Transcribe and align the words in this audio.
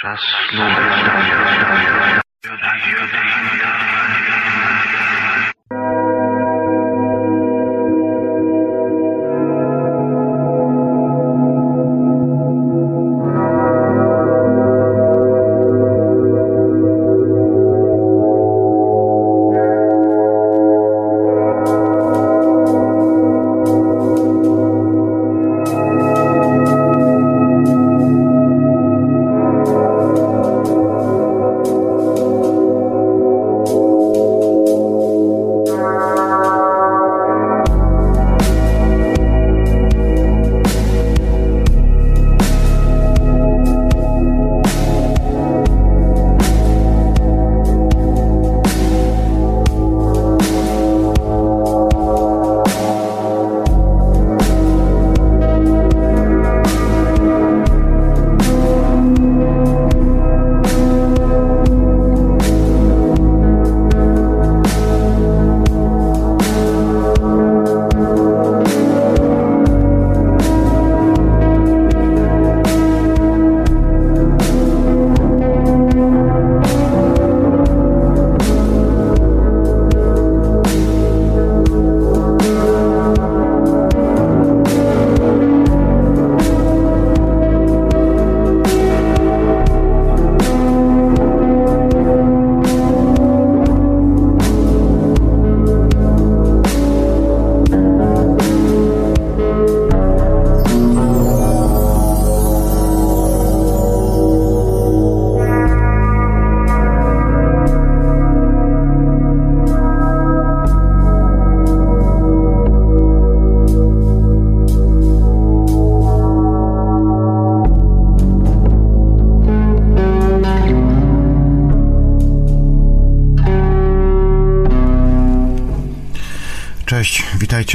Czas 0.00 0.20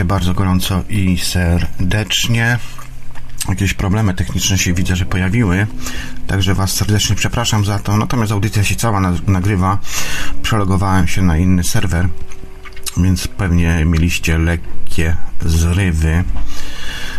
bardzo 0.03 0.33
gorąco 0.33 0.83
i 0.89 1.17
serdecznie. 1.17 2.59
Jakieś 3.49 3.73
problemy 3.73 4.13
techniczne 4.13 4.57
się 4.57 4.73
widzę, 4.73 4.95
że 4.95 5.05
pojawiły, 5.05 5.67
także 6.27 6.53
Was 6.53 6.71
serdecznie 6.71 7.15
przepraszam 7.15 7.65
za 7.65 7.79
to. 7.79 7.97
Natomiast 7.97 8.31
audycja 8.31 8.63
się 8.63 8.75
cała 8.75 8.99
nagrywa. 9.27 9.77
Przelogowałem 10.41 11.07
się 11.07 11.21
na 11.21 11.37
inny 11.37 11.63
serwer, 11.63 12.09
więc 12.97 13.27
pewnie 13.27 13.85
mieliście 13.85 14.37
lekkie 14.37 15.15
zrywy. 15.41 16.23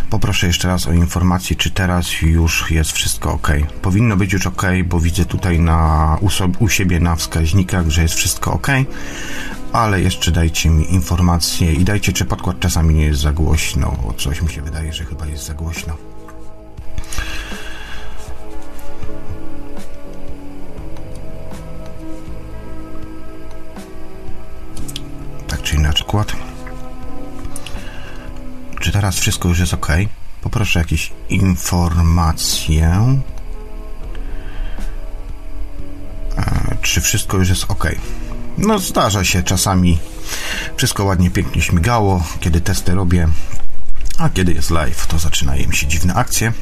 Poproszę 0.09 0.47
jeszcze 0.47 0.67
raz 0.67 0.87
o 0.87 0.93
informację, 0.93 1.55
czy 1.55 1.71
teraz 1.71 2.21
już 2.21 2.71
jest 2.71 2.91
wszystko 2.91 3.33
ok. 3.33 3.47
Powinno 3.81 4.17
być 4.17 4.33
już 4.33 4.47
ok, 4.47 4.63
bo 4.85 4.99
widzę 4.99 5.25
tutaj 5.25 5.59
na, 5.59 6.17
u, 6.21 6.29
u 6.63 6.69
siebie 6.69 6.99
na 6.99 7.15
wskaźnikach, 7.15 7.89
że 7.89 8.01
jest 8.01 8.15
wszystko 8.15 8.53
ok, 8.53 8.67
ale 9.77 10.01
jeszcze 10.01 10.31
dajcie 10.31 10.69
mi 10.69 10.93
informację 10.93 11.73
i 11.73 11.83
dajcie, 11.83 12.13
czy 12.13 12.25
podkład 12.25 12.59
czasami 12.59 12.95
nie 12.95 13.05
jest 13.05 13.21
za 13.21 13.31
głośno, 13.31 13.97
bo 14.03 14.13
coś 14.13 14.41
mi 14.41 14.49
się 14.49 14.61
wydaje, 14.61 14.93
że 14.93 15.05
chyba 15.05 15.25
jest 15.25 15.45
za 15.45 15.53
głośno. 15.53 15.97
Tak 25.47 25.61
czy 25.61 25.75
inaczej, 25.75 26.07
kład. 26.07 26.35
Czy 28.79 28.91
teraz 28.91 29.19
wszystko 29.19 29.49
już 29.49 29.59
jest 29.59 29.73
ok? 29.73 29.87
Poproszę 30.41 30.79
jakieś 30.79 31.13
informacje. 31.29 33.17
E, 36.37 36.77
czy 36.81 37.01
wszystko 37.01 37.37
już 37.37 37.49
jest 37.49 37.65
ok? 37.71 37.87
No 38.57 38.79
zdarza 38.79 39.23
się 39.23 39.43
czasami. 39.43 39.99
Wszystko 40.77 41.03
ładnie, 41.03 41.31
pięknie 41.31 41.61
śmigało, 41.61 42.23
kiedy 42.39 42.61
testy 42.61 42.93
robię. 42.95 43.27
A 44.17 44.29
kiedy 44.29 44.53
jest 44.53 44.69
live, 44.69 45.07
to 45.07 45.19
zaczynają 45.19 45.71
się 45.71 45.87
dziwne 45.87 46.13
akcje. 46.13 46.53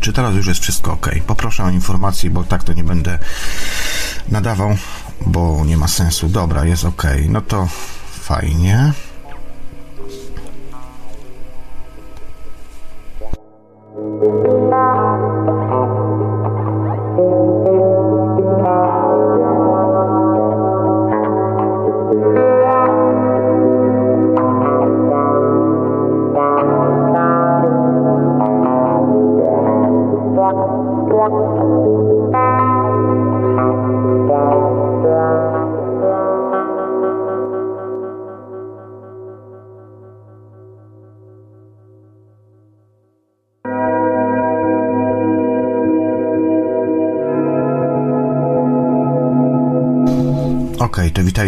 Czy 0.00 0.12
teraz 0.12 0.34
już 0.34 0.46
jest 0.46 0.60
wszystko 0.60 0.92
ok? 0.92 1.10
Poproszę 1.26 1.64
o 1.64 1.70
informację, 1.70 2.30
bo 2.30 2.44
tak 2.44 2.64
to 2.64 2.72
nie 2.72 2.84
będę 2.84 3.18
nadawał, 4.28 4.76
bo 5.26 5.64
nie 5.66 5.76
ma 5.76 5.88
sensu. 5.88 6.28
Dobra, 6.28 6.64
jest 6.64 6.84
ok. 6.84 7.02
No 7.28 7.40
to 7.40 7.68
fajnie. 8.20 8.92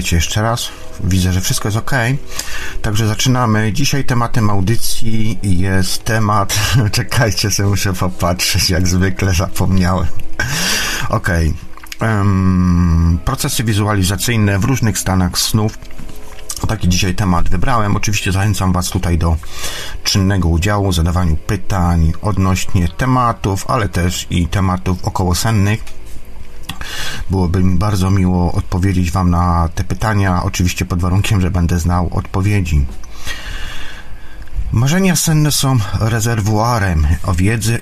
Witajcie 0.03 0.17
jeszcze 0.17 0.43
raz. 0.43 0.69
Widzę, 1.05 1.33
że 1.33 1.41
wszystko 1.41 1.69
jest 1.69 1.79
ok. 1.79 1.91
Także 2.83 3.07
zaczynamy. 3.07 3.73
Dzisiaj 3.73 4.05
tematem 4.05 4.51
audycji 4.51 5.39
jest 5.43 6.05
temat. 6.05 6.61
Czekajcie, 6.93 7.51
sobie 7.51 7.69
muszę 7.69 7.93
popatrzeć, 7.93 8.71
jak 8.71 8.89
zwykle 8.89 9.35
zapomniałem. 9.35 10.07
Ok. 11.09 11.29
Um, 12.01 13.19
procesy 13.25 13.65
wizualizacyjne 13.65 14.59
w 14.59 14.65
różnych 14.65 14.99
stanach 14.99 15.39
snów. 15.39 15.79
Taki 16.69 16.89
dzisiaj 16.89 17.15
temat 17.15 17.49
wybrałem. 17.49 17.97
Oczywiście 17.97 18.33
zachęcam 18.33 18.73
Was 18.73 18.91
tutaj 18.91 19.19
do 19.19 19.37
czynnego 20.05 20.49
udziału, 20.49 20.93
zadawaniu 20.93 21.37
pytań 21.37 22.13
odnośnie 22.23 22.89
tematów, 22.89 23.65
ale 23.69 23.89
też 23.89 24.27
i 24.31 24.47
tematów 24.47 25.05
okołosennych 25.05 26.02
Byłoby 27.31 27.63
mi 27.63 27.79
bardzo 27.79 28.11
miło 28.11 28.53
odpowiedzieć 28.53 29.11
Wam 29.11 29.31
na 29.31 29.69
te 29.75 29.85
pytania, 29.85 30.43
oczywiście 30.43 30.85
pod 30.85 31.01
warunkiem, 31.01 31.41
że 31.41 31.51
będę 31.51 31.79
znał 31.79 32.11
odpowiedzi. 32.13 32.87
Marzenia 34.73 35.17
senne 35.17 35.53
są 35.53 35.79
rezerwuarem 36.01 37.07
o 37.23 37.35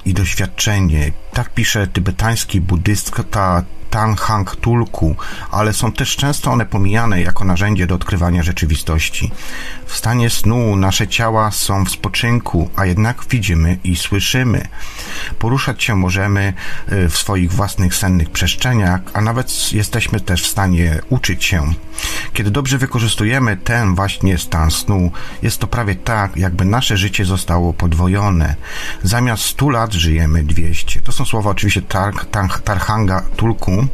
i 0.05 0.14
doświadczenie. 0.14 1.12
Tak 1.32 1.55
pisze 1.55 1.87
tybetański 1.87 2.61
buddysta 2.61 3.62
Tanhang 3.91 4.56
Tulku, 4.56 5.17
ale 5.50 5.73
są 5.73 5.93
też 5.93 6.17
często 6.17 6.50
one 6.50 6.67
pomijane 6.67 7.23
jako 7.23 7.44
narzędzie 7.44 7.87
do 7.87 7.94
odkrywania 7.94 8.43
rzeczywistości. 8.43 9.31
W 9.87 9.97
stanie 9.97 10.31
snu 10.31 10.77
nasze 10.77 11.09
ciała 11.09 11.50
są 11.50 11.85
w 11.85 11.91
spoczynku, 11.91 12.71
a 12.77 12.87
jednak 12.87 13.25
widzimy 13.31 13.79
i 13.85 13.97
słyszymy. 13.97 14.69
Poruszać 15.38 15.85
się 15.85 15.97
możemy 15.97 16.53
y, 16.93 17.09
w 17.09 17.19
swoich 17.19 17.53
własnych 17.53 17.94
sennych 17.94 18.31
przestrzeniach, 18.31 19.00
a 19.12 19.21
nawet 19.21 19.73
jesteśmy 19.73 20.21
też 20.21 20.43
w 20.43 20.47
stanie 20.47 21.00
uczyć 21.09 21.44
się. 21.44 21.73
Kiedy 22.32 22.50
dobrze 22.50 22.79
wykorzystujemy 22.79 23.56
ten 23.56 23.94
właśnie 23.94 24.38
stan 24.38 24.71
snu, 24.71 25.12
jest 25.43 25.59
to 25.59 25.67
prawie 25.67 25.94
tak, 25.94 26.37
jakby 26.37 26.65
nasze 26.65 26.97
życie 26.97 27.25
zostało 27.25 27.73
podwojone. 27.73 28.55
Zamiast 29.03 29.43
100 29.43 29.71
lat 29.71 29.93
żyjemy 29.93 30.44
200. 30.44 31.00
To 31.00 31.12
są 31.12 31.19
słowa 31.25 31.50
oczywiście 31.50 31.82
tar, 31.82 32.14
tar, 32.31 32.61
Tarhanga 32.61 33.22
Tulku. 33.37 33.87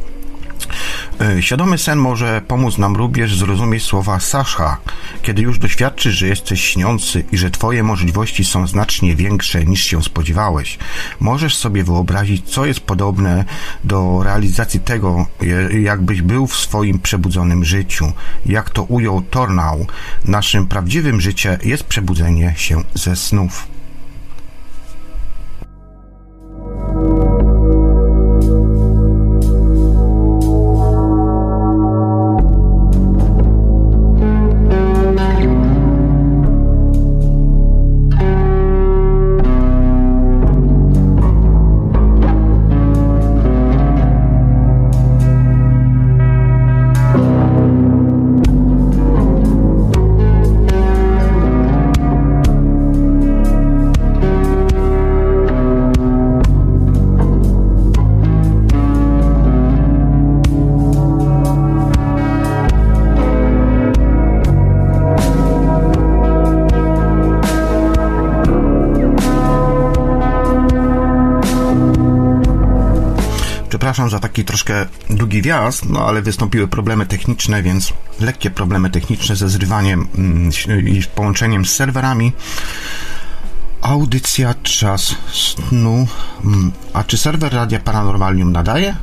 E, 1.21 1.41
świadomy 1.43 1.77
sen 1.77 1.99
może 1.99 2.41
pomóc 2.47 2.77
nam 2.77 2.95
również 2.95 3.37
zrozumieć 3.37 3.83
słowa 3.83 4.19
Sasha. 4.19 4.77
Kiedy 5.21 5.41
już 5.41 5.59
doświadczysz, 5.59 6.15
że 6.15 6.27
jesteś 6.27 6.63
śniący 6.63 7.23
i 7.31 7.37
że 7.37 7.51
twoje 7.51 7.83
możliwości 7.83 8.45
są 8.45 8.67
znacznie 8.67 9.15
większe 9.15 9.65
niż 9.65 9.83
się 9.83 10.03
spodziewałeś, 10.03 10.77
możesz 11.19 11.55
sobie 11.55 11.83
wyobrazić, 11.83 12.49
co 12.49 12.65
jest 12.65 12.79
podobne 12.79 13.45
do 13.83 14.23
realizacji 14.23 14.79
tego, 14.79 15.25
jakbyś 15.81 16.21
był 16.21 16.47
w 16.47 16.55
swoim 16.55 16.99
przebudzonym 16.99 17.65
życiu. 17.65 18.11
Jak 18.45 18.69
to 18.69 18.83
ujął 18.83 19.21
Tornau, 19.21 19.87
naszym 20.25 20.67
prawdziwym 20.67 21.21
życiem 21.21 21.57
jest 21.63 21.83
przebudzenie 21.83 22.53
się 22.57 22.83
ze 22.93 23.15
snów. 23.15 23.67
Troszkę 74.57 74.85
długi 75.09 75.41
wjazd, 75.41 75.85
no 75.89 76.07
ale 76.07 76.21
wystąpiły 76.21 76.67
problemy 76.67 77.05
techniczne, 77.05 77.63
więc 77.63 77.93
lekkie 78.19 78.49
problemy 78.49 78.89
techniczne 78.89 79.35
ze 79.35 79.49
zrywaniem 79.49 80.07
mm, 80.17 80.51
i 80.87 81.03
połączeniem 81.15 81.65
z 81.65 81.73
serwerami. 81.73 82.33
Audycja 83.81 84.53
czas 84.63 85.15
snu. 85.33 86.07
Mm, 86.43 86.71
a 86.93 87.03
czy 87.03 87.17
serwer 87.17 87.53
Radia 87.53 87.79
Paranormalium 87.79 88.51
nadaje? 88.51 88.95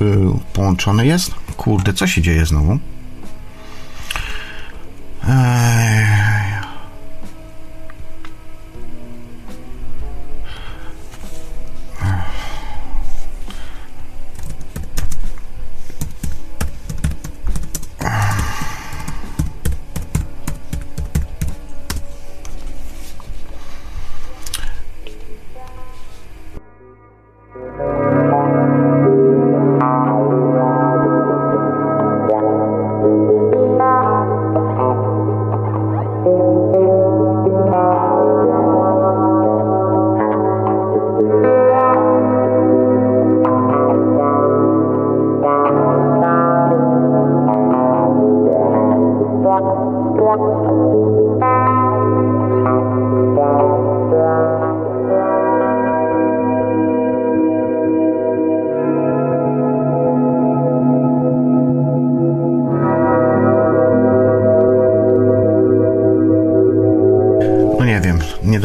Yy, 0.00 0.32
połączony 0.52 1.06
jest? 1.06 1.34
Kurde, 1.56 1.92
co 1.92 2.06
się 2.06 2.22
dzieje 2.22 2.46
znowu? 2.46 2.78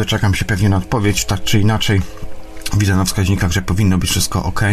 Czekam 0.08 0.34
się 0.34 0.44
pewnie 0.44 0.68
na 0.68 0.76
odpowiedź, 0.76 1.24
tak 1.24 1.44
czy 1.44 1.60
inaczej. 1.60 2.00
Widzę 2.78 2.96
na 2.96 3.04
wskaźnikach, 3.04 3.52
że 3.52 3.62
powinno 3.62 3.98
być 3.98 4.10
wszystko 4.10 4.44
ok. 4.44 4.64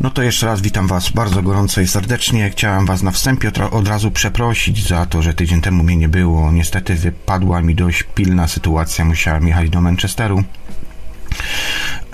No 0.00 0.10
to 0.10 0.22
jeszcze 0.22 0.46
raz 0.46 0.60
witam 0.60 0.86
Was 0.86 1.10
bardzo 1.10 1.42
gorąco 1.42 1.80
i 1.80 1.86
serdecznie. 1.86 2.50
Chciałem 2.50 2.86
Was 2.86 3.02
na 3.02 3.10
wstępie 3.10 3.50
od 3.70 3.88
razu 3.88 4.10
przeprosić 4.10 4.88
za 4.88 5.06
to, 5.06 5.22
że 5.22 5.34
tydzień 5.34 5.60
temu 5.60 5.84
mnie 5.84 5.96
nie 5.96 6.08
było. 6.08 6.52
Niestety 6.52 6.94
wypadła 6.94 7.62
mi 7.62 7.74
dość 7.74 8.02
pilna 8.02 8.48
sytuacja. 8.48 9.04
Musiałem 9.04 9.48
jechać 9.48 9.70
do 9.70 9.80
Manchesteru 9.80 10.44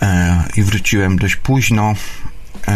e, 0.02 0.44
i 0.56 0.62
wróciłem 0.62 1.18
dość 1.18 1.36
późno 1.36 1.94
do 2.66 2.72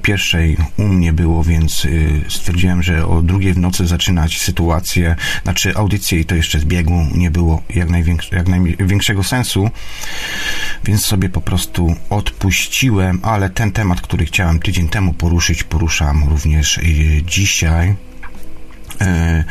pierwszej 0.00 0.56
u 0.76 0.88
mnie 0.88 1.12
było, 1.12 1.44
więc 1.44 1.84
y, 1.84 2.24
stwierdziłem, 2.28 2.82
że 2.82 3.06
o 3.06 3.22
drugiej 3.22 3.54
w 3.54 3.58
nocy 3.58 3.86
zaczynać 3.86 4.40
sytuację, 4.40 5.16
znaczy 5.42 5.76
audycję 5.76 6.20
i 6.20 6.24
to 6.24 6.34
jeszcze 6.34 6.60
z 6.60 6.64
biegu 6.64 7.06
nie 7.14 7.30
było 7.30 7.62
jak, 7.74 7.88
jak 8.32 8.48
największego 8.48 9.22
sensu, 9.22 9.70
więc 10.84 11.04
sobie 11.04 11.28
po 11.28 11.40
prostu 11.40 11.96
odpuściłem, 12.10 13.20
ale 13.22 13.50
ten 13.50 13.72
temat, 13.72 14.00
który 14.00 14.26
chciałem 14.26 14.58
tydzień 14.58 14.88
temu 14.88 15.12
poruszyć, 15.12 15.64
poruszam 15.64 16.28
również 16.28 16.78
y, 16.78 17.22
dzisiaj. 17.26 17.94
E, 19.00 19.44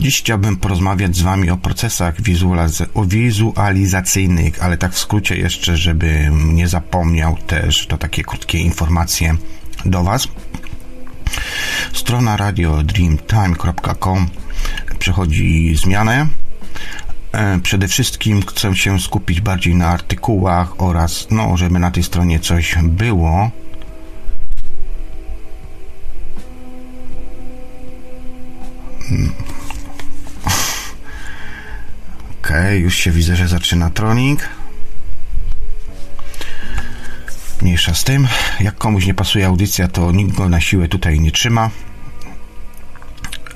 dziś 0.00 0.18
chciałbym 0.18 0.56
porozmawiać 0.56 1.16
z 1.16 1.22
Wami 1.22 1.50
o 1.50 1.56
procesach 1.56 2.14
wizualizacyjnych, 3.02 4.62
ale 4.62 4.76
tak 4.76 4.92
w 4.92 4.98
skrócie 4.98 5.36
jeszcze, 5.36 5.76
żebym 5.76 6.56
nie 6.56 6.68
zapomniał 6.68 7.36
też, 7.46 7.86
to 7.86 7.98
takie 7.98 8.22
krótkie 8.22 8.58
informacje 8.58 9.36
do 9.84 10.02
Was. 10.02 10.28
Strona 11.92 12.36
radiodreamtime.com 12.36 14.26
przechodzi 14.98 15.76
zmianę. 15.76 16.26
E, 17.32 17.58
przede 17.58 17.88
wszystkim 17.88 18.42
chcę 18.42 18.76
się 18.76 19.00
skupić 19.00 19.40
bardziej 19.40 19.74
na 19.74 19.86
artykułach 19.86 20.80
oraz, 20.80 21.26
no, 21.30 21.56
żeby 21.56 21.78
na 21.78 21.90
tej 21.90 22.02
stronie 22.02 22.40
coś 22.40 22.74
było. 22.82 23.50
Hmm. 29.08 29.32
Okej, 32.40 32.66
okay, 32.66 32.78
już 32.78 32.96
się 32.96 33.10
widzę, 33.10 33.36
że 33.36 33.48
zaczyna 33.48 33.90
tronik. 33.90 34.48
Mniejsza 37.62 37.94
z 37.94 38.04
tym. 38.04 38.28
Jak 38.60 38.76
komuś 38.76 39.06
nie 39.06 39.14
pasuje 39.14 39.46
audycja, 39.46 39.88
to 39.88 40.12
nikt 40.12 40.34
go 40.34 40.48
na 40.48 40.60
siłę 40.60 40.88
tutaj 40.88 41.20
nie 41.20 41.32
trzyma. 41.32 41.70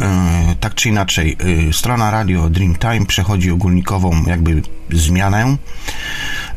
E, 0.00 0.56
tak 0.60 0.74
czy 0.74 0.88
inaczej, 0.88 1.36
e, 1.68 1.72
strona 1.72 2.10
radio 2.10 2.50
Dreamtime 2.50 3.06
przechodzi 3.06 3.50
ogólnikową 3.50 4.24
jakby 4.26 4.62
zmianę. 4.90 5.56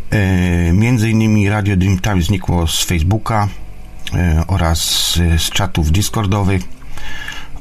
E, 0.09 0.73
między 0.73 1.09
innymi 1.09 1.49
Radio 1.49 1.77
Dreamtime 1.77 2.21
znikło 2.21 2.67
z 2.67 2.83
Facebooka 2.83 3.47
oraz 4.47 4.79
z 5.37 5.49
czatów 5.49 5.91
Discordowych 5.91 6.78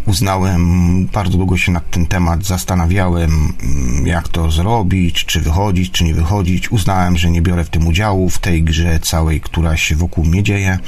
uznałem, 0.08 1.06
bardzo 1.06 1.38
długo 1.38 1.56
się 1.56 1.72
nad 1.72 1.90
ten 1.90 2.06
temat 2.06 2.44
zastanawiałem, 2.44 3.54
mm, 3.62 4.06
jak 4.06 4.28
to 4.28 4.50
zrobić, 4.50 5.24
czy 5.24 5.40
wychodzić, 5.40 5.90
czy 5.90 6.04
nie 6.04 6.14
wychodzić. 6.14 6.72
Uznałem, 6.72 7.18
że 7.18 7.30
nie 7.30 7.42
biorę 7.42 7.64
w 7.64 7.70
tym 7.70 7.86
udziału, 7.86 8.30
w 8.30 8.38
tej 8.38 8.62
grze 8.62 9.00
całej, 9.00 9.40
która 9.40 9.76
się 9.76 9.96
wokół 9.96 10.24
mnie 10.24 10.42
dzieje, 10.42 10.78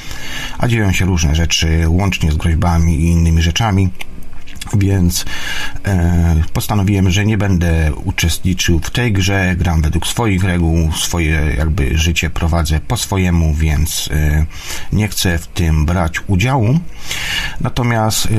a 0.59 0.69
dzieją 0.69 0.93
się 0.93 1.05
różne 1.05 1.35
rzeczy, 1.35 1.85
łącznie 1.89 2.33
z 2.33 2.37
groźbami 2.37 3.01
i 3.01 3.05
innymi 3.05 3.43
rzeczami 3.43 3.91
więc 4.75 5.25
e, 5.85 6.43
postanowiłem, 6.53 7.11
że 7.11 7.25
nie 7.25 7.39
będę 7.39 7.93
uczestniczył 8.05 8.79
w 8.79 8.91
tej 8.91 9.13
grze, 9.13 9.57
gram 9.57 9.83
według 9.83 10.07
swoich 10.07 10.45
reguł, 10.45 10.93
swoje 10.93 11.55
jakby 11.59 11.99
życie 11.99 12.31
prowadzę 12.31 12.81
po 12.89 12.97
swojemu, 12.97 13.55
więc 13.55 14.09
e, 14.13 14.47
nie 14.93 15.09
chcę 15.09 15.39
w 15.39 15.47
tym 15.47 15.87
brać 15.87 16.21
udziału. 16.27 16.79
Natomiast 17.61 18.27
e, 18.27 18.31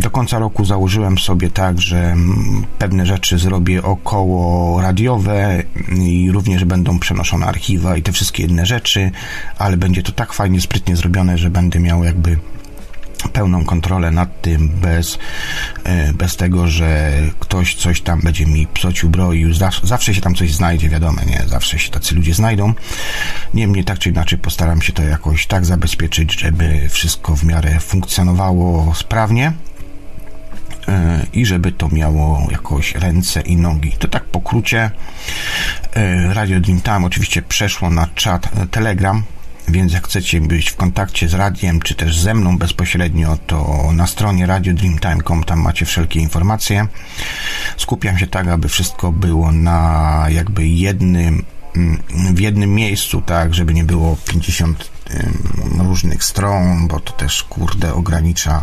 do 0.00 0.10
końca 0.10 0.38
roku 0.38 0.64
założyłem 0.64 1.18
sobie 1.18 1.50
tak, 1.50 1.80
że 1.80 2.16
pewne 2.78 3.06
rzeczy 3.06 3.38
zrobię 3.38 3.82
około 3.82 4.80
radiowe 4.82 5.62
i 5.98 6.30
również 6.32 6.64
będą 6.64 6.98
przenoszone 6.98 7.46
archiwa 7.46 7.96
i 7.96 8.02
te 8.02 8.12
wszystkie 8.12 8.42
inne 8.42 8.66
rzeczy, 8.66 9.10
ale 9.58 9.76
będzie 9.76 10.02
to 10.02 10.12
tak 10.12 10.32
fajnie, 10.32 10.60
sprytnie 10.60 10.96
zrobione, 10.96 11.38
że 11.38 11.50
będę 11.50 11.80
miał 11.80 12.04
jakby 12.04 12.38
pełną 13.32 13.64
kontrolę 13.64 14.10
nad 14.10 14.42
tym, 14.42 14.68
bez, 14.68 15.18
e, 15.84 16.12
bez 16.12 16.36
tego, 16.36 16.68
że 16.68 17.12
ktoś 17.40 17.74
coś 17.74 18.00
tam 18.00 18.20
będzie 18.20 18.46
mi 18.46 18.66
psocił 18.66 19.10
broił. 19.10 19.54
Zawsze 19.82 20.14
się 20.14 20.20
tam 20.20 20.34
coś 20.34 20.52
znajdzie, 20.52 20.88
wiadomo, 20.88 21.20
nie? 21.26 21.42
Zawsze 21.46 21.78
się 21.78 21.90
tacy 21.90 22.14
ludzie 22.14 22.34
znajdą. 22.34 22.74
Niemniej 23.54 23.84
tak 23.84 23.98
czy 23.98 24.10
inaczej 24.10 24.38
postaram 24.38 24.82
się 24.82 24.92
to 24.92 25.02
jakoś 25.02 25.46
tak 25.46 25.64
zabezpieczyć, 25.64 26.40
żeby 26.40 26.88
wszystko 26.88 27.36
w 27.36 27.44
miarę 27.44 27.80
funkcjonowało 27.80 28.94
sprawnie 28.94 29.52
e, 30.88 31.26
i 31.32 31.46
żeby 31.46 31.72
to 31.72 31.88
miało 31.88 32.48
jakoś 32.50 32.94
ręce 32.94 33.40
i 33.40 33.56
nogi. 33.56 33.92
To 33.98 34.08
tak 34.08 34.24
pokrócie. 34.24 34.90
E, 35.94 36.34
Radio 36.34 36.60
Dream 36.60 36.80
Time 36.80 37.06
oczywiście 37.06 37.42
przeszło 37.42 37.90
na 37.90 38.06
czat 38.14 38.70
Telegram, 38.70 39.22
więc 39.68 39.92
jak 39.92 40.06
chcecie 40.06 40.40
być 40.40 40.70
w 40.70 40.76
kontakcie 40.76 41.28
z 41.28 41.34
radiem, 41.34 41.80
czy 41.80 41.94
też 41.94 42.18
ze 42.18 42.34
mną 42.34 42.58
bezpośrednio, 42.58 43.38
to 43.46 43.88
na 43.92 44.06
stronie 44.06 44.46
radiodreamtime.com 44.46 45.44
tam 45.44 45.60
macie 45.60 45.86
wszelkie 45.86 46.20
informacje. 46.20 46.86
Skupiam 47.76 48.18
się 48.18 48.26
tak, 48.26 48.48
aby 48.48 48.68
wszystko 48.68 49.12
było 49.12 49.52
na 49.52 50.26
jakby 50.28 50.66
jednym, 50.66 51.44
w 52.34 52.40
jednym 52.40 52.74
miejscu, 52.74 53.22
tak, 53.22 53.54
żeby 53.54 53.74
nie 53.74 53.84
było 53.84 54.16
50 54.28 54.90
różnych 55.78 56.24
stron, 56.24 56.88
bo 56.88 57.00
to 57.00 57.12
też 57.12 57.42
kurde 57.42 57.94
ogranicza 57.94 58.62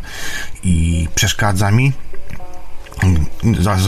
i 0.63 1.07
przeszkadza 1.15 1.71
mi. 1.71 1.93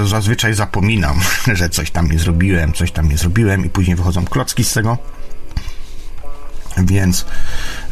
Zazwyczaj 0.04 0.54
zapominam, 0.54 1.20
że 1.60 1.70
coś 1.70 1.92
tam 1.92 2.12
nie 2.12 2.20
zrobiłem, 2.20 2.74
coś 2.74 2.92
tam 2.92 3.10
nie 3.10 3.18
zrobiłem 3.18 3.66
i 3.66 3.70
później 3.70 3.96
wychodzą 3.96 4.26
klocki 4.26 4.64
z 4.64 4.74
tego 4.74 4.98
więc, 6.78 7.26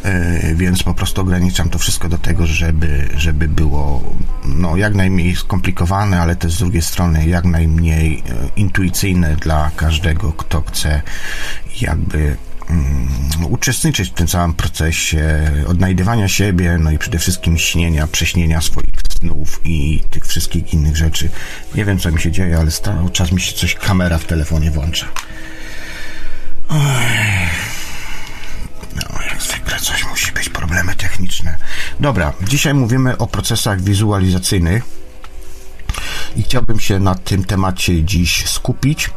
e, 0.04 0.56
więc 0.56 0.84
po 0.84 0.94
prostu 0.94 1.22
ograniczam 1.22 1.70
to 1.70 1.80
wszystko 1.80 2.10
do 2.10 2.18
tego, 2.18 2.48
żeby, 2.48 3.10
żeby 3.16 3.48
było 3.48 4.16
no, 4.46 4.78
jak 4.78 4.96
najmniej 4.96 5.36
skomplikowane, 5.36 6.22
ale 6.22 6.36
też 6.36 6.54
z 6.54 6.60
drugiej 6.60 6.82
strony 6.82 7.28
jak 7.28 7.46
najmniej 7.46 8.24
e, 8.30 8.34
intuicyjne 8.56 9.36
dla 9.36 9.72
każdego, 9.76 10.34
kto 10.34 10.62
chce 10.62 11.02
jakby 11.82 12.36
um, 12.70 13.46
uczestniczyć 13.50 14.10
w 14.10 14.14
tym 14.14 14.28
całym 14.28 14.54
procesie 14.54 15.52
odnajdywania 15.68 16.28
siebie, 16.28 16.78
no 16.80 16.92
i 16.92 16.98
przede 16.98 17.20
wszystkim 17.20 17.58
śnienia, 17.58 18.08
prześnienia 18.08 18.62
swoich 18.62 19.02
snów 19.20 19.62
i 19.64 20.02
tych 20.10 20.26
wszystkich 20.26 20.74
innych 20.74 20.98
rzeczy. 20.98 21.30
Nie 21.76 21.86
wiem, 21.86 22.00
co 22.00 22.12
mi 22.12 22.22
się 22.22 22.32
dzieje, 22.32 22.58
ale 22.58 22.72
cały 22.72 23.10
czas 23.10 23.32
mi 23.32 23.42
się 23.42 23.54
coś 23.54 23.76
kamera 23.76 24.18
w 24.18 24.26
telefonie 24.26 24.72
włącza. 24.72 25.06
No, 28.96 29.02
jak 29.30 29.42
zwykle 29.42 29.80
coś 29.80 30.06
musi 30.06 30.32
być, 30.32 30.50
problemy 30.50 30.96
techniczne. 30.96 31.58
Dobra, 32.00 32.34
dzisiaj 32.42 32.74
mówimy 32.74 33.18
o 33.18 33.28
procesach 33.28 33.82
wizualizacyjnych 33.82 34.84
i 36.36 36.44
chciałbym 36.44 36.80
się 36.80 37.00
na 37.00 37.16
tym 37.16 37.44
temacie 37.44 38.04
dziś 38.04 38.50
skupić. 38.50 39.10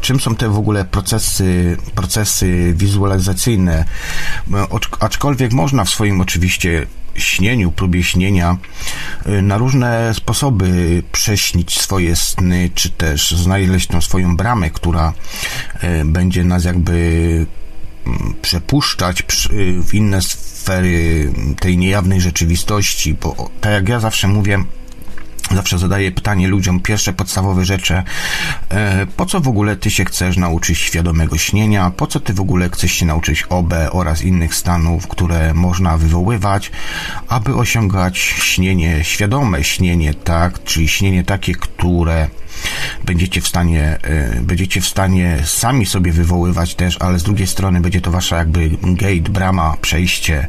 Czym 0.00 0.20
są 0.20 0.36
te 0.36 0.48
w 0.48 0.58
ogóle 0.58 0.84
procesy, 0.84 1.76
procesy 1.94 2.74
wizualizacyjne? 2.76 3.84
Aczkolwiek 5.00 5.52
można 5.52 5.84
w 5.84 5.90
swoim 5.90 6.20
oczywiście 6.20 6.86
śnieniu, 7.14 7.72
próbie 7.72 8.02
śnienia 8.02 8.56
y, 9.26 9.42
na 9.42 9.58
różne 9.58 10.14
sposoby 10.14 11.02
prześnić 11.12 11.80
swoje 11.80 12.16
sny, 12.16 12.70
czy 12.74 12.90
też 12.90 13.30
znaleźć 13.30 13.86
tą 13.86 14.00
swoją 14.00 14.36
bramę, 14.36 14.70
która 14.70 15.12
y, 15.84 16.04
będzie 16.04 16.44
nas 16.44 16.64
jakby 16.64 17.46
przepuszczać 18.42 19.22
w 19.86 19.94
inne 19.94 20.22
sfery 20.22 21.32
tej 21.60 21.78
niejawnej 21.78 22.20
rzeczywistości, 22.20 23.14
bo 23.14 23.50
tak 23.60 23.72
jak 23.72 23.88
ja 23.88 24.00
zawsze 24.00 24.28
mówię, 24.28 24.64
Zawsze 25.50 25.78
zadaję 25.78 26.12
pytanie 26.12 26.48
ludziom, 26.48 26.80
pierwsze 26.80 27.12
podstawowe 27.12 27.64
rzeczy, 27.64 28.02
e, 28.68 29.06
po 29.06 29.26
co 29.26 29.40
w 29.40 29.48
ogóle 29.48 29.76
ty 29.76 29.90
się 29.90 30.04
chcesz 30.04 30.36
nauczyć 30.36 30.78
świadomego 30.78 31.38
śnienia, 31.38 31.90
po 31.90 32.06
co 32.06 32.20
ty 32.20 32.34
w 32.34 32.40
ogóle 32.40 32.70
chcesz 32.70 32.92
się 32.92 33.06
nauczyć 33.06 33.42
OB 33.42 33.74
oraz 33.90 34.22
innych 34.22 34.54
stanów, 34.54 35.08
które 35.08 35.54
można 35.54 35.98
wywoływać, 35.98 36.70
aby 37.28 37.54
osiągać 37.54 38.18
śnienie, 38.18 39.04
świadome 39.04 39.64
śnienie, 39.64 40.14
tak, 40.14 40.64
czyli 40.64 40.88
śnienie 40.88 41.24
takie, 41.24 41.54
które 41.54 42.28
będziecie 43.04 43.40
w 43.40 43.48
stanie, 43.48 43.98
e, 44.02 44.40
będziecie 44.40 44.80
w 44.80 44.86
stanie 44.86 45.38
sami 45.44 45.86
sobie 45.86 46.12
wywoływać 46.12 46.74
też, 46.74 46.96
ale 47.00 47.18
z 47.18 47.22
drugiej 47.22 47.46
strony 47.46 47.80
będzie 47.80 48.00
to 48.00 48.10
wasza 48.10 48.36
jakby 48.36 48.70
gate, 48.82 49.30
brama, 49.30 49.76
przejście 49.80 50.46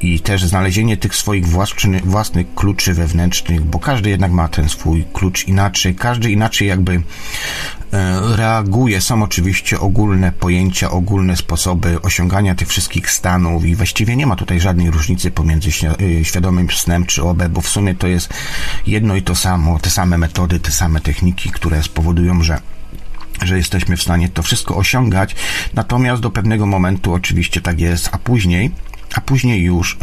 i 0.00 0.20
też 0.20 0.44
znalezienie 0.44 0.96
tych 0.96 1.16
swoich 1.16 1.46
własnych 2.04 2.54
kluczy 2.54 2.94
wewnętrznych, 2.94 3.64
bo 3.64 3.78
każdy 3.78 4.10
jednak 4.10 4.32
ma 4.32 4.48
ten 4.48 4.68
swój 4.68 5.04
klucz 5.12 5.48
inaczej, 5.48 5.94
każdy 5.94 6.30
inaczej 6.30 6.68
jakby 6.68 7.02
E, 7.92 8.36
reaguje. 8.36 9.00
Są 9.00 9.22
oczywiście 9.22 9.80
ogólne 9.80 10.32
pojęcia, 10.32 10.90
ogólne 10.90 11.36
sposoby 11.36 12.02
osiągania 12.02 12.54
tych 12.54 12.68
wszystkich 12.68 13.10
stanów 13.10 13.64
i 13.64 13.76
właściwie 13.76 14.16
nie 14.16 14.26
ma 14.26 14.36
tutaj 14.36 14.60
żadnej 14.60 14.90
różnicy 14.90 15.30
pomiędzy 15.30 15.68
e, 15.68 16.24
świadomym 16.24 16.70
snem 16.70 17.06
czy 17.06 17.22
OB, 17.22 17.42
bo 17.48 17.60
w 17.60 17.68
sumie 17.68 17.94
to 17.94 18.06
jest 18.06 18.28
jedno 18.86 19.16
i 19.16 19.22
to 19.22 19.34
samo, 19.34 19.78
te 19.78 19.90
same 19.90 20.18
metody, 20.18 20.60
te 20.60 20.70
same 20.70 21.00
techniki, 21.00 21.35
które 21.36 21.82
spowodują, 21.82 22.42
że 22.42 22.60
że 23.44 23.56
jesteśmy 23.56 23.96
w 23.96 24.02
stanie 24.02 24.28
to 24.28 24.42
wszystko 24.42 24.76
osiągać, 24.76 25.36
natomiast 25.74 26.22
do 26.22 26.30
pewnego 26.30 26.66
momentu 26.66 27.14
oczywiście 27.14 27.60
tak 27.60 27.80
jest, 27.80 28.08
a 28.12 28.18
później 28.18 28.70
a 29.14 29.20
później 29.20 29.62
już, 29.62 29.98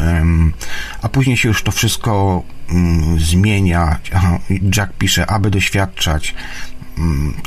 a 1.01 1.09
później 1.09 1.37
się 1.37 1.47
już 1.49 1.63
to 1.63 1.71
wszystko 1.71 2.43
mm, 2.69 3.19
zmienia. 3.19 3.99
Jack 4.77 4.93
pisze, 4.93 5.29
aby 5.29 5.49
doświadczać 5.49 6.35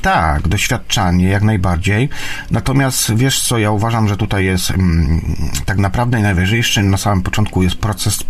tak, 0.02 0.48
doświadczanie 0.48 1.28
jak 1.28 1.42
najbardziej. 1.42 2.08
Natomiast 2.50 3.14
wiesz 3.14 3.42
co, 3.42 3.58
ja 3.58 3.70
uważam, 3.70 4.08
że 4.08 4.16
tutaj 4.16 4.44
jest 4.44 4.70
mm, 4.70 5.20
tak 5.64 5.78
naprawdę 5.78 6.18
najważniejszy 6.18 6.82
na 6.82 6.96
samym 6.96 7.22
początku 7.22 7.62
jest 7.62 7.76
proces 7.76 8.24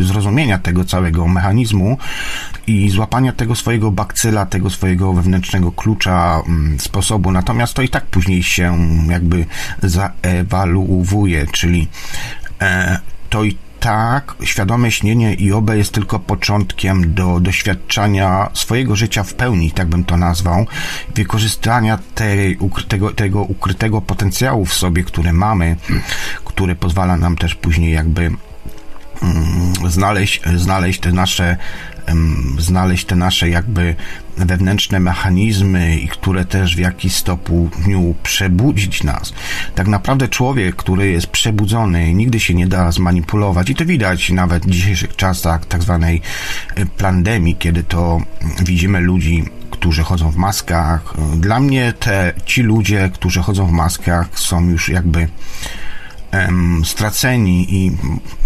zrozumienia 0.00 0.58
tego 0.58 0.84
całego 0.84 1.28
mechanizmu 1.28 1.98
i 2.66 2.90
złapania 2.90 3.32
tego 3.32 3.54
swojego 3.54 3.90
bakcyla, 3.90 4.46
tego 4.46 4.70
swojego 4.70 5.12
wewnętrznego 5.12 5.72
klucza, 5.72 6.42
mm, 6.46 6.80
sposobu. 6.80 7.32
Natomiast 7.32 7.74
to 7.74 7.82
i 7.82 7.88
tak 7.88 8.06
później 8.06 8.42
się 8.42 8.78
jakby 9.08 9.46
zaewaluuje, 9.82 11.46
czyli 11.46 11.88
e, 12.60 12.98
to 13.30 13.44
i 13.44 13.56
tak, 13.80 14.34
świadome 14.44 14.90
śnienie 14.90 15.34
i 15.34 15.52
obe 15.52 15.78
jest 15.78 15.92
tylko 15.92 16.18
początkiem 16.18 17.14
do 17.14 17.40
doświadczania 17.40 18.50
swojego 18.54 18.96
życia 18.96 19.22
w 19.22 19.34
pełni, 19.34 19.70
tak 19.70 19.88
bym 19.88 20.04
to 20.04 20.16
nazwał, 20.16 20.66
wykorzystania 21.14 21.98
tej, 22.14 22.56
ukrytego, 22.56 23.12
tego 23.12 23.42
ukrytego 23.42 24.00
potencjału 24.00 24.64
w 24.64 24.74
sobie, 24.74 25.04
które 25.04 25.32
mamy, 25.32 25.76
który 26.44 26.74
pozwala 26.74 27.16
nam 27.16 27.36
też 27.36 27.54
później 27.54 27.92
jakby 27.92 28.22
mm, 28.22 29.90
znaleźć, 29.90 30.42
znaleźć 30.56 31.00
te 31.00 31.12
nasze 31.12 31.56
znaleźć 32.58 33.04
te 33.04 33.16
nasze 33.16 33.48
jakby 33.48 33.96
wewnętrzne 34.36 35.00
mechanizmy 35.00 35.96
i 35.96 36.08
które 36.08 36.44
też 36.44 36.76
w 36.76 36.78
jakiś 36.78 37.14
stopniu 37.14 38.14
przebudzić 38.22 39.04
nas. 39.04 39.32
Tak 39.74 39.88
naprawdę 39.88 40.28
człowiek, 40.28 40.76
który 40.76 41.10
jest 41.10 41.26
przebudzony, 41.26 42.14
nigdy 42.14 42.40
się 42.40 42.54
nie 42.54 42.66
da 42.66 42.92
zmanipulować 42.92 43.70
i 43.70 43.74
to 43.74 43.84
widać 43.86 44.30
nawet 44.30 44.66
w 44.66 44.70
dzisiejszych 44.70 45.16
czasach 45.16 45.66
tak 45.66 45.82
zwanej 45.82 46.22
e, 46.74 46.86
pandemii, 46.86 47.56
kiedy 47.56 47.82
to 47.82 48.20
widzimy 48.64 49.00
ludzi, 49.00 49.44
którzy 49.70 50.02
chodzą 50.02 50.30
w 50.30 50.36
maskach. 50.36 51.14
Dla 51.36 51.60
mnie 51.60 51.92
te, 51.92 52.32
ci 52.44 52.62
ludzie, 52.62 53.10
którzy 53.14 53.40
chodzą 53.40 53.66
w 53.66 53.72
maskach 53.72 54.28
są 54.34 54.68
już 54.68 54.88
jakby 54.88 55.28
straceni 56.84 57.74
i 57.74 57.92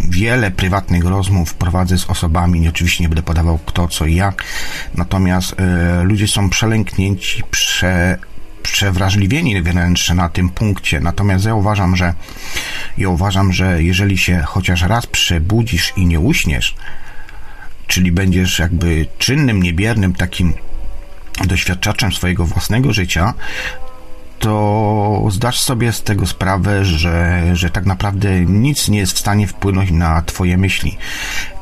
wiele 0.00 0.50
prywatnych 0.50 1.04
rozmów 1.04 1.54
prowadzę 1.54 1.98
z 1.98 2.10
osobami, 2.10 2.68
oczywiście 2.68 3.04
nie 3.04 3.08
będę 3.08 3.22
podawał 3.22 3.58
kto, 3.66 3.88
co 3.88 4.06
i 4.06 4.14
jak, 4.14 4.44
natomiast 4.94 5.56
e, 5.60 6.02
ludzie 6.02 6.28
są 6.28 6.50
przelęknięci, 6.50 7.42
prze, 7.50 8.18
przewrażliwieni 8.62 9.62
wręcz 9.62 10.10
na 10.10 10.28
tym 10.28 10.48
punkcie. 10.48 11.00
Natomiast 11.00 11.44
ja 11.44 11.54
uważam, 11.54 11.96
że 11.96 12.14
ja 12.98 13.08
uważam, 13.08 13.52
że 13.52 13.82
jeżeli 13.82 14.18
się 14.18 14.42
chociaż 14.46 14.82
raz 14.82 15.06
przebudzisz 15.06 15.92
i 15.96 16.06
nie 16.06 16.20
uśniesz, 16.20 16.74
czyli 17.86 18.12
będziesz 18.12 18.58
jakby 18.58 19.06
czynnym, 19.18 19.62
niebiernym 19.62 20.14
takim 20.14 20.54
doświadczaczem 21.44 22.12
swojego 22.12 22.46
własnego 22.46 22.92
życia, 22.92 23.34
to 24.40 25.26
zdasz 25.30 25.60
sobie 25.60 25.92
z 25.92 26.02
tego 26.02 26.26
sprawę, 26.26 26.84
że, 26.84 27.42
że 27.52 27.70
tak 27.70 27.86
naprawdę 27.86 28.40
nic 28.40 28.88
nie 28.88 28.98
jest 28.98 29.12
w 29.12 29.18
stanie 29.18 29.46
wpłynąć 29.46 29.90
na 29.90 30.22
Twoje 30.22 30.58
myśli. 30.58 30.98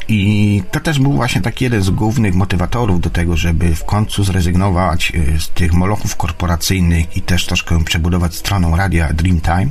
I 0.08 0.62
to 0.70 0.80
też 0.80 0.98
był 0.98 1.12
właśnie 1.12 1.40
taki 1.40 1.64
jeden 1.64 1.82
z 1.82 1.90
głównych 1.90 2.34
motywatorów 2.34 3.00
do 3.00 3.10
tego, 3.10 3.36
żeby 3.36 3.74
w 3.74 3.84
końcu 3.84 4.24
zrezygnować 4.24 5.12
e, 5.14 5.40
z 5.40 5.48
tych 5.48 5.72
molochów 5.72 6.16
korporacyjnych 6.16 7.16
i 7.16 7.22
też 7.22 7.46
troszkę 7.46 7.84
przebudować 7.84 8.34
stronę 8.34 8.72
radia 8.76 9.12
Dreamtime. 9.12 9.68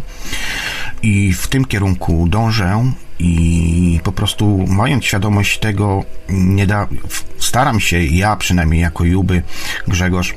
I 1.01 1.33
w 1.33 1.47
tym 1.47 1.65
kierunku 1.65 2.27
dążę 2.29 2.91
i 3.19 3.99
po 4.03 4.11
prostu 4.11 4.65
mając 4.67 5.05
świadomość 5.05 5.59
tego, 5.59 6.03
nie 6.29 6.67
da, 6.67 6.87
staram 7.39 7.79
się, 7.79 8.03
ja 8.03 8.35
przynajmniej 8.35 8.81
jako 8.81 9.03
Juby, 9.03 9.43
Grzegorz, 9.87 10.33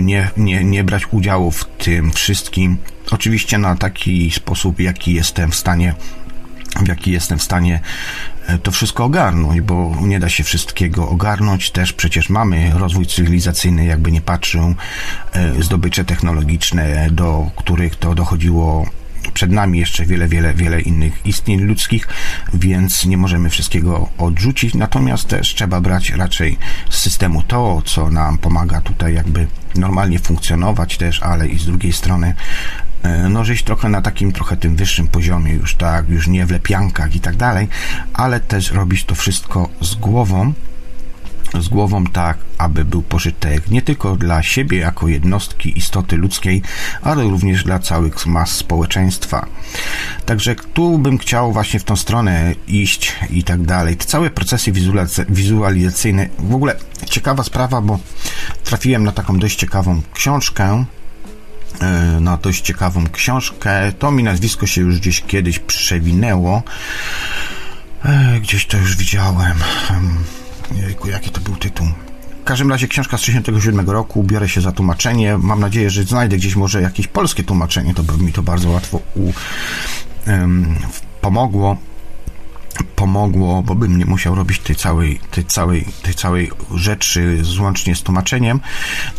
nie, 0.00 0.30
nie, 0.36 0.64
nie 0.64 0.84
brać 0.84 1.02
udziału 1.10 1.50
w 1.50 1.64
tym 1.64 2.12
wszystkim. 2.12 2.78
Oczywiście 3.10 3.58
na 3.58 3.76
taki 3.76 4.30
sposób, 4.30 4.80
jaki 4.80 5.14
jestem 5.14 5.50
w 5.50 5.54
stanie 5.54 5.94
w 6.80 6.88
jaki 6.88 7.12
jestem 7.12 7.38
w 7.38 7.42
stanie 7.42 7.80
e, 8.46 8.58
to 8.58 8.70
wszystko 8.70 9.04
ogarnąć, 9.04 9.60
bo 9.60 9.96
nie 10.00 10.20
da 10.20 10.28
się 10.28 10.44
wszystkiego 10.44 11.08
ogarnąć. 11.08 11.70
Też 11.70 11.92
przecież 11.92 12.28
mamy 12.28 12.72
rozwój 12.74 13.06
cywilizacyjny, 13.06 13.84
jakby 13.84 14.12
nie 14.12 14.20
patrzył, 14.20 14.74
e, 15.32 15.62
zdobycze 15.62 16.04
technologiczne, 16.04 17.08
do 17.10 17.50
których 17.56 17.96
to 17.96 18.14
dochodziło 18.14 18.86
przed 19.30 19.50
nami 19.50 19.78
jeszcze 19.78 20.06
wiele, 20.06 20.28
wiele, 20.28 20.54
wiele 20.54 20.80
innych 20.80 21.26
istnień 21.26 21.60
ludzkich, 21.60 22.08
więc 22.54 23.06
nie 23.06 23.16
możemy 23.16 23.50
wszystkiego 23.50 24.08
odrzucić, 24.18 24.74
natomiast 24.74 25.28
też 25.28 25.54
trzeba 25.54 25.80
brać 25.80 26.10
raczej 26.10 26.58
z 26.90 26.98
systemu 26.98 27.42
to, 27.42 27.82
co 27.84 28.10
nam 28.10 28.38
pomaga 28.38 28.80
tutaj 28.80 29.14
jakby 29.14 29.46
normalnie 29.74 30.18
funkcjonować 30.18 30.96
też, 30.96 31.22
ale 31.22 31.48
i 31.48 31.58
z 31.58 31.66
drugiej 31.66 31.92
strony 31.92 32.34
e, 33.02 33.28
no 33.28 33.44
żyć 33.44 33.62
trochę 33.62 33.88
na 33.88 34.02
takim 34.02 34.32
trochę 34.32 34.56
tym 34.56 34.76
wyższym 34.76 35.08
poziomie 35.08 35.52
już 35.52 35.74
tak, 35.74 36.08
już 36.08 36.28
nie 36.28 36.46
w 36.46 36.50
lepiankach 36.50 37.16
i 37.16 37.20
tak 37.20 37.36
dalej, 37.36 37.68
ale 38.14 38.40
też 38.40 38.70
robić 38.72 39.04
to 39.04 39.14
wszystko 39.14 39.68
z 39.80 39.94
głową, 39.94 40.52
z 41.60 41.68
głową 41.68 42.04
tak, 42.04 42.38
aby 42.58 42.84
był 42.84 43.02
pożytek 43.02 43.70
nie 43.70 43.82
tylko 43.82 44.16
dla 44.16 44.42
siebie 44.42 44.78
jako 44.78 45.08
jednostki 45.08 45.78
istoty 45.78 46.16
ludzkiej, 46.16 46.62
ale 47.02 47.22
również 47.22 47.64
dla 47.64 47.78
całych 47.78 48.26
mas 48.26 48.50
społeczeństwa. 48.50 49.46
Także 50.26 50.54
tu 50.54 50.98
bym 50.98 51.18
chciał 51.18 51.52
właśnie 51.52 51.80
w 51.80 51.84
tą 51.84 51.96
stronę 51.96 52.54
iść 52.68 53.12
i 53.30 53.44
tak 53.44 53.62
dalej. 53.62 53.96
Te 53.96 54.04
całe 54.04 54.30
procesy 54.30 54.72
wizualizacyjne, 55.28 56.28
w 56.38 56.54
ogóle 56.54 56.76
ciekawa 57.10 57.42
sprawa, 57.42 57.80
bo 57.80 57.98
trafiłem 58.64 59.04
na 59.04 59.12
taką 59.12 59.38
dość 59.38 59.58
ciekawą 59.58 60.02
książkę, 60.14 60.84
e, 61.80 62.20
na 62.20 62.36
dość 62.36 62.60
ciekawą 62.60 63.04
książkę. 63.12 63.92
To 63.98 64.10
mi 64.10 64.22
nazwisko 64.22 64.66
się 64.66 64.80
już 64.80 65.00
gdzieś 65.00 65.22
kiedyś 65.22 65.58
przewinęło. 65.58 66.62
E, 68.04 68.40
gdzieś 68.40 68.66
to 68.66 68.78
już 68.78 68.96
widziałem. 68.96 69.54
Jejku, 70.70 71.08
jaki 71.08 71.30
to 71.30 71.40
był 71.40 71.56
tytuł? 71.56 71.86
W 72.40 72.44
każdym 72.44 72.70
razie 72.70 72.88
książka 72.88 73.18
z 73.18 73.20
1967 73.20 73.90
roku, 73.90 74.24
biorę 74.24 74.48
się 74.48 74.60
za 74.60 74.72
tłumaczenie. 74.72 75.38
Mam 75.38 75.60
nadzieję, 75.60 75.90
że 75.90 76.04
znajdę 76.04 76.36
gdzieś 76.36 76.56
może 76.56 76.82
jakieś 76.82 77.06
polskie 77.06 77.44
tłumaczenie, 77.44 77.94
to 77.94 78.02
by 78.02 78.24
mi 78.24 78.32
to 78.32 78.42
bardzo 78.42 78.70
łatwo 78.70 79.00
u, 79.14 79.32
um, 80.26 80.76
pomogło 81.20 81.76
pomogło, 82.96 83.62
bo 83.62 83.74
bym 83.74 83.98
nie 83.98 84.06
musiał 84.06 84.34
robić 84.34 84.58
tej 84.58 84.76
całej, 84.76 85.20
tej 85.30 85.44
całej, 85.44 85.84
tej 86.02 86.14
całej 86.14 86.50
rzeczy 86.74 87.38
złącznie 87.44 87.96
z 87.96 88.02
tłumaczeniem. 88.02 88.60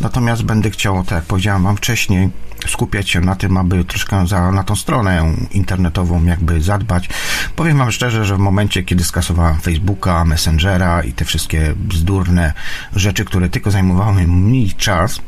Natomiast 0.00 0.42
będę 0.42 0.70
chciał, 0.70 1.04
tak 1.04 1.12
jak 1.12 1.24
powiedziałem 1.24 1.62
Wam 1.62 1.76
wcześniej, 1.76 2.30
skupiać 2.66 3.10
się 3.10 3.20
na 3.20 3.36
tym, 3.36 3.56
aby 3.56 3.84
troszkę 3.84 4.26
za, 4.26 4.52
na 4.52 4.64
tą 4.64 4.76
stronę 4.76 5.34
internetową 5.50 6.24
jakby 6.24 6.62
zadbać. 6.62 7.08
Powiem 7.56 7.78
Wam 7.78 7.92
szczerze, 7.92 8.24
że 8.24 8.36
w 8.36 8.38
momencie, 8.38 8.82
kiedy 8.82 9.04
skasowałem 9.04 9.60
Facebooka, 9.60 10.24
Messengera 10.24 11.02
i 11.02 11.12
te 11.12 11.24
wszystkie 11.24 11.74
bzdurne 11.76 12.52
rzeczy, 12.96 13.24
które 13.24 13.48
tylko 13.48 13.70
zajmowały 13.70 14.26
mi 14.26 14.72
czas, 14.72 15.20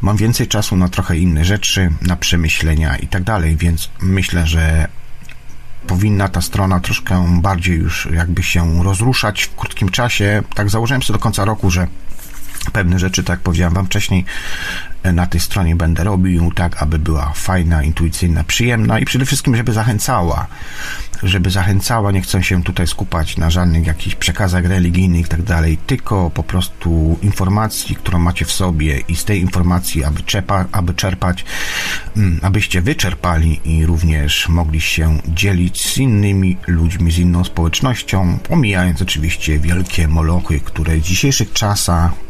mam 0.00 0.16
więcej 0.16 0.46
czasu 0.46 0.76
na 0.76 0.88
trochę 0.88 1.16
inne 1.16 1.44
rzeczy, 1.44 1.90
na 2.02 2.16
przemyślenia 2.16 2.96
i 2.96 3.06
tak 3.06 3.22
dalej, 3.22 3.56
więc 3.56 3.90
myślę, 4.00 4.46
że 4.46 4.88
powinna 5.88 6.28
ta 6.28 6.40
strona 6.40 6.80
troszkę 6.80 7.40
bardziej 7.40 7.76
już 7.76 8.08
jakby 8.12 8.42
się 8.42 8.82
rozruszać 8.82 9.42
w 9.42 9.54
krótkim 9.56 9.88
czasie. 9.88 10.42
Tak 10.54 10.70
założyłem 10.70 11.02
sobie 11.02 11.18
do 11.18 11.22
końca 11.22 11.44
roku, 11.44 11.70
że 11.70 11.86
pewne 12.70 12.98
rzeczy, 12.98 13.24
tak 13.24 13.40
powiedziałem 13.40 13.74
Wam 13.74 13.86
wcześniej, 13.86 14.24
na 15.04 15.26
tej 15.26 15.40
stronie 15.40 15.76
będę 15.76 16.04
robił, 16.04 16.52
tak 16.54 16.82
aby 16.82 16.98
była 16.98 17.32
fajna, 17.34 17.82
intuicyjna, 17.82 18.44
przyjemna 18.44 18.98
i 18.98 19.04
przede 19.04 19.24
wszystkim, 19.24 19.56
żeby 19.56 19.72
zachęcała. 19.72 20.46
Żeby 21.22 21.50
zachęcała, 21.50 22.12
nie 22.12 22.20
chcę 22.20 22.42
się 22.42 22.62
tutaj 22.62 22.86
skupać 22.86 23.36
na 23.36 23.50
żadnych 23.50 23.86
jakichś 23.86 24.16
przekazach 24.16 24.64
religijnych 24.64 25.26
i 25.26 25.28
tak 25.28 25.42
dalej, 25.42 25.78
tylko 25.86 26.30
po 26.30 26.42
prostu 26.42 27.18
informacji, 27.22 27.96
którą 27.96 28.18
macie 28.18 28.44
w 28.44 28.52
sobie 28.52 28.98
i 28.98 29.16
z 29.16 29.24
tej 29.24 29.40
informacji, 29.40 30.04
aby, 30.04 30.22
czerpa, 30.22 30.64
aby 30.72 30.94
czerpać, 30.94 31.44
mm, 32.16 32.40
abyście 32.42 32.80
wyczerpali 32.80 33.60
i 33.64 33.86
również 33.86 34.48
mogli 34.48 34.80
się 34.80 35.18
dzielić 35.28 35.84
z 35.84 35.98
innymi 35.98 36.56
ludźmi, 36.66 37.12
z 37.12 37.18
inną 37.18 37.44
społecznością, 37.44 38.38
omijając 38.50 39.02
oczywiście 39.02 39.58
wielkie 39.58 40.08
molochy, 40.08 40.60
które 40.60 40.96
w 40.96 41.02
dzisiejszych 41.02 41.52
czasach 41.52 42.27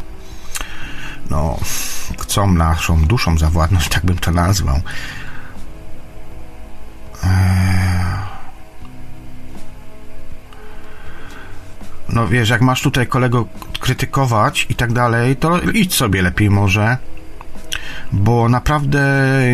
no, 1.30 1.58
chcą 2.20 2.52
naszą 2.52 3.04
duszą 3.04 3.38
zawładnąć, 3.38 3.88
tak 3.88 4.04
bym 4.04 4.18
to 4.18 4.30
nazwał. 4.30 4.80
Eee. 7.24 7.88
No 12.08 12.28
wiesz, 12.28 12.48
jak 12.48 12.60
masz 12.60 12.82
tutaj 12.82 13.06
kolego 13.06 13.46
krytykować 13.80 14.66
i 14.68 14.74
tak 14.74 14.92
dalej, 14.92 15.36
to 15.36 15.60
idź 15.60 15.94
sobie 15.94 16.22
lepiej 16.22 16.50
może 16.50 16.96
bo 18.12 18.48
naprawdę 18.48 19.02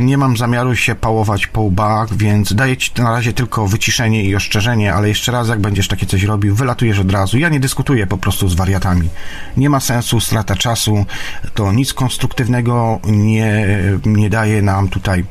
nie 0.03 0.19
mam 0.19 0.37
zamiaru 0.37 0.77
się 0.77 0.95
pałować 0.95 1.47
po 1.47 1.61
łbach, 1.61 2.17
więc 2.17 2.55
daję 2.55 2.77
ci 2.77 2.90
na 2.99 3.11
razie 3.11 3.33
tylko 3.33 3.67
wyciszenie 3.67 4.25
i 4.25 4.37
oszczerzenie, 4.37 4.95
ale 4.95 5.09
jeszcze 5.09 5.33
raz, 5.33 5.49
jak 5.49 5.61
będziesz 5.61 5.88
takie 5.88 6.07
coś 6.07 6.23
robił, 6.23 6.55
wylatujesz 6.55 6.99
od 6.99 7.12
razu. 7.12 7.38
Ja 7.38 7.49
nie 7.49 7.61
dyskutuję 7.61 8.07
po 8.07 8.19
prostu 8.19 8.49
z 8.49 8.55
wariatami. 8.55 9.09
Nie 9.57 9.71
ma 9.71 9.81
sensu, 9.81 10.21
strata 10.21 10.57
czasu, 10.57 11.07
to 11.55 11.73
nic 11.73 11.95
konstruktywnego 11.95 13.01
nie, 13.05 13.67
nie 14.05 14.31
daje 14.31 14.62
nam 14.62 14.88
tutaj. 14.88 15.25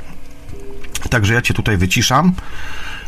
Także 1.10 1.34
ja 1.34 1.42
cię 1.42 1.54
tutaj 1.54 1.78
wyciszam 1.78 2.34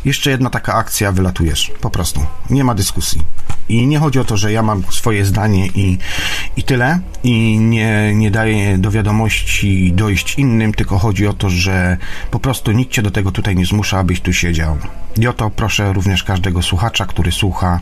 jeszcze 0.06 0.30
jedna 0.30 0.50
taka 0.50 0.74
akcja, 0.74 1.12
wylatujesz. 1.12 1.72
Po 1.82 1.90
prostu. 1.90 2.26
Nie 2.50 2.64
ma 2.64 2.76
dyskusji. 2.76 3.22
I 3.70 3.88
nie 3.88 4.00
chodzi 4.00 4.20
o 4.20 4.26
to, 4.26 4.38
że 4.38 4.52
ja 4.52 4.64
mam 4.64 4.84
swoje 4.90 5.26
zdanie 5.26 5.68
i, 5.68 5.98
i 6.58 6.64
tyle, 6.64 7.00
i 7.24 7.60
nie, 7.60 8.16
nie 8.16 8.32
daję 8.32 8.78
do 8.78 8.92
wiadomości 8.92 9.94
dojść 9.94 10.36
innym, 10.36 10.74
tylko 10.74 10.98
chodzi 10.98 11.28
o 11.28 11.34
to, 11.34 11.50
że 11.50 11.98
po 12.32 12.40
prostu 12.40 12.72
nikt 12.72 12.92
cię 12.92 13.02
do 13.02 13.12
tego 13.12 13.32
tutaj 13.32 13.56
nie 13.56 13.66
zmusza, 13.66 14.00
abyś 14.00 14.22
tu 14.22 14.34
siedział. 14.34 14.78
I 15.18 15.28
o 15.28 15.34
to 15.34 15.50
proszę 15.50 15.94
również 15.94 16.24
każdego 16.24 16.62
słuchacza, 16.62 17.06
który 17.06 17.32
słucha 17.32 17.80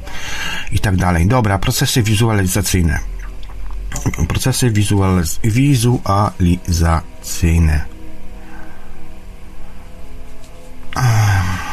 i 0.71 0.79
tak 0.79 0.95
dalej. 0.95 1.27
Dobra, 1.27 1.59
procesy 1.59 2.03
wizualizacyjne. 2.03 2.99
Procesy 4.27 4.71
wizualiz 4.71 5.39
wizualizacyjne. 5.43 7.85
dobra, 10.95 11.72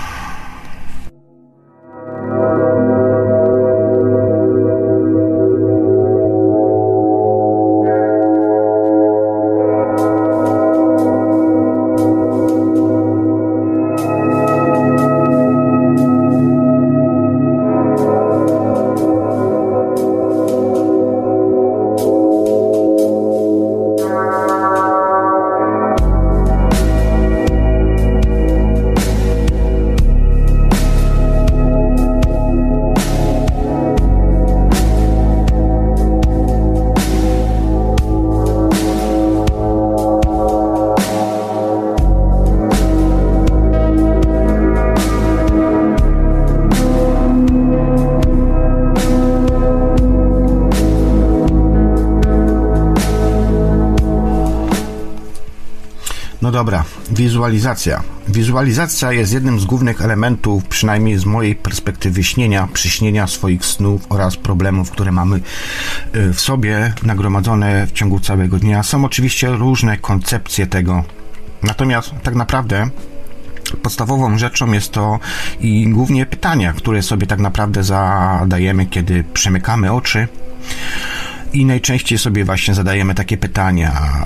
wizualizacja. 57.21 58.03
Wizualizacja 58.29 59.13
jest 59.13 59.33
jednym 59.33 59.61
z 59.61 59.65
głównych 59.65 60.01
elementów, 60.01 60.65
przynajmniej 60.65 61.19
z 61.19 61.25
mojej 61.25 61.55
perspektywy 61.55 62.25
śnienia, 62.25 62.69
przyśnienia 62.73 63.27
swoich 63.27 63.65
snów 63.65 64.07
oraz 64.09 64.37
problemów, 64.37 64.91
które 64.91 65.13
mamy 65.13 65.37
y, 65.37 66.33
w 66.33 66.41
sobie 66.41 66.93
nagromadzone 67.03 67.87
w 67.87 67.93
ciągu 67.93 68.21
całego 68.21 68.59
dnia. 68.59 68.83
Są 68.83 69.05
oczywiście 69.05 69.49
różne 69.49 69.99
koncepcje 69.99 70.67
tego. 70.67 71.05
Natomiast 71.63 72.11
tak 72.23 72.35
naprawdę 72.35 72.91
podstawową 73.83 74.39
rzeczą 74.39 74.73
jest 74.73 74.93
to 74.93 75.19
i 75.61 75.89
głównie 75.89 76.27
pytania, 76.27 76.73
które 76.73 77.03
sobie 77.03 77.27
tak 77.27 77.39
naprawdę 77.39 77.85
zadajemy, 77.85 78.87
kiedy 78.87 79.25
przemykamy 79.35 79.93
oczy 79.93 80.29
i 81.53 81.67
najczęściej 81.67 82.19
sobie 82.19 82.45
właśnie 82.45 82.75
zadajemy 82.75 83.15
takie 83.15 83.37
pytania, 83.37 84.20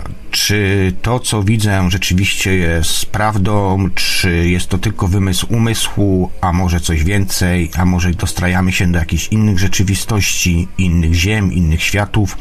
czy 0.46 0.92
to, 1.02 1.20
co 1.20 1.42
widzę, 1.42 1.90
rzeczywiście 1.90 2.54
jest 2.54 3.06
prawdą, 3.06 3.88
czy 3.94 4.48
jest 4.48 4.68
to 4.68 4.78
tylko 4.78 5.08
wymysł 5.08 5.46
umysłu, 5.50 6.30
a 6.40 6.52
może 6.52 6.80
coś 6.80 7.04
więcej, 7.04 7.70
a 7.76 7.84
może 7.84 8.10
dostrajamy 8.10 8.72
się 8.72 8.92
do 8.92 8.98
jakichś 8.98 9.28
innych 9.28 9.58
rzeczywistości, 9.58 10.68
innych 10.78 11.14
ziem, 11.14 11.52
innych 11.52 11.82
światów. 11.82 12.38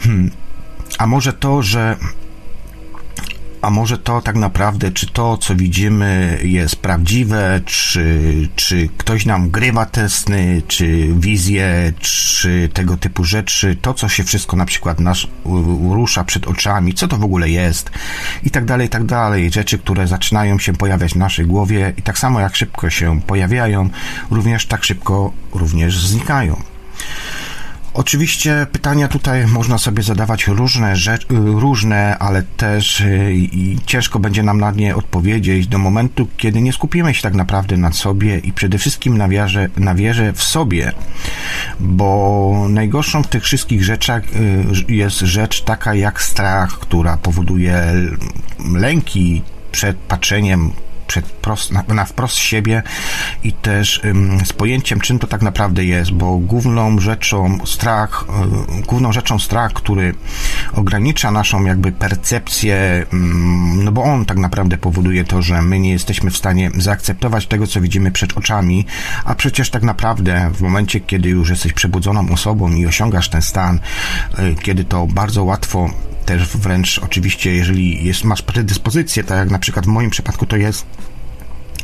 Hmm. 0.00 0.30
A 0.98 1.06
może 1.06 1.32
to, 1.32 1.62
że 1.62 1.96
a 3.62 3.70
może 3.70 3.98
to 3.98 4.20
tak 4.20 4.36
naprawdę, 4.36 4.90
czy 4.90 5.06
to, 5.06 5.38
co 5.38 5.54
widzimy, 5.54 6.38
jest 6.44 6.76
prawdziwe, 6.76 7.60
czy, 7.64 8.48
czy 8.56 8.88
ktoś 8.96 9.26
nam 9.26 9.50
grywa 9.50 9.86
te 9.86 10.08
sny, 10.08 10.62
czy 10.68 11.08
wizje, 11.16 11.92
czy 12.00 12.68
tego 12.72 12.96
typu 12.96 13.24
rzeczy, 13.24 13.76
to, 13.82 13.94
co 13.94 14.08
się 14.08 14.24
wszystko 14.24 14.56
na 14.56 14.64
przykład 14.64 15.00
nas 15.00 15.26
rusza 15.90 16.24
przed 16.24 16.46
oczami, 16.46 16.94
co 16.94 17.08
to 17.08 17.16
w 17.16 17.24
ogóle 17.24 17.48
jest, 17.50 17.90
i 18.42 18.50
tak 18.50 18.64
dalej, 18.64 18.86
i 18.86 18.90
tak 18.90 19.04
dalej. 19.04 19.50
Rzeczy, 19.50 19.78
które 19.78 20.06
zaczynają 20.06 20.58
się 20.58 20.72
pojawiać 20.72 21.12
w 21.12 21.16
naszej 21.16 21.46
głowie 21.46 21.92
i 21.96 22.02
tak 22.02 22.18
samo 22.18 22.40
jak 22.40 22.56
szybko 22.56 22.90
się 22.90 23.20
pojawiają, 23.20 23.90
również 24.30 24.66
tak 24.66 24.84
szybko 24.84 25.32
również 25.52 26.06
znikają. 26.06 26.71
Oczywiście 27.94 28.66
pytania 28.72 29.08
tutaj 29.08 29.46
można 29.46 29.78
sobie 29.78 30.02
zadawać 30.02 30.46
różne, 30.46 30.96
rzecz, 30.96 31.26
różne, 31.44 32.18
ale 32.18 32.42
też 32.42 33.00
y, 33.00 33.32
i 33.34 33.78
ciężko 33.86 34.18
będzie 34.18 34.42
nam 34.42 34.60
na 34.60 34.70
nie 34.70 34.96
odpowiedzieć 34.96 35.66
do 35.66 35.78
momentu, 35.78 36.28
kiedy 36.36 36.60
nie 36.60 36.72
skupimy 36.72 37.14
się 37.14 37.22
tak 37.22 37.34
naprawdę 37.34 37.76
na 37.76 37.92
sobie 37.92 38.38
i 38.38 38.52
przede 38.52 38.78
wszystkim 38.78 39.18
na 39.18 39.28
wierze, 39.28 39.68
na 39.76 39.94
wierze 39.94 40.32
w 40.32 40.42
sobie, 40.42 40.92
bo 41.80 42.66
najgorszą 42.68 43.22
w 43.22 43.28
tych 43.28 43.42
wszystkich 43.42 43.84
rzeczach 43.84 44.22
y, 44.88 44.92
jest 44.92 45.18
rzecz 45.18 45.62
taka 45.62 45.94
jak 45.94 46.22
strach, 46.22 46.78
która 46.78 47.16
powoduje 47.16 47.84
lęki 48.74 49.42
przed 49.72 49.96
patrzeniem 49.96 50.72
przed 51.12 51.24
prost, 51.24 51.72
na, 51.72 51.84
na 51.88 52.04
wprost 52.04 52.36
siebie 52.36 52.82
i 53.44 53.52
też 53.52 54.00
ym, 54.04 54.46
z 54.46 54.52
pojęciem, 54.52 55.00
czym 55.00 55.18
to 55.18 55.26
tak 55.26 55.42
naprawdę 55.42 55.84
jest, 55.84 56.10
bo 56.10 56.38
główną 56.38 56.98
rzeczą 57.00 57.58
strach, 57.66 58.24
główną 58.86 59.12
rzeczą 59.12 59.38
strach, 59.38 59.72
który 59.72 60.14
ogranicza 60.72 61.30
naszą 61.30 61.64
jakby 61.64 61.92
percepcję, 61.92 63.06
no 63.84 63.92
bo 63.92 64.02
on 64.02 64.24
tak 64.24 64.38
naprawdę 64.38 64.78
powoduje 64.78 65.24
to, 65.24 65.42
że 65.42 65.62
my 65.62 65.80
nie 65.80 65.90
jesteśmy 65.90 66.30
w 66.30 66.36
stanie 66.36 66.70
zaakceptować 66.78 67.46
tego, 67.46 67.66
co 67.66 67.80
widzimy 67.80 68.10
przed 68.10 68.38
oczami, 68.38 68.86
a 69.24 69.34
przecież 69.34 69.70
tak 69.70 69.82
naprawdę 69.82 70.50
w 70.54 70.60
momencie, 70.60 71.00
kiedy 71.00 71.28
już 71.28 71.50
jesteś 71.50 71.72
przebudzoną 71.72 72.30
osobą 72.30 72.70
i 72.70 72.86
osiągasz 72.86 73.28
ten 73.28 73.42
stan, 73.42 73.80
y, 74.38 74.54
kiedy 74.62 74.84
to 74.84 75.06
bardzo 75.06 75.44
łatwo 75.44 75.90
też 76.22 76.56
wręcz 76.56 76.98
oczywiście, 76.98 77.54
jeżeli 77.54 78.04
jest, 78.04 78.24
masz 78.24 78.42
predyspozycję, 78.42 79.24
tak 79.24 79.38
jak 79.38 79.50
na 79.50 79.58
przykład 79.58 79.84
w 79.84 79.88
moim 79.88 80.10
przypadku 80.10 80.46
to 80.46 80.56
jest, 80.56 80.86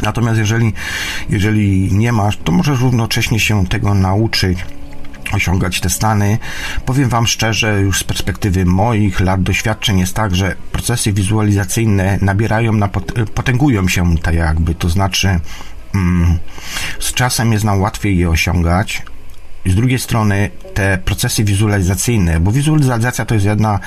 Natomiast 0.02 0.38
jeżeli, 0.38 0.72
jeżeli 1.30 1.92
nie 1.92 2.12
masz, 2.12 2.36
to 2.36 2.52
możesz 2.52 2.80
równocześnie 2.80 3.40
się 3.40 3.66
tego 3.66 3.94
nauczyć 3.94 4.58
osiągać 5.32 5.80
te 5.80 5.90
stany. 5.90 6.38
Powiem 6.86 7.08
Wam 7.08 7.26
szczerze, 7.26 7.80
już 7.80 7.98
z 7.98 8.04
perspektywy 8.04 8.64
moich 8.64 9.20
lat 9.20 9.42
doświadczeń 9.42 9.98
jest 9.98 10.14
tak, 10.14 10.36
że 10.36 10.54
procesy 10.72 11.12
wizualizacyjne 11.12 12.18
nabierają, 12.22 12.72
na 12.72 12.88
potęgują 13.34 13.88
się 13.88 14.18
tak 14.18 14.34
jakby, 14.34 14.74
to 14.74 14.88
znaczy 14.88 15.40
mm, 15.94 16.38
z 17.00 17.12
czasem 17.12 17.52
jest 17.52 17.64
nam 17.64 17.80
łatwiej 17.80 18.18
je 18.18 18.30
osiągać, 18.30 19.02
z 19.66 19.74
drugiej 19.74 19.98
strony 19.98 20.50
te 20.78 20.98
procesy 21.04 21.44
wizualizacyjne, 21.44 22.40
bo 22.40 22.52
wizualizacja 22.52 23.24
to 23.24 23.34
jest 23.34 23.46
jedna 23.46 23.78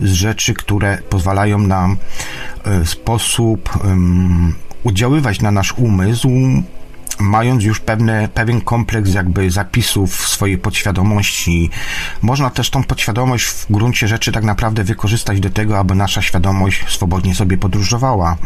z 0.00 0.12
rzeczy, 0.12 0.54
które 0.54 0.98
pozwalają 1.08 1.58
nam 1.58 1.96
e, 2.64 2.80
w 2.84 2.90
sposób 2.90 3.84
um, 3.84 4.54
oddziaływać 4.84 5.40
na 5.40 5.50
nasz 5.50 5.72
umysł, 5.72 6.30
mając 7.20 7.64
już 7.64 7.80
pewne, 7.80 8.28
pewien 8.34 8.60
kompleks 8.60 9.14
jakby 9.14 9.50
zapisów 9.50 10.16
w 10.16 10.28
swojej 10.28 10.58
podświadomości. 10.58 11.70
Można 12.22 12.50
też 12.50 12.70
tą 12.70 12.84
podświadomość 12.84 13.46
w 13.46 13.66
gruncie 13.70 14.08
rzeczy 14.08 14.32
tak 14.32 14.44
naprawdę 14.44 14.84
wykorzystać 14.84 15.40
do 15.40 15.50
tego, 15.50 15.78
aby 15.78 15.94
nasza 15.94 16.22
świadomość 16.22 16.84
swobodnie 16.88 17.34
sobie 17.34 17.58
podróżowała 17.58 18.36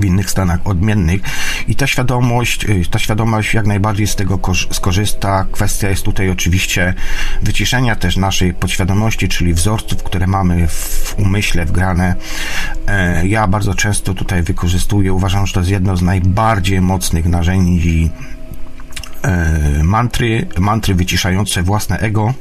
w 0.00 0.04
innych 0.04 0.30
stanach 0.30 0.60
odmiennych 0.64 1.20
i 1.68 1.76
ta 1.76 1.86
świadomość, 1.86 2.64
y, 2.64 2.82
ta 2.90 2.98
świadomość 2.98 3.54
jak 3.54 3.66
najbardziej 3.66 4.06
z 4.06 4.16
tego 4.16 4.40
skorzysta. 4.70 5.46
Kwestia 5.52 5.88
jest 5.88 6.02
tutaj 6.02 6.30
oczywiście 6.30 6.94
wyciszenia 7.42 7.96
też 7.96 8.16
naszej 8.16 8.54
podświadomości, 8.54 9.28
czyli 9.28 9.54
wzorców, 9.54 10.02
które 10.02 10.26
mamy 10.26 10.68
w 10.68 11.14
umyśle 11.18 11.66
wgrane. 11.66 12.14
E, 12.86 13.26
ja 13.26 13.46
bardzo 13.46 13.74
często 13.74 14.14
tutaj 14.14 14.42
wykorzystuję, 14.42 15.12
uważam, 15.12 15.46
że 15.46 15.54
to 15.54 15.60
jest 15.60 15.70
jedno 15.70 15.96
z 15.96 16.02
najbardziej 16.02 16.80
mocnych 16.80 17.26
narzędzi 17.26 18.10
e, 19.22 19.82
mantry, 19.82 20.46
mantry 20.58 20.94
wyciszające 20.94 21.62
własne 21.62 21.98
ego, 21.98 22.34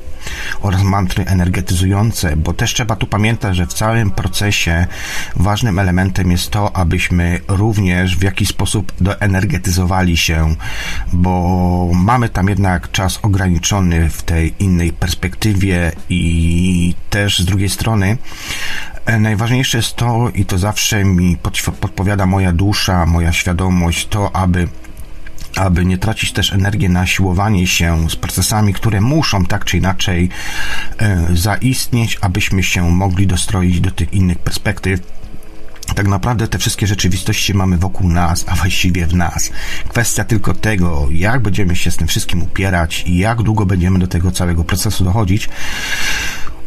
oraz 0.62 0.84
mantry 0.84 1.26
energetyzujące, 1.26 2.36
bo 2.36 2.54
też 2.54 2.74
trzeba 2.74 2.96
tu 2.96 3.08
pamiętać, 3.08 3.56
że 3.56 3.68
w 3.68 3.74
całym 3.74 4.12
procesie 4.12 4.88
ważnym 5.36 5.80
elementem 5.80 6.32
jest 6.32 6.50
to, 6.50 6.76
abyśmy 6.76 7.40
również 7.48 8.18
w 8.18 8.24
jakiś 8.24 8.50
sposób 8.50 8.92
doenergetyzowali 9.02 10.18
się, 10.18 10.56
bo 11.14 11.90
mamy 11.94 12.30
tam 12.30 12.50
jednak 12.50 12.92
czas 12.92 13.20
ograniczony 13.22 14.10
w 14.10 14.24
tej 14.24 14.54
innej 14.60 14.94
perspektywie 14.94 15.92
i 16.10 16.96
też 17.10 17.40
z 17.40 17.46
drugiej 17.46 17.70
strony 17.70 18.18
e, 19.06 19.20
Najważniejsze 19.20 19.78
jest 19.78 19.96
to, 19.96 20.30
i 20.36 20.46
to 20.46 20.58
zawsze 20.58 21.04
mi 21.04 21.38
podpowiada 21.82 22.26
moja 22.26 22.52
dusza, 22.52 23.06
moja 23.06 23.34
świadomość, 23.34 24.08
to 24.08 24.36
aby 24.36 24.68
aby 25.58 25.86
nie 25.86 25.98
tracić 25.98 26.32
też 26.32 26.54
energii 26.54 26.90
na 26.90 27.06
siłowanie 27.06 27.68
się 27.68 28.10
z 28.10 28.16
procesami, 28.16 28.74
które 28.74 29.02
muszą 29.02 29.46
tak 29.46 29.66
czy 29.66 29.78
inaczej 29.78 30.30
e, 30.98 31.28
zaistnieć, 31.34 32.18
abyśmy 32.22 32.64
się 32.64 32.92
mogli 32.92 33.28
dostroić 33.28 33.82
do 33.82 33.92
tych 33.92 34.14
innych 34.14 34.38
perspektyw. 34.38 35.00
Tak 35.96 36.08
naprawdę 36.08 36.48
te 36.48 36.58
wszystkie 36.58 36.88
rzeczywistości 36.88 37.54
mamy 37.54 37.78
wokół 37.78 38.10
nas, 38.10 38.46
a 38.48 38.56
właściwie 38.56 39.08
w 39.08 39.16
nas. 39.16 39.52
Kwestia 39.90 40.24
tylko 40.24 40.54
tego, 40.54 41.08
jak 41.12 41.42
będziemy 41.42 41.76
się 41.76 41.92
z 41.92 41.98
tym 41.98 42.08
wszystkim 42.08 42.44
upierać 42.44 43.04
i 43.06 43.18
jak 43.18 43.42
długo 43.42 43.66
będziemy 43.66 44.00
do 44.00 44.08
tego 44.08 44.32
całego 44.32 44.64
procesu 44.64 45.04
dochodzić. 45.04 45.50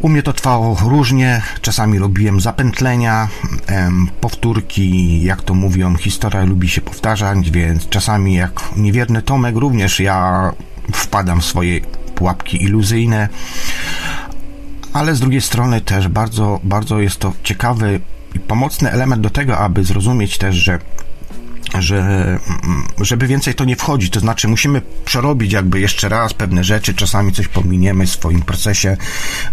U 0.01 0.09
mnie 0.09 0.23
to 0.23 0.33
trwało 0.33 0.77
różnie, 0.85 1.43
czasami 1.61 1.99
robiłem 1.99 2.41
zapętlenia, 2.41 3.29
powtórki, 4.21 5.23
jak 5.23 5.43
to 5.43 5.55
mówią, 5.55 5.97
historia 5.97 6.45
lubi 6.45 6.69
się 6.69 6.81
powtarzać, 6.81 7.51
więc 7.51 7.89
czasami 7.89 8.35
jak 8.35 8.61
niewierny 8.77 9.23
Tomek 9.23 9.57
również 9.57 10.01
ja 10.01 10.53
wpadam 10.93 11.41
w 11.41 11.45
swoje 11.45 11.81
pułapki 12.15 12.63
iluzyjne, 12.65 13.29
ale 14.93 15.15
z 15.15 15.21
drugiej 15.21 15.41
strony 15.41 15.81
też 15.81 16.09
bardzo, 16.09 16.61
bardzo 16.65 17.01
jest 17.01 17.19
to 17.19 17.33
ciekawy 17.43 18.01
i 18.35 18.41
pomocny 18.41 18.91
element 18.91 19.23
do 19.23 19.31
tego, 19.31 19.59
aby 19.59 19.85
zrozumieć 19.85 20.39
też, 20.39 20.57
że 20.57 20.79
że 21.79 21.99
mm, 22.65 22.85
żeby 23.01 23.27
więcej 23.27 23.55
to 23.55 23.65
nie 23.65 23.77
wchodzi, 23.77 24.11
to 24.11 24.21
znaczy 24.21 24.49
musimy 24.49 24.83
przerobić 25.05 25.53
jakby 25.53 25.81
jeszcze 25.81 26.09
raz 26.09 26.35
pewne 26.35 26.65
rzeczy, 26.65 26.95
czasami 26.95 27.33
coś 27.33 27.49
pominiemy 27.49 28.07
w 28.07 28.11
swoim 28.11 28.43
procesie 28.43 28.97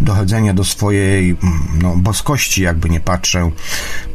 dochodzenia 0.00 0.54
do 0.54 0.64
swojej 0.64 1.30
mm, 1.30 1.68
no, 1.82 1.96
boskości, 1.96 2.62
jakby 2.62 2.88
nie 2.88 3.00
patrzę, 3.00 3.50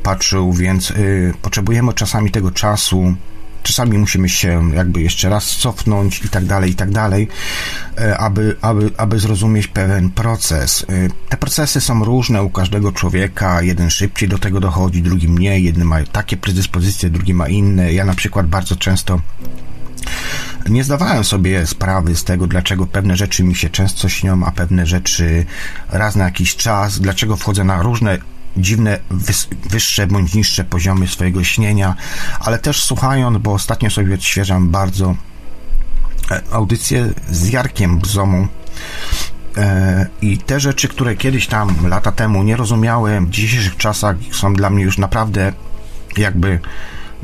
patrzył, 0.04 0.54
więc 0.54 0.92
y, 0.92 1.34
potrzebujemy 1.42 1.94
czasami 1.94 2.32
tego 2.32 2.52
czasu, 2.52 3.16
czasami 3.64 3.98
musimy 3.98 4.30
się 4.30 4.76
jakby 4.76 5.02
jeszcze 5.02 5.30
raz 5.30 5.46
cofnąć 5.46 6.26
i 6.26 6.30
tak 6.30 6.46
dalej, 6.46 6.72
i 6.72 6.76
tak 6.76 6.92
dalej, 6.92 7.28
e, 7.98 8.18
aby, 8.18 8.56
aby, 8.62 8.92
aby 8.98 9.20
zrozumieć 9.20 9.68
pewien 9.68 10.10
proces. 10.10 10.86
E, 10.90 11.10
te 11.30 11.38
procesy 11.38 11.82
są 11.82 12.06
różne 12.06 12.44
u 12.44 12.50
każdego 12.50 12.92
człowieka, 12.92 13.62
jeden 13.62 13.90
szybciej 13.90 14.30
do 14.30 14.38
tego 14.38 14.60
dochodzi, 14.60 15.02
drugi 15.02 15.30
mniej, 15.30 15.64
jeden 15.64 15.86
ma 15.86 16.04
takie 16.04 16.38
predyspozycje, 16.38 17.10
drugi 17.10 17.34
ma 17.34 17.48
inne. 17.48 17.94
Ja 17.94 18.06
na 18.06 18.14
przykład 18.14 18.48
bardzo 18.48 18.76
często 18.76 19.20
nie 20.70 20.84
zdawałem 20.84 21.24
sobie 21.24 21.68
sprawy 21.68 22.16
z 22.16 22.24
tego, 22.24 22.48
dlaczego 22.48 22.88
pewne 22.88 23.18
rzeczy 23.18 23.44
mi 23.44 23.56
się 23.56 23.70
często 23.70 24.10
śnią, 24.10 24.46
a 24.46 24.52
pewne 24.52 24.86
rzeczy 24.86 25.46
raz 25.90 26.16
na 26.16 26.26
jakiś 26.26 26.56
czas, 26.56 27.00
dlaczego 27.00 27.38
wchodzę 27.38 27.64
na 27.64 27.82
różne 27.82 28.18
dziwne, 28.58 29.00
wyższe 29.70 30.08
bądź 30.08 30.34
niższe 30.34 30.64
poziomy 30.64 31.08
swojego 31.08 31.44
śnienia, 31.44 31.96
ale 32.40 32.60
też 32.60 32.84
słuchając, 32.84 33.38
bo 33.38 33.54
ostatnio 33.54 33.90
sobie 33.90 34.16
odświeżam 34.16 34.70
bardzo 34.70 35.16
e, 36.32 36.42
audycję 36.52 37.10
z 37.30 37.48
Jarkiem 37.48 38.00
Bzomą, 38.00 38.48
e, 39.58 40.08
i 40.22 40.38
te 40.38 40.60
rzeczy, 40.60 40.88
które 40.88 41.16
kiedyś 41.16 41.48
tam 41.48 41.88
lata 41.88 42.12
temu 42.12 42.44
nie 42.44 42.56
rozumiałem, 42.56 43.26
w 43.26 43.30
dzisiejszych 43.30 43.78
czasach 43.78 44.16
są 44.32 44.54
dla 44.54 44.70
mnie 44.70 44.84
już 44.84 44.98
naprawdę 44.98 45.54
jakby 46.18 46.60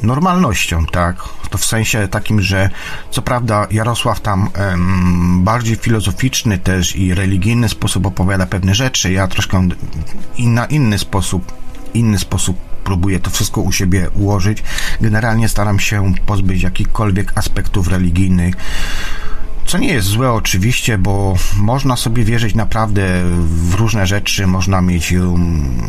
normalnością, 0.03 0.85
tak? 0.85 1.15
To 1.49 1.57
w 1.57 1.65
sensie 1.65 2.07
takim, 2.07 2.41
że 2.41 2.69
co 3.11 3.21
prawda 3.21 3.67
Jarosław 3.71 4.19
tam 4.19 4.49
em, 4.53 5.43
bardziej 5.43 5.75
filozoficzny 5.75 6.57
też 6.57 6.95
i 6.95 7.13
religijny 7.13 7.69
sposób 7.69 8.05
opowiada 8.05 8.45
pewne 8.45 8.75
rzeczy, 8.75 9.11
ja 9.11 9.27
troszkę 9.27 9.67
na 10.37 10.65
inny 10.65 10.99
sposób, 10.99 11.51
inny 11.93 12.19
sposób 12.19 12.57
próbuję 12.83 13.19
to 13.19 13.29
wszystko 13.29 13.61
u 13.61 13.71
siebie 13.71 14.09
ułożyć. 14.09 14.63
Generalnie 15.01 15.49
staram 15.49 15.79
się 15.79 16.13
pozbyć 16.25 16.61
jakichkolwiek 16.61 17.31
aspektów 17.35 17.87
religijnych 17.87 18.55
co 19.69 19.77
nie 19.77 19.93
jest 19.93 20.07
złe 20.07 20.31
oczywiście, 20.31 20.97
bo 20.97 21.35
można 21.57 21.95
sobie 21.95 22.23
wierzyć 22.23 22.55
naprawdę 22.55 23.03
w 23.45 23.73
różne 23.73 24.07
rzeczy, 24.07 24.47
można 24.47 24.81
mieć, 24.81 25.11
um, 25.13 25.81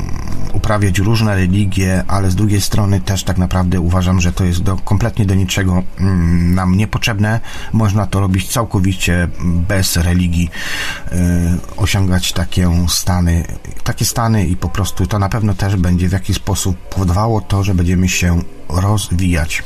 uprawiać 0.52 0.98
różne 0.98 1.34
religie, 1.34 2.04
ale 2.08 2.30
z 2.30 2.34
drugiej 2.34 2.60
strony 2.60 3.00
też 3.00 3.24
tak 3.24 3.38
naprawdę 3.38 3.80
uważam, 3.80 4.20
że 4.20 4.32
to 4.32 4.44
jest 4.44 4.62
do, 4.62 4.76
kompletnie 4.76 5.26
do 5.26 5.34
niczego 5.34 5.82
um, 6.00 6.54
nam 6.54 6.76
niepotrzebne. 6.76 7.40
Można 7.72 8.06
to 8.06 8.20
robić 8.20 8.48
całkowicie 8.48 9.28
bez 9.44 9.96
religii, 9.96 10.50
y, 11.12 11.16
osiągać 11.76 12.32
takie 12.32 12.70
stany, 12.88 13.44
takie 13.84 14.04
stany 14.04 14.46
i 14.46 14.56
po 14.56 14.68
prostu 14.68 15.06
to 15.06 15.18
na 15.18 15.28
pewno 15.28 15.54
też 15.54 15.76
będzie 15.76 16.08
w 16.08 16.12
jakiś 16.12 16.36
sposób 16.36 16.76
powodowało 16.76 17.40
to, 17.40 17.64
że 17.64 17.74
będziemy 17.74 18.08
się 18.08 18.42
rozwijać. 18.68 19.62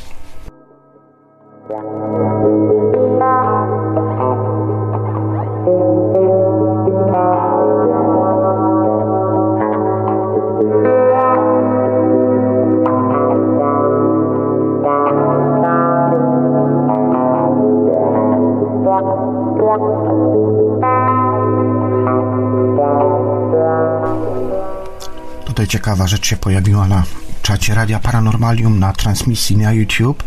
Ciekawa 25.67 26.07
rzecz 26.07 26.27
się 26.27 26.37
pojawiła 26.37 26.87
na 26.87 27.03
czacie 27.41 27.75
Radia 27.75 27.99
Paranormalium 27.99 28.79
na 28.79 28.93
transmisji 28.93 29.57
na 29.57 29.73
YouTube. 29.73 30.23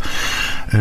Y, 0.74 0.79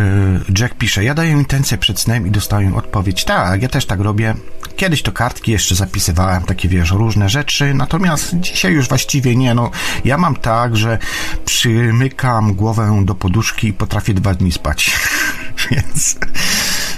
Jack 0.60 0.76
pisze, 0.76 1.04
ja 1.04 1.14
daję 1.14 1.32
intencję 1.32 1.78
przed 1.78 2.00
snem 2.00 2.28
i 2.28 2.32
dostaję 2.32 2.76
odpowiedź, 2.76 3.24
tak, 3.24 3.62
ja 3.62 3.70
też 3.70 3.86
tak 3.86 4.00
robię. 4.00 4.36
Kiedyś 4.76 5.02
to 5.02 5.12
kartki 5.12 5.52
jeszcze 5.52 5.76
zapisywałem, 5.76 6.44
takie 6.44 6.70
wiesz, 6.70 6.92
różne 6.92 7.30
rzeczy, 7.30 7.74
natomiast 7.74 8.36
dzisiaj 8.36 8.74
już 8.74 8.88
właściwie 8.88 9.36
nie, 9.36 9.54
no, 9.54 9.72
ja 10.06 10.18
mam 10.18 10.36
tak, 10.36 10.78
że 10.78 10.98
przymykam 11.46 12.54
głowę 12.54 13.02
do 13.06 13.16
poduszki 13.16 13.68
i 13.68 13.74
potrafię 13.74 14.14
dwa 14.14 14.34
dni 14.34 14.52
spać, 14.52 15.00
więc 15.72 16.18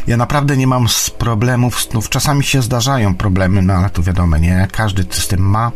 ja 0.08 0.18
naprawdę 0.18 0.58
nie 0.58 0.68
mam 0.68 0.90
z 0.90 1.10
problemów 1.10 1.82
snów. 1.82 2.10
Czasami 2.10 2.44
się 2.44 2.62
zdarzają 2.62 3.16
problemy, 3.16 3.62
no 3.62 3.74
ale 3.74 3.90
to 3.90 4.04
wiadomo, 4.04 4.38
nie? 4.38 4.68
Każdy 4.72 5.06
system 5.10 5.40
ma. 5.40 5.72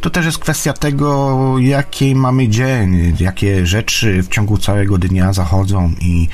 To 0.00 0.10
też 0.10 0.26
jest 0.26 0.38
kwestia 0.38 0.72
tego, 0.72 1.58
jaki 1.58 2.14
mamy 2.14 2.48
dzień, 2.48 3.16
jakie 3.20 3.66
rzeczy 3.66 4.22
w 4.22 4.28
ciągu 4.28 4.58
całego 4.58 4.98
dnia 4.98 5.32
zachodzą 5.32 5.92
i 6.00 6.28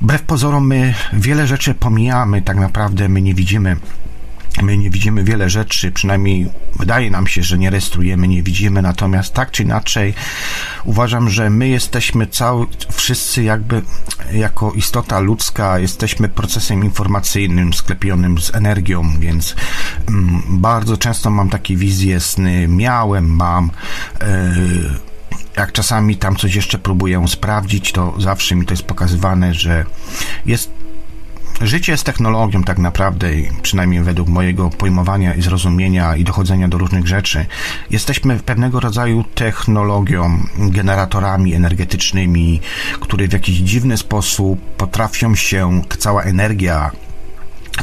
wbrew 0.00 0.22
pozorom 0.22 0.66
my 0.66 0.94
wiele 1.12 1.46
rzeczy 1.46 1.74
pomijamy, 1.74 2.42
tak 2.42 2.56
naprawdę 2.56 3.08
my 3.08 3.22
nie 3.22 3.34
widzimy 3.34 3.76
My 4.62 4.78
nie 4.78 4.90
widzimy 4.90 5.24
wiele 5.24 5.50
rzeczy, 5.50 5.92
przynajmniej 5.92 6.46
wydaje 6.78 7.10
nam 7.10 7.26
się, 7.26 7.42
że 7.42 7.58
nie 7.58 7.70
rejestrujemy, 7.70 8.28
nie 8.28 8.42
widzimy, 8.42 8.82
natomiast 8.82 9.34
tak 9.34 9.50
czy 9.50 9.62
inaczej 9.62 10.14
uważam, 10.84 11.30
że 11.30 11.50
my 11.50 11.68
jesteśmy 11.68 12.26
cały, 12.26 12.66
wszyscy 12.92 13.42
jakby 13.42 13.82
jako 14.32 14.72
istota 14.72 15.20
ludzka 15.20 15.78
jesteśmy 15.78 16.28
procesem 16.28 16.84
informacyjnym 16.84 17.72
sklepionym 17.72 18.40
z 18.40 18.54
energią, 18.54 19.18
więc 19.18 19.54
mm, 20.08 20.42
bardzo 20.48 20.96
często 20.96 21.30
mam 21.30 21.50
takie 21.50 21.76
wizje 21.76 22.20
sny, 22.20 22.68
miałem, 22.68 23.36
mam 23.36 23.70
yy, 24.20 24.26
jak 25.56 25.72
czasami 25.72 26.16
tam 26.16 26.36
coś 26.36 26.54
jeszcze 26.54 26.78
próbuję 26.78 27.28
sprawdzić, 27.28 27.92
to 27.92 28.14
zawsze 28.18 28.54
mi 28.54 28.66
to 28.66 28.72
jest 28.72 28.82
pokazywane, 28.82 29.54
że 29.54 29.84
jest 30.46 30.75
Życie 31.60 31.92
jest 31.92 32.04
technologią 32.04 32.62
tak 32.62 32.78
naprawdę, 32.78 33.28
przynajmniej 33.62 34.02
według 34.02 34.28
mojego 34.28 34.70
pojmowania 34.70 35.34
i 35.34 35.42
zrozumienia 35.42 36.16
i 36.16 36.24
dochodzenia 36.24 36.68
do 36.68 36.78
różnych 36.78 37.06
rzeczy. 37.06 37.46
Jesteśmy 37.90 38.38
pewnego 38.38 38.80
rodzaju 38.80 39.24
technologią, 39.34 40.46
generatorami 40.58 41.54
energetycznymi, 41.54 42.60
które 43.00 43.28
w 43.28 43.32
jakiś 43.32 43.56
dziwny 43.56 43.96
sposób 43.96 44.60
potrafią 44.76 45.34
się, 45.34 45.82
ta 45.88 45.96
cała 45.96 46.22
energia, 46.22 46.90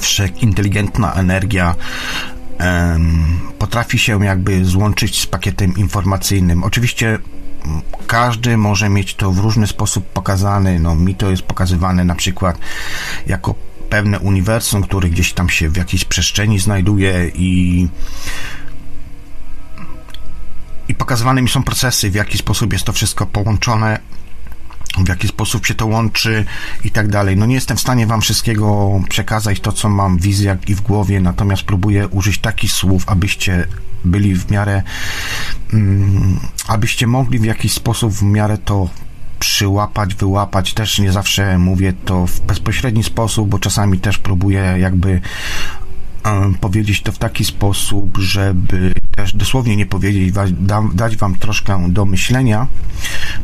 wszechinteligentna 0.01 1.13
energia 1.13 1.75
potrafi 3.59 3.99
się 3.99 4.25
jakby 4.25 4.65
złączyć 4.65 5.21
z 5.21 5.25
pakietem 5.25 5.77
informacyjnym. 5.77 6.63
Oczywiście 6.63 7.19
każdy 8.07 8.57
może 8.57 8.89
mieć 8.89 9.15
to 9.15 9.31
w 9.31 9.39
różny 9.39 9.67
sposób 9.67 10.05
pokazany. 10.05 10.79
No, 10.79 10.95
mi 10.95 11.15
to 11.15 11.29
jest 11.31 11.43
pokazywane 11.43 12.05
na 12.05 12.15
przykład 12.15 12.57
jako 13.27 13.55
pewne 13.89 14.19
uniwersum, 14.19 14.83
które 14.83 15.09
gdzieś 15.09 15.33
tam 15.33 15.49
się 15.49 15.69
w 15.69 15.77
jakiejś 15.77 16.05
przestrzeni 16.05 16.59
znajduje 16.59 17.31
i 17.35 17.87
i 20.87 20.95
pokazywane 20.95 21.41
mi 21.41 21.49
są 21.49 21.63
procesy, 21.63 22.11
w 22.11 22.15
jaki 22.15 22.37
sposób 22.37 22.73
jest 22.73 22.85
to 22.85 22.93
wszystko 22.93 23.25
połączone, 23.25 23.99
w 24.97 25.09
jaki 25.09 25.27
sposób 25.27 25.65
się 25.65 25.75
to 25.75 25.85
łączy 25.85 26.45
i 26.83 26.91
tak 26.91 27.07
dalej. 27.07 27.37
No 27.37 27.45
nie 27.45 27.55
jestem 27.55 27.77
w 27.77 27.81
stanie 27.81 28.07
wam 28.07 28.21
wszystkiego 28.21 28.99
przekazać 29.09 29.59
to, 29.59 29.71
co 29.71 29.89
mam 29.89 30.17
w 30.17 30.21
wizjach 30.21 30.69
i 30.69 30.75
w 30.75 30.81
głowie, 30.81 31.21
natomiast 31.21 31.63
próbuję 31.63 32.07
użyć 32.07 32.37
takich 32.37 32.71
słów, 32.71 33.03
abyście 33.07 33.67
byli 34.05 34.35
w 34.35 34.51
miarę, 34.51 34.83
mm, 35.73 36.39
abyście 36.67 37.07
mogli 37.07 37.39
w 37.39 37.45
jakiś 37.45 37.73
sposób 37.73 38.13
w 38.13 38.23
miarę 38.23 38.57
to 38.57 38.89
przyłapać, 39.39 40.15
wyłapać. 40.15 40.73
Też 40.73 40.99
nie 40.99 41.11
zawsze 41.11 41.57
mówię 41.57 41.93
to 42.05 42.27
w 42.27 42.41
bezpośredni 42.41 43.03
sposób, 43.03 43.49
bo 43.49 43.59
czasami 43.59 43.99
też 43.99 44.17
próbuję 44.17 44.75
jakby 44.79 45.21
powiedzieć 46.61 47.01
to 47.01 47.11
w 47.11 47.17
taki 47.17 47.45
sposób, 47.45 48.17
żeby 48.17 48.93
też 49.15 49.35
dosłownie 49.35 49.75
nie 49.75 49.85
powiedzieć, 49.85 50.33
dać 50.93 51.17
wam 51.17 51.35
troszkę 51.35 51.85
do 51.89 52.05
myślenia, 52.05 52.67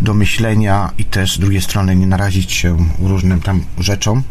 do 0.02 0.14
myślenia 0.14 0.92
i 0.98 1.06
też 1.06 1.36
z 1.36 1.40
drugiej 1.40 1.62
strony 1.62 1.96
nie 1.96 2.08
narazić 2.08 2.52
się 2.52 2.78
różnym 3.00 3.42
tam 3.42 3.64
rzeczom. 3.78 4.24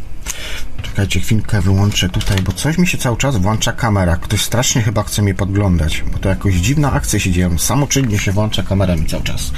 Czekajcie, 0.83 1.21
chwilkę 1.21 1.61
wyłączę 1.61 2.09
tutaj, 2.09 2.43
bo 2.43 2.53
coś 2.53 2.79
mi 2.79 2.87
się 2.87 2.99
cały 2.99 3.17
czas 3.17 3.37
włącza 3.37 3.73
kamera. 3.73 4.17
Ktoś 4.17 4.43
strasznie 4.43 4.83
chyba 4.83 5.03
chce 5.03 5.23
mnie 5.23 5.35
podglądać, 5.35 6.05
bo 6.13 6.19
to 6.19 6.29
jakoś 6.29 6.55
dziwna 6.55 6.93
akcja 6.93 7.19
się 7.21 7.31
dzieje. 7.31 7.59
Samoczynnie 7.59 8.19
się 8.19 8.33
włącza 8.33 8.63
kamera 8.63 8.97
mi 8.97 9.07
cały 9.07 9.23
czas. 9.23 9.51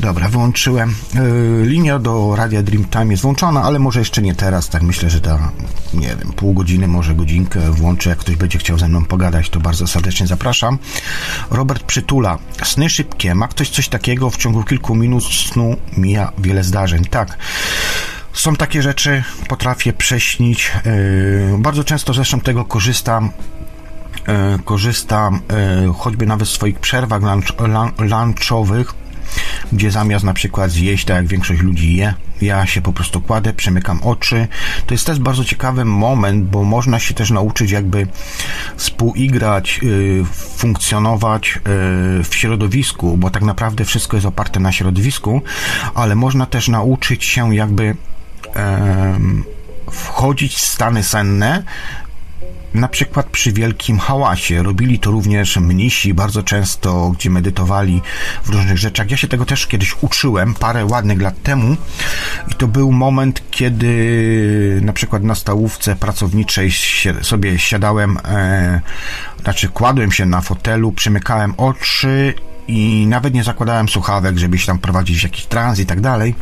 Dobra, 0.00 0.28
wyłączyłem. 0.28 0.94
Yy, 1.14 1.66
linia 1.66 1.98
do 1.98 2.36
Radia 2.36 2.62
Dreamtime 2.62 3.06
jest 3.10 3.22
włączona, 3.22 3.62
ale 3.62 3.78
może 3.78 3.98
jeszcze 3.98 4.22
nie 4.22 4.34
teraz. 4.34 4.68
Tak 4.68 4.82
myślę, 4.82 5.10
że 5.10 5.20
da, 5.20 5.52
nie 5.94 6.08
wiem, 6.08 6.32
pół 6.36 6.54
godziny, 6.54 6.88
może 6.88 7.14
godzinkę 7.14 7.60
włączę. 7.72 8.10
Jak 8.10 8.18
ktoś 8.18 8.36
będzie 8.36 8.58
chciał 8.58 8.78
ze 8.78 8.88
mną 8.88 9.04
pogadać, 9.04 9.50
to 9.50 9.60
bardzo 9.60 9.86
serdecznie 9.86 10.26
zapraszam. 10.26 10.78
Robert 11.50 11.82
Przytula. 11.82 12.38
Sny 12.64 12.90
szybkie. 12.90 13.34
Ma 13.34 13.48
ktoś 13.48 13.70
coś 13.70 13.88
takiego? 13.88 14.30
W 14.30 14.36
ciągu 14.36 14.64
kilku 14.64 14.94
minut 14.94 15.24
snu 15.24 15.76
mija 15.96 16.32
wiele 16.38 16.64
zdarzeń. 16.64 17.04
Tak. 17.04 17.38
Są 18.32 18.56
takie 18.56 18.82
rzeczy, 18.82 19.22
potrafię 19.48 19.92
prześnić. 19.92 20.72
Yy, 20.84 21.58
bardzo 21.58 21.84
często 21.84 22.14
zresztą 22.14 22.40
tego 22.40 22.64
korzystam 22.64 23.30
yy, 24.28 24.58
korzystam 24.64 25.40
yy, 25.84 25.92
choćby 25.94 26.26
nawet 26.26 26.48
w 26.48 26.50
swoich 26.50 26.80
przerwach 26.80 27.22
lunch, 27.22 27.52
lunchowych 27.98 28.94
gdzie 29.72 29.90
zamiast 29.90 30.24
na 30.24 30.34
przykład 30.34 30.70
zjeść, 30.70 31.04
tak 31.04 31.16
jak 31.16 31.26
większość 31.26 31.60
ludzi 31.60 31.96
je, 31.96 32.14
ja 32.42 32.66
się 32.66 32.82
po 32.82 32.92
prostu 32.92 33.20
kładę, 33.20 33.52
przemykam 33.52 34.02
oczy. 34.02 34.48
To 34.86 34.94
jest 34.94 35.06
też 35.06 35.18
bardzo 35.18 35.44
ciekawy 35.44 35.84
moment, 35.84 36.44
bo 36.44 36.64
można 36.64 36.98
się 36.98 37.14
też 37.14 37.30
nauczyć 37.30 37.70
jakby 37.70 38.06
współigrać, 38.76 39.80
funkcjonować 40.56 41.58
w 42.24 42.34
środowisku, 42.34 43.16
bo 43.16 43.30
tak 43.30 43.42
naprawdę 43.42 43.84
wszystko 43.84 44.16
jest 44.16 44.26
oparte 44.26 44.60
na 44.60 44.72
środowisku, 44.72 45.42
ale 45.94 46.14
można 46.14 46.46
też 46.46 46.68
nauczyć 46.68 47.24
się 47.24 47.54
jakby 47.54 47.96
wchodzić 49.90 50.56
w 50.56 50.66
stany 50.66 51.02
senne 51.02 51.62
na 52.74 52.88
przykład 52.88 53.26
przy 53.26 53.52
wielkim 53.52 53.98
hałasie. 53.98 54.62
Robili 54.62 54.98
to 54.98 55.10
również 55.10 55.56
mnisi 55.56 56.14
bardzo 56.14 56.42
często, 56.42 57.10
gdzie 57.10 57.30
medytowali 57.30 58.02
w 58.44 58.48
różnych 58.48 58.78
rzeczach. 58.78 59.10
Ja 59.10 59.16
się 59.16 59.28
tego 59.28 59.46
też 59.46 59.66
kiedyś 59.66 59.96
uczyłem 60.00 60.54
parę 60.54 60.86
ładnych 60.86 61.20
lat 61.20 61.42
temu 61.42 61.76
i 62.48 62.54
to 62.54 62.66
był 62.66 62.92
moment, 62.92 63.42
kiedy 63.50 64.80
na 64.82 64.92
przykład 64.92 65.22
na 65.22 65.34
stałówce 65.34 65.96
pracowniczej 65.96 66.70
sobie 67.22 67.58
siadałem, 67.58 68.18
e, 68.24 68.80
znaczy 69.42 69.68
kładłem 69.68 70.12
się 70.12 70.26
na 70.26 70.40
fotelu, 70.40 70.92
przymykałem 70.92 71.54
oczy 71.56 72.34
i 72.68 73.06
nawet 73.06 73.34
nie 73.34 73.44
zakładałem 73.44 73.88
słuchawek, 73.88 74.38
żeby 74.38 74.58
się 74.58 74.66
tam 74.66 74.78
prowadzić 74.78 75.22
jakiś 75.22 75.46
trans 75.46 75.78
i 75.78 75.86
tak 75.86 76.00
dalej, 76.00 76.34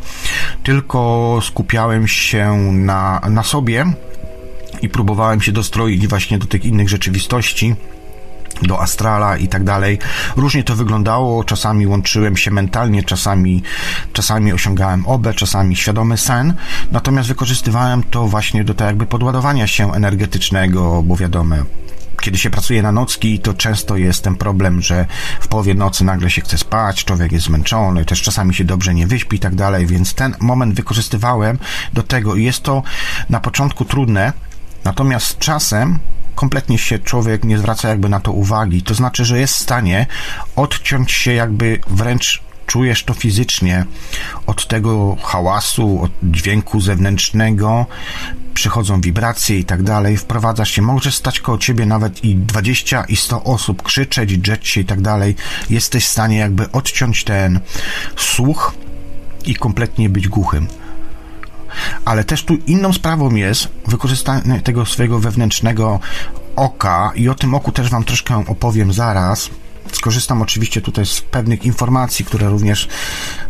tylko 0.62 1.38
skupiałem 1.42 2.08
się 2.08 2.56
na, 2.72 3.20
na 3.30 3.42
sobie 3.42 3.84
i 4.82 4.88
próbowałem 4.88 5.40
się 5.40 5.52
dostroić 5.52 6.08
właśnie 6.08 6.38
do 6.38 6.46
tych 6.46 6.64
innych 6.64 6.88
rzeczywistości 6.88 7.74
do 8.62 8.80
astrala 8.80 9.36
i 9.36 9.48
tak 9.48 9.64
dalej. 9.64 9.98
Różnie 10.36 10.64
to 10.64 10.76
wyglądało, 10.76 11.44
czasami 11.44 11.86
łączyłem 11.86 12.36
się 12.36 12.50
mentalnie, 12.50 13.02
czasami, 13.02 13.62
czasami 14.12 14.52
osiągałem 14.52 15.06
obę, 15.06 15.34
czasami 15.34 15.76
świadomy 15.76 16.16
sen, 16.16 16.54
natomiast 16.92 17.28
wykorzystywałem 17.28 18.02
to 18.02 18.26
właśnie 18.26 18.64
do 18.64 18.74
tak 18.74 18.86
jakby 18.86 19.06
podładowania 19.06 19.66
się 19.66 19.92
energetycznego, 19.92 21.02
bo 21.02 21.16
wiadomo, 21.16 21.56
kiedy 22.22 22.38
się 22.38 22.50
pracuje 22.50 22.83
na 22.83 22.92
nocki, 22.92 23.38
to 23.38 23.55
często 23.55 23.96
jest 23.96 24.24
ten 24.24 24.35
problem, 24.35 24.83
że 24.83 25.07
w 25.40 25.48
połowie 25.48 25.74
nocy 25.74 26.05
nagle 26.05 26.31
się 26.31 26.40
chce 26.40 26.59
spać, 26.59 27.05
człowiek 27.05 27.33
jest 27.33 27.46
zmęczony, 27.46 28.05
też 28.05 28.22
czasami 28.22 28.55
się 28.55 28.64
dobrze 28.64 28.94
nie 28.94 29.07
wyśpi 29.07 29.37
i 29.37 29.40
tak 29.40 29.55
dalej, 29.55 29.87
więc 29.87 30.14
ten 30.14 30.35
moment 30.40 30.74
wykorzystywałem 30.74 31.59
do 31.92 32.02
tego 32.02 32.35
i 32.35 32.44
jest 32.44 32.62
to 32.62 32.83
na 33.31 33.40
początku 33.40 33.85
trudne, 33.85 34.33
natomiast 34.85 35.38
czasem 35.38 35.98
kompletnie 36.35 36.79
się 36.79 36.98
człowiek 36.98 37.44
nie 37.44 37.59
zwraca 37.59 37.88
jakby 37.88 38.09
na 38.09 38.20
to 38.20 38.33
uwagi. 38.33 38.83
To 38.83 38.94
znaczy, 38.94 39.24
że 39.24 39.38
jest 39.38 39.55
w 39.55 39.62
stanie 39.62 40.07
odciąć 40.57 41.12
się 41.12 41.33
jakby 41.33 41.79
wręcz 41.87 42.45
czujesz 42.66 43.05
to 43.05 43.14
fizycznie 43.14 43.85
od 44.46 44.68
tego 44.68 45.16
hałasu, 45.22 46.02
od 46.02 46.11
dźwięku 46.22 46.81
zewnętrznego, 46.81 47.87
przychodzą 48.55 49.00
wibracje 49.00 49.59
i 49.59 49.64
tak 49.64 49.83
dalej, 49.83 50.16
wprowadzasz 50.16 50.70
się, 50.70 50.83
może 50.83 51.12
stać 51.12 51.40
koło 51.40 51.59
ciebie 51.59 51.87
nawet 51.87 52.24
i 52.24 52.37
20 52.37 53.05
i 53.05 53.16
100 53.16 53.44
osób, 53.44 53.83
krzyczeć, 53.83 54.38
drzeć 54.38 54.68
się 54.68 54.81
i 54.81 54.85
tak 54.85 55.00
dalej, 55.00 55.37
jesteś 55.70 56.07
w 56.07 56.11
stanie 56.11 56.37
jakby 56.37 56.72
odciąć 56.72 57.24
ten 57.24 57.61
słuch 58.16 58.74
i 59.44 59.55
kompletnie 59.55 60.09
być 60.09 60.29
głuchym. 60.29 60.66
Ale 62.05 62.24
też 62.24 62.44
tu 62.44 62.55
inną 62.55 62.92
sprawą 62.92 63.35
jest 63.35 63.68
wykorzystanie 63.87 64.61
tego 64.61 64.87
swojego 64.87 65.18
wewnętrznego 65.18 66.00
oka 66.57 67.12
i 67.14 67.29
o 67.29 67.35
tym 67.35 67.55
oku 67.55 67.72
też 67.72 67.90
wam 67.90 68.05
troszkę 68.05 68.44
opowiem 68.46 68.92
zaraz, 68.92 69.50
skorzystam 69.92 70.42
oczywiście 70.42 70.81
tutaj 70.81 71.07
z 71.07 71.20
pewnych 71.20 71.64
informacji, 71.64 72.25
które 72.25 72.49
również, 72.49 72.88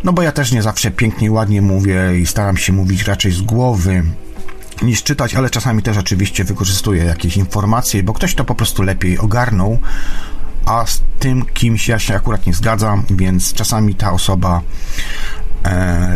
no 0.03 0.13
bo 0.13 0.21
ja 0.21 0.31
też 0.31 0.51
nie 0.51 0.61
zawsze 0.61 0.91
pięknie 0.91 1.27
i 1.27 1.29
ładnie 1.29 1.61
mówię 1.61 2.19
i 2.19 2.25
staram 2.25 2.57
się 2.57 2.73
mówić 2.73 3.03
raczej 3.03 3.31
z 3.31 3.41
głowy 3.41 4.03
niż 4.81 5.03
czytać, 5.03 5.35
ale 5.35 5.49
czasami 5.49 5.83
też 5.83 5.97
oczywiście 5.97 6.43
wykorzystuję 6.43 7.03
jakieś 7.03 7.37
informacje, 7.37 8.03
bo 8.03 8.13
ktoś 8.13 8.35
to 8.35 8.43
po 8.43 8.55
prostu 8.55 8.83
lepiej 8.83 9.17
ogarnął, 9.17 9.79
a 10.65 10.85
z 10.85 11.01
tym 11.19 11.45
kimś 11.45 11.87
ja 11.87 11.99
się 11.99 12.15
akurat 12.15 12.45
nie 12.45 12.53
zgadzam, 12.53 13.03
więc 13.09 13.53
czasami 13.53 13.95
ta 13.95 14.11
osoba 14.11 14.61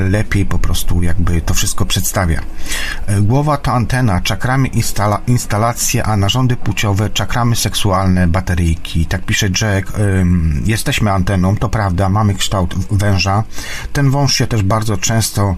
lepiej 0.09 0.45
po 0.45 0.59
prostu 0.59 1.03
jakby 1.03 1.41
to 1.41 1.53
wszystko 1.53 1.85
przedstawia. 1.85 2.41
E, 3.07 3.21
głowa 3.21 3.57
to 3.57 3.71
antena, 3.71 4.21
czakramy 4.21 4.67
instala, 4.67 5.21
instalacje, 5.27 6.03
a 6.03 6.17
narządy 6.17 6.55
płciowe, 6.55 7.09
czakramy 7.09 7.55
seksualne, 7.55 8.27
bateryjki. 8.27 9.05
Tak 9.05 9.25
pisze 9.25 9.47
Jack. 9.61 9.91
Jesteśmy 10.65 11.11
anteną, 11.11 11.55
to 11.57 11.69
prawda, 11.69 12.09
mamy 12.09 12.35
kształt 12.35 12.75
węża. 12.91 13.43
Ten 13.93 14.09
wąż 14.09 14.33
się 14.33 14.47
też 14.47 14.63
bardzo 14.63 14.97
często 14.97 15.55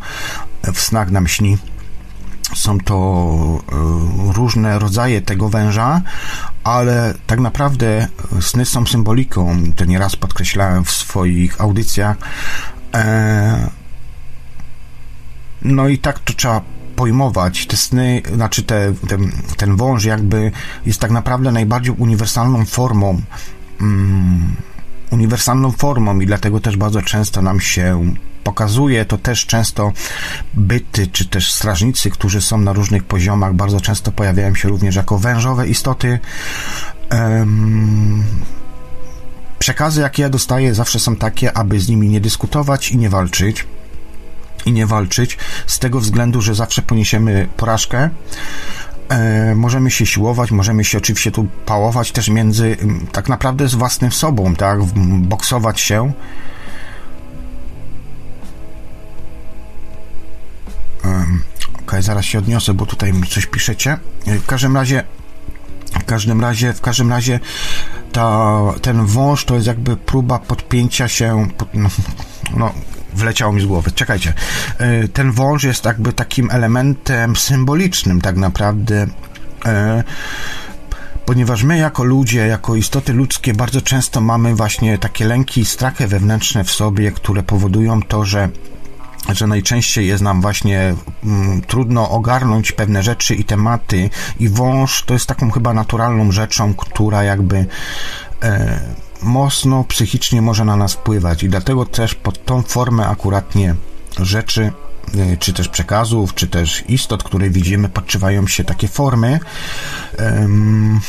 w 0.74 0.80
snach 0.82 1.12
nam 1.12 1.28
śni 1.28 1.58
są 2.56 2.78
to 2.80 2.96
e, 3.72 4.34
różne 4.34 4.80
rodzaje 4.80 5.22
tego 5.22 5.50
węża, 5.50 6.02
ale 6.64 7.14
tak 7.28 7.40
naprawdę 7.40 8.08
sny 8.42 8.66
są 8.66 8.86
symboliką. 8.86 9.58
To 9.76 9.86
nieraz 9.86 10.16
podkreślałem 10.16 10.86
w 10.86 10.92
swoich 10.92 11.62
audycjach. 11.62 12.18
E, 12.94 13.83
no 15.64 15.88
i 15.88 15.98
tak 15.98 16.20
to 16.20 16.34
trzeba 16.34 16.62
pojmować. 16.96 17.68
Te 17.68 17.78
sny, 17.78 18.22
znaczy 18.36 18.64
te, 18.64 18.94
ten, 19.08 19.32
ten 19.58 19.76
wąż 19.76 20.06
jakby 20.06 20.52
jest 20.86 21.00
tak 21.00 21.12
naprawdę 21.12 21.52
najbardziej 21.52 21.96
uniwersalną 21.98 22.66
formą 22.66 23.22
mm, 23.82 24.56
uniwersalną 25.12 25.72
formą 25.72 26.20
i 26.20 26.26
dlatego 26.26 26.60
też 26.60 26.78
bardzo 26.78 27.02
często 27.02 27.42
nam 27.42 27.60
się 27.60 28.14
pokazuje 28.44 29.06
to 29.06 29.18
też 29.18 29.46
często 29.46 29.92
byty, 30.54 31.08
czy 31.08 31.26
też 31.26 31.54
strażnicy, 31.54 32.10
którzy 32.10 32.42
są 32.42 32.58
na 32.58 32.74
różnych 32.74 33.04
poziomach, 33.04 33.54
bardzo 33.54 33.82
często 33.82 34.12
pojawiają 34.12 34.56
się 34.56 34.70
również 34.70 34.96
jako 34.96 35.18
wężowe 35.18 35.68
istoty. 35.68 36.20
Um, 37.12 38.24
przekazy, 39.60 40.02
jakie 40.02 40.24
ja 40.24 40.30
dostaję, 40.30 40.76
zawsze 40.76 41.00
są 41.00 41.16
takie, 41.16 41.58
aby 41.58 41.80
z 41.80 41.90
nimi 41.90 42.10
nie 42.10 42.22
dyskutować 42.22 42.92
i 42.92 42.98
nie 42.98 43.10
walczyć. 43.10 43.66
I 44.66 44.72
nie 44.72 44.88
walczyć 44.88 45.38
z 45.68 45.80
tego 45.80 46.00
względu, 46.00 46.42
że 46.42 46.56
zawsze 46.56 46.82
poniesiemy 46.82 47.48
porażkę. 47.58 48.10
E, 49.10 49.56
możemy 49.56 49.92
się 49.92 50.06
siłować, 50.06 50.52
możemy 50.52 50.84
się 50.84 50.98
oczywiście 50.98 51.32
tu 51.32 51.48
pałować 51.66 52.12
też 52.12 52.30
między 52.30 52.78
tak 53.12 53.30
naprawdę 53.30 53.68
z 53.68 53.76
własnym 53.76 54.12
sobą, 54.12 54.56
tak, 54.56 54.84
boksować 55.22 55.80
się 55.80 56.14
Ok, 61.94 61.96
zaraz 62.00 62.26
się 62.26 62.40
odniosę, 62.40 62.74
bo 62.74 62.86
tutaj 62.86 63.14
mi 63.14 63.28
coś 63.28 63.46
piszecie. 63.46 63.98
W 64.26 64.46
każdym 64.46 64.76
razie, 64.76 65.04
w 66.02 66.06
każdym 66.06 66.42
razie, 66.42 66.74
w 66.74 66.82
każdym 66.82 67.10
razie 67.10 67.40
ta, 68.12 68.60
ten 68.82 69.06
wąż 69.06 69.46
to 69.46 69.56
jest 69.56 69.68
jakby 69.68 69.98
próba 69.98 70.40
podpięcia 70.40 71.08
się, 71.08 71.48
pod, 71.58 71.70
no, 71.74 71.90
no, 72.58 72.74
wleciało 73.16 73.54
mi 73.54 73.62
z 73.62 73.66
głowy. 73.66 73.92
Czekajcie. 73.92 74.34
E, 74.78 75.08
ten 75.08 75.32
wąż 75.32 75.64
jest 75.64 75.86
jakby 75.86 76.14
takim 76.14 76.52
elementem 76.52 77.36
symbolicznym 77.36 78.22
tak 78.22 78.36
naprawdę 78.36 79.08
e, 79.66 80.04
ponieważ 81.26 81.64
my 81.64 81.78
jako 81.78 82.04
ludzie, 82.04 82.48
jako 82.48 82.76
istoty 82.76 83.14
ludzkie 83.14 83.54
bardzo 83.54 83.82
często 83.82 84.22
mamy 84.22 84.56
właśnie 84.56 84.98
takie 84.98 85.26
lęki 85.26 85.62
i 85.62 85.66
strachy 85.66 86.08
wewnętrzne 86.08 86.64
w 86.64 86.72
sobie, 86.72 87.12
które 87.12 87.44
powodują 87.44 88.02
to, 88.02 88.26
że 88.26 88.50
że 89.30 89.48
najczęściej 89.48 90.08
jest 90.08 90.24
nam 90.24 90.42
właśnie 90.42 90.96
mm, 91.24 91.62
trudno 91.62 92.10
ogarnąć 92.10 92.72
pewne 92.72 93.04
rzeczy 93.04 93.36
i 93.36 93.44
tematy 93.44 94.10
i 94.40 94.50
wąż 94.50 95.04
to 95.04 95.14
jest 95.14 95.26
taką 95.26 95.52
chyba 95.52 95.74
naturalną 95.74 96.32
rzeczą, 96.32 96.74
która 96.74 97.24
jakby 97.24 97.66
e, 98.44 98.80
mocno 99.24 99.84
psychicznie 99.84 100.42
może 100.42 100.66
na 100.66 100.76
nas 100.76 100.94
wpływać 100.94 101.44
i 101.44 101.50
dlatego 101.50 101.86
też 101.86 102.16
pod 102.16 102.46
tą 102.46 102.62
formę 102.62 103.08
akuratnie 103.08 103.76
rzeczy 104.20 104.72
e, 105.18 105.38
czy 105.38 105.54
też 105.54 105.68
przekazów, 105.68 106.34
czy 106.34 106.48
też 106.48 106.84
istot, 106.88 107.24
które 107.24 107.50
widzimy, 107.50 107.90
podszywają 107.90 108.48
się 108.48 108.64
takie 108.64 108.88
formy. 108.88 109.40
Um, 110.20 111.00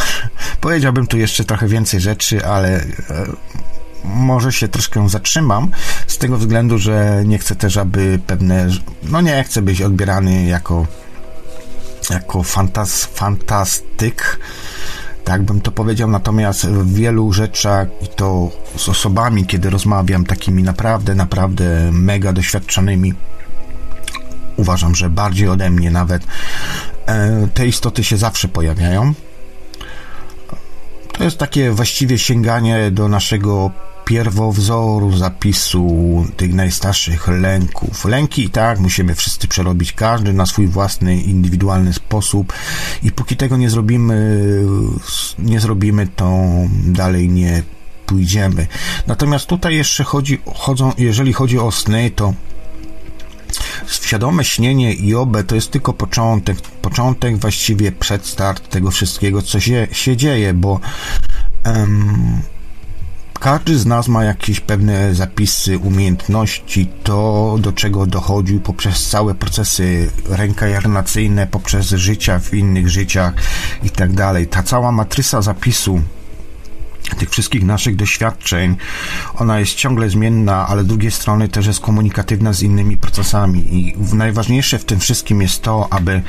powiedziałbym 0.60 1.06
tu 1.06 1.18
jeszcze 1.18 1.44
trochę 1.44 1.68
więcej 1.68 2.00
rzeczy, 2.00 2.46
ale 2.46 2.68
e, 2.80 2.86
może 4.04 4.52
się 4.52 4.68
troszkę 4.68 5.08
zatrzymam 5.08 5.70
z 6.06 6.18
tego 6.18 6.38
względu, 6.38 6.78
że 6.78 7.22
nie 7.26 7.38
chcę 7.38 7.56
też, 7.56 7.76
aby 7.76 8.20
pewne, 8.26 8.68
no 9.02 9.20
nie 9.20 9.44
chcę 9.44 9.62
być 9.62 9.82
odbierany 9.82 10.44
jako 10.44 10.86
jako 12.10 12.42
fantas, 12.42 13.04
fantastyk, 13.04 14.38
tak 15.24 15.42
bym 15.42 15.60
to 15.60 15.70
powiedział, 15.70 16.10
natomiast 16.10 16.66
w 16.66 16.94
wielu 16.94 17.32
rzeczach 17.32 17.88
i 18.02 18.08
to 18.08 18.50
z 18.76 18.88
osobami, 18.88 19.46
kiedy 19.46 19.70
rozmawiam, 19.70 20.24
takimi 20.24 20.62
naprawdę, 20.62 21.14
naprawdę 21.14 21.90
mega 21.92 22.32
doświadczonymi, 22.32 23.14
uważam, 24.56 24.94
że 24.94 25.10
bardziej 25.10 25.48
ode 25.48 25.70
mnie 25.70 25.90
nawet, 25.90 26.22
e, 27.06 27.48
te 27.54 27.66
istoty 27.66 28.04
się 28.04 28.16
zawsze 28.16 28.48
pojawiają. 28.48 29.14
To 31.12 31.24
jest 31.24 31.38
takie 31.38 31.70
właściwie 31.70 32.18
sięganie 32.18 32.90
do 32.90 33.08
naszego 33.08 33.70
pierwowzoru 34.04 35.16
zapisu 35.16 36.26
tych 36.36 36.54
najstarszych 36.54 37.28
lęków. 37.28 38.04
Lęki 38.04 38.44
i 38.44 38.50
tak 38.50 38.80
musimy 38.80 39.14
wszyscy 39.14 39.48
przerobić, 39.48 39.92
każdy 39.92 40.32
na 40.32 40.46
swój 40.46 40.66
własny, 40.66 41.16
indywidualny 41.16 41.92
sposób 41.92 42.52
i 43.02 43.12
póki 43.12 43.36
tego 43.36 43.56
nie 43.56 43.70
zrobimy, 43.70 44.40
nie 45.38 45.60
zrobimy, 45.60 46.08
to 46.16 46.44
dalej 46.86 47.28
nie 47.28 47.62
pójdziemy. 48.06 48.66
Natomiast 49.06 49.46
tutaj 49.46 49.76
jeszcze 49.76 50.04
chodzi, 50.04 50.38
chodzą, 50.54 50.92
jeżeli 50.98 51.32
chodzi 51.32 51.58
o 51.58 51.72
sny, 51.72 52.10
to 52.10 52.34
świadome 53.86 54.44
śnienie 54.44 54.92
i 54.92 55.14
obę 55.14 55.44
to 55.44 55.54
jest 55.54 55.70
tylko 55.70 55.92
początek, 55.92 56.60
początek 56.60 57.36
właściwie 57.36 57.92
przedstart 57.92 58.68
tego 58.68 58.90
wszystkiego, 58.90 59.42
co 59.42 59.60
się, 59.60 59.86
się 59.92 60.16
dzieje, 60.16 60.54
bo 60.54 60.80
um, 61.66 62.42
każdy 63.44 63.78
z 63.78 63.86
nas 63.86 64.08
ma 64.08 64.24
jakieś 64.24 64.60
pewne 64.60 65.14
zapisy, 65.14 65.78
umiejętności, 65.78 66.88
to 67.02 67.56
do 67.60 67.72
czego 67.72 68.06
dochodził 68.06 68.60
poprzez 68.60 69.08
całe 69.08 69.34
procesy 69.34 70.10
reinkarnacyjne, 70.28 71.46
poprzez 71.46 71.86
życia 71.90 72.38
w 72.38 72.54
innych 72.54 72.88
życiach 72.88 73.34
i 73.82 73.90
tak 73.90 74.12
dalej. 74.12 74.46
Ta 74.46 74.62
cała 74.62 74.92
matryca 74.92 75.42
zapisu 75.42 76.02
tych 77.18 77.30
wszystkich 77.30 77.64
naszych 77.64 77.96
doświadczeń, 77.96 78.76
ona 79.38 79.58
jest 79.58 79.74
ciągle 79.74 80.10
zmienna, 80.10 80.66
ale 80.66 80.82
z 80.82 80.86
drugiej 80.86 81.10
strony 81.10 81.48
też 81.48 81.66
jest 81.66 81.80
komunikatywna 81.80 82.52
z 82.52 82.62
innymi 82.62 82.96
procesami 82.96 83.76
i 83.76 83.94
najważniejsze 84.14 84.78
w 84.78 84.84
tym 84.84 85.00
wszystkim 85.00 85.42
jest 85.42 85.62
to, 85.62 85.92
aby, 85.92 86.22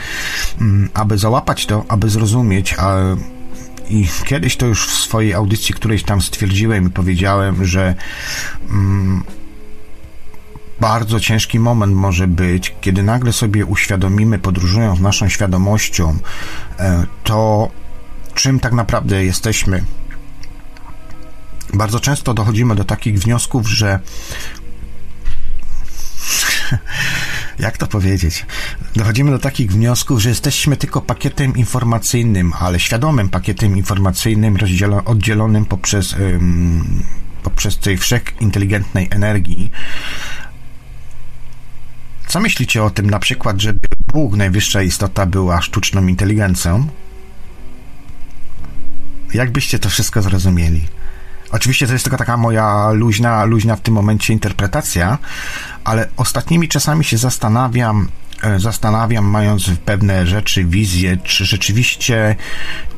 mm, 0.62 0.90
aby 0.94 1.18
załapać 1.18 1.66
to, 1.66 1.86
aby 1.88 2.10
zrozumieć, 2.10 2.74
a 2.74 2.96
i 3.90 4.08
kiedyś 4.26 4.58
to 4.58 4.66
już 4.66 4.88
w 4.88 4.94
swojej 4.94 5.34
audycji 5.34 5.76
którejś 5.76 6.04
tam 6.04 6.22
stwierdziłem 6.22 6.88
i 6.88 6.90
powiedziałem, 6.90 7.66
że 7.66 7.96
mm, 8.70 9.24
bardzo 10.80 11.20
ciężki 11.20 11.60
moment 11.60 11.96
może 11.96 12.28
być, 12.28 12.76
kiedy 12.82 13.04
nagle 13.04 13.34
sobie 13.34 13.66
uświadomimy, 13.66 14.40
podróżując 14.40 15.00
naszą 15.00 15.30
świadomością, 15.30 16.18
e, 16.80 17.06
to 17.24 17.70
czym 18.34 18.60
tak 18.60 18.74
naprawdę 18.74 19.26
jesteśmy. 19.26 19.84
Bardzo 21.74 22.00
często 22.00 22.34
dochodzimy 22.34 22.76
do 22.76 22.84
takich 22.84 23.20
wniosków, 23.20 23.68
że 23.70 24.00
jak 27.60 27.78
to 27.78 27.88
powiedzieć? 27.88 28.46
Dochodzimy 28.96 29.32
do 29.32 29.40
takich 29.40 29.72
wniosków, 29.72 30.22
że 30.22 30.30
jesteśmy 30.30 30.78
tylko 30.78 31.02
pakietem 31.02 31.56
informacyjnym, 31.56 32.54
ale 32.60 32.80
świadomym 32.80 33.30
pakietem 33.30 33.78
informacyjnym, 33.78 34.58
oddzielonym 35.06 35.66
poprzez, 35.66 36.14
ym, 36.14 37.04
poprzez 37.44 37.78
tej 37.78 37.98
wszechinteligentnej 37.98 39.08
energii. 39.12 39.72
Co 42.28 42.40
myślicie 42.40 42.84
o 42.84 42.90
tym 42.90 43.10
na 43.10 43.20
przykład, 43.20 43.62
żeby 43.62 43.80
Bóg, 44.14 44.36
najwyższa 44.36 44.82
istota, 44.82 45.26
była 45.26 45.62
sztuczną 45.62 46.08
inteligencją? 46.08 46.88
Jak 49.34 49.52
byście 49.52 49.80
to 49.80 49.90
wszystko 49.90 50.22
zrozumieli? 50.22 50.88
Oczywiście 51.56 51.88
to 51.88 51.94
jest 51.94 52.06
tylko 52.06 52.18
taka 52.18 52.38
moja 52.38 52.92
luźna, 52.92 53.44
luźna 53.44 53.76
w 53.76 53.82
tym 53.82 53.94
momencie 53.94 54.34
interpretacja, 54.34 55.18
ale 55.84 56.08
ostatnimi 56.18 56.68
czasami 56.68 57.04
się 57.04 57.18
zastanawiam, 57.18 58.08
e, 58.44 58.60
zastanawiam, 58.60 59.26
mając 59.26 59.70
pewne 59.86 60.28
rzeczy, 60.28 60.66
wizje, 60.66 61.18
czy 61.18 61.46
rzeczywiście 61.46 62.36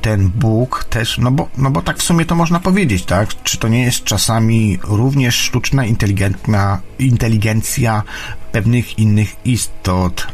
ten 0.01 0.29
Bóg 0.29 0.83
też, 0.89 1.17
no 1.17 1.31
bo, 1.31 1.49
no 1.57 1.71
bo 1.71 1.81
tak 1.81 1.97
w 1.97 2.03
sumie 2.03 2.25
to 2.25 2.35
można 2.35 2.59
powiedzieć, 2.59 3.05
tak? 3.05 3.43
Czy 3.43 3.57
to 3.57 3.67
nie 3.67 3.83
jest 3.83 4.03
czasami 4.03 4.79
również 4.83 5.35
sztuczna 5.35 5.85
inteligentna, 5.85 6.81
inteligencja 6.99 8.03
pewnych 8.51 8.99
innych 8.99 9.35
istot 9.45 10.27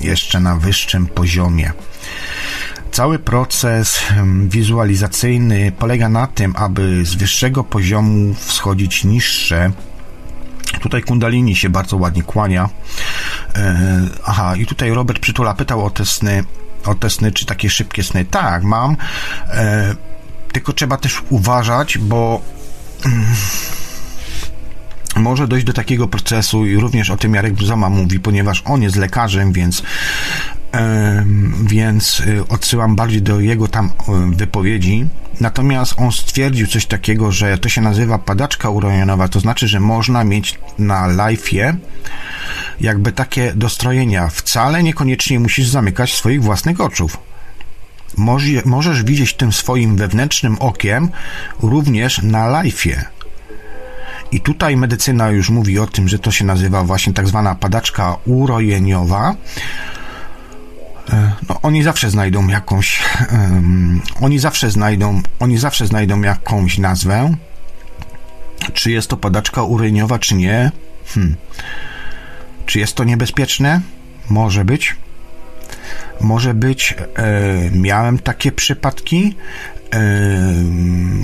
jeszcze 0.00 0.40
na 0.40 0.56
wyższym 0.56 1.06
poziomie? 1.06 1.72
Cały 2.92 3.18
proces 3.18 4.02
wizualizacyjny 4.48 5.72
polega 5.78 6.08
na 6.08 6.26
tym, 6.26 6.54
aby 6.56 7.04
z 7.04 7.14
wyższego 7.14 7.64
poziomu 7.64 8.34
wschodzić 8.34 9.04
niższe. 9.04 9.72
Tutaj 10.80 11.02
Kundalini 11.02 11.56
się 11.56 11.68
bardzo 11.68 11.96
ładnie 11.96 12.22
kłania. 12.22 12.68
E, 13.54 14.00
aha, 14.24 14.56
i 14.56 14.66
tutaj 14.66 14.90
Robert 14.90 15.18
Przytula 15.18 15.54
pytał 15.54 15.84
o 15.84 15.90
te 15.90 16.06
sny, 16.06 16.44
o 16.86 16.94
te 16.94 17.10
sny, 17.10 17.32
czy 17.32 17.46
takie 17.46 17.70
szybkie 17.70 18.02
sny. 18.02 18.24
Tak, 18.24 18.62
mam. 18.62 18.96
E, 19.50 19.94
tylko 20.52 20.72
trzeba 20.72 20.96
też 20.96 21.22
uważać, 21.30 21.98
bo 21.98 22.42
mm, 23.06 23.26
może 25.16 25.48
dojść 25.48 25.66
do 25.66 25.72
takiego 25.72 26.08
procesu 26.08 26.66
i 26.66 26.76
również 26.76 27.10
o 27.10 27.16
tym 27.16 27.34
Jarek 27.34 27.54
Brzoma 27.54 27.90
mówi, 27.90 28.20
ponieważ 28.20 28.62
on 28.64 28.82
jest 28.82 28.96
lekarzem, 28.96 29.52
więc 29.52 29.82
więc 31.62 32.20
y, 32.20 32.48
odsyłam 32.48 32.96
bardziej 32.96 33.22
do 33.22 33.40
jego 33.40 33.68
tam 33.68 33.86
y, 33.86 33.90
wypowiedzi. 34.36 35.06
Natomiast 35.40 35.94
on 35.96 36.12
stwierdził 36.12 36.66
coś 36.66 36.86
takiego, 36.86 37.32
że 37.32 37.58
to 37.58 37.68
się 37.68 37.80
nazywa 37.80 38.18
padaczka 38.18 38.70
urojonowa, 38.70 39.28
to 39.28 39.40
znaczy, 39.40 39.68
że 39.68 39.80
można 39.80 40.24
mieć 40.24 40.58
na 40.78 41.08
live'ie 41.08 41.76
jakby 42.80 43.12
takie 43.12 43.52
dostrojenia. 43.54 44.28
Wcale 44.28 44.82
niekoniecznie 44.82 45.40
musisz 45.40 45.68
zamykać 45.68 46.14
swoich 46.14 46.42
własnych 46.42 46.80
oczów. 46.80 47.18
możesz 48.64 49.04
widzieć 49.04 49.34
tym 49.34 49.52
swoim 49.52 49.96
wewnętrznym 49.96 50.56
okiem 50.60 51.08
również 51.62 52.22
na 52.22 52.46
live'ie. 52.48 53.15
I 54.32 54.40
tutaj 54.40 54.76
medycyna 54.76 55.30
już 55.30 55.50
mówi 55.50 55.78
o 55.78 55.86
tym, 55.86 56.08
że 56.08 56.18
to 56.18 56.30
się 56.30 56.44
nazywa 56.44 56.84
właśnie 56.84 57.12
tak 57.12 57.28
zwana 57.28 57.54
padaczka 57.54 58.16
urojeniowa. 58.24 59.34
E, 61.12 61.32
no, 61.48 61.60
oni 61.62 61.82
zawsze 61.82 62.10
znajdą 62.10 62.48
jakąś, 62.48 63.02
um, 63.32 64.00
oni 64.20 64.38
zawsze 64.38 64.70
znajdą, 64.70 65.22
oni 65.40 65.58
zawsze 65.58 65.86
znajdą 65.86 66.20
jakąś 66.20 66.78
nazwę. 66.78 67.34
Czy 68.72 68.90
jest 68.90 69.08
to 69.08 69.16
padaczka 69.16 69.62
ureniowa, 69.62 70.18
czy 70.18 70.34
nie? 70.34 70.72
Hmm. 71.06 71.36
Czy 72.66 72.78
jest 72.78 72.94
to 72.94 73.04
niebezpieczne? 73.04 73.80
Może 74.28 74.64
być. 74.64 74.96
Może 76.20 76.54
być. 76.54 76.94
E, 77.16 77.70
miałem 77.70 78.18
takie 78.18 78.52
przypadki. 78.52 79.36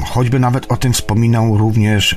Choćby 0.04 0.38
nawet 0.38 0.72
o 0.72 0.76
tym 0.76 0.92
wspominał 0.92 1.58
również 1.58 2.16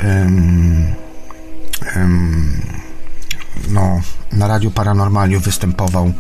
no, 3.70 4.02
na 4.32 4.48
Radiu 4.48 4.72
Paranormaliu 4.72 5.39
występował 5.39 6.14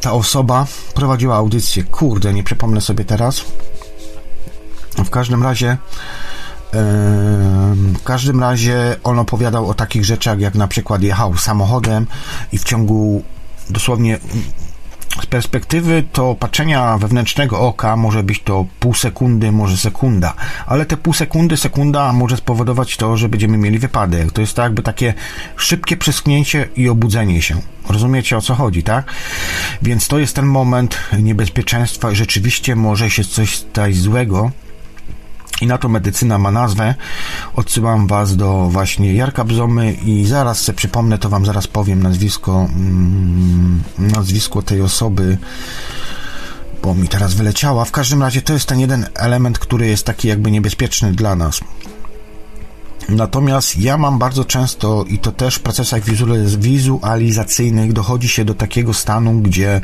ta 0.00 0.12
osoba 0.12 0.66
prowadziła 0.94 1.36
audycję. 1.36 1.84
Kurde, 1.84 2.34
nie 2.34 2.44
przypomnę 2.44 2.80
sobie 2.80 3.04
teraz. 3.04 3.44
W 4.96 5.10
każdym 5.10 5.42
razie 5.42 5.76
w 7.94 8.02
każdym 8.04 8.40
razie 8.40 8.96
on 9.04 9.18
opowiadał 9.18 9.68
o 9.68 9.74
takich 9.74 10.04
rzeczach, 10.04 10.40
jak 10.40 10.54
na 10.54 10.68
przykład 10.68 11.02
jechał 11.02 11.36
samochodem 11.36 12.06
i 12.52 12.58
w 12.58 12.64
ciągu 12.64 13.22
dosłownie 13.70 14.18
z 15.22 15.26
perspektywy 15.26 16.04
to 16.12 16.34
patrzenia 16.34 16.98
wewnętrznego 16.98 17.60
oka 17.60 17.96
może 17.96 18.22
być 18.22 18.42
to 18.42 18.66
pół 18.80 18.94
sekundy, 18.94 19.52
może 19.52 19.76
sekunda, 19.76 20.34
ale 20.66 20.86
te 20.86 20.96
pół 20.96 21.12
sekundy, 21.12 21.56
sekunda 21.56 22.12
może 22.12 22.36
spowodować 22.36 22.96
to, 22.96 23.16
że 23.16 23.28
będziemy 23.28 23.58
mieli 23.58 23.78
wypadek. 23.78 24.32
To 24.32 24.40
jest 24.40 24.54
tak 24.56 24.64
jakby 24.64 24.82
takie 24.82 25.14
szybkie 25.56 25.96
przesknięcie 25.96 26.68
i 26.76 26.88
obudzenie 26.88 27.42
się. 27.42 27.60
Rozumiecie 27.88 28.36
o 28.36 28.40
co 28.40 28.54
chodzi, 28.54 28.82
tak? 28.82 29.12
Więc 29.82 30.08
to 30.08 30.18
jest 30.18 30.36
ten 30.36 30.46
moment 30.46 30.98
niebezpieczeństwa 31.18 32.10
i 32.10 32.16
rzeczywiście 32.16 32.76
może 32.76 33.10
się 33.10 33.24
coś 33.24 33.56
stać 33.56 33.96
złego, 33.96 34.50
i 35.60 35.66
na 35.66 35.78
to 35.78 35.88
medycyna 35.88 36.38
ma 36.38 36.50
nazwę. 36.50 36.94
Odsyłam 37.54 38.06
Was 38.06 38.36
do 38.36 38.68
właśnie 38.70 39.14
Jarka 39.14 39.44
Bzomy 39.44 39.92
i 39.92 40.26
zaraz 40.26 40.60
se 40.60 40.72
przypomnę, 40.72 41.18
to 41.18 41.28
Wam 41.28 41.46
zaraz 41.46 41.66
powiem 41.66 42.02
nazwisko, 42.02 42.68
mm, 42.76 43.82
nazwisko 43.98 44.62
tej 44.62 44.82
osoby, 44.82 45.38
bo 46.82 46.94
mi 46.94 47.08
teraz 47.08 47.34
wyleciała. 47.34 47.84
W 47.84 47.90
każdym 47.90 48.22
razie 48.22 48.42
to 48.42 48.52
jest 48.52 48.66
ten 48.66 48.80
jeden 48.80 49.06
element, 49.14 49.58
który 49.58 49.86
jest 49.86 50.06
taki 50.06 50.28
jakby 50.28 50.50
niebezpieczny 50.50 51.12
dla 51.12 51.36
nas. 51.36 51.60
Natomiast 53.08 53.78
ja 53.78 53.98
mam 53.98 54.18
bardzo 54.18 54.44
często, 54.44 55.04
i 55.04 55.18
to 55.18 55.32
też 55.32 55.54
w 55.54 55.60
procesach 55.60 56.02
wizualizacyjnych, 56.60 57.92
dochodzi 57.92 58.28
się 58.28 58.44
do 58.44 58.54
takiego 58.54 58.94
stanu, 58.94 59.40
gdzie 59.40 59.80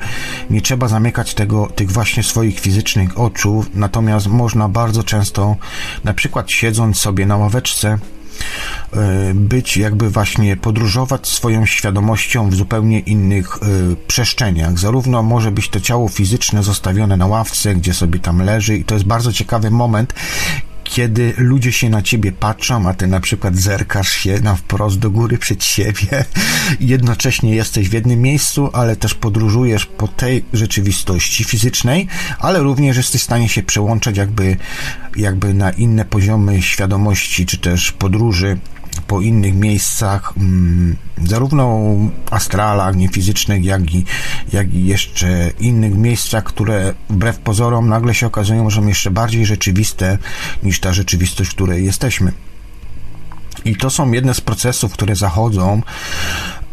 nie 0.51 0.61
trzeba 0.61 0.89
zamykać 0.89 1.35
tego, 1.35 1.67
tych 1.67 1.91
właśnie 1.93 2.23
swoich 2.23 2.61
fizycznych 2.61 3.21
oczu, 3.21 3.64
natomiast 3.75 4.27
można 4.27 4.69
bardzo 4.69 5.05
często, 5.05 5.57
na 6.05 6.14
przykład 6.14 6.51
siedząc 6.51 6.99
sobie 6.99 7.27
na 7.27 7.37
ławeczce, 7.37 7.99
e, 8.93 9.35
być 9.35 9.77
jakby 9.77 10.11
właśnie 10.11 10.57
podróżować 10.57 11.29
swoją 11.29 11.67
świadomością 11.67 12.51
w 12.51 12.55
zupełnie 12.55 13.01
innych 13.01 13.57
y, 13.57 13.97
przestrzeniach. 14.07 14.79
Zarówno 14.79 15.23
może 15.23 15.51
być 15.51 15.69
to 15.69 15.81
ciało 15.81 16.09
fizyczne 16.09 16.62
zostawione 16.62 17.17
na 17.17 17.27
ławce, 17.27 17.75
gdzie 17.75 17.95
sobie 17.95 18.19
tam 18.19 18.43
leży 18.43 18.77
i 18.77 18.85
to 18.85 18.95
jest 18.95 19.07
bardzo 19.07 19.33
ciekawy 19.33 19.71
moment, 19.71 20.14
kiedy 20.89 21.34
ludzie 21.37 21.72
się 21.72 21.91
na 21.91 22.03
ciebie 22.03 22.32
patrzą, 22.32 22.89
a 22.89 22.95
ty 22.95 23.07
na 23.07 23.20
przykład 23.20 23.57
zerkasz 23.57 24.12
się 24.12 24.41
na 24.41 24.57
wprost 24.57 24.99
do 24.99 25.11
góry 25.11 25.39
przed 25.39 25.64
siebie, 25.64 26.24
jednocześnie 26.80 27.55
jesteś 27.55 27.89
w 27.89 27.93
jednym 27.93 28.22
miejscu, 28.22 28.70
ale 28.72 28.97
też 28.97 29.14
podróżujesz 29.14 29.87
po 29.87 30.09
tej 30.09 30.45
rzeczywistości 30.53 31.45
fizycznej, 31.45 32.09
ale 32.39 32.61
również 32.61 32.97
jesteś 32.97 33.20
w 33.20 33.24
stanie 33.24 33.49
się 33.49 33.62
przełączać 33.62 34.16
jakby, 34.16 34.57
jakby 35.16 35.55
na 35.55 35.70
inne 35.70 36.05
poziomy 36.05 36.62
świadomości, 36.62 37.47
czy 37.47 37.59
też 37.59 37.93
podróży 37.93 38.59
po 39.01 39.21
innych 39.21 39.55
miejscach, 39.55 40.33
mm, 40.37 40.97
zarówno 41.25 41.95
astralach, 42.31 42.97
niefizycznych, 42.97 43.65
jak 43.65 43.95
i, 43.95 44.05
jak 44.53 44.75
i 44.75 44.87
jeszcze 44.87 45.51
innych 45.61 45.95
miejscach, 45.95 46.45
które 46.45 46.95
wbrew 47.11 47.39
pozorom 47.39 47.89
nagle 47.89 48.15
się 48.15 48.27
okazują, 48.27 48.71
że 48.71 48.77
są 48.77 48.87
jeszcze 48.87 49.11
bardziej 49.11 49.47
rzeczywiste 49.47 50.19
niż 50.63 50.81
ta 50.81 50.93
rzeczywistość, 50.93 51.51
w 51.51 51.55
której 51.55 51.85
jesteśmy. 51.85 52.33
I 53.65 53.77
to 53.77 53.91
są 53.91 54.13
jedne 54.13 54.35
z 54.35 54.41
procesów, 54.41 54.93
które 54.93 55.17
zachodzą, 55.17 55.83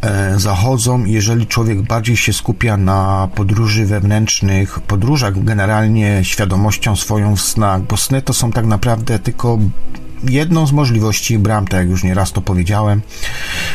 e, 0.01 0.39
zachodzą, 0.39 1.05
jeżeli 1.05 1.47
człowiek 1.47 1.81
bardziej 1.81 2.17
się 2.17 2.33
skupia 2.33 2.77
na 2.77 3.29
podróży 3.35 3.85
wewnętrznych, 3.85 4.79
podróżach 4.79 5.43
generalnie 5.43 6.19
świadomością 6.23 6.95
swoją 6.95 7.35
w 7.35 7.41
snach, 7.41 7.81
bo 7.81 7.97
sny 7.97 8.21
to 8.21 8.33
są 8.33 8.51
tak 8.51 8.65
naprawdę 8.65 9.19
tylko 9.19 9.59
jedną 10.29 10.67
z 10.67 10.71
możliwości 10.71 11.39
bram, 11.39 11.67
tak 11.67 11.79
jak 11.79 11.89
już 11.89 12.03
nieraz 12.03 12.31
to 12.31 12.41
powiedziałem, 12.41 13.01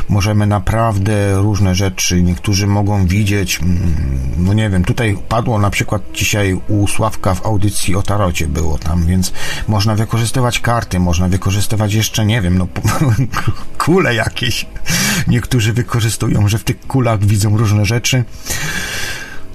możemy 0.08 0.46
naprawdę 0.46 1.34
różne 1.34 1.74
rzeczy, 1.74 2.22
niektórzy 2.22 2.66
mogą 2.66 3.06
widzieć, 3.06 3.60
mm, 3.62 3.78
no 4.38 4.52
nie 4.52 4.70
wiem, 4.70 4.84
tutaj 4.84 5.18
padło 5.28 5.58
na 5.58 5.70
przykład 5.70 6.02
dzisiaj 6.14 6.60
u 6.68 6.86
Sławka 6.86 7.34
w 7.34 7.46
audycji 7.46 7.94
o 7.94 8.02
tarocie 8.02 8.46
było 8.46 8.78
tam, 8.78 9.06
więc 9.06 9.32
można 9.68 9.94
wykorzystywać 9.94 10.60
karty, 10.60 11.00
można 11.00 11.28
wykorzystywać 11.28 11.94
jeszcze, 11.94 12.26
nie 12.26 12.40
wiem, 12.42 12.58
no 12.58 12.66
kule 13.84 14.14
jakieś. 14.14 14.66
Niektórzy 15.28 15.72
wykorzystują, 15.72 16.48
że 16.48 16.58
w 16.58 16.64
tych 16.64 16.80
kulach 16.80 17.24
widzą 17.24 17.56
różne 17.56 17.84
rzeczy. 17.84 18.24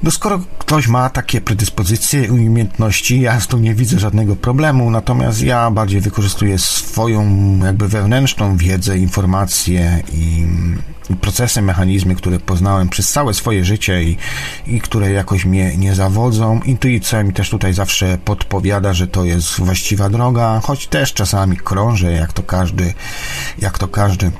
No 0.04 0.12
skoro 0.12 0.40
ktoś 0.60 0.88
ma 0.88 1.10
takie 1.10 1.42
predyspozycje 1.42 2.26
i 2.26 2.30
umiejętności, 2.30 3.22
ja 3.22 3.40
z 3.40 3.48
tym 3.48 3.62
nie 3.62 3.76
widzę 3.76 4.00
żadnego 4.00 4.36
problemu, 4.36 4.92
natomiast 4.92 5.42
ja 5.42 5.72
bardziej 5.72 6.02
wykorzystuję 6.02 6.58
swoją 6.60 7.26
jakby 7.66 7.88
wewnętrzną 7.88 8.58
wiedzę, 8.58 8.98
informacje 8.98 10.04
i, 10.14 10.46
i 11.10 11.16
procesy, 11.16 11.62
mechanizmy, 11.62 12.16
które 12.16 12.40
poznałem 12.40 12.90
przez 12.90 13.12
całe 13.12 13.34
swoje 13.34 13.66
życie 13.66 14.04
i, 14.04 14.18
i 14.68 14.82
które 14.82 15.12
jakoś 15.12 15.46
mnie 15.46 15.78
nie 15.78 15.96
zawodzą. 15.96 16.60
Intuicja 16.66 17.24
mi 17.24 17.34
też 17.34 17.50
tutaj 17.50 17.74
zawsze 17.74 18.18
podpowiada, 18.26 18.94
że 18.94 19.08
to 19.08 19.24
jest 19.24 19.60
właściwa 19.60 20.10
droga, 20.10 20.62
choć 20.64 20.88
też 20.88 21.14
czasami 21.14 21.58
krążę, 21.58 22.12
jak 22.12 22.34
to 22.34 22.44
każdy, 22.44 22.94
jak 23.60 23.78
to 23.78 23.88
każdy 23.88 24.32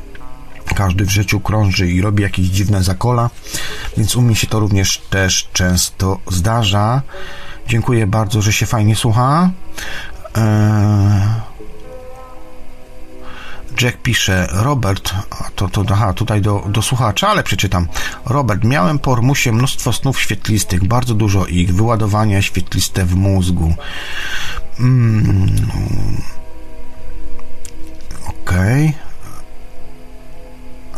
każdy 0.74 1.06
w 1.06 1.10
życiu 1.10 1.40
krąży 1.40 1.88
i 1.88 2.02
robi 2.02 2.24
jakieś 2.24 2.46
dziwne 2.46 2.84
zakola, 2.84 3.30
więc 3.98 4.16
u 4.16 4.22
mnie 4.22 4.36
się 4.36 4.48
to 4.48 4.60
również 4.60 5.02
też 5.10 5.50
często 5.54 6.20
zdarza. 6.32 7.02
Dziękuję 7.68 8.08
bardzo, 8.08 8.42
że 8.42 8.54
się 8.54 8.66
fajnie 8.66 8.96
słucha. 8.96 9.50
Eee... 10.36 11.54
Jack 13.82 13.98
pisze, 13.98 14.48
Robert, 14.52 15.14
to, 15.56 15.70
to 15.70 15.84
aha, 15.92 16.14
tutaj 16.14 16.42
do, 16.42 16.64
do 16.68 16.82
słuchacza, 16.82 17.28
ale 17.30 17.44
przeczytam. 17.44 17.88
Robert, 18.26 18.64
miałem 18.64 19.00
po 19.00 19.12
Ormusie 19.12 19.52
mnóstwo 19.52 19.94
snów 19.94 20.22
świetlistych, 20.22 20.88
bardzo 20.88 21.14
dużo 21.14 21.46
ich, 21.46 21.76
wyładowania 21.76 22.42
świetliste 22.42 23.06
w 23.06 23.16
mózgu. 23.16 23.76
Mm. 24.80 25.68
Okej. 28.28 28.90
Okay. 28.90 29.13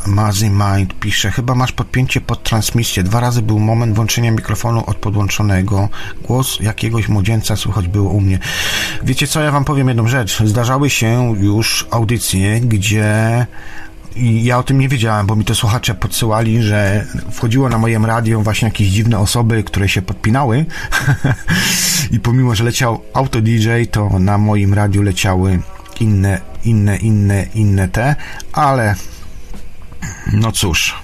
Mazy 0.08 0.50
Mind 0.50 1.00
pisze, 1.00 1.32
chyba 1.32 1.56
masz 1.56 1.72
podpięcie 1.72 2.22
pod 2.22 2.44
transmisję. 2.44 3.04
Dwa 3.04 3.20
razy 3.20 3.42
był 3.42 3.60
moment 3.60 3.96
włączenia 3.96 4.32
mikrofonu 4.32 4.84
od 4.88 4.98
podłączonego. 4.98 5.90
Głos 6.24 6.60
jakiegoś 6.60 7.10
młodzieńca 7.10 7.56
słychać 7.56 7.88
było 7.88 8.10
u 8.10 8.22
mnie. 8.22 8.40
Wiecie 9.04 9.28
co, 9.28 9.42
ja 9.42 9.52
wam 9.52 9.66
powiem 9.66 9.88
jedną 9.88 10.08
rzecz. 10.08 10.44
Zdarzały 10.44 10.90
się 10.90 11.36
już 11.40 11.88
audycje, 11.92 12.60
gdzie 12.60 13.46
i 14.16 14.44
ja 14.44 14.58
o 14.58 14.64
tym 14.64 14.80
nie 14.80 14.90
wiedziałem, 14.90 15.28
bo 15.28 15.36
mi 15.36 15.46
to 15.46 15.56
słuchacze 15.56 15.96
podsyłali, 15.96 16.64
że 16.64 17.06
wchodziło 17.32 17.70
na 17.70 17.78
moje 17.78 18.00
radio 18.00 18.42
właśnie 18.42 18.68
jakieś 18.68 18.88
dziwne 18.88 19.20
osoby, 19.20 19.64
które 19.64 19.90
się 19.90 20.02
podpinały 20.02 20.66
i 22.12 22.20
pomimo, 22.20 22.56
że 22.56 22.64
leciał 22.64 23.02
auto 23.14 23.42
DJ, 23.42 23.68
to 23.92 24.20
na 24.20 24.38
moim 24.38 24.74
radiu 24.74 25.02
leciały 25.02 25.60
inne, 26.00 26.42
inne, 26.66 26.98
inne, 26.98 27.46
inne 27.56 27.88
te, 27.88 28.16
ale 28.54 28.96
no 30.34 30.52
cóż. 30.52 30.96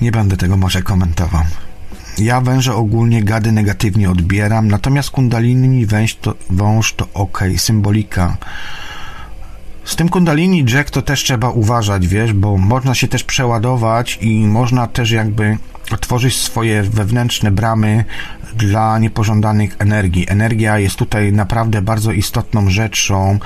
Nie 0.00 0.12
będę 0.12 0.36
tego 0.36 0.56
może 0.56 0.82
komentował. 0.82 1.42
Ja 2.18 2.40
węże 2.40 2.74
ogólnie 2.74 3.24
gady 3.24 3.52
negatywnie 3.52 4.10
odbieram, 4.10 4.68
natomiast 4.68 5.10
kundalini 5.10 5.86
węż 5.86 6.16
to, 6.16 6.34
wąż 6.50 6.92
to 6.92 7.06
ok, 7.14 7.44
symbolika. 7.56 8.36
Z 9.84 9.96
tym 9.96 10.08
kundalini 10.08 10.64
Jack 10.74 10.90
to 10.90 11.02
też 11.02 11.24
trzeba 11.24 11.50
uważać, 11.50 12.08
wiesz, 12.08 12.32
bo 12.32 12.58
można 12.58 12.94
się 12.94 13.08
też 13.08 13.24
przeładować 13.24 14.18
i 14.20 14.38
można 14.38 14.86
też 14.86 15.10
jakby 15.10 15.58
otworzyć 15.92 16.36
swoje 16.36 16.82
wewnętrzne 16.82 17.50
bramy 17.50 18.04
dla 18.58 18.98
niepożądanych 18.98 19.76
energii. 19.78 20.26
Energia 20.28 20.78
jest 20.78 20.96
tutaj 20.96 21.32
naprawdę 21.32 21.82
bardzo 21.82 22.12
istotną 22.12 22.70
rzeczą. 22.70 23.38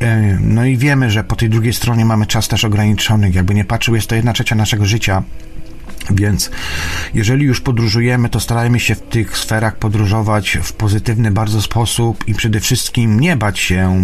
E, 0.00 0.38
no 0.40 0.64
i 0.64 0.76
wiemy, 0.76 1.10
że 1.10 1.24
po 1.24 1.36
tej 1.36 1.50
drugiej 1.50 1.72
stronie 1.72 2.04
mamy 2.04 2.26
czas 2.26 2.48
też 2.48 2.64
ograniczony. 2.64 3.30
Jakby 3.30 3.54
nie 3.54 3.64
patrzył, 3.64 3.94
jest 3.94 4.06
to 4.06 4.14
jedna 4.14 4.32
trzecia 4.32 4.54
naszego 4.54 4.84
życia. 4.84 5.22
Więc 6.10 6.50
jeżeli 7.14 7.44
już 7.44 7.60
podróżujemy, 7.60 8.28
to 8.28 8.40
starajmy 8.40 8.80
się 8.80 8.94
w 8.94 9.00
tych 9.00 9.38
sferach 9.38 9.76
podróżować 9.76 10.58
w 10.62 10.72
pozytywny 10.72 11.30
bardzo 11.30 11.62
sposób 11.62 12.28
i 12.28 12.34
przede 12.34 12.60
wszystkim 12.60 13.20
nie 13.20 13.36
bać 13.36 13.58
się. 13.58 14.00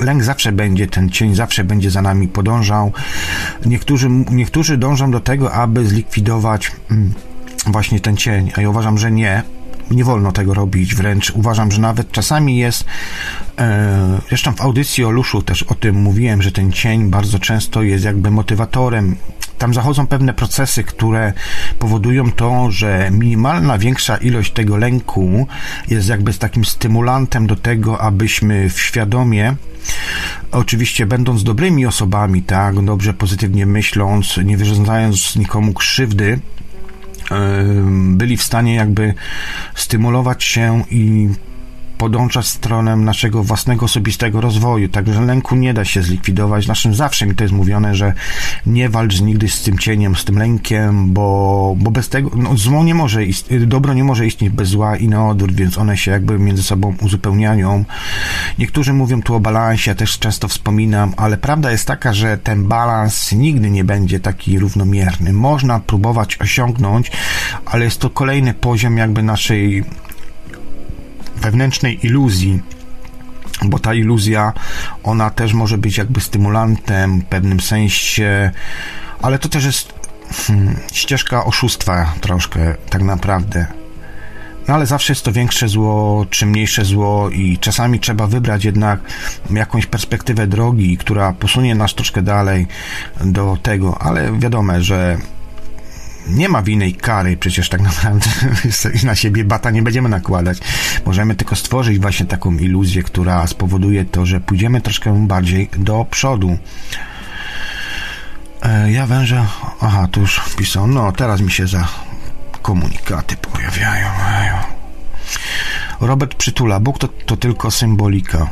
Lęk 0.00 0.24
zawsze 0.24 0.52
będzie, 0.52 0.86
ten 0.86 1.10
cień 1.10 1.34
zawsze 1.34 1.64
będzie 1.64 1.90
za 1.90 2.02
nami 2.02 2.28
podążał. 2.28 2.92
Niektórzy, 3.66 4.08
niektórzy 4.30 4.76
dążą 4.76 5.10
do 5.10 5.20
tego, 5.20 5.52
aby 5.52 5.86
zlikwidować 5.86 6.72
mm, 6.90 7.12
właśnie 7.66 8.00
ten 8.00 8.16
cień, 8.16 8.52
a 8.56 8.60
ja 8.60 8.70
uważam, 8.70 8.98
że 8.98 9.12
nie 9.12 9.42
nie 9.90 10.04
wolno 10.04 10.32
tego 10.32 10.54
robić, 10.54 10.94
wręcz 10.94 11.30
uważam, 11.30 11.72
że 11.72 11.80
nawet 11.80 12.12
czasami 12.12 12.58
jest, 12.58 12.84
e, 13.58 14.20
zresztą 14.28 14.54
w 14.54 14.60
audycji 14.60 15.04
o 15.04 15.10
Luszu 15.10 15.42
też 15.42 15.62
o 15.62 15.74
tym 15.74 15.96
mówiłem, 15.96 16.42
że 16.42 16.52
ten 16.52 16.72
cień 16.72 17.10
bardzo 17.10 17.38
często 17.38 17.82
jest 17.82 18.04
jakby 18.04 18.30
motywatorem. 18.30 19.16
Tam 19.58 19.74
zachodzą 19.74 20.06
pewne 20.06 20.34
procesy, 20.34 20.84
które 20.84 21.32
powodują 21.78 22.32
to, 22.32 22.70
że 22.70 23.10
minimalna 23.12 23.78
większa 23.78 24.16
ilość 24.16 24.52
tego 24.52 24.76
lęku 24.76 25.46
jest 25.88 26.08
jakby 26.08 26.34
takim 26.34 26.64
stymulantem 26.64 27.46
do 27.46 27.56
tego, 27.56 28.00
abyśmy 28.00 28.68
w 28.68 28.80
świadomie 28.80 29.56
oczywiście 30.52 31.06
będąc 31.06 31.42
dobrymi 31.42 31.86
osobami, 31.86 32.42
tak, 32.42 32.84
dobrze, 32.84 33.14
pozytywnie 33.14 33.66
myśląc, 33.66 34.36
nie 34.44 34.56
wyrządzając 34.56 35.36
nikomu 35.36 35.72
krzywdy, 35.72 36.40
byli 37.92 38.36
w 38.36 38.42
stanie 38.42 38.74
jakby 38.74 39.14
stymulować 39.74 40.44
się 40.44 40.84
i 40.90 41.28
podążać 42.02 42.46
stronę 42.46 42.96
naszego 42.96 43.42
własnego 43.42 43.84
osobistego 43.84 44.40
rozwoju. 44.40 44.88
Także 44.88 45.20
lęku 45.20 45.56
nie 45.56 45.74
da 45.74 45.84
się 45.84 46.02
zlikwidować. 46.02 46.66
Naszym 46.66 46.94
zawsze 46.94 47.26
mi 47.26 47.34
to 47.34 47.44
jest 47.44 47.54
mówione, 47.54 47.94
że 47.94 48.12
nie 48.66 48.88
walcz 48.88 49.20
nigdy 49.20 49.48
z 49.48 49.62
tym 49.62 49.78
cieniem, 49.78 50.16
z 50.16 50.24
tym 50.24 50.38
lękiem, 50.38 51.12
bo, 51.12 51.74
bo 51.78 51.90
bez 51.90 52.08
tego 52.08 52.30
no, 52.34 52.56
zło 52.56 52.84
nie 52.84 52.94
może 52.94 53.24
istnieć, 53.24 53.66
dobro 53.66 53.94
nie 53.94 54.04
może 54.04 54.26
istnieć 54.26 54.52
bez 54.52 54.68
zła 54.68 54.96
i 54.96 55.08
na 55.08 55.28
odwrót, 55.28 55.52
więc 55.54 55.78
one 55.78 55.96
się 55.96 56.10
jakby 56.10 56.38
między 56.38 56.62
sobą 56.62 56.94
uzupełniają. 57.02 57.84
Niektórzy 58.58 58.92
mówią 58.92 59.22
tu 59.22 59.34
o 59.34 59.40
balansie, 59.40 59.90
ja 59.90 59.94
też 59.94 60.18
często 60.18 60.48
wspominam, 60.48 61.14
ale 61.16 61.36
prawda 61.36 61.70
jest 61.70 61.86
taka, 61.86 62.12
że 62.12 62.38
ten 62.38 62.68
balans 62.68 63.32
nigdy 63.32 63.70
nie 63.70 63.84
będzie 63.84 64.20
taki 64.20 64.58
równomierny. 64.58 65.32
Można 65.32 65.80
próbować 65.80 66.40
osiągnąć, 66.40 67.12
ale 67.66 67.84
jest 67.84 68.00
to 68.00 68.10
kolejny 68.10 68.54
poziom 68.54 68.96
jakby 68.96 69.22
naszej 69.22 69.84
wewnętrznej 71.42 72.06
iluzji, 72.06 72.62
bo 73.64 73.78
ta 73.78 73.94
iluzja, 73.94 74.52
ona 75.02 75.30
też 75.30 75.52
może 75.52 75.78
być 75.78 75.98
jakby 75.98 76.20
stymulantem 76.20 77.20
w 77.20 77.24
pewnym 77.24 77.60
sensie, 77.60 78.50
ale 79.22 79.38
to 79.38 79.48
też 79.48 79.64
jest 79.64 79.94
hmm, 80.46 80.76
ścieżka 80.92 81.44
oszustwa 81.44 82.14
troszkę, 82.20 82.74
tak 82.90 83.02
naprawdę. 83.02 83.66
No 84.68 84.74
ale 84.74 84.86
zawsze 84.86 85.12
jest 85.12 85.24
to 85.24 85.32
większe 85.32 85.68
zło, 85.68 86.26
czy 86.30 86.46
mniejsze 86.46 86.84
zło 86.84 87.30
i 87.30 87.58
czasami 87.58 88.00
trzeba 88.00 88.26
wybrać 88.26 88.64
jednak 88.64 89.00
jakąś 89.50 89.86
perspektywę 89.86 90.46
drogi, 90.46 90.98
która 90.98 91.32
posunie 91.32 91.74
nas 91.74 91.94
troszkę 91.94 92.22
dalej 92.22 92.66
do 93.24 93.58
tego, 93.62 93.98
ale 93.98 94.38
wiadomo, 94.38 94.72
że 94.80 95.18
nie 96.26 96.48
ma 96.48 96.62
winy 96.62 96.88
i 96.88 96.94
kary, 96.94 97.36
przecież 97.36 97.68
tak 97.68 97.80
naprawdę 97.92 98.30
na 99.04 99.14
siebie 99.14 99.44
bata 99.44 99.70
nie 99.70 99.82
będziemy 99.82 100.08
nakładać. 100.08 100.58
Możemy 101.06 101.34
tylko 101.34 101.56
stworzyć 101.56 101.98
właśnie 101.98 102.26
taką 102.26 102.56
iluzję, 102.56 103.02
która 103.02 103.46
spowoduje 103.46 104.04
to, 104.04 104.26
że 104.26 104.40
pójdziemy 104.40 104.80
troszkę 104.80 105.26
bardziej 105.26 105.70
do 105.76 106.06
przodu. 106.10 106.58
E, 108.62 108.92
ja 108.92 109.06
wężę. 109.06 109.46
Aha, 109.80 110.08
tu 110.10 110.20
już 110.20 110.40
pisał. 110.56 110.86
No, 110.86 111.12
teraz 111.12 111.40
mi 111.40 111.50
się 111.50 111.66
za 111.66 111.88
komunikaty 112.62 113.36
pojawiają. 113.36 114.08
Robert 116.00 116.34
przytula. 116.34 116.80
Bóg 116.80 116.98
to, 116.98 117.08
to 117.08 117.36
tylko 117.36 117.70
symbolika. 117.70 118.48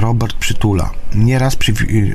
Robert 0.00 0.36
przytula. 0.36 0.90
Nieraz 1.14 1.56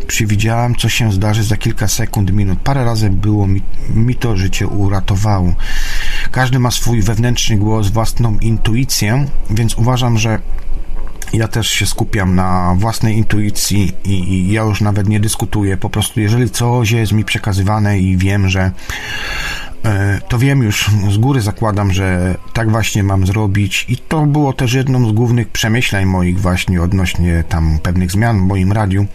przewidziałam, 0.08 0.76
co 0.76 0.90
się 0.90 1.12
zdarzy 1.12 1.44
za 1.44 1.58
kilka 1.58 1.88
sekund, 1.88 2.32
minut. 2.32 2.60
Parę 2.60 2.86
razy 2.86 3.10
było 3.10 3.48
mi, 3.48 3.62
mi 3.90 4.16
to 4.16 4.38
życie 4.38 4.68
uratowało. 4.68 5.54
Każdy 6.32 6.60
ma 6.60 6.72
swój 6.72 7.02
wewnętrzny 7.02 7.58
głos, 7.58 7.88
własną 7.88 8.38
intuicję, 8.38 9.26
więc 9.50 9.78
uważam, 9.78 10.18
że 10.18 10.40
ja 11.34 11.48
też 11.48 11.68
się 11.68 11.86
skupiam 11.86 12.36
na 12.36 12.76
własnej 12.78 13.18
intuicji 13.18 13.94
i, 14.04 14.34
i, 14.34 14.52
ja 14.52 14.62
już 14.62 14.82
nawet 14.82 15.08
nie 15.08 15.20
dyskutuję. 15.20 15.78
Po 15.78 15.90
prostu, 15.90 16.20
jeżeli 16.20 16.50
coś 16.50 16.92
jest 16.92 17.12
mi 17.12 17.26
przekazywane 17.26 18.00
i 18.00 18.18
wiem, 18.18 18.50
że 18.50 18.72
to 20.28 20.40
wiem 20.40 20.64
już, 20.64 20.90
z 21.12 21.18
góry 21.18 21.42
zakładam, 21.42 21.94
że 21.94 22.36
tak 22.54 22.72
właśnie 22.72 23.04
mam 23.04 23.28
zrobić 23.28 23.86
i 23.90 23.98
to 23.98 24.26
było 24.26 24.54
też 24.54 24.74
jedną 24.74 25.10
z 25.10 25.12
głównych 25.12 25.50
przemyśleń 25.50 26.06
moich 26.06 26.40
właśnie 26.40 26.82
odnośnie 26.82 27.44
tam 27.50 27.80
pewnych 27.84 28.12
zmian 28.12 28.40
w 28.40 28.42
moim 28.42 28.72
radiu, 28.72 29.06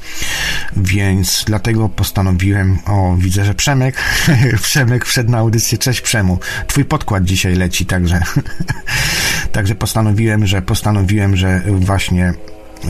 więc 0.77 1.45
dlatego 1.47 1.89
postanowiłem, 1.89 2.79
o 2.87 3.15
widzę, 3.19 3.45
że 3.45 3.55
Przemek, 3.55 4.03
Przemek 4.63 5.05
wszedł 5.05 5.31
na 5.31 5.39
audycję, 5.39 5.79
cześć 5.79 6.01
Przemu, 6.01 6.39
twój 6.67 6.85
podkład 6.85 7.25
dzisiaj 7.25 7.55
leci, 7.55 7.87
także 7.87 8.21
także 9.53 9.75
postanowiłem, 9.75 10.47
że 10.47 10.63
postanowiłem, 10.63 11.37
że 11.37 11.63
właśnie 11.67 12.35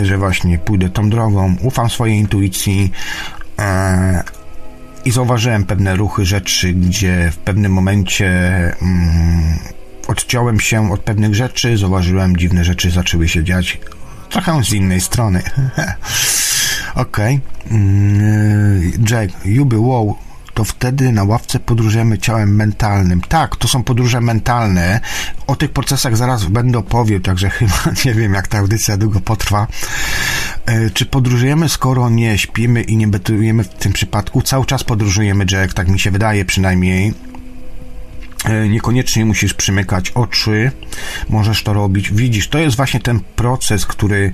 że 0.02 0.18
właśnie 0.18 0.58
pójdę 0.58 0.90
tą 0.90 1.10
drogą, 1.10 1.56
ufam 1.62 1.90
swojej 1.90 2.18
intuicji, 2.18 2.92
e, 3.58 4.22
i 5.06 5.10
zauważyłem 5.10 5.64
pewne 5.64 5.96
ruchy 5.96 6.24
rzeczy, 6.24 6.72
gdzie 6.72 7.30
w 7.32 7.38
pewnym 7.38 7.72
momencie 7.72 8.26
mm, 8.82 9.58
odciąłem 10.08 10.60
się 10.60 10.92
od 10.92 11.00
pewnych 11.00 11.34
rzeczy, 11.34 11.78
zauważyłem 11.78 12.36
dziwne 12.36 12.64
rzeczy 12.64 12.90
zaczęły 12.90 13.28
się 13.28 13.44
dziać 13.44 13.80
trochę 14.30 14.64
z 14.64 14.72
innej 14.72 15.00
strony. 15.00 15.42
Okej. 16.94 17.40
Okay. 17.64 17.78
Mm, 17.78 18.92
Jack, 19.10 19.44
Juby, 19.44 19.78
wow, 19.78 20.16
to 20.56 20.64
wtedy 20.64 21.12
na 21.12 21.24
ławce 21.24 21.60
podróżujemy 21.60 22.18
ciałem 22.18 22.56
mentalnym. 22.56 23.20
Tak, 23.20 23.56
to 23.56 23.68
są 23.68 23.82
podróże 23.82 24.20
mentalne. 24.20 25.00
O 25.46 25.56
tych 25.56 25.70
procesach 25.70 26.16
zaraz 26.16 26.44
będę 26.44 26.78
opowiedział, 26.78 27.20
także 27.20 27.50
chyba 27.58 27.78
nie 28.04 28.14
wiem, 28.14 28.34
jak 28.34 28.48
ta 28.48 28.58
audycja 28.58 28.96
długo 28.96 29.20
potrwa. 29.20 29.66
E, 30.66 30.90
czy 30.90 31.06
podróżujemy, 31.06 31.68
skoro 31.68 32.10
nie 32.10 32.38
śpimy 32.38 32.82
i 32.82 32.96
nie 32.96 33.08
betujemy 33.08 33.64
w 33.64 33.68
tym 33.68 33.92
przypadku? 33.92 34.42
Cały 34.42 34.66
czas 34.66 34.84
podróżujemy, 34.84 35.46
Jack, 35.52 35.74
tak 35.74 35.88
mi 35.88 35.98
się 35.98 36.10
wydaje 36.10 36.44
przynajmniej. 36.44 37.14
E, 38.44 38.68
niekoniecznie 38.68 39.24
musisz 39.24 39.54
przymykać 39.54 40.10
oczy, 40.10 40.72
możesz 41.28 41.62
to 41.62 41.72
robić. 41.72 42.12
Widzisz, 42.12 42.48
to 42.48 42.58
jest 42.58 42.76
właśnie 42.76 43.00
ten 43.00 43.20
proces, 43.20 43.86
który. 43.86 44.32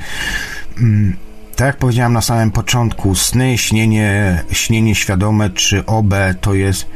Mm, 0.79 1.17
tak 1.57 1.67
jak 1.67 1.77
powiedziałem 1.77 2.13
na 2.13 2.21
samym 2.21 2.51
początku, 2.51 3.15
sny, 3.15 3.59
śnienie, 3.59 4.43
śnienie 4.53 4.95
świadome 4.95 5.51
czy 5.51 5.87
OB 5.87 6.15
to 6.41 6.55
jest 6.55 6.87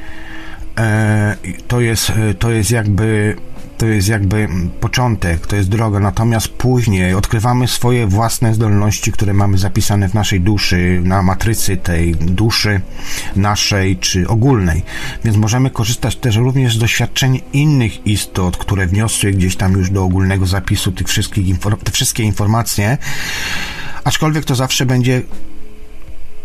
e, 0.79 1.37
to 1.69 1.81
jest, 1.81 2.11
e, 2.11 2.35
to 2.35 2.51
jest 2.51 2.71
jakby 2.71 3.37
to 3.79 3.87
jest 3.87 4.09
jakby 4.09 4.49
początek, 4.81 5.47
to 5.47 5.57
jest 5.57 5.69
droga, 5.69 6.01
natomiast 6.01 6.49
później 6.49 7.15
odkrywamy 7.15 7.69
swoje 7.69 8.07
własne 8.07 8.55
zdolności, 8.55 9.13
które 9.13 9.35
mamy 9.35 9.59
zapisane 9.59 10.09
w 10.09 10.15
naszej 10.15 10.41
duszy, 10.41 11.01
na 11.05 11.23
matrycy 11.23 11.77
tej 11.77 12.15
duszy 12.15 12.81
naszej 13.37 13.97
czy 13.97 14.29
ogólnej. 14.29 14.83
Więc 15.25 15.37
możemy 15.37 15.71
korzystać 15.71 16.17
też 16.17 16.37
również 16.37 16.77
z 16.77 16.79
doświadczeń 16.79 17.41
innych 17.53 18.07
istot, 18.07 18.57
które 18.57 18.87
wniosły 18.87 19.33
gdzieś 19.33 19.57
tam 19.57 19.73
już 19.73 19.91
do 19.91 20.05
ogólnego 20.05 20.47
zapisu 20.47 20.93
tych 20.93 21.09
wszystkich 21.09 21.59
te 21.85 21.93
wszystkie 21.93 22.23
informacje 22.23 22.99
aczkolwiek 24.07 24.45
to 24.45 24.55
zawsze 24.55 24.87
będzie 24.87 25.23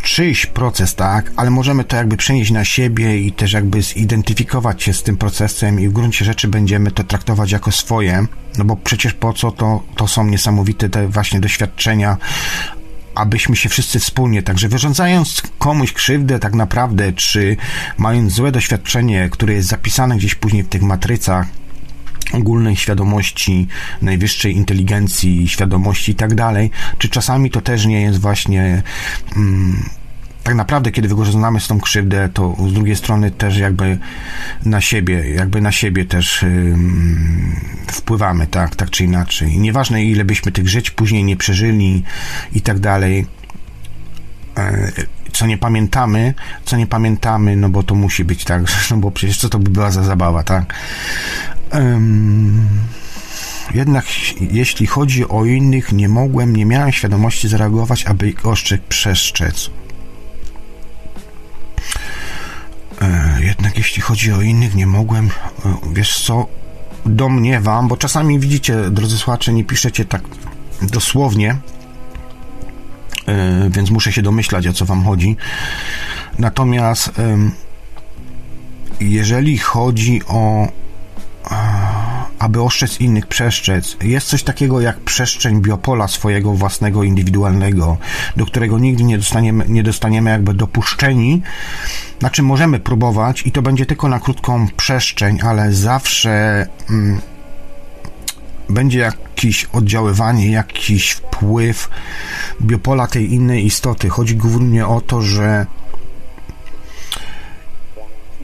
czyjś 0.03 0.45
proces, 0.45 0.95
tak, 0.95 1.31
ale 1.35 1.49
możemy 1.49 1.83
to 1.83 1.95
jakby 1.95 2.17
przenieść 2.17 2.51
na 2.51 2.65
siebie 2.65 3.17
i 3.17 3.31
też 3.31 3.53
jakby 3.53 3.81
zidentyfikować 3.81 4.83
się 4.83 4.93
z 4.93 5.03
tym 5.03 5.17
procesem 5.17 5.79
i 5.79 5.87
w 5.87 5.93
gruncie 5.93 6.25
rzeczy 6.25 6.47
będziemy 6.47 6.91
to 6.91 7.03
traktować 7.03 7.51
jako 7.51 7.71
swoje, 7.71 8.25
no 8.57 8.65
bo 8.65 8.75
przecież 8.75 9.13
po 9.13 9.33
co 9.33 9.51
to, 9.51 9.83
to 9.95 10.07
są 10.07 10.25
niesamowite 10.25 10.89
te 10.89 11.07
właśnie 11.07 11.39
doświadczenia, 11.39 12.17
abyśmy 13.15 13.55
się 13.55 13.69
wszyscy 13.69 13.99
wspólnie, 13.99 14.43
także 14.43 14.67
wyrządzając 14.67 15.41
komuś 15.59 15.93
krzywdę 15.93 16.39
tak 16.39 16.53
naprawdę, 16.53 17.13
czy 17.13 17.57
mając 17.97 18.33
złe 18.33 18.51
doświadczenie, 18.51 19.29
które 19.31 19.53
jest 19.53 19.67
zapisane 19.67 20.17
gdzieś 20.17 20.35
później 20.35 20.63
w 20.63 20.69
tych 20.69 20.81
matrycach, 20.81 21.47
ogólnej 22.33 22.75
świadomości, 22.75 23.67
najwyższej 24.01 24.55
inteligencji, 24.55 25.47
świadomości 25.47 26.11
i 26.11 26.15
tak 26.15 26.35
dalej, 26.35 26.71
czy 26.97 27.09
czasami 27.09 27.51
to 27.51 27.61
też 27.61 27.85
nie 27.85 28.01
jest 28.01 28.19
właśnie 28.19 28.83
mm, 29.35 29.89
tak 30.43 30.55
naprawdę, 30.55 30.91
kiedy 30.91 31.07
wykorzystamy 31.07 31.59
z 31.59 31.67
tą 31.67 31.79
krzywdę, 31.79 32.29
to 32.33 32.55
z 32.69 32.73
drugiej 32.73 32.95
strony 32.95 33.31
też 33.31 33.57
jakby 33.57 33.97
na 34.65 34.81
siebie, 34.81 35.33
jakby 35.33 35.61
na 35.61 35.71
siebie 35.71 36.05
też 36.05 36.41
yy, 36.41 36.75
wpływamy, 37.87 38.47
tak, 38.47 38.75
tak 38.75 38.89
czy 38.89 39.03
inaczej. 39.03 39.53
I 39.53 39.59
nieważne, 39.59 40.03
ile 40.03 40.25
byśmy 40.25 40.51
tych 40.51 40.69
żyć 40.69 40.91
później 40.91 41.23
nie 41.23 41.37
przeżyli 41.37 42.03
i 42.53 42.61
tak 42.61 42.79
dalej, 42.79 43.25
yy, 44.57 45.05
co 45.33 45.47
nie 45.47 45.57
pamiętamy, 45.57 46.33
co 46.65 46.77
nie 46.77 46.87
pamiętamy, 46.87 47.55
no 47.55 47.69
bo 47.69 47.83
to 47.83 47.95
musi 47.95 48.23
być 48.25 48.43
tak, 48.43 48.61
no 48.91 48.97
bo 48.97 49.11
przecież 49.11 49.37
co 49.37 49.49
to 49.49 49.59
by 49.59 49.69
była 49.69 49.91
za 49.91 50.03
zabawa, 50.03 50.43
tak? 50.43 50.73
Jednak 53.73 54.05
jeśli 54.39 54.87
chodzi 54.87 55.27
o 55.27 55.45
innych, 55.45 55.91
nie 55.91 56.09
mogłem, 56.09 56.55
nie 56.55 56.65
miałem 56.65 56.91
świadomości 56.91 57.47
zareagować, 57.47 58.05
aby 58.05 58.29
ich 58.29 58.45
ostrzeg 58.45 58.81
przestrzec. 58.81 59.69
E, 63.01 63.37
jednak 63.41 63.77
jeśli 63.77 64.01
chodzi 64.01 64.33
o 64.33 64.41
innych, 64.41 64.75
nie 64.75 64.87
mogłem, 64.87 65.25
e, 65.25 65.31
wiesz 65.93 66.23
co, 66.25 66.47
domniewam, 67.05 67.87
bo 67.87 67.97
czasami 67.97 68.39
widzicie, 68.39 68.89
drodzy 68.89 69.17
słuchacze, 69.17 69.53
nie 69.53 69.63
piszecie 69.63 70.05
tak 70.05 70.21
dosłownie, 70.81 71.57
e, 73.27 73.69
więc 73.69 73.89
muszę 73.89 74.11
się 74.11 74.21
domyślać, 74.21 74.67
o 74.67 74.73
co 74.73 74.85
wam 74.85 75.03
chodzi. 75.03 75.37
Natomiast 76.39 77.11
jeżeli 78.99 79.57
chodzi 79.57 80.21
o 80.27 80.67
aby 82.39 82.61
ostrzec 82.61 82.99
innych 82.99 83.27
przestrzec. 83.27 83.97
Jest 84.03 84.27
coś 84.27 84.43
takiego 84.43 84.81
jak 84.81 84.99
przestrzeń 84.99 85.61
biopola 85.61 86.07
swojego 86.07 86.53
własnego, 86.53 87.03
indywidualnego, 87.03 87.97
do 88.35 88.45
którego 88.45 88.79
nigdy 88.79 89.03
nie 89.03 89.17
dostaniemy, 89.17 89.65
nie 89.67 89.83
dostaniemy 89.83 90.29
jakby 90.29 90.53
dopuszczeni. 90.53 91.41
Znaczy 92.19 92.43
możemy 92.43 92.79
próbować 92.79 93.43
i 93.45 93.51
to 93.51 93.61
będzie 93.61 93.85
tylko 93.85 94.09
na 94.09 94.19
krótką 94.19 94.67
przestrzeń, 94.77 95.39
ale 95.41 95.73
zawsze 95.73 96.67
mm, 96.89 97.21
będzie 98.69 98.99
jakieś 98.99 99.65
oddziaływanie, 99.65 100.51
jakiś 100.51 101.11
wpływ 101.11 101.89
biopola 102.61 103.07
tej 103.07 103.33
innej 103.33 103.65
istoty. 103.65 104.09
Chodzi 104.09 104.35
głównie 104.35 104.87
o 104.87 105.01
to, 105.01 105.21
że 105.21 105.65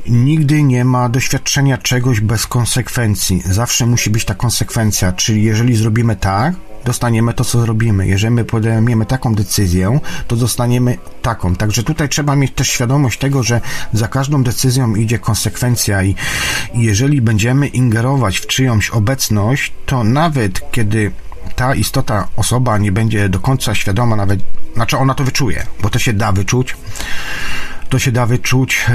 nigdy 0.10 0.64
nie 0.64 0.86
ma 0.86 1.10
doświadczenia 1.10 1.78
czegoś 1.78 2.20
bez 2.20 2.48
konsekwencji. 2.48 3.42
Zawsze 3.46 3.86
musi 3.86 4.10
być 4.10 4.26
ta 4.26 4.36
konsekwencja, 4.36 5.12
czyli 5.12 5.44
jeżeli 5.44 5.76
zrobimy 5.76 6.16
tak, 6.16 6.56
dostaniemy 6.86 7.34
to, 7.34 7.46
co 7.46 7.62
zrobimy. 7.62 8.08
Jeżeli 8.08 8.34
my 8.34 8.46
podejmiemy 8.46 9.06
taką 9.06 9.36
decyzję, 9.36 10.00
to 10.28 10.36
dostaniemy 10.36 10.98
taką. 11.22 11.56
Także 11.56 11.84
tutaj 11.84 12.10
trzeba 12.10 12.36
mieć 12.36 12.52
też 12.54 12.70
świadomość 12.70 13.20
tego, 13.20 13.44
że 13.44 13.62
za 13.94 14.08
każdą 14.08 14.44
decyzją 14.44 14.96
idzie 14.96 15.20
konsekwencja 15.20 16.04
i, 16.04 16.16
jeżeli 16.74 17.22
będziemy 17.22 17.68
ingerować 17.68 18.38
w 18.38 18.48
czyjąś 18.48 18.90
obecność, 18.90 19.74
to 19.86 20.04
nawet 20.04 20.72
kiedy 20.72 21.12
ta 21.56 21.76
istota, 21.76 22.28
osoba 22.36 22.78
nie 22.78 22.92
będzie 22.92 23.30
do 23.30 23.40
końca 23.40 23.76
świadoma, 23.76 24.16
nawet, 24.16 24.40
znaczy 24.74 24.98
ona 24.98 25.14
to 25.14 25.24
wyczuje, 25.24 25.66
bo 25.82 25.90
to 25.90 26.00
się 26.00 26.14
da 26.14 26.32
wyczuć, 26.32 26.78
to 27.90 28.00
się 28.00 28.12
da 28.12 28.26
wyczuć. 28.26 28.86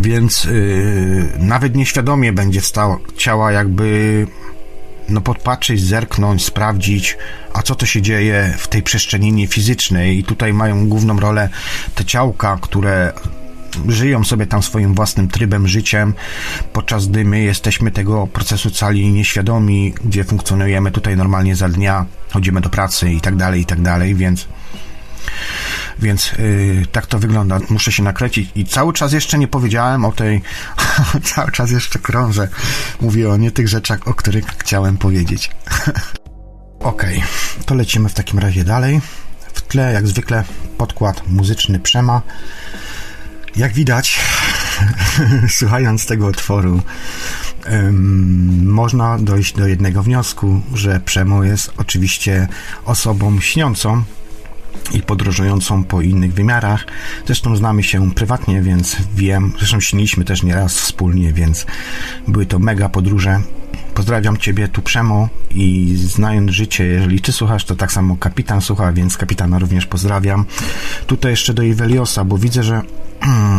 Więc 0.00 0.44
yy, 0.44 1.28
nawet 1.38 1.76
nieświadomie 1.76 2.32
będzie 2.32 2.60
wstała, 2.60 2.98
chciała 3.14 3.52
jakby 3.52 4.26
no 5.08 5.20
podpatrzeć, 5.20 5.82
zerknąć, 5.82 6.44
sprawdzić, 6.44 7.16
a 7.52 7.62
co 7.62 7.74
to 7.74 7.86
się 7.86 8.02
dzieje 8.02 8.54
w 8.58 8.68
tej 8.68 8.82
przestrzeni 8.82 9.46
fizycznej. 9.46 10.18
I 10.18 10.24
tutaj 10.24 10.52
mają 10.52 10.88
główną 10.88 11.20
rolę 11.20 11.48
te 11.94 12.04
ciałka, 12.04 12.58
które 12.60 13.12
żyją 13.88 14.24
sobie 14.24 14.46
tam 14.46 14.62
swoim 14.62 14.94
własnym 14.94 15.28
trybem, 15.28 15.68
życiem, 15.68 16.14
podczas 16.72 17.06
gdy 17.06 17.24
my 17.24 17.40
jesteśmy 17.40 17.90
tego 17.90 18.26
procesu 18.26 18.70
cali 18.70 19.12
nieświadomi, 19.12 19.94
gdzie 20.04 20.24
funkcjonujemy 20.24 20.90
tutaj 20.90 21.16
normalnie 21.16 21.56
za 21.56 21.68
dnia, 21.68 22.06
chodzimy 22.30 22.60
do 22.60 22.68
pracy 22.68 23.12
i 23.12 23.20
tak 23.20 23.36
dalej, 23.36 23.60
i 23.60 23.66
tak 23.66 23.82
dalej, 23.82 24.14
więc 24.14 24.48
więc 25.98 26.32
yy, 26.32 26.86
tak 26.92 27.06
to 27.06 27.18
wygląda. 27.18 27.58
Muszę 27.70 27.92
się 27.92 28.02
nakręcić 28.02 28.50
i 28.54 28.64
cały 28.64 28.92
czas 28.92 29.12
jeszcze 29.12 29.38
nie 29.38 29.48
powiedziałem 29.48 30.04
o 30.04 30.12
tej, 30.12 30.42
cały 31.34 31.52
czas 31.52 31.70
jeszcze 31.70 31.98
krążę. 31.98 32.48
Mówię 33.00 33.30
o 33.30 33.36
nie 33.36 33.50
tych 33.50 33.68
rzeczach, 33.68 34.08
o 34.08 34.14
których 34.14 34.46
chciałem 34.46 34.96
powiedzieć. 34.96 35.50
Ok, 36.80 37.06
to 37.66 37.74
lecimy 37.74 38.08
w 38.08 38.14
takim 38.14 38.38
razie 38.38 38.64
dalej. 38.64 39.00
W 39.54 39.62
tle, 39.62 39.92
jak 39.92 40.06
zwykle, 40.06 40.44
podkład 40.78 41.28
muzyczny 41.28 41.80
Przema. 41.80 42.22
Jak 43.56 43.72
widać, 43.72 44.20
słuchając 45.58 46.06
tego 46.06 46.26
utworu, 46.26 46.82
można 48.62 49.18
dojść 49.18 49.54
do 49.54 49.66
jednego 49.66 50.02
wniosku, 50.02 50.62
że 50.74 51.00
Przemo 51.00 51.44
jest 51.44 51.72
oczywiście 51.76 52.48
osobą 52.84 53.40
śniącą 53.40 54.02
i 54.92 55.02
podróżującą 55.02 55.84
po 55.84 56.00
innych 56.00 56.34
wymiarach. 56.34 56.86
Zresztą 57.26 57.56
znamy 57.56 57.82
się 57.82 58.10
prywatnie, 58.10 58.62
więc 58.62 58.96
wiem, 59.14 59.52
zresztą 59.58 59.80
śniliśmy 59.80 60.24
też 60.24 60.42
nieraz 60.42 60.78
wspólnie, 60.78 61.32
więc 61.32 61.66
były 62.28 62.46
to 62.46 62.58
mega 62.58 62.88
podróże. 62.88 63.40
Pozdrawiam 63.94 64.36
Ciebie 64.36 64.68
tu 64.68 64.82
Przemo 64.82 65.28
i 65.50 65.96
znając 65.96 66.50
życie, 66.50 66.84
jeżeli 66.84 67.20
Ty 67.20 67.32
słuchasz, 67.32 67.64
to 67.64 67.74
tak 67.76 67.92
samo 67.92 68.16
kapitan 68.16 68.60
słucha, 68.60 68.92
więc 68.92 69.16
kapitana 69.16 69.58
również 69.58 69.86
pozdrawiam. 69.86 70.44
Tutaj 71.06 71.30
jeszcze 71.30 71.54
do 71.54 71.62
Iweliosa, 71.62 72.24
bo 72.24 72.38
widzę, 72.38 72.62
że 72.62 72.82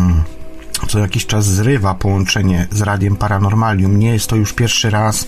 co 0.90 1.00
jakiś 1.00 1.26
czas 1.26 1.46
zrywa 1.46 1.94
połączenie 1.94 2.68
z 2.72 2.82
radiem 2.82 3.16
Paranormalium. 3.16 4.00
Nie 4.00 4.14
jest 4.14 4.28
to 4.28 4.36
już 4.36 4.54
pierwszy 4.54 4.90
raz. 4.90 5.28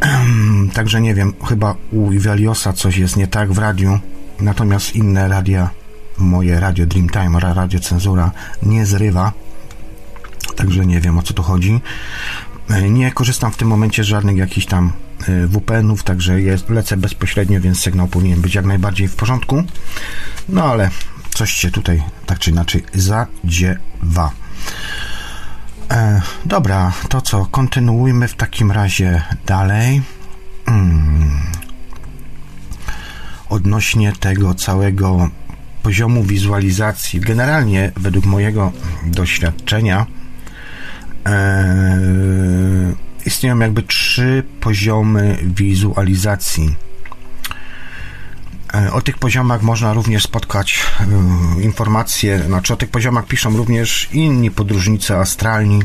Także 0.74 1.00
nie 1.00 1.14
wiem, 1.14 1.32
chyba 1.48 1.74
u 1.92 2.12
Iweliosa 2.12 2.72
coś 2.72 2.96
jest 2.96 3.16
nie 3.16 3.26
tak 3.26 3.52
w 3.52 3.58
radiu. 3.58 3.98
Natomiast 4.40 4.96
inne 4.96 5.28
radia, 5.28 5.70
moje 6.18 6.60
radio 6.60 6.86
Dreamtime, 6.86 7.40
radio 7.40 7.80
Cenzura 7.80 8.30
nie 8.62 8.86
zrywa. 8.86 9.32
Także 10.56 10.86
nie 10.86 11.00
wiem 11.00 11.18
o 11.18 11.22
co 11.22 11.34
tu 11.34 11.42
chodzi. 11.42 11.80
E, 12.70 12.90
nie 12.90 13.12
korzystam 13.12 13.52
w 13.52 13.56
tym 13.56 13.68
momencie 13.68 14.04
z 14.04 14.06
żadnych 14.06 14.36
jakichś 14.36 14.66
tam 14.66 14.92
e, 15.28 15.46
WPN-ów, 15.46 16.02
także 16.02 16.40
jest, 16.40 16.70
lecę 16.70 16.96
bezpośrednio, 16.96 17.60
więc 17.60 17.80
sygnał 17.80 18.08
powinien 18.08 18.40
być 18.40 18.54
jak 18.54 18.64
najbardziej 18.64 19.08
w 19.08 19.16
porządku. 19.16 19.62
No 20.48 20.64
ale 20.64 20.90
coś 21.34 21.52
się 21.52 21.70
tutaj 21.70 22.02
tak 22.26 22.38
czy 22.38 22.50
inaczej 22.50 22.84
zadziewa. 22.94 24.30
E, 25.90 26.22
dobra, 26.44 26.92
to 27.08 27.20
co, 27.20 27.46
kontynuujmy 27.46 28.28
w 28.28 28.34
takim 28.34 28.72
razie 28.72 29.22
dalej. 29.46 30.02
Hmm. 30.66 31.57
Odnośnie 33.48 34.12
tego 34.12 34.54
całego 34.54 35.30
poziomu 35.82 36.24
wizualizacji, 36.24 37.20
generalnie 37.20 37.92
według 37.96 38.26
mojego 38.26 38.72
doświadczenia, 39.06 40.06
e, 41.26 41.98
istnieją 43.26 43.58
jakby 43.58 43.82
trzy 43.82 44.42
poziomy 44.60 45.38
wizualizacji 45.42 46.76
E, 48.74 48.92
o 48.92 49.00
tych 49.00 49.18
poziomach 49.18 49.62
można 49.62 49.92
również 49.92 50.22
spotkać 50.22 50.80
e, 51.00 51.62
informacje, 51.62 52.42
znaczy 52.42 52.74
o 52.74 52.76
tych 52.76 52.90
poziomach 52.90 53.26
piszą 53.26 53.56
również 53.56 54.08
inni 54.12 54.50
podróżnicy 54.50 55.16
astralni, 55.16 55.82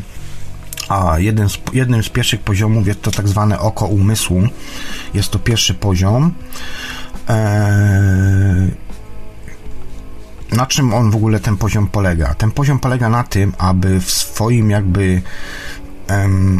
a 0.88 1.18
jeden 1.18 1.48
z, 1.48 1.58
jednym 1.72 2.02
z 2.02 2.08
pierwszych 2.08 2.40
poziomów 2.40 2.86
jest 2.86 3.02
to 3.02 3.10
tak 3.10 3.28
zwane 3.28 3.58
oko 3.58 3.86
umysłu. 3.86 4.42
Jest 5.14 5.30
to 5.30 5.38
pierwszy 5.38 5.74
poziom. 5.74 6.34
E, 7.28 8.68
na 10.52 10.66
czym 10.66 10.94
on 10.94 11.10
w 11.10 11.16
ogóle 11.16 11.40
ten 11.40 11.56
poziom 11.56 11.88
polega? 11.88 12.34
Ten 12.34 12.50
poziom 12.50 12.78
polega 12.78 13.08
na 13.08 13.24
tym, 13.24 13.52
aby 13.58 14.00
w 14.00 14.10
swoim 14.10 14.70
jakby 14.70 15.22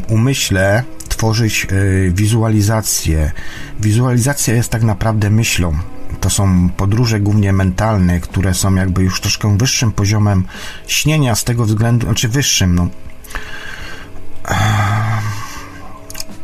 umyśle 0.08 0.84
tworzyć 1.08 1.66
wizualizację. 2.10 3.32
Wizualizacja 3.80 4.54
jest 4.54 4.70
tak 4.70 4.82
naprawdę 4.82 5.30
myślą 5.30 5.78
to 6.24 6.30
są 6.30 6.68
podróże 6.68 7.20
głównie 7.20 7.52
mentalne, 7.52 8.20
które 8.20 8.54
są 8.54 8.74
jakby 8.74 9.02
już 9.02 9.20
troszkę 9.20 9.58
wyższym 9.58 9.92
poziomem 9.92 10.44
śnienia 10.86 11.34
z 11.34 11.44
tego 11.44 11.64
względu, 11.64 12.06
znaczy 12.06 12.28
wyższym, 12.28 12.74
no. 12.74 12.88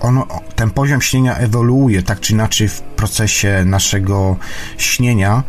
Ono, 0.00 0.26
ten 0.56 0.70
poziom 0.70 1.02
śnienia 1.02 1.36
ewoluuje 1.36 2.02
tak 2.02 2.20
czy 2.20 2.32
inaczej 2.32 2.68
w 2.68 2.80
procesie 2.80 3.62
naszego 3.66 4.36
śnienia. 4.78 5.42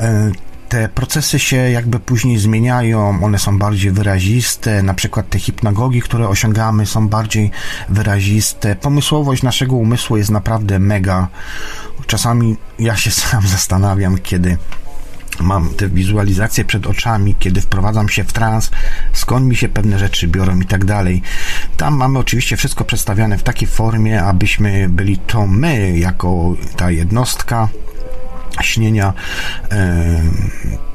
E, 0.00 0.30
te 0.68 0.88
procesy 0.88 1.38
się 1.38 1.56
jakby 1.56 2.00
później 2.00 2.38
zmieniają, 2.38 3.24
one 3.24 3.38
są 3.38 3.58
bardziej 3.58 3.90
wyraziste, 3.90 4.82
na 4.82 4.94
przykład 4.94 5.28
te 5.28 5.38
hipnagogi, 5.38 6.02
które 6.02 6.28
osiągamy 6.28 6.86
są 6.86 7.08
bardziej 7.08 7.50
wyraziste. 7.88 8.76
Pomysłowość 8.76 9.42
naszego 9.42 9.76
umysłu 9.76 10.16
jest 10.16 10.30
naprawdę 10.30 10.78
mega. 10.78 11.28
Czasami 12.06 12.56
ja 12.78 12.96
się 12.96 13.10
sam 13.20 13.46
zastanawiam, 13.46 14.18
kiedy 14.18 14.58
mam 15.40 15.68
te 15.68 15.88
wizualizacje 15.88 16.64
przed 16.64 16.86
oczami, 16.86 17.34
kiedy 17.38 17.60
wprowadzam 17.60 18.08
się 18.08 18.24
w 18.24 18.32
trans, 18.32 18.70
skąd 19.12 19.46
mi 19.46 19.56
się 19.56 19.68
pewne 19.68 19.98
rzeczy 19.98 20.28
biorą 20.28 20.60
i 20.60 20.66
tak 20.66 20.84
dalej. 20.84 21.22
Tam 21.76 21.96
mamy 21.96 22.18
oczywiście 22.18 22.56
wszystko 22.56 22.84
przedstawiane 22.84 23.38
w 23.38 23.42
takiej 23.42 23.68
formie, 23.68 24.22
abyśmy 24.22 24.88
byli 24.88 25.18
to 25.18 25.46
my, 25.46 25.98
jako 25.98 26.54
ta 26.76 26.90
jednostka 26.90 27.68
śnienia. 28.60 29.12
Yy, 29.70 30.91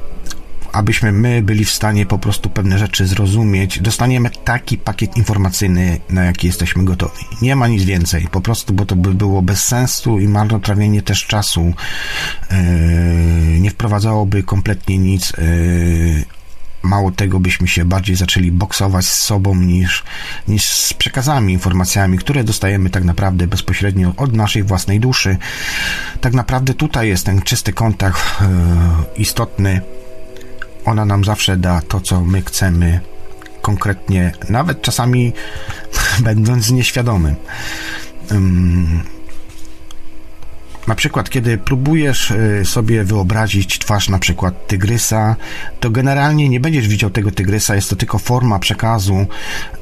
abyśmy 0.72 1.12
my 1.12 1.42
byli 1.42 1.64
w 1.64 1.70
stanie 1.70 2.06
po 2.06 2.18
prostu 2.18 2.50
pewne 2.50 2.78
rzeczy 2.78 3.06
zrozumieć, 3.06 3.80
dostaniemy 3.80 4.30
taki 4.44 4.78
pakiet 4.78 5.16
informacyjny, 5.16 6.00
na 6.10 6.24
jaki 6.24 6.46
jesteśmy 6.46 6.84
gotowi. 6.84 7.24
Nie 7.42 7.56
ma 7.56 7.68
nic 7.68 7.84
więcej, 7.84 8.28
po 8.30 8.40
prostu, 8.40 8.72
bo 8.72 8.86
to 8.86 8.96
by 8.96 9.14
było 9.14 9.42
bez 9.42 9.64
sensu 9.64 10.18
i 10.18 10.28
marnotrawienie 10.28 11.02
też 11.02 11.26
czasu. 11.26 11.74
Yy, 12.50 13.60
nie 13.60 13.70
wprowadzałoby 13.70 14.42
kompletnie 14.42 14.98
nic. 14.98 15.32
Yy, 15.38 16.24
mało 16.82 17.10
tego, 17.10 17.40
byśmy 17.40 17.68
się 17.68 17.84
bardziej 17.84 18.16
zaczęli 18.16 18.52
boksować 18.52 19.06
z 19.06 19.20
sobą 19.20 19.54
niż, 19.54 20.04
niż 20.48 20.68
z 20.68 20.94
przekazami, 20.94 21.52
informacjami, 21.52 22.18
które 22.18 22.44
dostajemy 22.44 22.90
tak 22.90 23.04
naprawdę 23.04 23.46
bezpośrednio 23.46 24.12
od 24.16 24.32
naszej 24.32 24.62
własnej 24.62 25.00
duszy. 25.00 25.36
Tak 26.20 26.32
naprawdę 26.34 26.74
tutaj 26.74 27.08
jest 27.08 27.26
ten 27.26 27.42
czysty 27.42 27.72
kontakt 27.72 28.20
yy, 28.40 28.46
istotny 29.16 29.80
ona 30.88 31.04
nam 31.04 31.24
zawsze 31.24 31.56
da 31.56 31.80
to, 31.80 32.00
co 32.00 32.24
my 32.24 32.42
chcemy 32.42 33.00
konkretnie, 33.62 34.32
nawet 34.48 34.82
czasami 34.82 35.32
będąc 36.20 36.70
nieświadomym. 36.70 37.34
Um, 38.30 39.02
na 40.86 40.94
przykład, 40.94 41.30
kiedy 41.30 41.58
próbujesz 41.58 42.30
y, 42.30 42.62
sobie 42.64 43.04
wyobrazić 43.04 43.78
twarz 43.78 44.08
na 44.08 44.18
przykład 44.18 44.66
tygrysa, 44.66 45.36
to 45.80 45.90
generalnie 45.90 46.48
nie 46.48 46.60
będziesz 46.60 46.88
widział 46.88 47.10
tego 47.10 47.30
tygrysa, 47.30 47.74
jest 47.74 47.90
to 47.90 47.96
tylko 47.96 48.18
forma 48.18 48.58
przekazu 48.58 49.26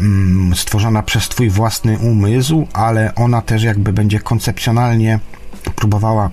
um, 0.00 0.52
stworzona 0.56 1.02
przez 1.02 1.28
twój 1.28 1.50
własny 1.50 1.98
umysł, 1.98 2.66
ale 2.72 3.14
ona 3.14 3.42
też 3.42 3.62
jakby 3.62 3.92
będzie 3.92 4.20
koncepcjonalnie 4.20 5.20
próbowała 5.76 6.30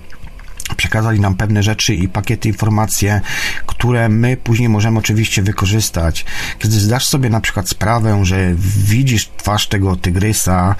przekazali 0.84 1.20
nam 1.20 1.34
pewne 1.34 1.62
rzeczy 1.62 1.94
i 1.94 2.08
pakiety 2.08 2.48
informacje, 2.48 3.20
które 3.66 4.08
my 4.08 4.36
później 4.36 4.68
możemy 4.68 4.98
oczywiście 4.98 5.42
wykorzystać. 5.42 6.24
Kiedy 6.58 6.80
zdasz 6.80 7.06
sobie 7.06 7.30
na 7.30 7.40
przykład 7.40 7.68
sprawę, 7.68 8.24
że 8.24 8.54
widzisz 8.84 9.30
twarz 9.36 9.68
tego 9.68 9.96
tygrysa, 9.96 10.74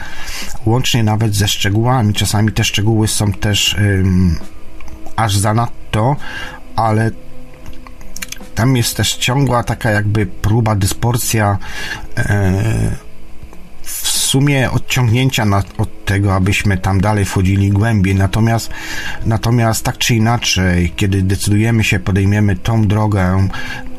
łącznie 0.67 1.03
nawet 1.03 1.37
ze 1.37 1.49
szczegółami, 1.49 2.15
czasami 2.15 2.53
te 2.53 2.65
szczegóły 2.65 3.09
są 3.09 3.33
też 3.33 3.77
ym, 3.79 4.39
aż 5.17 5.37
zanadto, 5.37 6.17
ale 6.77 7.11
tam 8.55 8.77
jest 8.77 8.97
też 8.97 9.17
ciągła 9.17 9.63
taka 9.63 9.91
jakby 9.91 10.27
próba, 10.27 10.75
dysporsja 10.75 11.59
yy, 12.17 12.25
sumie 14.35 14.70
odciągnięcia 14.70 15.45
na, 15.45 15.62
od 15.78 16.05
tego, 16.05 16.35
abyśmy 16.35 16.78
tam 16.78 17.01
dalej 17.01 17.24
wchodzili 17.24 17.70
głębiej. 17.70 18.14
Natomiast, 18.14 18.70
natomiast 19.26 19.85
tak 19.85 19.99
czy 19.99 20.14
inaczej, 20.14 20.93
kiedy 20.97 21.22
decydujemy 21.22 21.85
się, 21.85 21.99
podejmiemy 21.99 22.57
tą 22.57 22.87
drogę, 22.87 23.49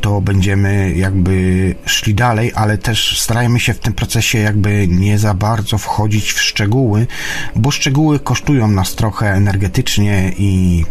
to 0.02 0.22
będziemy 0.22 0.94
jakby 0.96 1.76
szli 1.86 2.14
dalej, 2.14 2.52
ale 2.56 2.78
też 2.78 3.20
starajmy 3.22 3.60
się 3.60 3.74
w 3.74 3.80
tym 3.80 3.94
procesie 3.94 4.40
jakby 4.40 4.88
nie 4.88 5.20
za 5.20 5.34
bardzo 5.34 5.78
wchodzić 5.78 6.34
w 6.34 6.42
szczegóły, 6.42 7.08
bo 7.56 7.72
szczegóły 7.72 8.20
kosztują 8.20 8.68
nas 8.68 8.96
trochę 8.96 9.34
energetycznie 9.34 10.32
i 10.38 10.84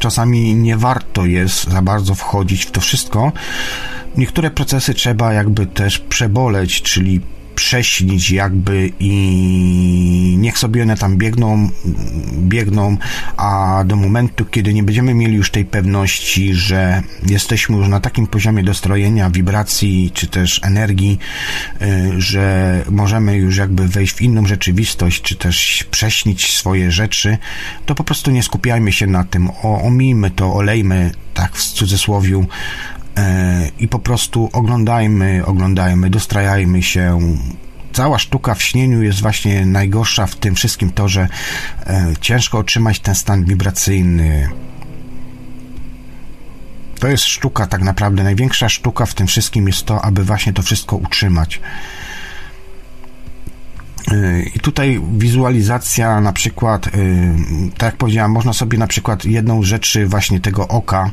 czasami 0.00 0.54
nie 0.54 0.76
warto 0.76 1.26
jest 1.26 1.70
za 1.70 1.82
bardzo 1.82 2.14
wchodzić 2.14 2.64
w 2.64 2.70
to 2.70 2.80
wszystko. 2.80 3.32
Niektóre 4.16 4.50
procesy 4.50 4.94
trzeba 4.94 5.32
jakby 5.32 5.66
też 5.66 5.98
przeboleć, 5.98 6.82
czyli 6.82 7.20
prześnić 7.54 8.30
jakby 8.30 8.90
i 9.00 10.36
niech 10.38 10.58
sobie 10.58 10.82
one 10.82 10.96
tam 10.96 11.16
biegną, 11.16 11.70
biegną, 12.38 12.96
a 13.36 13.82
do 13.86 13.96
momentu, 13.96 14.44
kiedy 14.44 14.74
nie 14.74 14.82
będziemy 14.82 15.14
mieli 15.14 15.34
już 15.34 15.50
tej 15.50 15.64
pewności, 15.64 16.54
że 16.54 17.02
jesteśmy 17.26 17.76
już 17.76 17.88
na 17.88 18.00
takim 18.00 18.26
poziomie 18.26 18.62
dostrojenia, 18.62 19.30
wibracji, 19.30 20.10
czy 20.14 20.26
też 20.26 20.60
energii, 20.62 21.18
y, 21.82 22.20
że 22.20 22.82
możemy 22.90 23.36
już 23.36 23.56
jakby 23.56 23.88
wejść 23.88 24.14
w 24.14 24.22
inną 24.22 24.46
rzeczywistość, 24.46 25.22
czy 25.22 25.36
też 25.36 25.84
prześnić 25.90 26.56
swoje 26.56 26.90
rzeczy, 26.90 27.38
to 27.86 27.94
po 27.94 28.04
prostu 28.04 28.30
nie 28.30 28.42
skupiajmy 28.42 28.92
się 28.92 29.06
na 29.06 29.24
tym, 29.24 29.50
o, 29.50 29.82
omijmy 29.82 30.30
to, 30.30 30.54
olejmy, 30.54 31.10
tak 31.34 31.56
w 31.56 31.62
cudzysłowiu, 31.62 32.46
i 33.78 33.88
po 33.88 33.98
prostu 33.98 34.50
oglądajmy, 34.52 35.42
oglądajmy, 35.46 36.10
dostrajajmy 36.10 36.82
się. 36.82 37.20
Cała 37.92 38.18
sztuka 38.18 38.54
w 38.54 38.62
śnieniu 38.62 39.02
jest 39.02 39.20
właśnie 39.20 39.66
najgorsza 39.66 40.26
w 40.26 40.36
tym 40.36 40.54
wszystkim 40.54 40.90
to, 40.90 41.08
że 41.08 41.28
e, 41.86 42.12
ciężko 42.20 42.58
otrzymać 42.58 43.00
ten 43.00 43.14
stan 43.14 43.44
wibracyjny. 43.44 44.48
To 47.00 47.08
jest 47.08 47.24
sztuka 47.24 47.66
tak 47.66 47.82
naprawdę. 47.82 48.22
Największa 48.22 48.68
sztuka 48.68 49.06
w 49.06 49.14
tym 49.14 49.26
wszystkim 49.26 49.66
jest 49.66 49.84
to, 49.84 50.04
aby 50.04 50.24
właśnie 50.24 50.52
to 50.52 50.62
wszystko 50.62 50.96
utrzymać. 50.96 51.60
I 54.54 54.60
tutaj 54.60 55.00
wizualizacja 55.18 56.20
na 56.20 56.32
przykład, 56.32 56.86
y, 56.86 56.90
tak 57.70 57.82
jak 57.82 57.96
powiedziałem, 57.96 58.30
można 58.30 58.52
sobie 58.52 58.78
na 58.78 58.86
przykład 58.86 59.24
jedną 59.24 59.62
rzeczy 59.62 60.06
właśnie 60.06 60.40
tego 60.40 60.68
oka, 60.68 61.10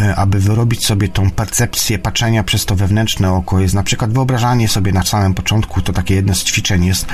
y, 0.00 0.16
aby 0.16 0.40
wyrobić 0.40 0.86
sobie 0.86 1.08
tą 1.08 1.30
percepcję 1.30 1.98
patrzenia 1.98 2.44
przez 2.44 2.66
to 2.66 2.76
wewnętrzne 2.76 3.32
oko, 3.32 3.60
jest 3.60 3.74
na 3.74 3.82
przykład 3.82 4.12
wyobrażanie 4.12 4.68
sobie 4.68 4.92
na 4.92 5.02
samym 5.02 5.34
początku, 5.34 5.82
to 5.82 5.92
takie 5.92 6.14
jedno 6.14 6.34
z 6.34 6.44
ćwiczeń 6.44 6.84
jest 6.84 7.06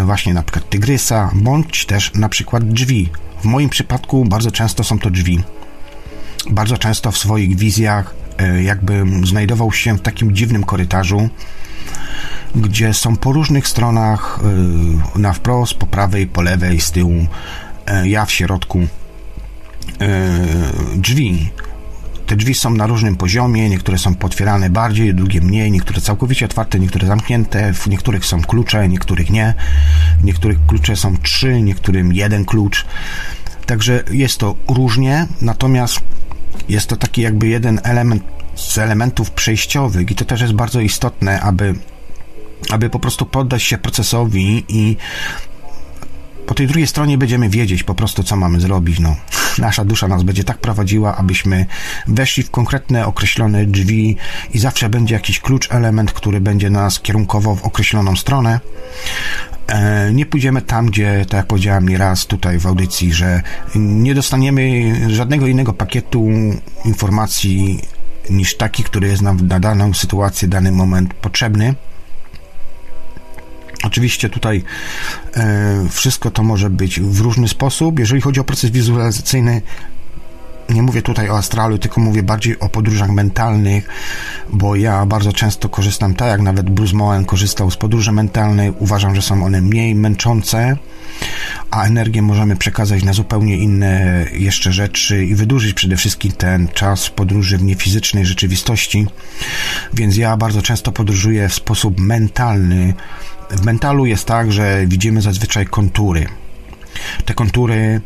y, 0.00 0.04
właśnie 0.04 0.34
na 0.34 0.42
przykład 0.42 0.70
tygrysa, 0.70 1.30
bądź 1.34 1.86
też 1.86 2.14
na 2.14 2.28
przykład 2.28 2.68
drzwi. 2.68 3.08
W 3.40 3.44
moim 3.44 3.68
przypadku 3.68 4.24
bardzo 4.24 4.50
często 4.50 4.84
są 4.84 4.98
to 4.98 5.10
drzwi. 5.10 5.42
Bardzo 6.50 6.78
często 6.78 7.12
w 7.12 7.18
swoich 7.18 7.56
wizjach 7.56 8.14
jakbym 8.62 9.26
znajdował 9.26 9.72
się 9.72 9.96
w 9.96 10.00
takim 10.00 10.34
dziwnym 10.34 10.64
korytarzu, 10.64 11.28
gdzie 12.54 12.94
są 12.94 13.16
po 13.16 13.32
różnych 13.32 13.68
stronach, 13.68 14.40
y, 15.16 15.18
na 15.18 15.32
wprost, 15.32 15.74
po 15.74 15.86
prawej, 15.86 16.26
po 16.26 16.42
lewej, 16.42 16.80
z 16.80 16.90
tyłu, 16.90 17.26
y, 18.04 18.08
ja 18.08 18.24
w 18.24 18.32
środku, 18.32 18.78
y, 18.78 18.86
drzwi. 20.96 21.50
Te 22.26 22.36
drzwi 22.36 22.54
są 22.54 22.70
na 22.70 22.86
różnym 22.86 23.16
poziomie, 23.16 23.68
niektóre 23.68 23.98
są 23.98 24.14
potwierane 24.14 24.70
bardziej, 24.70 25.14
drugie 25.14 25.40
mniej, 25.40 25.70
niektóre 25.70 26.00
całkowicie 26.00 26.46
otwarte, 26.46 26.78
niektóre 26.78 27.06
zamknięte, 27.06 27.74
w 27.74 27.86
niektórych 27.86 28.26
są 28.26 28.42
klucze, 28.42 28.88
niektórych 28.88 29.30
nie. 29.30 29.54
W 30.20 30.24
niektórych 30.24 30.66
klucze 30.66 30.96
są 30.96 31.16
trzy, 31.16 31.62
niektórym 31.62 32.12
jeden 32.12 32.44
klucz. 32.44 32.86
Także 33.66 34.04
jest 34.10 34.38
to 34.38 34.54
różnie, 34.68 35.26
natomiast 35.40 36.00
jest 36.68 36.86
to 36.86 36.96
taki 36.96 37.22
jakby 37.22 37.48
jeden 37.48 37.80
element 37.84 38.22
z 38.54 38.78
elementów 38.78 39.30
przejściowych 39.30 40.10
i 40.10 40.14
to 40.14 40.24
też 40.24 40.40
jest 40.40 40.52
bardzo 40.52 40.80
istotne, 40.80 41.40
aby 41.40 41.74
aby 42.70 42.90
po 42.90 42.98
prostu 42.98 43.26
poddać 43.26 43.62
się 43.62 43.78
procesowi 43.78 44.64
i 44.68 44.96
po 46.48 46.54
tej 46.54 46.66
drugiej 46.66 46.86
stronie 46.86 47.18
będziemy 47.18 47.48
wiedzieć 47.48 47.82
po 47.82 47.94
prostu, 47.94 48.22
co 48.22 48.36
mamy 48.36 48.60
zrobić. 48.60 48.98
No. 48.98 49.16
Nasza 49.58 49.84
dusza 49.84 50.08
nas 50.08 50.22
będzie 50.22 50.44
tak 50.44 50.58
prowadziła, 50.58 51.16
abyśmy 51.16 51.66
weszli 52.06 52.42
w 52.42 52.50
konkretne, 52.50 53.06
określone 53.06 53.66
drzwi 53.66 54.16
i 54.54 54.58
zawsze 54.58 54.88
będzie 54.88 55.14
jakiś 55.14 55.40
klucz, 55.40 55.72
element, 55.72 56.12
który 56.12 56.40
będzie 56.40 56.70
nas 56.70 57.00
kierunkował 57.00 57.56
w 57.56 57.64
określoną 57.64 58.16
stronę. 58.16 58.60
E, 59.66 60.12
nie 60.12 60.26
pójdziemy 60.26 60.62
tam, 60.62 60.86
gdzie, 60.86 61.24
tak 61.28 61.38
jak 61.38 61.46
powiedziałem 61.46 61.88
nieraz 61.88 62.26
tutaj 62.26 62.58
w 62.58 62.66
audycji, 62.66 63.12
że 63.12 63.42
nie 63.74 64.14
dostaniemy 64.14 64.92
żadnego 65.14 65.46
innego 65.46 65.72
pakietu 65.72 66.28
informacji 66.84 67.80
niż 68.30 68.56
taki, 68.56 68.84
który 68.84 69.08
jest 69.08 69.22
nam 69.22 69.46
na 69.46 69.60
daną 69.60 69.94
sytuację, 69.94 70.48
dany 70.48 70.72
moment 70.72 71.14
potrzebny. 71.14 71.74
Oczywiście 73.84 74.28
tutaj 74.28 74.64
e, 75.36 75.88
wszystko 75.90 76.30
to 76.30 76.42
może 76.42 76.70
być 76.70 77.00
w 77.00 77.20
różny 77.20 77.48
sposób. 77.48 77.98
Jeżeli 77.98 78.20
chodzi 78.20 78.40
o 78.40 78.44
proces 78.44 78.70
wizualizacyjny, 78.70 79.62
nie 80.68 80.82
mówię 80.82 81.02
tutaj 81.02 81.30
o 81.30 81.36
astralu, 81.36 81.78
tylko 81.78 82.00
mówię 82.00 82.22
bardziej 82.22 82.58
o 82.58 82.68
podróżach 82.68 83.10
mentalnych, 83.10 83.88
bo 84.52 84.76
ja 84.76 85.06
bardzo 85.06 85.32
często 85.32 85.68
korzystam, 85.68 86.14
tak 86.14 86.28
jak 86.28 86.40
nawet 86.40 86.70
Bruce 86.70 86.94
Moen 86.94 87.24
korzystał 87.24 87.70
z 87.70 87.76
podróży 87.76 88.12
mentalnej. 88.12 88.72
Uważam, 88.78 89.14
że 89.14 89.22
są 89.22 89.44
one 89.44 89.60
mniej 89.60 89.94
męczące, 89.94 90.76
a 91.70 91.84
energię 91.84 92.22
możemy 92.22 92.56
przekazać 92.56 93.04
na 93.04 93.12
zupełnie 93.12 93.56
inne 93.56 94.24
jeszcze 94.32 94.72
rzeczy 94.72 95.24
i 95.24 95.34
wydłużyć 95.34 95.74
przede 95.74 95.96
wszystkim 95.96 96.32
ten 96.32 96.68
czas 96.68 97.10
podróży 97.10 97.58
w 97.58 97.62
niefizycznej 97.62 98.26
rzeczywistości. 98.26 99.06
Więc 99.94 100.16
ja 100.16 100.36
bardzo 100.36 100.62
często 100.62 100.92
podróżuję 100.92 101.48
w 101.48 101.54
sposób 101.54 102.00
mentalny, 102.00 102.94
w 103.50 103.64
mentalu 103.64 104.06
jest 104.06 104.24
tak, 104.24 104.52
że 104.52 104.86
widzimy 104.86 105.22
zazwyczaj 105.22 105.66
kontury. 105.66 106.26
Te 107.24 107.34
kontury 107.34 108.00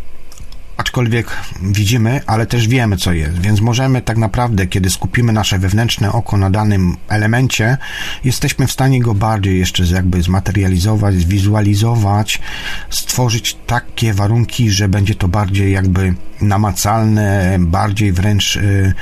aczkolwiek 0.76 1.36
widzimy, 1.62 2.20
ale 2.26 2.46
też 2.46 2.68
wiemy, 2.68 2.96
co 2.96 3.12
jest, 3.12 3.40
więc 3.40 3.60
możemy 3.60 4.02
tak 4.02 4.16
naprawdę, 4.16 4.66
kiedy 4.66 4.90
skupimy 4.90 5.32
nasze 5.32 5.58
wewnętrzne 5.58 6.12
oko 6.12 6.36
na 6.36 6.50
danym 6.50 6.96
elemencie, 7.08 7.78
jesteśmy 8.24 8.66
w 8.66 8.72
stanie 8.72 9.00
go 9.00 9.14
bardziej 9.14 9.58
jeszcze 9.58 9.84
jakby 9.84 10.22
zmaterializować, 10.22 11.14
zwizualizować, 11.14 12.40
stworzyć 12.90 13.56
takie 13.66 14.14
warunki, 14.14 14.70
że 14.70 14.88
będzie 14.88 15.14
to 15.14 15.28
bardziej 15.28 15.72
jakby 15.72 16.14
namacalne, 16.40 17.56
bardziej 17.60 18.12
wręcz 18.12 18.56
y, 18.56 18.94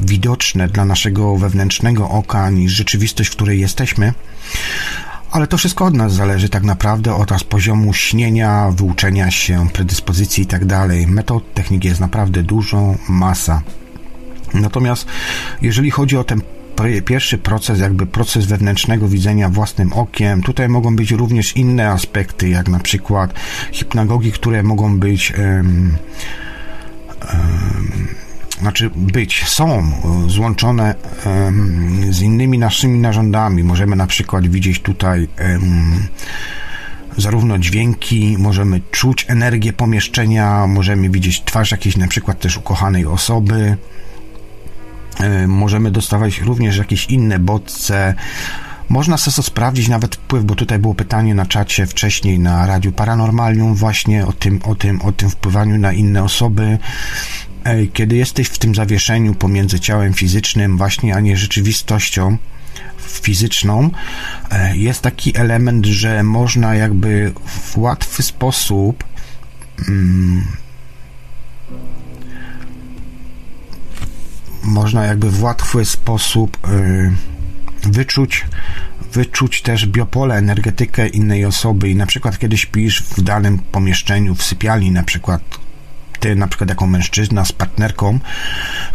widoczne 0.00 0.68
dla 0.68 0.84
naszego 0.84 1.36
wewnętrznego 1.36 2.08
oka 2.08 2.50
niż 2.50 2.72
rzeczywistość, 2.72 3.30
w 3.30 3.36
której 3.36 3.60
jesteśmy. 3.60 4.12
Ale 5.36 5.46
to 5.46 5.56
wszystko 5.58 5.84
od 5.84 5.94
nas 5.94 6.12
zależy 6.12 6.48
tak 6.48 6.62
naprawdę, 6.62 7.14
od 7.14 7.44
poziomu 7.44 7.92
śnienia, 7.92 8.70
wyuczenia 8.70 9.30
się, 9.30 9.68
predyspozycji 9.72 10.44
i 10.44 10.46
tak 10.46 10.64
dalej. 10.64 11.06
Metod, 11.06 11.54
technik 11.54 11.84
jest 11.84 12.00
naprawdę 12.00 12.42
dużo, 12.42 12.94
masa. 13.08 13.62
Natomiast 14.54 15.06
jeżeli 15.62 15.90
chodzi 15.90 16.16
o 16.16 16.24
ten 16.24 16.40
pierwszy 17.04 17.38
proces, 17.38 17.80
jakby 17.80 18.06
proces 18.06 18.46
wewnętrznego 18.46 19.08
widzenia 19.08 19.48
własnym 19.48 19.92
okiem. 19.92 20.42
Tutaj 20.42 20.68
mogą 20.68 20.96
być 20.96 21.10
również 21.10 21.56
inne 21.56 21.90
aspekty, 21.90 22.48
jak 22.48 22.68
na 22.68 22.78
przykład 22.78 23.34
hipnagogi, 23.72 24.32
które 24.32 24.62
mogą 24.62 24.98
być 24.98 25.32
um, 25.38 25.96
um, 27.32 28.05
znaczy 28.60 28.90
być, 28.96 29.44
są 29.48 29.78
e, 29.78 30.30
złączone 30.30 30.94
z 32.10 32.20
innymi 32.20 32.58
naszymi 32.58 32.98
narządami. 32.98 33.64
Możemy 33.64 33.96
na 33.96 34.06
przykład 34.06 34.46
widzieć 34.46 34.80
tutaj 34.80 35.28
zarówno 37.16 37.58
dźwięki, 37.58 38.36
możemy 38.38 38.80
czuć 38.90 39.26
energię 39.28 39.72
pomieszczenia, 39.72 40.66
możemy 40.66 41.10
widzieć 41.10 41.42
twarz 41.44 41.70
jakiejś 41.70 41.96
na 41.96 42.08
przykład 42.08 42.40
też 42.40 42.56
ukochanej 42.56 43.06
osoby. 43.06 43.76
Możemy 45.46 45.90
dostawać 45.90 46.40
również 46.40 46.76
jakieś 46.76 47.06
inne 47.06 47.38
bodźce. 47.38 48.14
Można 48.88 49.16
sobie 49.16 49.46
sprawdzić 49.46 49.88
nawet 49.88 50.16
wpływ, 50.16 50.44
bo 50.44 50.54
tutaj 50.54 50.78
było 50.78 50.94
pytanie 50.94 51.34
na 51.34 51.46
czacie 51.46 51.86
wcześniej 51.86 52.38
na 52.38 52.66
Radiu 52.66 52.92
Paranormalium 52.92 53.74
właśnie 53.74 54.26
o 54.26 54.32
tym, 54.32 54.60
o 54.64 54.74
tym, 54.74 55.02
o 55.02 55.12
tym 55.12 55.30
wpływaniu 55.30 55.78
na 55.78 55.92
inne 55.92 56.22
osoby 56.22 56.78
kiedy 57.92 58.16
jesteś 58.16 58.48
w 58.48 58.58
tym 58.58 58.74
zawieszeniu 58.74 59.34
pomiędzy 59.34 59.80
ciałem 59.80 60.14
fizycznym 60.14 60.78
właśnie, 60.78 61.14
a 61.14 61.20
nie 61.20 61.36
rzeczywistością 61.36 62.38
fizyczną, 62.98 63.90
e, 64.50 64.76
jest 64.76 65.02
taki 65.02 65.38
element, 65.38 65.86
że 65.86 66.22
można 66.22 66.74
jakby 66.74 67.32
w 67.46 67.78
łatwy 67.78 68.22
sposób 68.22 69.04
mm, 69.88 70.44
można 74.62 75.04
jakby 75.04 75.30
w 75.30 75.42
łatwy 75.42 75.84
sposób 75.84 76.58
y, 76.68 77.12
wyczuć 77.88 78.44
wyczuć 79.12 79.62
też 79.62 79.86
biopole, 79.86 80.34
energetykę 80.34 81.08
innej 81.08 81.44
osoby. 81.44 81.90
I 81.90 81.96
na 81.96 82.06
przykład 82.06 82.38
kiedy 82.38 82.56
śpisz 82.56 83.02
w 83.02 83.20
danym 83.22 83.58
pomieszczeniu, 83.58 84.34
w 84.34 84.42
sypialni 84.42 84.90
na 84.90 85.02
przykład 85.02 85.42
ty 86.26 86.36
na 86.36 86.46
przykład 86.46 86.70
jako 86.70 86.86
mężczyzna 86.86 87.44
z 87.44 87.52
partnerką, 87.52 88.18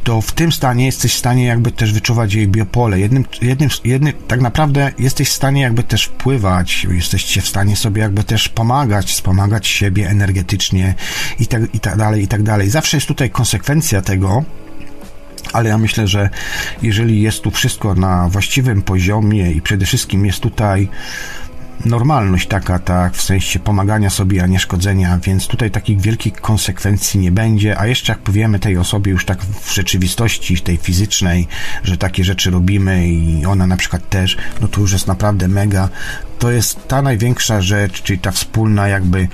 to 0.04 0.22
w 0.22 0.32
tym 0.32 0.52
stanie 0.52 0.86
jesteś 0.86 1.14
w 1.14 1.18
stanie 1.18 1.46
jakby 1.46 1.72
też 1.72 1.94
wyczuwać 1.94 2.34
jej 2.34 2.48
biopole. 2.48 3.00
Jednym, 3.00 3.26
jednym, 3.42 3.70
jednym, 3.84 4.14
tak 4.28 4.42
naprawdę 4.42 4.92
jesteś 5.00 5.30
w 5.30 5.34
stanie 5.34 5.62
jakby 5.62 5.84
też 5.84 6.06
wpływać, 6.06 6.88
jesteście 6.90 7.42
w 7.42 7.48
stanie 7.48 7.76
sobie 7.76 8.02
jakby 8.02 8.24
też 8.24 8.50
pomagać, 8.50 9.12
wspomagać 9.12 9.68
siebie 9.68 10.10
energetycznie 10.10 10.96
i 11.40 11.48
tak, 11.48 11.76
i 11.76 11.80
tak 11.80 11.98
dalej, 11.98 12.24
i 12.24 12.28
tak 12.28 12.44
dalej. 12.44 12.70
Zawsze 12.70 12.98
jest 12.98 13.08
tutaj 13.08 13.30
konsekwencja 13.30 14.02
tego, 14.02 14.44
ale 15.54 15.70
ja 15.70 15.78
myślę, 15.78 16.08
że 16.08 16.30
jeżeli 16.82 17.22
jest 17.22 17.42
tu 17.42 17.52
wszystko 17.52 17.96
na 17.96 18.30
właściwym 18.30 18.82
poziomie 18.82 19.52
i 19.52 19.62
przede 19.62 19.86
wszystkim 19.86 20.26
jest 20.26 20.40
tutaj 20.40 20.90
normalność 21.86 22.48
taka, 22.48 22.80
tak, 22.80 23.14
w 23.14 23.22
sensie 23.22 23.60
pomagania 23.60 24.10
sobie, 24.10 24.44
a 24.44 24.48
nie 24.48 24.60
szkodzenia, 24.60 25.20
więc 25.24 25.48
tutaj 25.48 25.72
takich 25.72 26.02
wielkich 26.02 26.34
konsekwencji 26.34 27.20
nie 27.20 27.32
będzie, 27.32 27.80
a 27.80 27.88
jeszcze 27.88 28.12
jak 28.14 28.22
powiemy 28.22 28.60
tej 28.60 28.78
osobie 28.78 29.12
już 29.12 29.26
tak 29.26 29.42
w 29.62 29.74
rzeczywistości, 29.74 30.62
tej 30.62 30.78
fizycznej, 30.78 31.48
że 31.84 31.98
takie 31.98 32.24
rzeczy 32.24 32.52
robimy 32.52 33.08
i 33.08 33.46
ona 33.46 33.68
na 33.68 33.78
przykład 33.78 34.10
też, 34.10 34.38
no 34.62 34.68
to 34.68 34.82
już 34.82 34.92
jest 34.92 35.08
naprawdę 35.08 35.48
mega. 35.48 35.90
To 36.40 36.52
jest 36.52 36.88
ta 36.88 37.02
największa 37.02 37.62
rzecz, 37.62 38.02
czyli 38.02 38.20
ta 38.20 38.32
wspólna 38.32 38.88
jakby, 38.88 39.28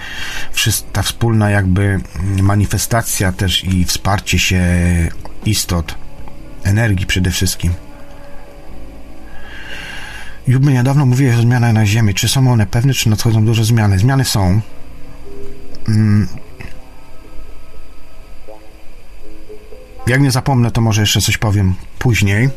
ta 0.93 1.01
wspólna 1.03 1.49
jakby 1.49 1.99
manifestacja 2.41 3.31
też 3.31 3.63
i 3.63 3.85
wsparcie 3.85 4.39
się 4.39 4.61
istot, 5.45 5.95
energii 6.63 7.05
przede 7.05 7.31
wszystkim. 7.31 7.86
Jubmy 10.47 10.73
niedawno 10.73 11.05
mówiłeś 11.05 11.35
o 11.35 11.41
zmianach 11.41 11.73
na 11.73 11.85
Ziemi. 11.85 12.13
Czy 12.13 12.27
są 12.27 12.51
one 12.51 12.65
pewne, 12.65 12.93
czy 12.93 13.09
nadchodzą 13.09 13.45
duże 13.45 13.63
zmiany? 13.63 13.99
Zmiany 13.99 14.25
są. 14.25 14.61
Mm. 15.87 16.27
Jak 20.07 20.21
nie 20.21 20.31
zapomnę, 20.31 20.71
to 20.71 20.81
może 20.81 21.01
jeszcze 21.01 21.21
coś 21.21 21.37
powiem 21.37 21.75
później. 21.99 22.49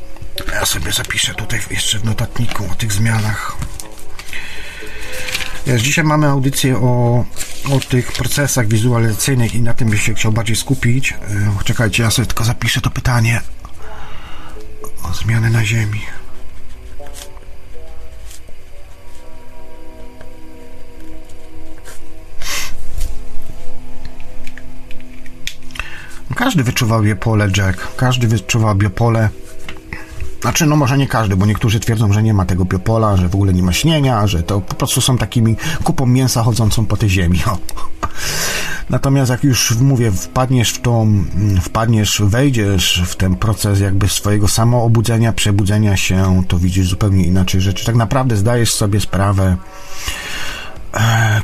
Ja 0.53 0.67
sobie 0.67 0.93
zapiszę 0.93 1.35
tutaj 1.35 1.61
jeszcze 1.71 1.99
w 1.99 2.05
notatniku 2.05 2.65
o 2.73 2.75
tych 2.75 2.93
zmianach. 2.93 3.57
Wiesz, 5.67 5.83
dzisiaj 5.83 6.05
mamy 6.05 6.27
audycję 6.27 6.77
o, 6.77 7.25
o 7.71 7.81
tych 7.89 8.13
procesach 8.13 8.69
wizualizacyjnych 8.69 9.55
i 9.55 9.63
na 9.63 9.75
tym 9.75 9.91
byś 9.91 10.03
się 10.03 10.15
chciał 10.15 10.33
bardziej 10.33 10.57
skupić. 10.57 11.13
E, 11.13 11.65
czekajcie, 11.65 12.03
ja 12.03 12.11
sobie 12.11 12.27
tylko 12.27 12.45
zapiszę 12.45 12.81
to 12.81 12.91
pytanie 12.91 13.41
o 15.03 15.15
zmiany 15.15 15.51
na 15.51 15.65
Ziemi. 15.65 16.01
Każdy 26.41 26.65
wyczuwał 26.65 27.03
biopole, 27.03 27.49
Jack. 27.57 27.97
Każdy 27.97 28.29
wyczuwał 28.29 28.75
biopole. 28.75 29.29
Znaczy, 30.41 30.67
no 30.67 30.77
może 30.77 30.99
nie 30.99 31.07
każdy, 31.07 31.37
bo 31.37 31.47
niektórzy 31.47 31.81
twierdzą, 31.81 32.13
że 32.13 32.23
nie 32.23 32.35
ma 32.35 32.45
tego 32.45 32.65
biopola, 32.65 33.17
że 33.17 33.29
w 33.29 33.35
ogóle 33.35 33.53
nie 33.53 33.63
ma 33.63 33.73
śnienia, 33.73 34.27
że 34.27 34.43
to 34.43 34.61
po 34.61 34.75
prostu 34.75 35.01
są 35.01 35.19
takimi 35.19 35.57
kupą 35.85 36.07
mięsa 36.07 36.43
chodzącą 36.43 36.87
po 36.87 36.97
tej 36.97 37.11
ziemi. 37.11 37.41
O. 37.53 37.59
Natomiast 38.91 39.31
jak 39.31 39.45
już 39.45 39.77
mówię, 39.77 40.13
wpadniesz 40.13 40.71
w 40.71 40.81
tą, 40.81 41.25
wpadniesz, 41.63 42.23
wejdziesz 42.25 43.03
w 43.07 43.17
ten 43.17 43.37
proces 43.37 43.81
jakby 43.81 44.09
swojego 44.09 44.49
samoobudzenia, 44.49 45.33
przebudzenia 45.33 45.97
się, 45.97 46.43
to 46.49 46.59
widzisz 46.59 46.89
zupełnie 46.89 47.25
inaczej 47.25 47.61
rzeczy. 47.61 47.85
Tak 47.85 47.95
naprawdę 47.95 48.37
zdajesz 48.37 48.75
sobie 48.75 49.01
sprawę, 49.01 49.57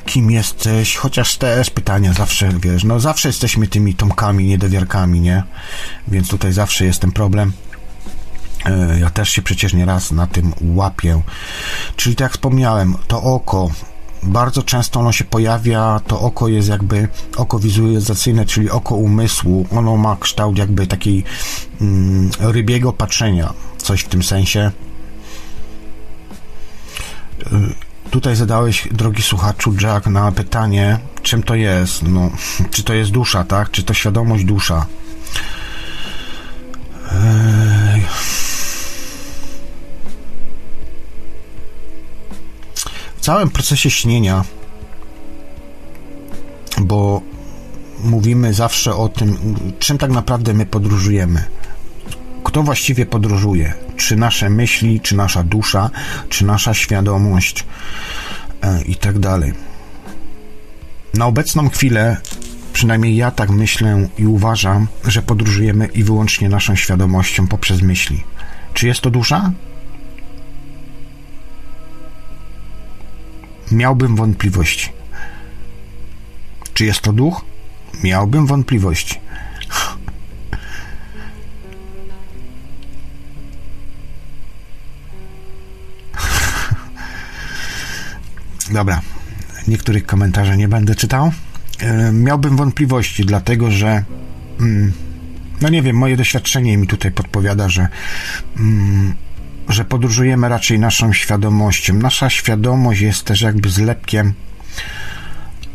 kim 0.07 0.31
jesteś, 0.31 0.97
chociaż 0.97 1.37
też 1.37 1.71
pytania 1.71 2.13
zawsze, 2.13 2.49
wiesz, 2.61 2.85
no 2.85 3.01
zawsze 3.01 3.29
jesteśmy 3.29 3.67
tymi 3.67 3.95
tomkami, 3.95 4.47
niedowiarkami, 4.47 5.21
nie? 5.21 5.43
Więc 6.09 6.29
tutaj 6.29 6.53
zawsze 6.53 6.85
jest 6.85 7.01
ten 7.01 7.13
problem. 7.13 7.53
E, 8.65 8.99
ja 9.01 9.11
też 9.11 9.31
się 9.31 9.43
przecież 9.43 9.75
nieraz 9.75 10.11
na 10.11 10.27
tym 10.27 10.53
łapię. 10.61 11.23
Czyli 11.97 12.17
tak 12.17 12.25
jak 12.25 12.33
wspomniałem, 12.33 12.95
to 13.09 13.23
oko, 13.23 13.71
bardzo 14.23 14.63
często 14.63 15.01
ono 15.01 15.13
się 15.13 15.25
pojawia, 15.25 16.01
to 16.07 16.21
oko 16.21 16.49
jest 16.49 16.69
jakby 16.69 17.09
oko 17.37 17.59
wizualizacyjne, 17.59 18.47
czyli 18.47 18.71
oko 18.71 18.95
umysłu. 18.95 19.67
Ono 19.71 19.97
ma 19.97 20.17
kształt 20.21 20.59
jakby 20.59 20.87
takiej 20.87 21.25
mm, 21.81 22.31
rybiego 22.41 22.93
patrzenia, 22.93 23.53
coś 23.77 24.01
w 24.01 24.09
tym 24.09 24.23
sensie. 24.23 24.71
Tutaj 28.11 28.37
zadałeś, 28.37 28.89
drogi 28.93 29.23
słuchaczu, 29.23 29.75
Jack, 29.81 30.07
na 30.07 30.33
pytanie, 30.33 30.99
czym 31.23 31.43
to 31.43 31.55
jest. 31.55 32.03
No, 32.03 32.31
czy 32.73 32.83
to 32.83 32.95
jest 32.95 33.11
dusza, 33.11 33.45
tak? 33.45 33.71
Czy 33.71 33.83
to 33.83 33.95
świadomość 33.95 34.45
dusza? 34.45 34.87
W 43.17 43.21
całym 43.21 43.51
procesie 43.51 43.91
śnienia, 43.91 44.45
bo 46.81 47.23
mówimy 48.05 48.55
zawsze 48.55 48.95
o 48.95 49.09
tym, 49.09 49.57
czym 49.79 49.99
tak 49.99 50.11
naprawdę 50.11 50.55
my 50.55 50.67
podróżujemy. 50.67 51.45
Kto 52.47 52.63
właściwie 52.63 53.07
podróżuje? 53.07 53.75
Czy 53.97 54.17
nasze 54.17 54.51
myśli, 54.51 55.01
czy 55.01 55.17
nasza 55.17 55.43
dusza, 55.43 55.91
czy 56.29 56.45
nasza 56.45 56.75
świadomość 56.75 57.65
e, 58.63 58.83
i 58.83 58.95
tak 58.95 59.19
dalej. 59.19 59.53
Na 61.15 61.27
obecną 61.27 61.69
chwilę, 61.69 62.17
przynajmniej 62.73 63.17
ja 63.17 63.31
tak 63.31 63.51
myślę 63.51 64.09
i 64.19 64.27
uważam, 64.27 64.87
że 65.05 65.23
podróżujemy 65.23 65.87
i 65.87 66.05
wyłącznie 66.05 66.49
naszą 66.49 66.77
świadomością 66.77 67.47
poprzez 67.47 67.83
myśli. 67.83 68.25
Czy 68.75 68.87
jest 68.87 69.01
to 69.01 69.11
dusza? 69.11 69.53
Miałbym 73.73 74.17
wątpliwości. 74.17 74.93
Czy 76.75 76.85
jest 76.85 77.01
to 77.01 77.13
duch? 77.13 77.45
Miałbym 78.03 78.47
wątpliwości. 78.47 79.21
Dobra, 88.71 89.01
niektórych 89.69 90.07
komentarzy 90.07 90.57
nie 90.57 90.69
będę 90.69 90.95
czytał. 90.95 91.33
E, 91.81 92.13
miałbym 92.13 92.57
wątpliwości, 92.57 93.25
dlatego 93.25 93.71
że. 93.71 94.05
Mm, 94.61 94.93
no 95.61 95.69
nie 95.69 95.83
wiem, 95.83 95.97
moje 95.97 96.17
doświadczenie 96.17 96.77
mi 96.77 96.87
tutaj 96.87 97.11
podpowiada, 97.13 97.69
że. 97.69 97.89
Mm, 98.59 99.15
że 99.69 99.85
podróżujemy 99.85 100.49
raczej 100.49 100.79
naszą 100.79 101.13
świadomością. 101.13 101.95
Nasza 101.95 102.31
świadomość 102.31 103.01
jest 103.01 103.25
też 103.25 103.41
jakby 103.41 103.71
zlepkiem 103.71 104.35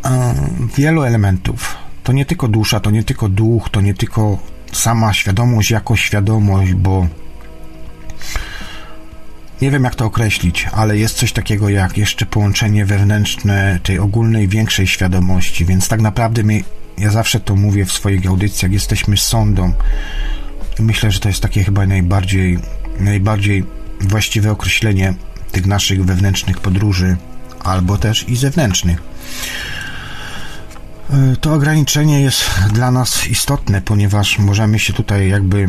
e, 0.05 0.35
wielu 0.77 1.03
elementów. 1.03 1.75
To 2.03 2.13
nie 2.13 2.25
tylko 2.25 2.47
dusza, 2.47 2.79
to 2.79 2.91
nie 2.91 3.03
tylko 3.03 3.29
duch, 3.29 3.69
to 3.69 3.81
nie 3.81 3.93
tylko 3.93 4.37
sama 4.71 5.13
świadomość 5.13 5.71
jako 5.71 5.95
świadomość, 5.95 6.73
bo 6.73 7.07
nie 9.61 9.71
wiem 9.71 9.83
jak 9.83 9.95
to 9.95 10.05
określić, 10.05 10.67
ale 10.71 10.97
jest 10.97 11.15
coś 11.17 11.33
takiego 11.33 11.69
jak 11.69 11.97
jeszcze 11.97 12.25
połączenie 12.25 12.85
wewnętrzne 12.85 13.79
tej 13.83 13.99
ogólnej, 13.99 14.47
większej 14.47 14.87
świadomości, 14.87 15.65
więc 15.65 15.87
tak 15.87 16.01
naprawdę 16.01 16.43
my, 16.43 16.63
ja 16.97 17.09
zawsze 17.11 17.39
to 17.39 17.55
mówię 17.55 17.85
w 17.85 17.91
swoich 17.91 18.27
audycjach, 18.27 18.71
jesteśmy 18.71 19.17
sądą. 19.17 19.73
Myślę, 20.79 21.11
że 21.11 21.19
to 21.19 21.29
jest 21.29 21.41
takie 21.41 21.63
chyba 21.63 21.85
najbardziej, 21.85 22.59
najbardziej 22.99 23.63
właściwe 24.01 24.51
określenie 24.51 25.13
tych 25.51 25.65
naszych 25.65 26.05
wewnętrznych 26.05 26.59
podróży, 26.59 27.17
albo 27.63 27.97
też 27.97 28.29
i 28.29 28.35
zewnętrznych. 28.35 29.01
To 31.41 31.53
ograniczenie 31.53 32.21
jest 32.21 32.49
dla 32.73 32.91
nas 32.91 33.27
istotne, 33.27 33.81
ponieważ 33.81 34.39
możemy 34.39 34.79
się 34.79 34.93
tutaj 34.93 35.29
jakby 35.29 35.67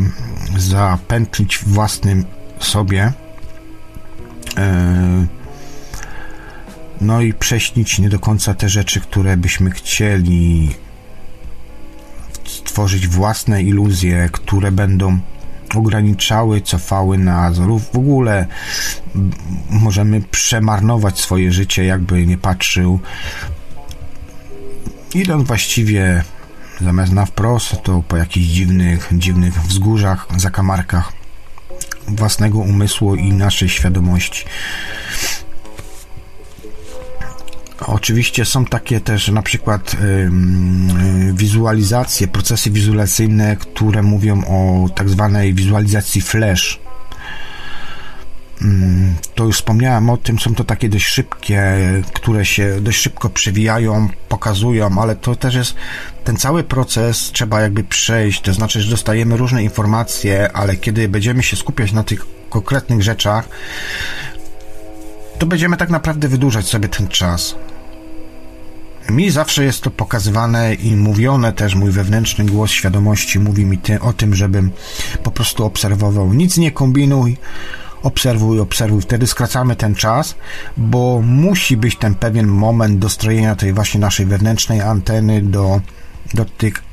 zapętlić 0.57 1.59
własnym 1.65 2.25
sobie 2.59 3.13
E, 3.17 3.22
no 7.01 7.21
i 7.21 7.33
prześnić 7.33 7.99
nie 7.99 8.09
do 8.09 8.19
końca 8.19 8.53
te 8.53 8.69
rzeczy, 8.69 9.01
które 9.01 9.37
byśmy 9.37 9.71
chcieli 9.71 10.75
stworzyć 12.45 13.07
własne 13.07 13.63
iluzje, 13.63 14.29
które 14.31 14.71
będą 14.71 15.19
ograniczały, 15.75 16.61
cofały 16.61 17.17
nas. 17.17 17.59
W 17.59 17.97
ogóle 17.97 18.47
możemy 19.69 20.21
przemarnować 20.21 21.19
swoje 21.19 21.51
życie, 21.51 21.85
jakby 21.85 22.25
nie 22.25 22.37
patrzył. 22.37 22.99
Idąc 25.13 25.47
właściwie 25.47 26.23
zamiast 26.81 27.13
na 27.13 27.25
wprost, 27.25 27.75
to 27.83 28.03
po 28.07 28.17
jakichś 28.17 28.47
dziwnych, 28.47 29.09
dziwnych 29.11 29.61
wzgórzach, 29.61 30.27
zakamarkach 30.37 31.22
własnego 32.07 32.59
umysłu 32.59 33.15
i 33.15 33.33
naszej 33.33 33.69
świadomości. 33.69 34.45
Oczywiście 37.87 38.45
są 38.45 38.65
takie 38.65 39.01
też 39.01 39.27
na 39.27 39.41
przykład 39.41 39.93
y, 39.93 40.29
wizualizacje, 41.33 42.27
procesy 42.27 42.71
wizualizacyjne, 42.71 43.55
które 43.55 44.03
mówią 44.03 44.43
o 44.45 44.89
tak 44.95 45.09
zwanej 45.09 45.53
wizualizacji 45.53 46.21
flash. 46.21 46.79
To 49.35 49.43
to 49.43 49.47
już 49.47 49.55
wspomniałem 49.55 50.09
o 50.09 50.17
tym, 50.17 50.39
są 50.39 50.55
to 50.55 50.63
takie 50.63 50.89
dość 50.89 51.05
szybkie, 51.05 51.63
które 52.13 52.45
się 52.45 52.81
dość 52.81 52.99
szybko 52.99 53.29
przewijają, 53.29 54.09
pokazują, 54.29 55.01
ale 55.01 55.15
to 55.15 55.35
też 55.35 55.55
jest 55.55 55.75
ten 56.23 56.37
cały 56.37 56.63
proces 56.63 57.31
trzeba 57.31 57.61
jakby 57.61 57.83
przejść, 57.83 58.41
to 58.41 58.53
znaczy, 58.53 58.81
że 58.81 58.89
dostajemy 58.89 59.37
różne 59.37 59.63
informacje, 59.63 60.51
ale 60.51 60.75
kiedy 60.75 61.09
będziemy 61.09 61.43
się 61.43 61.55
skupiać 61.55 61.91
na 61.91 62.03
tych 62.03 62.25
konkretnych 62.49 63.03
rzeczach, 63.03 63.49
to 65.39 65.45
będziemy 65.45 65.77
tak 65.77 65.89
naprawdę 65.89 66.27
wydłużać 66.27 66.65
sobie 66.65 66.89
ten 66.89 67.07
czas. 67.07 67.55
Mi 69.09 69.31
zawsze 69.31 69.63
jest 69.63 69.81
to 69.81 69.91
pokazywane 69.91 70.73
i 70.73 70.95
mówione 70.95 71.53
też, 71.53 71.75
mój 71.75 71.91
wewnętrzny 71.91 72.45
głos 72.45 72.71
świadomości 72.71 73.39
mówi 73.39 73.65
mi 73.65 73.77
ty, 73.77 74.01
o 74.01 74.13
tym, 74.13 74.35
żebym 74.35 74.71
po 75.23 75.31
prostu 75.31 75.65
obserwował. 75.65 76.33
Nic 76.33 76.57
nie 76.57 76.71
kombinuj, 76.71 77.37
obserwuj, 78.03 78.59
obserwuj. 78.59 79.01
Wtedy 79.01 79.27
skracamy 79.27 79.75
ten 79.75 79.95
czas, 79.95 80.35
bo 80.77 81.21
musi 81.21 81.77
być 81.77 81.97
ten 81.97 82.15
pewien 82.15 82.47
moment 82.47 82.99
dostrojenia 82.99 83.55
tej 83.55 83.73
właśnie 83.73 83.99
naszej 83.99 84.25
wewnętrznej 84.25 84.81
anteny 84.81 85.41
do, 85.41 85.81
do 86.33 86.45
tych 86.45 86.83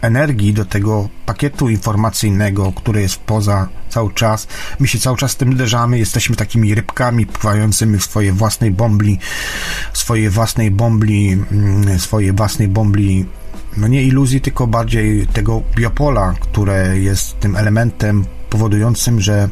energii, 0.00 0.54
do 0.54 0.64
tego 0.64 1.08
pakietu 1.26 1.68
informacyjnego, 1.68 2.72
który 2.72 3.00
jest 3.00 3.16
poza 3.16 3.68
cały 3.88 4.12
czas. 4.12 4.48
My 4.80 4.88
się 4.88 4.98
cały 4.98 5.16
czas 5.16 5.30
z 5.30 5.36
tym 5.36 5.50
uderzamy, 5.50 5.98
jesteśmy 5.98 6.36
takimi 6.36 6.74
rybkami 6.74 7.26
pływającymi 7.26 7.98
w 7.98 8.04
swojej 8.04 8.32
własnej 8.32 8.70
bombli, 8.70 9.18
swojej 9.92 10.30
własnej 10.30 10.70
bombli, 10.70 11.32
mm, 11.32 11.98
swojej 11.98 12.32
własnej 12.32 12.68
bombli 12.68 13.26
no 13.76 13.88
nie 13.88 14.02
iluzji, 14.02 14.40
tylko 14.40 14.66
bardziej 14.66 15.26
tego 15.26 15.62
biopola, 15.76 16.34
które 16.40 16.98
jest 16.98 17.40
tym 17.40 17.56
elementem 17.56 18.24
powodującym, 18.50 19.20
że 19.20 19.48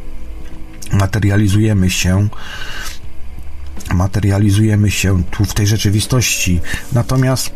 materializujemy 0.92 1.90
się 1.90 2.28
materializujemy 3.94 4.90
się 4.90 5.22
tu 5.24 5.44
w 5.44 5.54
tej 5.54 5.66
rzeczywistości. 5.66 6.60
Natomiast 6.92 7.50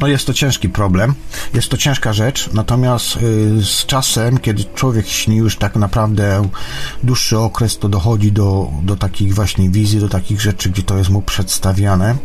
no 0.00 0.06
jest 0.06 0.26
to 0.26 0.34
ciężki 0.34 0.68
problem, 0.68 1.14
jest 1.54 1.68
to 1.68 1.76
ciężka 1.76 2.12
rzecz, 2.12 2.50
natomiast 2.52 3.16
y, 3.16 3.20
z 3.62 3.86
czasem, 3.86 4.38
kiedy 4.38 4.64
człowiek 4.64 5.08
śni 5.08 5.36
już 5.36 5.56
tak 5.56 5.76
naprawdę 5.76 6.48
dłuższy 7.02 7.38
okres, 7.38 7.78
to 7.78 7.88
dochodzi 7.88 8.32
do, 8.32 8.70
do 8.82 8.96
takich 8.96 9.34
właśnie 9.34 9.70
wizji, 9.70 10.00
do 10.00 10.08
takich 10.08 10.40
rzeczy, 10.40 10.70
gdzie 10.70 10.82
to 10.82 10.98
jest 10.98 11.10
mu 11.10 11.22
przedstawiane. 11.22 12.16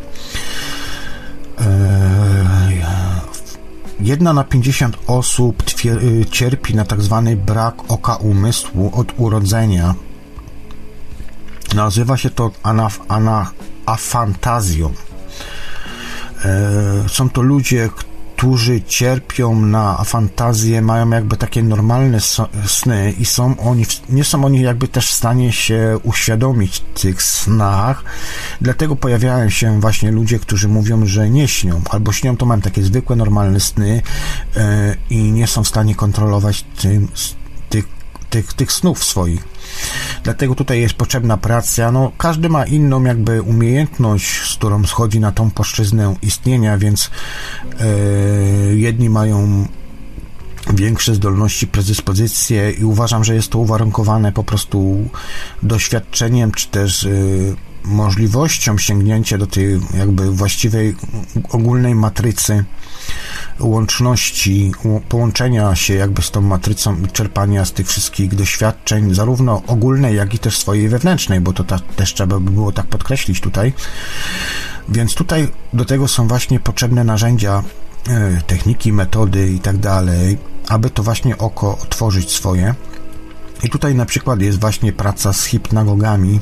E, 1.59 3.21
jedna 3.99 4.33
na 4.33 4.43
50 4.43 4.97
osób 5.07 5.63
y, 5.85 6.25
cierpi 6.31 6.75
na 6.75 6.85
tak 6.85 7.01
zwany 7.01 7.35
brak 7.35 7.75
oka 7.87 8.15
umysłu 8.15 8.91
od 8.93 9.13
urodzenia. 9.17 9.95
Nazywa 11.75 12.17
się 12.17 12.29
to 12.29 12.51
anaf, 12.63 12.99
ana, 13.07 13.51
afantazją. 13.85 14.93
E, 16.45 17.09
są 17.09 17.29
to 17.29 17.41
ludzie, 17.41 17.89
którzy 17.95 18.14
cierpią 18.87 19.61
na 19.61 20.03
fantazję, 20.03 20.81
mają 20.81 21.09
jakby 21.09 21.37
takie 21.37 21.63
normalne 21.63 22.19
sny 22.67 23.13
i 23.19 23.25
są 23.25 23.57
oni, 23.57 23.85
nie 24.09 24.23
są 24.23 24.45
oni 24.45 24.61
jakby 24.61 24.87
też 24.87 25.11
w 25.11 25.13
stanie 25.13 25.51
się 25.51 25.99
uświadomić 26.03 26.79
tych 26.79 27.23
snach, 27.23 28.03
dlatego 28.61 28.95
pojawiają 28.95 29.49
się 29.49 29.79
właśnie 29.79 30.11
ludzie, 30.11 30.39
którzy 30.39 30.67
mówią, 30.67 31.05
że 31.05 31.29
nie 31.29 31.47
śnią, 31.47 31.81
albo 31.89 32.11
śnią 32.11 32.37
to 32.37 32.45
mają 32.45 32.61
takie 32.61 32.83
zwykłe, 32.83 33.15
normalne 33.15 33.59
sny 33.59 34.01
e, 34.55 34.95
i 35.09 35.31
nie 35.31 35.47
są 35.47 35.63
w 35.63 35.67
stanie 35.67 35.95
kontrolować 35.95 36.65
tym, 36.81 37.07
tych, 37.69 37.85
tych, 38.29 38.53
tych 38.53 38.71
snów 38.71 39.03
swoich. 39.03 39.54
Dlatego 40.23 40.55
tutaj 40.55 40.81
jest 40.81 40.93
potrzebna 40.93 41.37
praca. 41.37 41.91
No, 41.91 42.11
każdy 42.17 42.49
ma 42.49 42.65
inną 42.65 43.03
jakby 43.03 43.41
umiejętność, 43.41 44.51
z 44.51 44.55
którą 44.55 44.85
schodzi 44.85 45.19
na 45.19 45.31
tą 45.31 45.51
płaszczyznę 45.51 46.15
istnienia, 46.21 46.77
więc 46.77 47.11
yy, 48.69 48.77
jedni 48.77 49.09
mają 49.09 49.67
większe 50.73 51.15
zdolności, 51.15 51.67
predyspozycje 51.67 52.71
i 52.71 52.83
uważam, 52.83 53.23
że 53.23 53.35
jest 53.35 53.49
to 53.49 53.59
uwarunkowane 53.59 54.31
po 54.31 54.43
prostu 54.43 55.09
doświadczeniem, 55.63 56.51
czy 56.51 56.67
też 56.67 57.03
yy, 57.03 57.55
możliwością 57.83 58.77
sięgnięcia 58.77 59.37
do 59.37 59.47
tej 59.47 59.79
jakby 59.97 60.31
właściwej 60.31 60.95
ogólnej 61.49 61.95
matrycy 61.95 62.65
łączności, 63.59 64.71
połączenia 65.09 65.75
się 65.75 65.93
jakby 65.93 66.21
z 66.21 66.31
tą 66.31 66.41
matrycą 66.41 66.95
i 67.01 67.07
czerpania 67.07 67.65
z 67.65 67.71
tych 67.71 67.87
wszystkich 67.87 68.35
doświadczeń, 68.35 69.13
zarówno 69.13 69.61
ogólnej, 69.67 70.15
jak 70.15 70.33
i 70.33 70.39
też 70.39 70.57
swojej 70.57 70.89
wewnętrznej, 70.89 71.41
bo 71.41 71.53
to 71.53 71.63
ta, 71.63 71.79
też 71.79 72.13
trzeba 72.13 72.39
by 72.39 72.51
było 72.51 72.71
tak 72.71 72.85
podkreślić 72.85 73.41
tutaj. 73.41 73.73
Więc 74.89 75.13
tutaj 75.13 75.47
do 75.73 75.85
tego 75.85 76.07
są 76.07 76.27
właśnie 76.27 76.59
potrzebne 76.59 77.03
narzędzia, 77.03 77.63
e, 78.09 78.41
techniki, 78.47 78.93
metody 78.93 79.51
i 79.51 79.59
tak 79.59 79.77
dalej, 79.77 80.37
aby 80.67 80.89
to 80.89 81.03
właśnie 81.03 81.37
oko 81.37 81.77
otworzyć 81.77 82.31
swoje. 82.31 82.75
I 83.63 83.69
tutaj 83.69 83.95
na 83.95 84.05
przykład 84.05 84.41
jest 84.41 84.59
właśnie 84.59 84.93
praca 84.93 85.33
z 85.33 85.45
hipnagogami, 85.45 86.39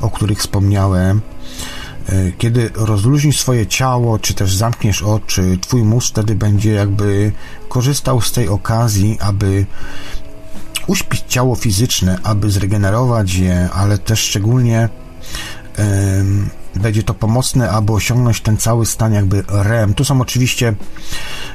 o 0.00 0.10
których 0.10 0.38
wspomniałem, 0.38 1.20
kiedy 2.38 2.70
rozluźnisz 2.74 3.40
swoje 3.40 3.66
ciało, 3.66 4.18
czy 4.18 4.34
też 4.34 4.54
zamkniesz 4.54 5.02
oczy, 5.02 5.58
twój 5.60 5.82
mózg 5.82 6.08
wtedy 6.08 6.34
będzie 6.34 6.72
jakby 6.72 7.32
korzystał 7.68 8.20
z 8.20 8.32
tej 8.32 8.48
okazji, 8.48 9.18
aby 9.20 9.66
uśpić 10.86 11.24
ciało 11.28 11.54
fizyczne, 11.54 12.18
aby 12.22 12.50
zregenerować 12.50 13.34
je, 13.34 13.68
ale 13.72 13.98
też 13.98 14.20
szczególnie 14.20 14.88
um, 15.78 16.50
będzie 16.74 17.02
to 17.02 17.14
pomocne, 17.14 17.70
aby 17.70 17.92
osiągnąć 17.92 18.40
ten 18.40 18.56
cały 18.56 18.86
stan 18.86 19.12
jakby 19.12 19.44
REM. 19.48 19.94
Tu 19.94 20.04
są 20.04 20.20
oczywiście 20.20 20.74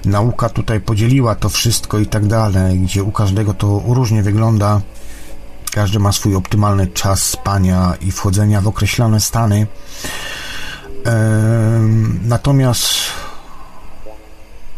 nauka 0.05 0.49
tutaj 0.49 0.81
podzieliła 0.81 1.35
to 1.35 1.49
wszystko 1.49 1.99
i 1.99 2.05
tak 2.05 2.27
dalej, 2.27 2.79
gdzie 2.79 3.03
u 3.03 3.11
każdego 3.11 3.53
to 3.53 3.83
różnie 3.87 4.23
wygląda. 4.23 4.81
Każdy 5.71 5.99
ma 5.99 6.11
swój 6.11 6.35
optymalny 6.35 6.87
czas 6.87 7.23
spania 7.23 7.93
i 8.01 8.11
wchodzenia 8.11 8.61
w 8.61 8.67
określone 8.67 9.19
stany. 9.19 9.67
Natomiast 12.25 12.85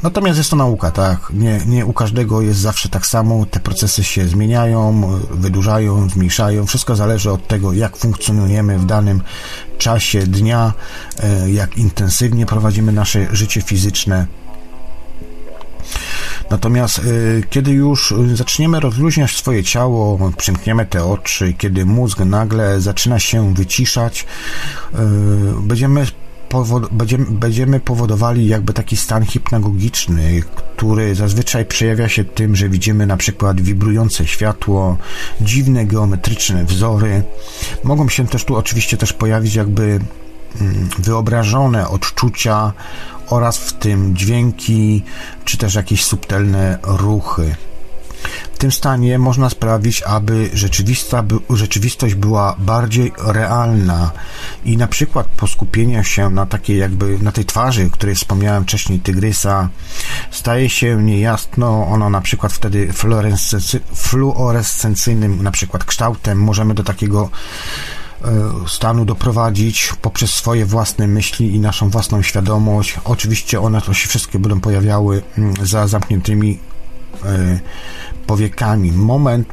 Natomiast 0.03 0.37
jest 0.37 0.49
to 0.49 0.55
nauka, 0.55 0.91
tak. 0.91 1.19
Nie, 1.33 1.59
nie 1.65 1.85
u 1.85 1.93
każdego 1.93 2.41
jest 2.41 2.59
zawsze 2.59 2.89
tak 2.89 3.07
samo. 3.07 3.45
Te 3.45 3.59
procesy 3.59 4.03
się 4.03 4.27
zmieniają, 4.27 5.09
wydłużają, 5.31 6.09
zmniejszają. 6.09 6.65
Wszystko 6.65 6.95
zależy 6.95 7.31
od 7.31 7.47
tego, 7.47 7.73
jak 7.73 7.97
funkcjonujemy 7.97 8.79
w 8.79 8.85
danym 8.85 9.21
czasie 9.77 10.19
dnia, 10.19 10.73
e, 11.19 11.51
jak 11.51 11.77
intensywnie 11.77 12.45
prowadzimy 12.45 12.91
nasze 12.91 13.27
życie 13.31 13.61
fizyczne. 13.61 14.27
Natomiast 16.53 16.99
y, 16.99 17.43
kiedy 17.49 17.71
już 17.71 18.11
y, 18.11 18.35
zaczniemy 18.35 18.79
rozluźniać 18.79 19.31
swoje 19.31 19.63
ciało, 19.63 20.31
przymkniemy 20.37 20.85
te 20.85 21.05
oczy, 21.05 21.53
kiedy 21.53 21.85
mózg 21.85 22.19
nagle 22.19 22.81
zaczyna 22.81 23.19
się 23.19 23.53
wyciszać, 23.53 24.25
y, 24.93 24.97
będziemy 25.61 26.05
będziemy, 27.31 27.79
powodowali 27.79 28.47
jakby 28.47 28.73
taki 28.73 28.97
stan 28.97 29.25
hipnagogiczny, 29.25 30.41
który 30.75 31.15
zazwyczaj 31.15 31.65
przejawia 31.65 32.09
się 32.09 32.23
tym, 32.23 32.55
że 32.55 32.69
widzimy 32.69 33.07
na 33.07 33.17
przykład 33.17 33.61
wibrujące 33.61 34.27
światło, 34.27 34.97
dziwne 35.41 35.85
geometryczne 35.85 36.65
wzory. 36.65 37.23
Mogą 37.83 38.09
się 38.09 38.27
też 38.27 38.45
tu 38.45 38.55
oczywiście 38.55 38.97
też 38.97 39.13
pojawić 39.13 39.55
jakby 39.55 39.83
mm, 40.61 40.89
wyobrażone 40.99 41.87
odczucia 41.89 42.73
oraz 43.29 43.57
w 43.57 43.73
tym 43.73 44.15
dźwięki, 44.15 45.03
czy 45.45 45.57
też 45.57 45.75
jakieś 45.75 46.05
subtelne 46.05 46.77
ruchy. 46.83 47.55
W 48.53 48.57
tym 48.57 48.71
stanie 48.71 49.19
można 49.19 49.49
sprawić, 49.49 50.01
aby 50.01 50.49
rzeczywistość 51.49 52.15
była 52.15 52.55
bardziej 52.59 53.13
realna 53.17 54.11
i 54.65 54.77
na 54.77 54.87
przykład 54.87 55.27
po 55.27 55.47
skupieniu 55.47 56.03
się 56.03 56.29
na 56.29 56.45
takiej 56.45 56.77
jakby, 56.77 57.19
na 57.19 57.31
tej 57.31 57.45
twarzy, 57.45 57.89
której 57.89 58.15
wspomniałem 58.15 58.63
wcześniej, 58.63 58.99
tygrysa, 58.99 59.69
staje 60.31 60.69
się 60.69 61.03
niejasno 61.03 61.87
ono 61.87 62.09
na 62.09 62.21
przykład 62.21 62.53
wtedy 62.53 62.93
fluorescencyjnym 63.93 65.43
na 65.43 65.51
przykład 65.51 65.83
kształtem, 65.83 66.43
możemy 66.43 66.73
do 66.73 66.83
takiego 66.83 67.29
stanu 68.67 69.05
doprowadzić 69.05 69.93
poprzez 70.01 70.33
swoje 70.33 70.65
własne 70.65 71.07
myśli 71.07 71.55
i 71.55 71.59
naszą 71.59 71.89
własną 71.89 72.21
świadomość. 72.21 72.99
Oczywiście 73.03 73.61
one 73.61 73.81
to 73.81 73.93
się 73.93 74.09
wszystkie 74.09 74.39
będą 74.39 74.59
pojawiały 74.59 75.21
mm, 75.37 75.53
za 75.65 75.87
zamkniętymi 75.87 76.59
e, 77.25 77.59
powiekami. 78.27 78.91
Moment 78.91 79.47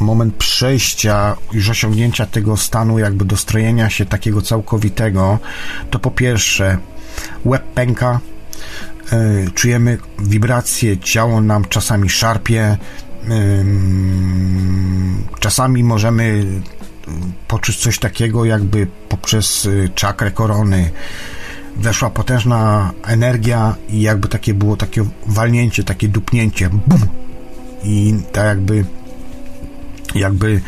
moment 0.00 0.34
przejścia, 0.34 1.36
już 1.52 1.68
osiągnięcia 1.68 2.26
tego 2.26 2.56
stanu, 2.56 2.98
jakby 2.98 3.24
dostrojenia 3.24 3.90
się 3.90 4.06
takiego 4.06 4.42
całkowitego, 4.42 5.38
to 5.90 5.98
po 5.98 6.10
pierwsze 6.10 6.78
łeb 7.44 7.62
pęka, 7.74 8.20
e, 9.12 9.50
czujemy 9.54 9.98
wibracje, 10.18 10.98
ciało 10.98 11.40
nam 11.40 11.64
czasami 11.64 12.08
szarpie, 12.08 12.78
czasami 15.40 15.84
możemy 15.84 16.46
poczuć 17.48 17.76
coś 17.76 17.98
takiego, 17.98 18.44
jakby 18.44 18.86
poprzez 19.08 19.68
czakrę 19.94 20.30
korony 20.30 20.90
weszła 21.76 22.10
potężna 22.10 22.92
energia 23.06 23.74
i 23.88 24.00
jakby 24.00 24.28
takie 24.28 24.54
było 24.54 24.76
takie 24.76 25.04
walnięcie, 25.26 25.84
takie 25.84 26.08
dupnięcie, 26.08 26.70
bum! 26.70 27.00
I 27.84 28.14
tak 28.32 28.44
jakby 28.44 28.84
jakby 30.14 30.60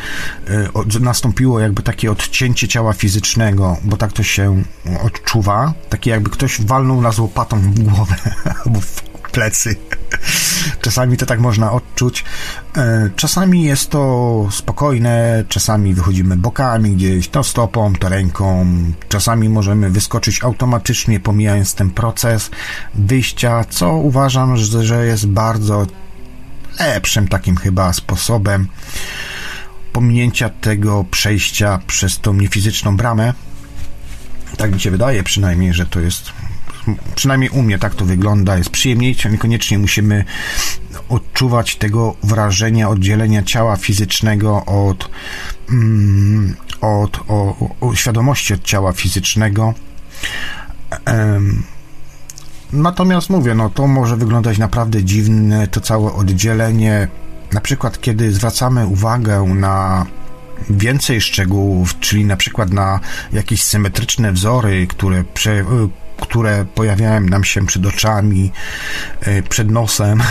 e, 0.47 0.99
nastąpiło 0.99 1.59
jakby 1.59 1.83
takie 1.83 2.11
odcięcie 2.11 2.67
ciała 2.67 2.93
fizycznego, 2.93 3.77
bo 3.83 3.97
tak 3.97 4.13
to 4.13 4.23
się 4.23 4.63
odczuwa, 5.03 5.73
takie 5.89 6.09
jakby 6.09 6.29
ktoś 6.29 6.61
walnął 6.61 7.01
nas 7.01 7.19
łopatą 7.19 7.59
w 7.59 7.79
głowę 7.79 8.15
albo 8.65 8.81
w 8.81 9.01
plecy. 9.31 9.75
Czasami 10.81 11.17
to 11.17 11.25
tak 11.25 11.39
można 11.39 11.71
odczuć. 11.71 12.25
E, 12.77 13.09
czasami 13.15 13.63
jest 13.63 13.89
to 13.89 14.47
spokojne, 14.51 15.43
czasami 15.49 15.93
wychodzimy 15.93 16.37
bokami 16.37 16.95
gdzieś, 16.95 17.27
to 17.27 17.43
stopą, 17.43 17.93
to 17.95 18.09
ręką. 18.09 18.67
Czasami 19.09 19.49
możemy 19.49 19.89
wyskoczyć 19.89 20.43
automatycznie, 20.43 21.19
pomijając 21.19 21.75
ten 21.75 21.89
proces 21.89 22.51
wyjścia, 22.95 23.65
co 23.69 23.95
uważam, 23.95 24.57
że 24.57 25.05
jest 25.05 25.27
bardzo 25.27 25.87
lepszym 26.79 27.27
takim 27.27 27.57
chyba 27.57 27.93
sposobem 27.93 28.67
pominięcia 29.93 30.49
tego 30.49 31.05
przejścia 31.11 31.79
przez 31.87 32.19
tą 32.19 32.33
niefizyczną 32.33 32.97
bramę. 32.97 33.33
Tak 34.57 34.73
mi 34.73 34.79
się 34.79 34.91
wydaje 34.91 35.23
przynajmniej, 35.23 35.73
że 35.73 35.85
to 35.85 35.99
jest 35.99 36.31
przynajmniej 37.15 37.49
u 37.49 37.61
mnie 37.61 37.79
tak 37.79 37.95
to 37.95 38.05
wygląda, 38.05 38.57
jest 38.57 38.69
przyjemniejsze, 38.69 39.31
niekoniecznie 39.31 39.79
musimy 39.79 40.25
odczuwać 41.09 41.75
tego 41.75 42.15
wrażenia 42.23 42.89
oddzielenia 42.89 43.43
ciała 43.43 43.75
fizycznego 43.75 44.65
od, 44.65 45.09
mm, 45.69 46.55
od 46.81 47.19
o, 47.27 47.69
o, 47.81 47.95
świadomości 47.95 48.53
od 48.53 48.63
ciała 48.63 48.93
fizycznego. 48.93 49.73
Natomiast 52.73 53.29
mówię, 53.29 53.55
no 53.55 53.69
to 53.69 53.87
może 53.87 54.17
wyglądać 54.17 54.57
naprawdę 54.57 55.03
dziwne, 55.03 55.67
to 55.67 55.81
całe 55.81 56.13
oddzielenie. 56.13 57.07
Na 57.51 57.61
przykład, 57.61 58.01
kiedy 58.01 58.31
zwracamy 58.31 58.87
uwagę 58.87 59.43
na 59.43 60.05
więcej 60.69 61.21
szczegółów, 61.21 61.99
czyli 61.99 62.25
na 62.25 62.37
przykład 62.37 62.73
na 62.73 62.99
jakieś 63.33 63.63
symetryczne 63.63 64.31
wzory, 64.31 64.87
które, 64.87 65.23
prze, 65.23 65.65
które 66.23 66.65
pojawiają 66.75 67.21
nam 67.21 67.43
się 67.43 67.65
przed 67.65 67.85
oczami, 67.85 68.51
e, 69.21 69.43
przed 69.43 69.71
nosem, 69.71 70.21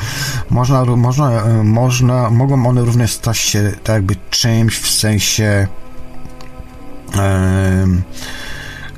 można, 0.50 0.84
można, 0.84 1.30
e, 1.30 1.62
można, 1.64 2.30
mogą 2.30 2.66
one 2.66 2.80
również 2.80 3.12
stać 3.12 3.38
się 3.38 3.72
tak 3.84 3.94
jakby 3.94 4.16
czymś 4.30 4.78
w 4.78 4.90
sensie 4.90 5.66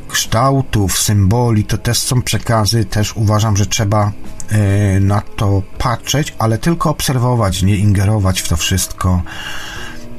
kształtów, 0.09 0.99
symboli, 0.99 1.65
to 1.65 1.79
też 1.79 1.99
są 1.99 2.23
przekazy, 2.23 2.85
też 2.85 3.17
uważam, 3.17 3.57
że 3.57 3.67
trzeba 3.67 4.13
e, 4.49 5.01
na 5.01 5.21
to 5.21 5.63
patrzeć, 5.79 6.35
ale 6.39 6.59
tylko 6.59 6.91
obserwować, 6.91 7.63
nie 7.63 7.77
ingerować 7.77 8.41
w 8.41 8.49
to 8.49 8.57
wszystko. 8.57 9.23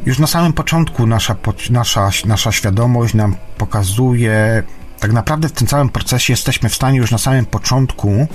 Już 0.05 0.19
na 0.19 0.27
samym 0.27 0.53
początku 0.53 1.07
nasza, 1.07 1.35
nasza, 1.69 2.09
nasza 2.25 2.51
świadomość 2.51 3.13
nam 3.13 3.35
pokazuje, 3.57 4.63
tak 4.99 5.13
naprawdę 5.13 5.49
w 5.49 5.51
tym 5.51 5.67
całym 5.67 5.89
procesie 5.89 6.33
jesteśmy 6.33 6.69
w 6.69 6.75
stanie 6.75 6.97
już 6.97 7.11
na 7.11 7.17
samym 7.17 7.45
początku 7.45 8.27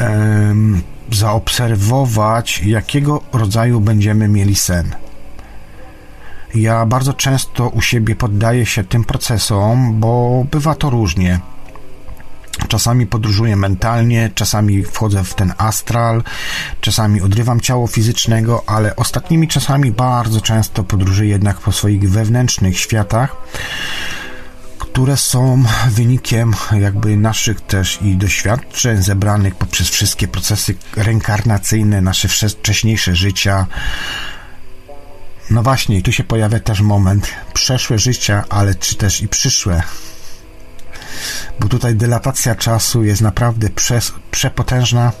um, 0.00 0.82
zaobserwować, 1.12 2.60
jakiego 2.64 3.22
rodzaju 3.32 3.80
będziemy 3.80 4.28
mieli 4.28 4.56
sen. 4.56 4.94
Ja 6.54 6.86
bardzo 6.86 7.12
często 7.12 7.68
u 7.68 7.80
siebie 7.80 8.16
poddaję 8.16 8.66
się 8.66 8.84
tym 8.84 9.04
procesom, 9.04 10.00
bo 10.00 10.44
bywa 10.50 10.74
to 10.74 10.90
różnie. 10.90 11.40
Czasami 12.68 13.06
podróżuję 13.06 13.56
mentalnie, 13.56 14.30
czasami 14.34 14.82
wchodzę 14.82 15.24
w 15.24 15.34
ten 15.34 15.52
astral, 15.58 16.22
czasami 16.80 17.20
odrywam 17.20 17.60
ciało 17.60 17.86
fizycznego, 17.86 18.62
ale 18.66 18.96
ostatnimi 18.96 19.48
czasami 19.48 19.92
bardzo 19.92 20.40
często 20.40 20.84
podróżuję 20.84 21.28
jednak 21.30 21.60
po 21.60 21.72
swoich 21.72 22.10
wewnętrznych 22.10 22.78
światach, 22.78 23.36
które 24.94 25.16
są 25.16 25.64
wynikiem 25.88 26.54
jakby 26.80 27.16
naszych 27.16 27.60
też 27.60 27.98
i 28.02 28.16
doświadczeń 28.16 29.02
zebranych 29.02 29.54
poprzez 29.54 29.88
wszystkie 29.88 30.28
procesy 30.28 30.74
reinkarnacyjne, 30.96 32.00
nasze 32.00 32.28
wcześniejsze 32.28 33.16
życia, 33.16 33.66
no 35.50 35.62
właśnie, 35.62 36.02
tu 36.02 36.12
się 36.12 36.24
pojawia 36.24 36.60
też 36.60 36.80
moment 36.80 37.28
przeszłe 37.54 37.98
życia, 37.98 38.44
ale 38.48 38.74
czy 38.74 38.96
też 38.96 39.22
i 39.22 39.28
przyszłe. 39.28 39.82
Bo 41.60 41.68
tutaj 41.68 41.94
dylatacja 41.94 42.54
czasu 42.54 43.04
jest 43.04 43.22
naprawdę 43.22 43.70
przes, 43.70 44.12
przepotężna. 44.30 45.12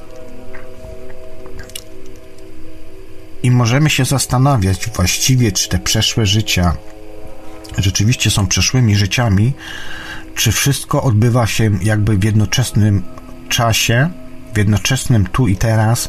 I 3.42 3.50
możemy 3.50 3.90
się 3.90 4.04
zastanawiać 4.04 4.90
właściwie, 4.90 5.52
czy 5.52 5.68
te 5.68 5.78
przeszłe 5.78 6.26
życia 6.26 6.76
rzeczywiście 7.78 8.30
są 8.30 8.46
przeszłymi 8.46 8.96
życiami, 8.96 9.52
czy 10.34 10.52
wszystko 10.52 11.02
odbywa 11.02 11.46
się 11.46 11.70
jakby 11.82 12.18
w 12.18 12.24
jednoczesnym 12.24 13.02
czasie 13.48 14.10
w 14.54 14.58
jednoczesnym 14.58 15.26
tu 15.26 15.48
i 15.48 15.56
teraz, 15.56 16.08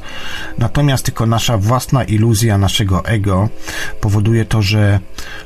natomiast 0.58 1.06
tylko 1.06 1.26
nasza 1.26 1.58
własna 1.58 2.04
iluzja 2.04 2.58
naszego 2.58 3.06
ego 3.06 3.50
powoduje 4.02 4.46
to, 4.46 4.62
że 4.62 5.00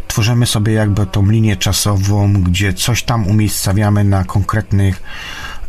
tworzymy 0.07 0.45
sobie 0.45 0.73
jakby 0.73 1.05
tą 1.05 1.29
linię 1.29 1.57
czasową, 1.57 2.33
gdzie 2.33 2.73
coś 2.73 3.03
tam 3.03 3.27
umiejscawiamy 3.27 4.03
na 4.03 4.23
konkretnych 4.23 5.03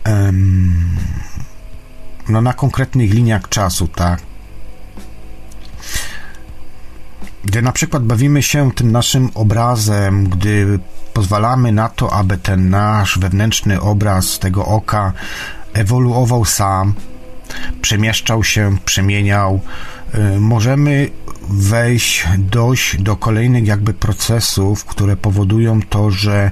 um, 0.07 0.97
no 2.29 2.41
na 2.41 2.53
konkretnych 2.53 3.15
liniach 3.15 3.49
czasu, 3.49 3.89
tak? 3.89 4.30
Gdy 7.45 7.63
na 7.63 7.73
przykład 7.73 8.05
bawimy 8.05 8.43
się 8.43 8.73
tym 8.73 8.93
naszym 8.93 9.31
obrazem, 9.35 10.29
gdy 10.29 10.79
pozwalamy 11.13 11.73
na 11.73 11.89
to, 11.89 12.13
aby 12.13 12.39
ten 12.39 12.71
nasz 12.71 13.19
wewnętrzny 13.19 13.81
obraz 13.81 14.39
tego 14.39 14.67
oka 14.67 15.13
ewoluował 15.73 16.45
sam, 16.45 16.95
przemieszczał 17.83 18.45
się, 18.45 18.77
przemieniał. 18.85 19.61
Y, 20.15 20.41
możemy 20.41 21.11
wejść, 21.49 22.25
dojść 22.39 23.03
do 23.03 23.17
kolejnych 23.17 23.67
jakby 23.67 23.95
procesów, 23.95 24.85
które 24.85 25.17
powodują 25.17 25.81
to, 25.83 26.11
że 26.11 26.51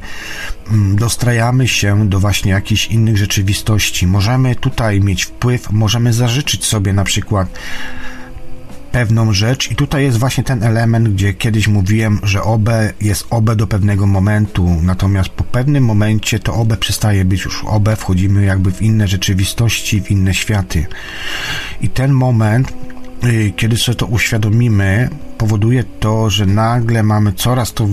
mm, 0.70 0.96
dostrajamy 0.96 1.68
się 1.68 2.08
do 2.08 2.20
właśnie 2.20 2.52
jakichś 2.52 2.86
innych 2.86 3.16
rzeczywistości. 3.16 4.06
Możemy 4.06 4.54
tutaj 4.54 5.00
mieć 5.00 5.24
wpływ, 5.24 5.70
możemy 5.70 6.12
zażyczyć 6.12 6.64
sobie 6.64 6.92
na 6.92 7.04
przykład 7.04 7.48
pewną 8.92 9.32
rzecz 9.32 9.70
i 9.70 9.76
tutaj 9.76 10.02
jest 10.02 10.18
właśnie 10.18 10.44
ten 10.44 10.62
element, 10.62 11.08
gdzie 11.08 11.34
kiedyś 11.34 11.68
mówiłem, 11.68 12.20
że 12.22 12.42
OB 12.42 12.68
jest 13.00 13.26
OB 13.30 13.54
do 13.54 13.66
pewnego 13.66 14.06
momentu, 14.06 14.76
natomiast 14.82 15.28
po 15.28 15.44
pewnym 15.44 15.84
momencie 15.84 16.38
to 16.38 16.54
OB 16.54 16.76
przestaje 16.76 17.24
być 17.24 17.44
już 17.44 17.64
OB, 17.64 17.88
wchodzimy 17.96 18.44
jakby 18.44 18.72
w 18.72 18.82
inne 18.82 19.08
rzeczywistości, 19.08 20.00
w 20.02 20.10
inne 20.10 20.34
światy. 20.34 20.86
I 21.80 21.88
ten 21.88 22.12
moment, 22.12 22.72
y, 23.24 23.52
kiedy 23.56 23.76
sobie 23.76 23.96
to 23.96 24.06
uświadomimy, 24.06 25.08
powoduje 25.38 25.84
to, 25.84 26.30
że 26.30 26.46
nagle 26.46 27.02
mamy 27.02 27.32
coraz 27.32 27.72
to 27.72 27.88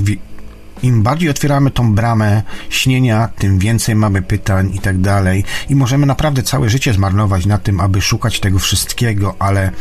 im 0.83 1.03
bardziej 1.03 1.29
otwieramy 1.29 1.71
tą 1.71 1.93
bramę 1.93 2.43
śnienia, 2.69 3.29
tym 3.37 3.59
więcej 3.59 3.95
mamy 3.95 4.21
pytań 4.21 4.71
i 4.73 4.79
tak 4.79 4.97
dalej. 4.97 5.43
I 5.69 5.75
możemy 5.75 6.05
naprawdę 6.05 6.43
całe 6.43 6.69
życie 6.69 6.93
zmarnować 6.93 7.45
na 7.45 7.57
tym, 7.57 7.79
aby 7.79 8.01
szukać 8.01 8.39
tego 8.39 8.59
wszystkiego, 8.59 9.35
ale 9.39 9.71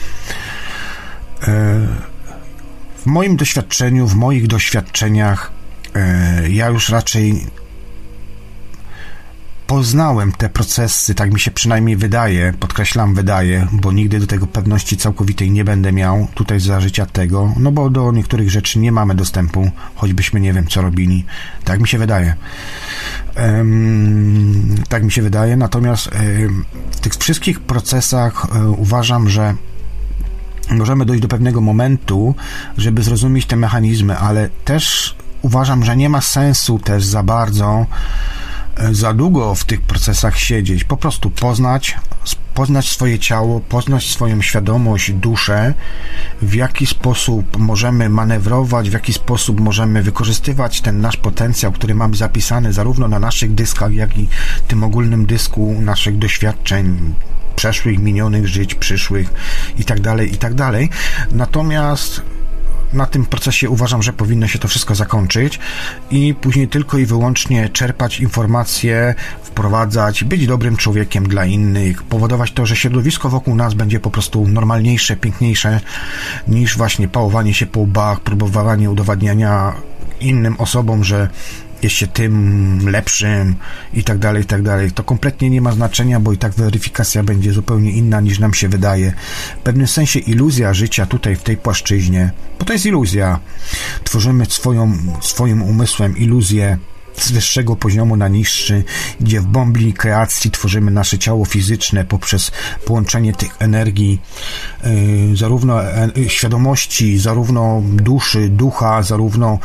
w 2.97 3.07
moim 3.07 3.37
doświadczeniu, 3.37 4.07
w 4.07 4.15
moich 4.15 4.47
doświadczeniach, 4.47 5.53
e, 5.95 6.51
ja 6.51 6.69
już 6.69 6.89
raczej 6.89 7.47
poznałem 9.66 10.33
te 10.33 10.49
procesy, 10.49 11.15
tak 11.15 11.33
mi 11.33 11.41
się 11.41 11.51
przynajmniej 11.51 11.97
wydaje, 11.97 12.53
podkreślam 12.61 13.15
wydaje, 13.15 13.66
bo 13.73 13.93
nigdy 13.93 14.21
do 14.21 14.27
tego 14.27 14.47
pewności 14.47 14.97
całkowitej 14.97 15.51
nie 15.51 15.65
będę 15.65 15.93
miał 15.93 16.29
tutaj 16.35 16.61
za 16.61 16.81
życia 16.81 17.07
tego, 17.07 17.53
no 17.57 17.73
bo 17.73 17.91
do 17.91 18.12
niektórych 18.12 18.51
rzeczy 18.51 18.79
nie 18.79 18.93
mamy 18.93 19.15
dostępu, 19.15 19.71
choćbyśmy 19.95 20.41
nie 20.41 20.53
wiem 20.53 20.66
co 20.66 20.83
robili. 20.83 21.25
Tak 21.65 21.81
mi 21.81 21.89
się 21.89 21.99
wydaje. 21.99 22.35
Um, 23.37 24.75
tak 24.89 25.05
mi 25.05 25.12
się 25.12 25.23
wydaje, 25.23 25.57
natomiast 25.57 26.07
um, 26.07 26.65
w 26.91 27.01
tych 27.01 27.15
wszystkich 27.15 27.61
procesach 27.61 28.55
um, 28.55 28.75
uważam, 28.79 29.29
że 29.29 29.55
możemy 30.70 31.05
dojść 31.05 31.23
do 31.23 31.28
pewnego 31.28 31.61
momentu, 31.61 32.35
żeby 32.78 33.03
zrozumieć 33.03 33.47
te 33.47 33.57
mechanizmy, 33.57 34.19
ale 34.19 34.49
też 34.65 35.15
uważam, 35.43 35.85
że 35.85 35.97
nie 35.97 36.09
ma 36.09 36.20
sensu 36.20 36.78
też 36.78 37.05
za 37.05 37.23
bardzo, 37.23 37.86
e, 38.77 38.95
za 38.95 39.12
długo 39.12 39.55
w 39.55 39.65
tych 39.65 39.81
procesach 39.81 40.39
siedzieć. 40.39 40.85
Po 40.85 40.97
prostu 40.97 41.31
poznać, 41.31 41.97
poznać 42.55 42.89
swoje 42.89 43.19
ciało, 43.19 43.61
poznać 43.61 44.11
swoją 44.11 44.43
świadomość, 44.43 45.12
duszę, 45.12 45.74
w 46.43 46.55
jaki 46.55 46.86
sposób 46.86 47.59
możemy 47.59 48.09
manewrować, 48.09 48.91
w 48.91 48.93
jaki 48.93 49.12
sposób 49.12 49.61
możemy 49.61 50.03
wykorzystywać 50.03 50.81
ten 50.81 51.01
nasz 51.01 51.16
potencjał, 51.16 51.73
który 51.73 51.95
mamy 51.95 52.16
zapisany 52.16 52.73
zarówno 52.73 53.09
na 53.09 53.19
naszych 53.19 53.55
dyskach, 53.55 53.93
jak 53.93 54.19
i 54.19 54.28
tym 54.69 54.85
ogólnym 54.85 55.27
dysku 55.27 55.77
naszych 55.81 56.19
doświadczeń, 56.19 57.15
przeszłych, 57.65 57.99
minionych 57.99 58.49
żyć, 58.49 58.74
przyszłych 58.74 59.32
i 59.78 59.85
tak 59.85 60.01
dalej, 60.01 60.35
i 60.35 60.36
tak. 60.36 60.53
Natomiast 61.32 62.23
na 62.93 63.07
tym 63.07 63.27
procesie 63.27 63.70
uważam, 63.70 64.03
że 64.03 64.12
powinno 64.12 64.49
się 64.49 64.59
to 64.59 64.69
wszystko 64.69 64.95
zakończyć 64.95 65.59
i 66.11 66.35
później 66.41 66.69
tylko 66.69 66.99
i 66.99 67.07
wyłącznie 67.07 67.69
czerpać 67.69 68.20
informacje, 68.20 69.15
wprowadzać, 69.43 70.24
być 70.24 70.47
dobrym 70.47 70.77
człowiekiem 70.77 71.28
dla 71.28 71.45
innych, 71.45 72.03
powodować 72.03 72.53
to, 72.53 72.66
że 72.66 72.77
środowisko 72.77 73.28
wokół 73.28 73.55
nas 73.55 73.74
będzie 73.74 74.01
po 74.01 74.11
prostu 74.11 74.49
normalniejsze, 74.49 75.16
piękniejsze 75.16 75.81
niż 76.49 76.77
właśnie 76.77 77.09
pałowanie 77.09 77.55
się 77.55 77.66
po 77.66 77.81
łbach, 77.81 78.20
próbowanie 78.20 78.91
udowadniania 78.91 79.73
innym 80.20 80.57
osobom, 80.59 81.05
że 81.05 81.28
jest 81.85 81.97
się 81.97 82.06
tym 82.06 82.89
lepszym 82.89 83.55
i 83.94 84.05
tak 84.05 84.19
dalej, 84.19 84.43
i 84.43 84.47
tak 84.47 84.62
dalej. 84.62 84.90
To 84.90 85.05
kompletnie 85.05 85.51
nie 85.51 85.61
ma 85.61 85.73
znaczenia, 85.73 86.20
bo 86.20 86.32
i 86.32 86.39
tak 86.39 86.52
weryfikacja 86.52 87.23
będzie 87.23 87.52
zupełnie 87.52 87.93
inna 87.93 88.20
niż 88.20 88.39
nam 88.39 88.55
się 88.55 88.69
wydaje. 88.69 89.12
W 89.61 89.62
pewnym 89.62 89.86
sensie 89.86 90.19
iluzja 90.19 90.74
życia 90.74 91.06
tutaj 91.06 91.36
w 91.36 91.43
tej 91.43 91.56
płaszczyźnie, 91.56 92.31
bo 92.59 92.65
to 92.65 92.73
jest 92.73 92.86
iluzja. 92.86 93.40
Tworzymy 94.05 94.47
swoją, 94.47 94.97
swoim 95.20 95.62
umysłem 95.62 96.16
iluzję 96.16 96.78
z 97.16 97.32
wyższego 97.32 97.77
poziomu 97.77 98.16
na 98.16 98.28
niższy, 98.28 98.85
gdzie 99.20 99.41
w 99.41 99.45
bombli 99.45 99.93
kreacji 99.93 100.51
tworzymy 100.51 100.91
nasze 100.91 101.19
ciało 101.19 101.45
fizyczne 101.45 102.05
poprzez 102.05 102.53
połączenie 102.85 103.32
tych 103.32 103.57
energii, 103.59 104.20
yy, 104.85 105.36
zarówno 105.36 105.85
e, 105.85 106.11
świadomości, 106.28 107.19
zarówno 107.19 107.82
duszy, 107.85 108.49
ducha, 108.49 109.03
zarówno 109.03 109.59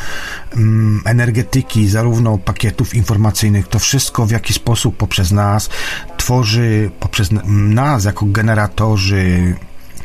yy, 0.56 0.62
energetyki, 1.06 1.90
zarówno 1.90 2.38
pakietów 2.38 2.96
informacyjnych. 2.96 3.68
To 3.68 3.80
wszystko 3.80 4.26
w 4.26 4.32
jaki 4.32 4.54
sposób 4.54 4.98
poprzez 4.98 5.32
nas 5.32 5.70
tworzy, 6.18 6.92
poprzez 7.00 7.30
nas 7.46 8.06
jako 8.06 8.26
generatorzy 8.26 9.56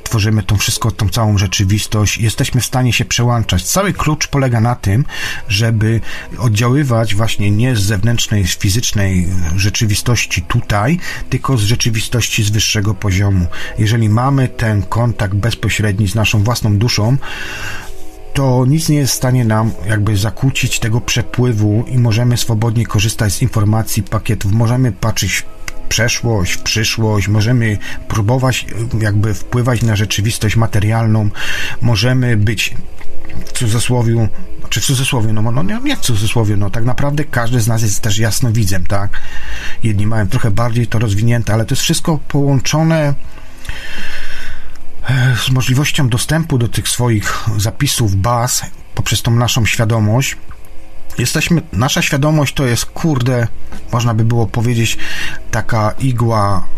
tworzymy 0.05 0.43
tą 0.43 0.57
wszystko, 0.57 0.91
tą 0.91 1.09
całą 1.09 1.39
rzeczywistość, 1.39 2.19
jesteśmy 2.19 2.61
w 2.61 2.67
stanie 2.67 2.93
się 2.93 3.05
przełączać. 3.05 3.63
Cały 3.63 3.93
klucz 3.93 4.29
polega 4.29 4.61
na 4.61 4.75
tym, 4.75 5.05
żeby 5.49 6.01
oddziaływać 6.39 7.15
właśnie 7.15 7.51
nie 7.51 7.77
z 7.77 7.83
zewnętrznej, 7.83 8.47
z 8.47 8.57
fizycznej 8.59 9.29
rzeczywistości 9.57 10.43
tutaj, 10.43 10.99
tylko 11.31 11.59
z 11.59 11.63
rzeczywistości 11.63 12.45
z 12.45 12.51
wyższego 12.51 12.95
poziomu. 12.95 13.47
Jeżeli 13.79 14.09
mamy 14.09 14.49
ten 14.49 14.83
kontakt 14.83 15.35
bezpośredni 15.35 16.09
z 16.09 16.15
naszą 16.15 16.43
własną 16.43 16.79
duszą, 16.79 17.17
to 18.35 18.65
nic 18.69 18.89
nie 18.89 18.97
jest 18.97 19.13
w 19.13 19.17
stanie 19.17 19.45
nam 19.45 19.71
jakby 19.89 20.17
zakłócić 20.17 20.79
tego 20.79 21.01
przepływu 21.01 21.85
i 21.89 21.99
możemy 21.99 22.37
swobodnie 22.37 22.87
korzystać 22.87 23.33
z 23.33 23.43
informacji, 23.43 24.03
pakietów, 24.03 24.53
możemy 24.53 24.93
patrzeć 24.93 25.45
przeszłość, 25.95 26.53
w 26.53 26.63
przyszłość, 26.63 27.29
możemy 27.29 27.79
próbować 28.09 28.67
jakby 29.01 29.35
wpływać 29.35 29.83
na 29.83 29.97
rzeczywistość 29.97 30.57
materialną, 30.57 31.31
możemy 31.81 32.37
być 32.37 32.75
w 33.47 33.53
cudzysłowie, 33.53 34.29
czy 34.71 34.81
w 34.81 34.85
cudzysłowie, 34.85 35.33
no, 35.33 35.43
no 35.43 35.63
nie 35.63 35.97
w 35.97 36.01
cudzysłowie, 36.01 36.57
no 36.57 36.71
tak 36.71 36.85
naprawdę 36.85 37.25
każdy 37.25 37.61
z 37.61 37.67
nas 37.67 37.83
jest 37.83 38.01
też 38.01 38.19
jasnowidzem, 38.19 38.87
tak? 38.87 39.21
Jedni 39.83 40.07
mają 40.07 40.29
trochę 40.29 40.51
bardziej 40.51 40.87
to 40.87 40.99
rozwinięte, 40.99 41.55
ale 41.55 41.65
to 41.65 41.75
jest 41.75 41.83
wszystko 41.83 42.19
połączone 42.29 43.15
e, 45.09 45.37
z 45.47 45.51
możliwością 45.51 46.09
dostępu 46.09 46.59
do 46.59 46.69
tych 46.69 46.89
swoich 46.89 47.45
zapisów, 47.57 48.17
baz 48.17 48.63
poprzez 48.95 49.23
tą 49.23 49.31
naszą 49.31 49.67
świadomość 49.67 50.37
jesteśmy, 51.19 51.63
nasza 51.73 52.03
świadomość 52.03 52.55
to 52.55 52.67
jest, 52.67 52.85
kurde, 52.85 53.49
można 53.93 54.15
by 54.15 54.25
było 54.25 54.47
powiedzieć, 54.47 54.99
taka 55.51 55.95
igła, 55.99 56.69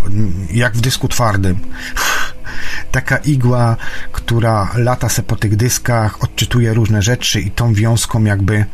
jak 0.50 0.76
w 0.76 0.80
dysku 0.80 1.08
twardym. 1.08 1.58
taka 2.90 3.16
igła, 3.16 3.76
która 4.12 4.70
lata 4.74 5.08
se 5.08 5.22
po 5.22 5.36
tych 5.36 5.56
dyskach, 5.56 6.22
odczytuje 6.22 6.74
różne 6.74 7.02
rzeczy 7.02 7.40
i 7.40 7.50
tą 7.50 7.74
wiązką 7.74 8.24
jakby 8.24 8.64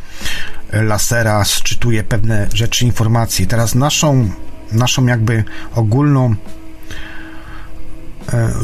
lasera 0.73 1.45
sczytuje 1.45 2.05
pewne 2.05 2.47
rzeczy, 2.55 2.85
informacje. 2.85 3.47
Teraz 3.47 3.75
naszą, 3.75 4.31
naszą 4.73 5.07
jakby 5.07 5.45
ogólną 5.75 6.35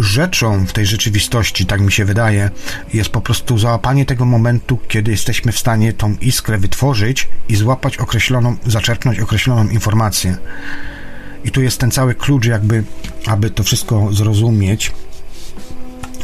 rzeczą 0.01 0.67
w 0.67 0.73
tej 0.73 0.87
rzeczywistości, 0.87 1.67
tak 1.67 1.81
mi 1.81 1.93
się 1.93 2.05
wydaje, 2.05 2.51
jest 2.95 3.11
po 3.11 3.21
prostu 3.21 3.59
załapanie 3.59 4.07
tego 4.07 4.25
momentu, 4.25 4.79
kiedy 4.89 5.11
jesteśmy 5.11 5.53
w 5.53 5.59
stanie 5.59 5.93
tą 5.93 6.17
iskrę 6.21 6.59
wytworzyć 6.59 7.29
i 7.49 7.57
złapać 7.57 7.97
określoną, 7.97 8.57
zaczerpnąć 8.67 9.21
określoną 9.21 9.69
informację. 9.69 10.37
I 11.45 11.51
tu 11.51 11.63
jest 11.63 11.79
ten 11.79 11.91
cały 11.91 12.15
klucz, 12.15 12.47
jakby, 12.47 12.85
aby 13.27 13.51
to 13.51 13.63
wszystko 13.63 14.13
zrozumieć. 14.13 14.93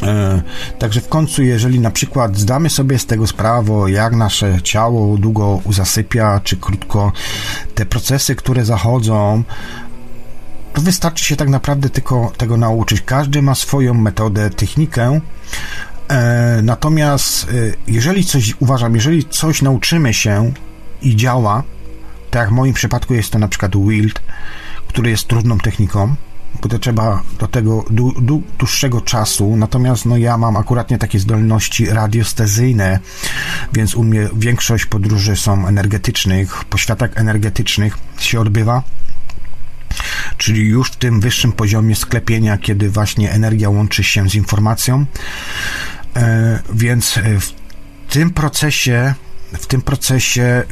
E, 0.03 0.41
także 0.79 1.01
w 1.01 1.07
końcu, 1.07 1.43
jeżeli 1.43 1.79
na 1.79 1.91
przykład 1.91 2.37
zdamy 2.37 2.69
sobie 2.69 2.99
z 2.99 3.05
tego 3.05 3.27
sprawę, 3.27 3.73
jak 3.87 4.15
nasze 4.15 4.61
ciało 4.61 5.17
długo 5.17 5.61
zasypia, 5.69 6.41
czy 6.43 6.57
krótko, 6.57 7.11
te 7.75 7.85
procesy, 7.85 8.35
które 8.35 8.65
zachodzą, 8.65 9.43
to 10.75 10.81
wystarczy 10.81 11.25
się 11.25 11.35
tak 11.35 11.49
naprawdę 11.49 11.89
tylko 11.89 12.31
tego 12.37 12.57
nauczyć. 12.57 13.01
Każdy 13.01 13.41
ma 13.41 13.55
swoją 13.55 13.93
metodę, 13.93 14.49
technikę. 14.49 15.19
E, 16.07 16.59
natomiast 16.63 17.43
e, 17.43 17.53
jeżeli 17.87 18.25
coś, 18.25 18.53
uważam, 18.59 18.95
jeżeli 18.95 19.25
coś 19.25 19.61
nauczymy 19.61 20.13
się 20.13 20.51
i 21.01 21.15
działa, 21.15 21.63
tak 22.31 22.39
jak 22.41 22.49
w 22.49 22.53
moim 22.53 22.73
przypadku 22.73 23.13
jest 23.13 23.31
to 23.31 23.39
na 23.39 23.47
przykład 23.47 23.71
Wild, 23.75 24.21
który 24.87 25.09
jest 25.09 25.27
trudną 25.27 25.57
techniką, 25.57 26.15
bo 26.61 26.69
to 26.69 26.79
trzeba 26.79 27.21
do 27.39 27.47
tego 27.47 27.85
dłuższego 28.57 29.01
czasu, 29.01 29.55
natomiast 29.57 30.05
no 30.05 30.17
ja 30.17 30.37
mam 30.37 30.57
akuratnie 30.57 30.97
takie 30.97 31.19
zdolności 31.19 31.85
radiostezyjne, 31.85 32.99
więc 33.73 33.95
u 33.95 34.03
mnie 34.03 34.29
większość 34.35 34.85
podróży 34.85 35.35
są 35.35 35.67
energetycznych, 35.67 36.65
po 36.65 36.77
światach 36.77 37.09
energetycznych 37.15 37.97
się 38.17 38.39
odbywa 38.39 38.83
czyli 40.37 40.61
już 40.61 40.91
w 40.91 40.95
tym 40.95 41.19
wyższym 41.19 41.51
poziomie 41.51 41.95
sklepienia, 41.95 42.57
kiedy 42.57 42.89
właśnie 42.89 43.31
energia 43.31 43.69
łączy 43.69 44.03
się 44.03 44.29
z 44.29 44.35
informacją. 44.35 45.05
E, 46.15 46.59
więc 46.73 47.17
e, 47.17 47.21
w 47.39 47.53
tym 48.09 48.29
procesie 48.29 49.13
w 49.53 49.67
tym 49.67 49.81
procesie 49.81 50.63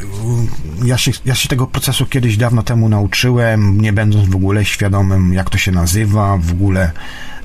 ja 0.85 0.97
się, 0.97 1.11
ja 1.25 1.35
się 1.35 1.49
tego 1.49 1.67
procesu 1.67 2.05
kiedyś 2.05 2.37
dawno 2.37 2.63
temu 2.63 2.89
nauczyłem, 2.89 3.81
nie 3.81 3.93
będąc 3.93 4.29
w 4.29 4.35
ogóle 4.35 4.65
świadomym, 4.65 5.33
jak 5.33 5.49
to 5.49 5.57
się 5.57 5.71
nazywa, 5.71 6.37
w 6.37 6.51
ogóle 6.51 6.91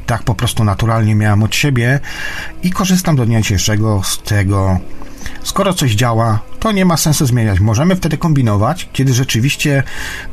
tak 0.07 0.23
po 0.23 0.35
prostu 0.35 0.65
naturalnie 0.65 1.15
miałem 1.15 1.43
od 1.43 1.55
siebie 1.55 2.01
i 2.63 2.71
korzystam 2.71 3.17
do 3.17 3.27
dnia 3.27 3.41
dzisiejszego 3.41 4.03
z 4.05 4.23
tego 4.23 4.81
Skoro 5.43 5.75
coś 5.75 5.93
działa, 5.95 6.41
to 6.61 6.73
nie 6.73 6.85
ma 6.85 6.97
sensu 6.97 7.27
zmieniać. 7.27 7.61
Możemy 7.61 7.97
wtedy 7.97 8.19
kombinować, 8.19 8.89
kiedy 8.93 9.15
rzeczywiście, 9.15 9.83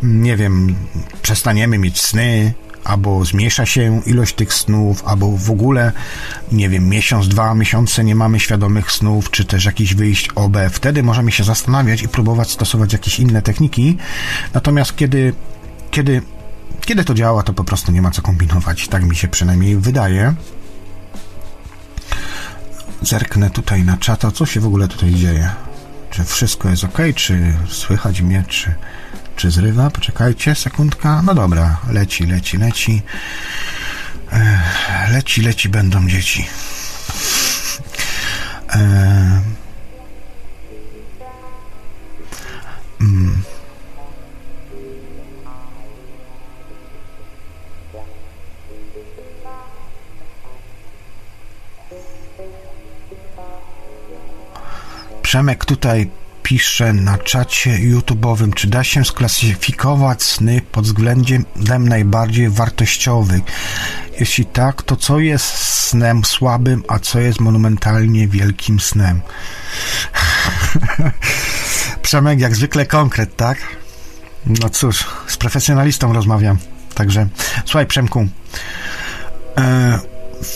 nie 0.04 0.38
wiem, 0.38 0.76
przestaniemy 1.22 1.78
mieć 1.78 2.02
sny, 2.02 2.54
albo 2.86 3.26
zmniejsza 3.26 3.66
się 3.66 4.02
ilość 4.06 4.36
tych 4.36 4.54
snów, 4.54 5.04
albo 5.06 5.38
w 5.38 5.52
ogóle, 5.52 5.92
nie 6.52 6.70
wiem, 6.70 6.90
miesiąc, 6.90 7.28
dwa 7.28 7.56
miesiące 7.56 8.04
nie 8.04 8.16
mamy 8.16 8.40
świadomych 8.40 8.92
snów, 8.92 9.32
czy 9.32 9.46
też 9.46 9.66
jakiś 9.66 9.96
wyjść 9.96 10.30
OB. 10.36 10.58
Wtedy 10.72 11.04
możemy 11.04 11.32
się 11.32 11.44
zastanawiać 11.44 12.02
i 12.02 12.08
próbować 12.08 12.52
stosować 12.52 12.94
jakieś 12.94 13.20
inne 13.20 13.42
techniki. 13.42 13.98
Natomiast 14.54 14.96
kiedy, 14.96 15.34
kiedy, 15.92 16.22
kiedy 16.86 17.04
to 17.04 17.14
działa, 17.14 17.44
to 17.44 17.54
po 17.54 17.64
prostu 17.64 17.92
nie 17.92 18.02
ma 18.02 18.12
co 18.12 18.22
kombinować. 18.22 18.88
Tak 18.88 19.04
mi 19.04 19.16
się 19.16 19.28
przynajmniej 19.28 19.78
wydaje 19.78 20.34
zerknę 23.06 23.50
tutaj 23.50 23.84
na 23.84 23.98
czata, 23.98 24.32
co 24.32 24.46
się 24.46 24.60
w 24.60 24.66
ogóle 24.66 24.88
tutaj 24.88 25.14
dzieje. 25.14 25.50
Czy 26.10 26.24
wszystko 26.24 26.70
jest 26.70 26.84
ok, 26.84 26.98
czy 27.16 27.54
słychać 27.70 28.22
mnie, 28.22 28.44
czy, 28.48 28.76
czy 29.36 29.52
zrywa? 29.52 29.90
Poczekajcie, 29.90 30.56
sekundka. 30.56 31.22
No 31.22 31.34
dobra, 31.36 31.78
leci, 31.92 32.26
leci, 32.26 32.58
leci. 32.58 33.02
Leci, 35.12 35.42
leci 35.42 35.70
będą 35.70 36.08
dzieci. 36.08 36.48
Mm. 43.00 43.55
Przemek 55.26 55.66
tutaj 55.66 56.10
pisze 56.44 56.94
na 56.94 57.18
czacie 57.18 57.72
YouTube'owym, 57.72 58.54
czy 58.54 58.68
da 58.68 58.84
się 58.84 59.06
sklasyfikować 59.06 60.24
sny 60.24 60.62
pod 60.72 60.86
względem 60.86 61.46
najbardziej 61.80 62.50
wartościowych? 62.50 63.42
Jeśli 64.20 64.46
tak, 64.46 64.84
to 64.84 64.96
co 64.96 65.20
jest 65.20 65.46
snem 65.58 66.26
słabym, 66.26 66.84
a 66.88 67.00
co 67.00 67.20
jest 67.20 67.40
monumentalnie 67.40 68.28
wielkim 68.28 68.80
snem? 68.80 69.22
Przemek, 72.02 72.40
jak 72.40 72.56
zwykle 72.56 72.86
konkret, 72.86 73.36
tak? 73.36 73.58
No 74.46 74.70
cóż, 74.70 75.06
z 75.28 75.38
profesjonalistą 75.38 76.14
rozmawiam. 76.14 76.58
Także, 76.94 77.28
słuchaj, 77.66 77.86
Przemku. 77.86 78.28
E, 79.58 80.00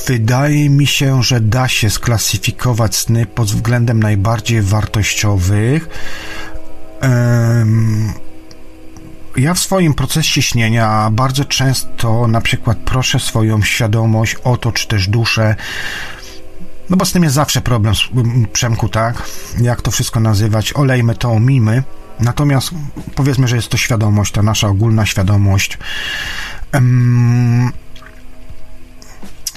wydaje 0.07 0.69
mi 0.69 0.87
się, 0.87 1.23
że 1.23 1.41
da 1.41 1.67
się 1.67 1.89
sklasyfikować 1.89 2.95
sny 2.95 3.25
pod 3.25 3.47
względem 3.47 4.03
najbardziej 4.03 4.61
wartościowych. 4.61 5.89
E, 7.03 7.65
ja 9.37 9.53
w 9.53 9.59
swoim 9.59 9.93
procesie 9.93 10.41
śnienia 10.41 11.09
bardzo 11.11 11.45
często 11.45 12.27
na 12.27 12.41
przykład 12.41 12.77
proszę 12.85 13.19
swoją 13.19 13.61
świadomość 13.61 14.35
o 14.43 14.57
to, 14.57 14.71
czy 14.71 14.87
też 14.87 15.07
duszę, 15.07 15.55
no 16.89 16.97
bo 16.97 17.05
z 17.05 17.11
tym 17.11 17.23
jest 17.23 17.35
zawsze 17.35 17.61
problem, 17.61 17.93
Przemku, 18.53 18.89
tak? 18.89 19.23
Jak 19.61 19.81
to 19.81 19.91
wszystko 19.91 20.19
nazywać? 20.19 20.73
Olejmy 20.75 21.15
to, 21.15 21.31
omijmy. 21.31 21.83
Natomiast 22.19 22.71
powiedzmy, 23.15 23.47
że 23.47 23.55
jest 23.55 23.69
to 23.69 23.77
świadomość, 23.77 24.31
ta 24.31 24.43
nasza 24.43 24.67
ogólna 24.67 25.05
świadomość. 25.05 25.77
Um, 26.73 27.71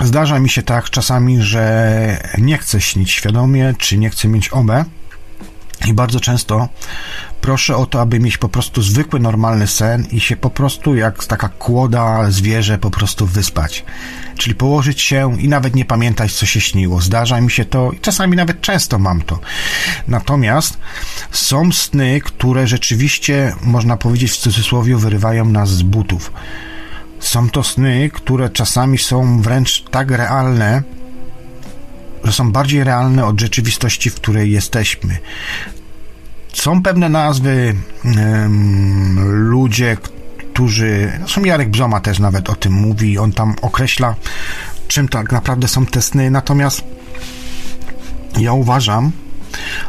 zdarza 0.06 0.38
mi 0.38 0.48
się 0.48 0.62
tak 0.62 0.90
czasami, 0.90 1.42
że 1.42 2.16
nie 2.38 2.58
chcę 2.58 2.80
śnić 2.80 3.10
świadomie, 3.10 3.74
czy 3.78 3.98
nie 3.98 4.10
chcę 4.10 4.28
mieć 4.28 4.48
obę. 4.48 4.84
I 5.86 5.92
bardzo 5.92 6.20
często 6.20 6.68
proszę 7.40 7.76
o 7.76 7.86
to, 7.86 8.00
aby 8.00 8.20
mieć 8.20 8.38
po 8.38 8.48
prostu 8.48 8.82
zwykły, 8.82 9.20
normalny 9.20 9.66
sen 9.66 10.06
i 10.10 10.20
się 10.20 10.36
po 10.36 10.50
prostu 10.50 10.94
jak 10.94 11.24
taka 11.24 11.48
kłoda 11.48 12.30
zwierzę 12.30 12.78
po 12.78 12.90
prostu 12.90 13.26
wyspać. 13.26 13.84
Czyli 14.36 14.54
położyć 14.54 15.00
się 15.00 15.36
i 15.40 15.48
nawet 15.48 15.74
nie 15.74 15.84
pamiętać, 15.84 16.32
co 16.32 16.46
się 16.46 16.60
śniło. 16.60 17.00
Zdarza 17.00 17.40
mi 17.40 17.50
się 17.50 17.64
to 17.64 17.92
i 17.92 18.00
czasami 18.00 18.36
nawet 18.36 18.60
często 18.60 18.98
mam 18.98 19.22
to. 19.22 19.38
Natomiast 20.08 20.78
są 21.30 21.72
sny, 21.72 22.20
które 22.20 22.66
rzeczywiście, 22.66 23.54
można 23.62 23.96
powiedzieć 23.96 24.32
w 24.32 24.36
cudzysłowie, 24.36 24.96
wyrywają 24.96 25.44
nas 25.44 25.70
z 25.70 25.82
butów. 25.82 26.32
Są 27.32 27.50
to 27.50 27.62
sny, 27.62 28.10
które 28.14 28.50
czasami 28.50 28.98
są 28.98 29.42
wręcz 29.42 29.84
tak 29.90 30.10
realne, 30.10 30.82
że 32.24 32.32
są 32.32 32.52
bardziej 32.52 32.84
realne 32.84 33.26
od 33.26 33.40
rzeczywistości, 33.40 34.10
w 34.10 34.14
której 34.14 34.52
jesteśmy. 34.52 35.18
Są 36.52 36.82
pewne 36.82 37.08
nazwy, 37.08 37.74
um, 38.04 39.48
ludzie, 39.50 39.96
którzy. 40.38 41.12
Zresztą 41.18 41.44
Jarek 41.44 41.70
Bzoma 41.70 42.00
też 42.00 42.18
nawet 42.18 42.50
o 42.50 42.56
tym 42.56 42.72
mówi, 42.72 43.18
on 43.18 43.32
tam 43.32 43.54
określa, 43.62 44.14
czym 44.88 45.08
tak 45.08 45.32
naprawdę 45.32 45.68
są 45.68 45.86
te 45.86 46.02
sny. 46.02 46.30
Natomiast 46.30 46.84
ja 48.38 48.52
uważam, 48.52 49.12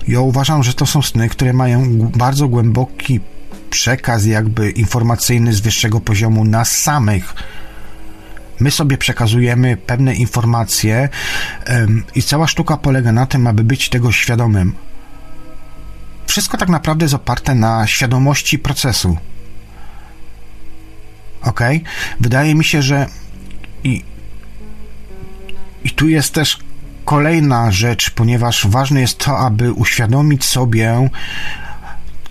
ja 0.08 0.20
uważam, 0.20 0.64
że 0.64 0.74
to 0.74 0.86
są 0.86 1.02
sny, 1.02 1.30
które 1.30 1.54
mają 1.54 1.98
bardzo 2.16 2.48
głęboki 2.48 3.20
przekaz, 3.74 4.26
jakby 4.26 4.72
informacyjny 4.72 5.54
z 5.54 5.60
wyższego 5.60 6.00
poziomu 6.00 6.46
nas 6.46 6.78
samych 6.78 7.34
My 8.60 8.72
sobie 8.72 8.98
przekazujemy 8.98 9.78
pewne 9.78 10.14
informacje 10.14 11.10
i 12.16 12.24
cała 12.24 12.48
sztuka 12.48 12.78
polega 12.78 13.12
na 13.12 13.26
tym, 13.26 13.48
aby 13.48 13.64
być 13.64 13.90
tego 13.90 14.12
świadomym. 14.12 14.76
Wszystko 16.28 16.58
tak 16.58 16.70
naprawdę 16.70 17.06
jest 17.06 17.16
oparte 17.16 17.56
na 17.56 17.88
świadomości 17.88 18.60
procesu. 18.60 19.18
Ok? 21.42 21.62
Wydaje 22.20 22.56
mi 22.56 22.66
się, 22.66 22.82
że 22.82 23.06
i, 23.84 24.04
i 25.84 25.90
tu 25.90 26.10
jest 26.10 26.34
też 26.34 26.60
kolejna 27.06 27.72
rzecz, 27.72 28.10
ponieważ 28.10 28.68
ważne 28.68 29.02
jest 29.02 29.18
to, 29.18 29.40
aby 29.40 29.72
uświadomić 29.72 30.46
sobie, 30.46 31.10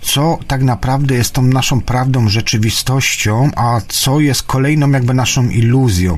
co 0.03 0.39
tak 0.47 0.63
naprawdę 0.63 1.15
jest 1.15 1.33
tą 1.33 1.41
naszą 1.41 1.81
prawdą, 1.81 2.29
rzeczywistością, 2.29 3.51
a 3.55 3.81
co 3.87 4.19
jest 4.19 4.43
kolejną 4.43 4.91
jakby 4.91 5.13
naszą 5.13 5.49
iluzją. 5.49 6.17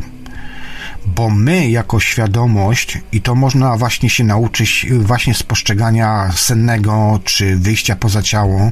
Bo 1.06 1.30
my 1.30 1.70
jako 1.70 2.00
świadomość, 2.00 2.98
i 3.12 3.22
to 3.22 3.36
można 3.36 3.78
właśnie 3.78 4.10
się 4.10 4.24
nauczyć 4.24 4.86
właśnie 4.92 5.34
z 5.34 5.44
postrzegania 5.44 6.32
sennego 6.36 7.20
czy 7.24 7.56
wyjścia 7.56 7.96
poza 7.96 8.22
ciało, 8.22 8.72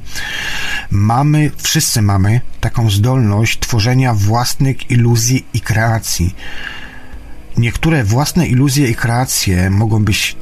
mamy, 0.92 1.52
wszyscy 1.58 2.02
mamy 2.02 2.42
taką 2.62 2.90
zdolność 2.90 3.60
tworzenia 3.60 4.14
własnych 4.14 4.92
iluzji 4.92 5.46
i 5.54 5.62
kreacji. 5.62 6.36
Niektóre 7.58 8.04
własne 8.04 8.48
iluzje 8.48 8.88
i 8.88 8.96
kreacje 8.96 9.70
mogą 9.70 10.04
być 10.04 10.36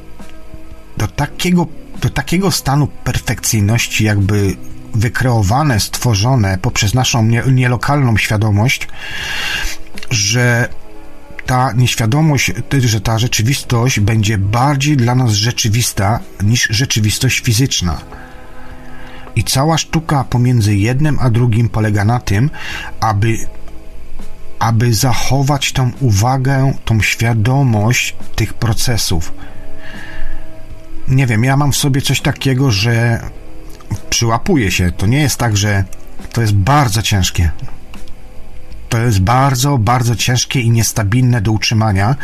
do 0.97 1.07
takiego 1.07 1.67
do 2.01 2.09
takiego 2.09 2.51
stanu 2.51 2.87
perfekcyjności, 2.87 4.03
jakby 4.03 4.55
wykreowane, 4.93 5.79
stworzone 5.79 6.57
poprzez 6.57 6.93
naszą 6.93 7.23
nie, 7.23 7.43
nielokalną 7.51 8.17
świadomość, 8.17 8.87
że 10.09 10.69
ta 11.45 11.71
nieświadomość, 11.71 12.51
że 12.79 13.01
ta 13.01 13.19
rzeczywistość 13.19 13.99
będzie 13.99 14.37
bardziej 14.37 14.97
dla 14.97 15.15
nas 15.15 15.31
rzeczywista 15.31 16.19
niż 16.43 16.67
rzeczywistość 16.69 17.39
fizyczna. 17.39 18.01
I 19.35 19.43
cała 19.43 19.77
sztuka 19.77 20.23
pomiędzy 20.23 20.75
jednym 20.75 21.17
a 21.19 21.29
drugim 21.29 21.69
polega 21.69 22.05
na 22.05 22.19
tym, 22.19 22.49
aby, 22.99 23.37
aby 24.59 24.93
zachować 24.93 25.71
tą 25.71 25.91
uwagę, 25.99 26.73
tą 26.85 27.01
świadomość 27.01 28.15
tych 28.35 28.53
procesów 28.53 29.33
nie 31.11 31.27
wiem, 31.27 31.43
ja 31.43 31.57
mam 31.57 31.71
w 31.71 31.77
sobie 31.77 32.01
coś 32.01 32.21
takiego, 32.21 32.71
że 32.71 33.21
przyłapuję 34.09 34.71
się. 34.71 34.91
To 34.91 35.05
nie 35.05 35.21
jest 35.21 35.37
tak, 35.37 35.57
że 35.57 35.83
to 36.33 36.41
jest 36.41 36.53
bardzo 36.53 37.01
ciężkie. 37.01 37.51
To 38.89 38.97
jest 38.97 39.19
bardzo, 39.19 39.77
bardzo 39.77 40.15
ciężkie 40.15 40.61
i 40.61 40.71
niestabilne 40.71 41.41
do 41.41 41.51
utrzymania, 41.51 42.15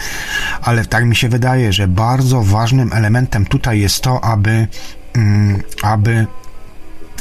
ale 0.62 0.86
tak 0.86 1.06
mi 1.06 1.16
się 1.16 1.30
wydaje, 1.30 1.74
że 1.74 1.88
bardzo 1.88 2.44
ważnym 2.44 2.94
elementem 2.94 3.46
tutaj 3.46 3.80
jest 3.80 4.02
to, 4.02 4.24
aby, 4.24 4.68
mm, 5.14 5.62
aby, 5.84 6.28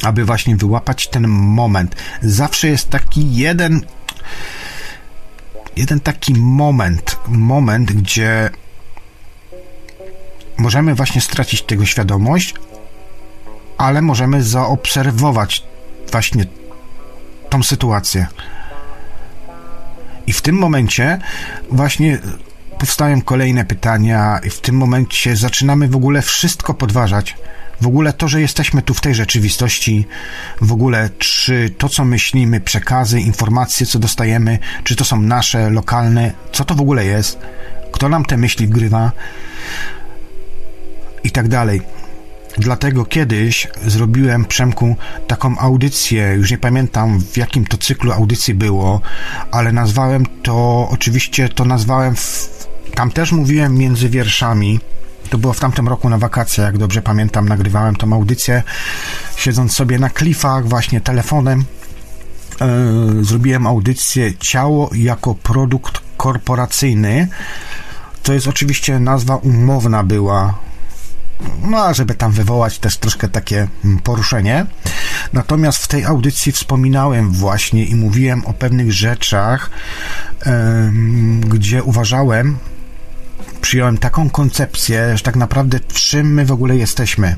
aby 0.03 0.25
właśnie 0.25 0.57
wyłapać 0.57 1.09
ten 1.09 1.29
moment. 1.29 1.97
Zawsze 2.23 2.69
jest 2.69 2.91
taki 2.91 3.35
jeden, 3.35 3.81
jeden 5.77 6.01
taki 6.01 6.35
moment, 6.35 7.19
moment, 7.29 7.93
gdzie 7.93 8.51
możemy 10.59 10.95
właśnie 10.95 11.21
stracić 11.21 11.63
tego 11.63 11.87
świadomość, 11.87 12.55
ale 13.79 14.03
możemy 14.03 14.43
zaobserwować 14.43 15.63
właśnie 16.13 16.45
tą 17.49 17.63
sytuację. 17.63 18.27
I 20.27 20.33
w 20.33 20.43
tym 20.43 20.57
momencie 20.57 21.19
właśnie 21.71 22.19
powstają 22.79 23.23
kolejne 23.23 23.65
pytania, 23.65 24.41
i 24.45 24.51
w 24.51 24.61
tym 24.61 24.77
momencie 24.77 25.37
zaczynamy 25.37 25.89
w 25.89 25.97
ogóle 25.97 26.23
wszystko 26.23 26.75
podważać. 26.75 27.37
W 27.81 27.87
ogóle 27.87 28.13
to, 28.13 28.29
że 28.29 28.41
jesteśmy 28.41 28.83
tu 28.83 28.95
w 28.95 29.01
tej 29.01 29.15
rzeczywistości, 29.15 30.07
w 30.61 30.73
ogóle 30.73 31.11
czy 31.19 31.71
to, 31.79 31.89
co 31.89 32.05
myślimy, 32.05 32.61
przekazy, 32.61 33.21
informacje, 33.21 33.87
co 33.87 33.99
dostajemy, 33.99 34.59
czy 34.85 34.97
to 34.97 35.05
są 35.05 35.21
nasze, 35.23 35.71
lokalne, 35.71 36.33
co 36.53 36.65
to 36.65 36.75
w 36.75 36.81
ogóle 36.81 37.05
jest, 37.05 37.39
kto 37.93 38.09
nam 38.09 38.25
te 38.25 38.37
myśli 38.37 38.67
wgrywa 38.67 39.13
i 41.27 41.31
tak 41.31 41.49
dalej. 41.49 41.81
Dlatego 42.59 43.05
kiedyś 43.05 43.69
zrobiłem 43.87 44.45
Przemku 44.45 44.97
taką 45.27 45.59
audycję, 45.59 46.35
już 46.35 46.51
nie 46.51 46.59
pamiętam 46.59 47.21
w 47.21 47.37
jakim 47.37 47.67
to 47.67 47.79
cyklu 47.79 48.13
audycji 48.13 48.55
było, 48.55 49.01
ale 49.51 49.73
nazwałem 49.73 50.27
to, 50.43 50.89
oczywiście 50.91 51.49
to 51.49 51.65
nazwałem, 51.65 52.17
w, 52.17 52.49
tam 52.95 53.11
też 53.11 53.33
mówiłem 53.33 53.75
między 53.75 54.09
wierszami, 54.09 54.81
to 55.31 55.39
było 55.39 55.53
w 55.53 55.61
tamtym 55.61 55.89
roku 55.89 56.09
na 56.09 56.19
wakacje, 56.19 56.65
jak 56.65 56.79
dobrze 56.79 57.03
pamiętam, 57.03 57.49
nagrywałem 57.49 57.97
tą 57.97 58.13
audycję, 58.13 58.63
siedząc 59.37 59.73
sobie 59.73 59.99
na 59.99 60.11
klifach, 60.11 60.69
właśnie 60.69 61.01
telefonem. 61.01 61.65
Yy, 63.17 63.25
zrobiłem 63.25 63.67
audycję 63.67 64.35
Ciało 64.39 64.91
jako 64.95 65.35
produkt 65.35 66.01
korporacyjny. 66.17 67.29
To 68.23 68.33
jest 68.33 68.49
oczywiście 68.49 69.01
nazwa 69.01 69.37
umowna 69.37 70.03
była 70.03 70.66
no, 71.63 71.95
żeby 71.95 72.15
tam 72.15 72.33
wywołać 72.33 72.79
też 72.79 72.97
troszkę 72.97 73.29
takie 73.29 73.69
mm, 73.85 73.99
poruszenie. 73.99 74.67
Natomiast 75.33 75.79
w 75.79 75.89
tej 75.89 76.05
audycji 76.05 76.53
wspominałem 76.53 77.31
właśnie 77.31 77.85
i 77.85 77.95
mówiłem 77.95 78.47
o 78.47 78.53
pewnych 78.53 78.93
rzeczach, 78.93 79.71
gdzie 81.41 81.83
uważałem, 81.83 82.59
przyjąłem 83.61 83.99
taką 83.99 84.31
koncepcję, 84.31 85.17
że 85.17 85.23
tak 85.23 85.37
naprawdę 85.37 85.81
czym 85.81 86.35
my 86.35 86.47
w 86.47 86.53
ogóle 86.53 86.77
jesteśmy. 86.77 87.37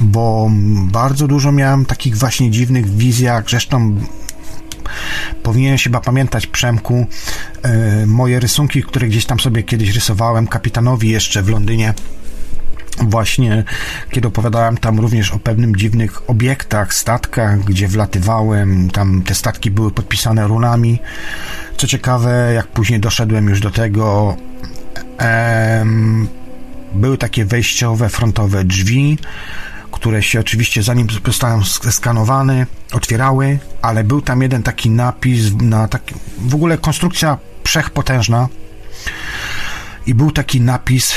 bo 0.00 0.50
bardzo 0.84 1.26
dużo 1.28 1.52
miałem 1.52 1.84
takich 1.84 2.16
właśnie 2.16 2.50
dziwnych 2.50 2.96
wizjach, 2.96 3.44
zresztą 3.50 4.00
Powinienem 5.42 5.78
się 5.78 5.84
chyba 5.84 6.00
pamiętać, 6.00 6.46
Przemku, 6.46 7.06
e, 7.62 8.06
moje 8.06 8.40
rysunki, 8.40 8.82
które 8.82 9.08
gdzieś 9.08 9.26
tam 9.26 9.40
sobie 9.40 9.62
kiedyś 9.62 9.94
rysowałem 9.94 10.46
kapitanowi 10.46 11.10
jeszcze 11.10 11.42
w 11.42 11.48
Londynie 11.48 11.94
właśnie 13.00 13.64
kiedy 14.10 14.28
opowiadałem 14.28 14.76
tam 14.76 15.00
również 15.00 15.32
o 15.32 15.38
pewnym 15.38 15.76
dziwnych 15.76 16.30
obiektach, 16.30 16.94
statkach, 16.94 17.60
gdzie 17.64 17.88
wlatywałem, 17.88 18.90
tam 18.90 19.22
te 19.22 19.34
statki 19.34 19.70
były 19.70 19.90
podpisane 19.90 20.48
runami. 20.48 20.98
Co 21.76 21.86
ciekawe, 21.86 22.52
jak 22.54 22.66
później 22.66 23.00
doszedłem 23.00 23.48
już 23.48 23.60
do 23.60 23.70
tego, 23.70 24.36
em, 25.18 26.28
były 26.94 27.18
takie 27.18 27.44
wejściowe, 27.44 28.08
frontowe 28.08 28.64
drzwi, 28.64 29.18
które 29.92 30.22
się 30.22 30.40
oczywiście 30.40 30.82
zanim 30.82 31.06
zostałem 31.26 31.64
skanowane, 31.90 32.66
otwierały, 32.92 33.58
ale 33.82 34.04
był 34.04 34.20
tam 34.20 34.42
jeden 34.42 34.62
taki 34.62 34.90
napis 34.90 35.54
na 35.60 35.88
taki, 35.88 36.14
w 36.38 36.54
ogóle 36.54 36.78
konstrukcja 36.78 37.38
wszechpotężna 37.64 38.48
i 40.06 40.14
był 40.14 40.30
taki 40.30 40.60
napis, 40.60 41.12
e, 41.12 41.16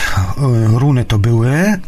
runy 0.80 1.06
to 1.06 1.20
były 1.20 1.50
e, 1.52 1.80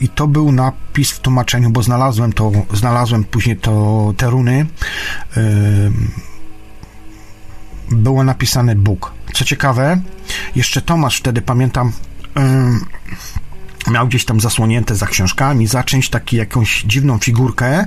i 0.00 0.08
to 0.08 0.28
był 0.28 0.52
napis 0.52 1.10
w 1.10 1.20
tłumaczeniu, 1.20 1.70
bo 1.70 1.82
znalazłem 1.82 2.32
to, 2.32 2.52
znalazłem 2.72 3.24
później 3.24 3.56
to, 3.56 4.14
te 4.16 4.30
runy 4.30 4.66
e, 5.36 5.40
było 7.90 8.24
napisane 8.24 8.74
Bóg. 8.74 9.12
Co 9.34 9.44
ciekawe, 9.44 10.00
jeszcze 10.56 10.82
Tomasz 10.82 11.18
wtedy 11.18 11.42
pamiętam 11.42 11.92
miał 13.90 14.08
gdzieś 14.08 14.24
tam 14.24 14.40
zasłonięte 14.40 14.96
za 14.96 15.06
książkami, 15.06 15.66
zacząć 15.66 16.10
taki 16.10 16.36
jakąś 16.36 16.82
dziwną 16.82 17.18
figurkę 17.18 17.86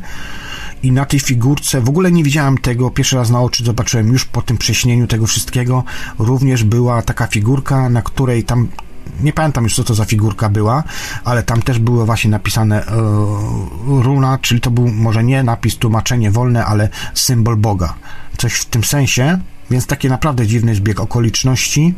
i 0.83 0.91
na 0.91 1.05
tej 1.05 1.19
figurce 1.19 1.81
w 1.81 1.89
ogóle 1.89 2.11
nie 2.11 2.23
widziałem 2.23 2.57
tego, 2.57 2.91
pierwszy 2.91 3.15
raz 3.15 3.29
na 3.29 3.41
oczy 3.41 3.63
zobaczyłem 3.63 4.07
już 4.07 4.25
po 4.25 4.41
tym 4.41 4.57
prześnieniu 4.57 5.07
tego 5.07 5.27
wszystkiego, 5.27 5.83
również 6.19 6.63
była 6.63 7.01
taka 7.01 7.27
figurka, 7.27 7.89
na 7.89 8.01
której 8.01 8.43
tam 8.43 8.67
nie 9.19 9.33
pamiętam 9.33 9.63
już 9.63 9.75
co 9.75 9.83
to 9.83 9.93
za 9.93 10.05
figurka 10.05 10.49
była, 10.49 10.83
ale 11.23 11.43
tam 11.43 11.61
też 11.61 11.79
było 11.79 12.05
właśnie 12.05 12.31
napisane 12.31 12.85
e, 12.85 12.91
runa, 13.85 14.37
czyli 14.41 14.61
to 14.61 14.71
był 14.71 14.87
może 14.87 15.23
nie 15.23 15.43
napis 15.43 15.77
tłumaczenie 15.77 16.31
wolne, 16.31 16.65
ale 16.65 16.89
symbol 17.13 17.55
Boga. 17.55 17.93
Coś 18.37 18.53
w 18.53 18.65
tym 18.65 18.83
sensie, 18.83 19.39
więc 19.71 19.87
taki 19.87 20.09
naprawdę 20.09 20.47
dziwny 20.47 20.75
zbieg 20.75 20.99
okoliczności. 20.99 21.93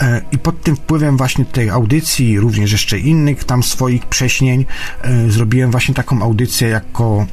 E, 0.00 0.20
I 0.32 0.38
pod 0.38 0.62
tym 0.62 0.76
wpływem 0.76 1.16
właśnie 1.16 1.44
tej 1.44 1.70
audycji, 1.70 2.40
również 2.40 2.72
jeszcze 2.72 2.98
innych 2.98 3.44
tam 3.44 3.62
swoich 3.62 4.06
prześnień, 4.06 4.66
e, 5.02 5.30
zrobiłem 5.30 5.70
właśnie 5.70 5.94
taką 5.94 6.22
audycję 6.22 6.68
jako 6.68 7.26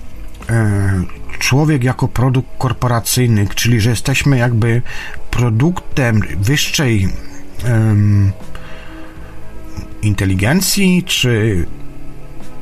e, 0.50 1.04
człowiek 1.40 1.84
jako 1.84 2.08
produkt 2.08 2.50
korporacyjny, 2.58 3.48
czyli 3.56 3.82
że 3.82 3.90
jesteśmy 3.90 4.38
jakby 4.38 4.82
produktem 5.32 6.22
wyższej 6.40 7.08
um, 7.70 8.32
inteligencji, 10.02 11.04
czy 11.04 11.66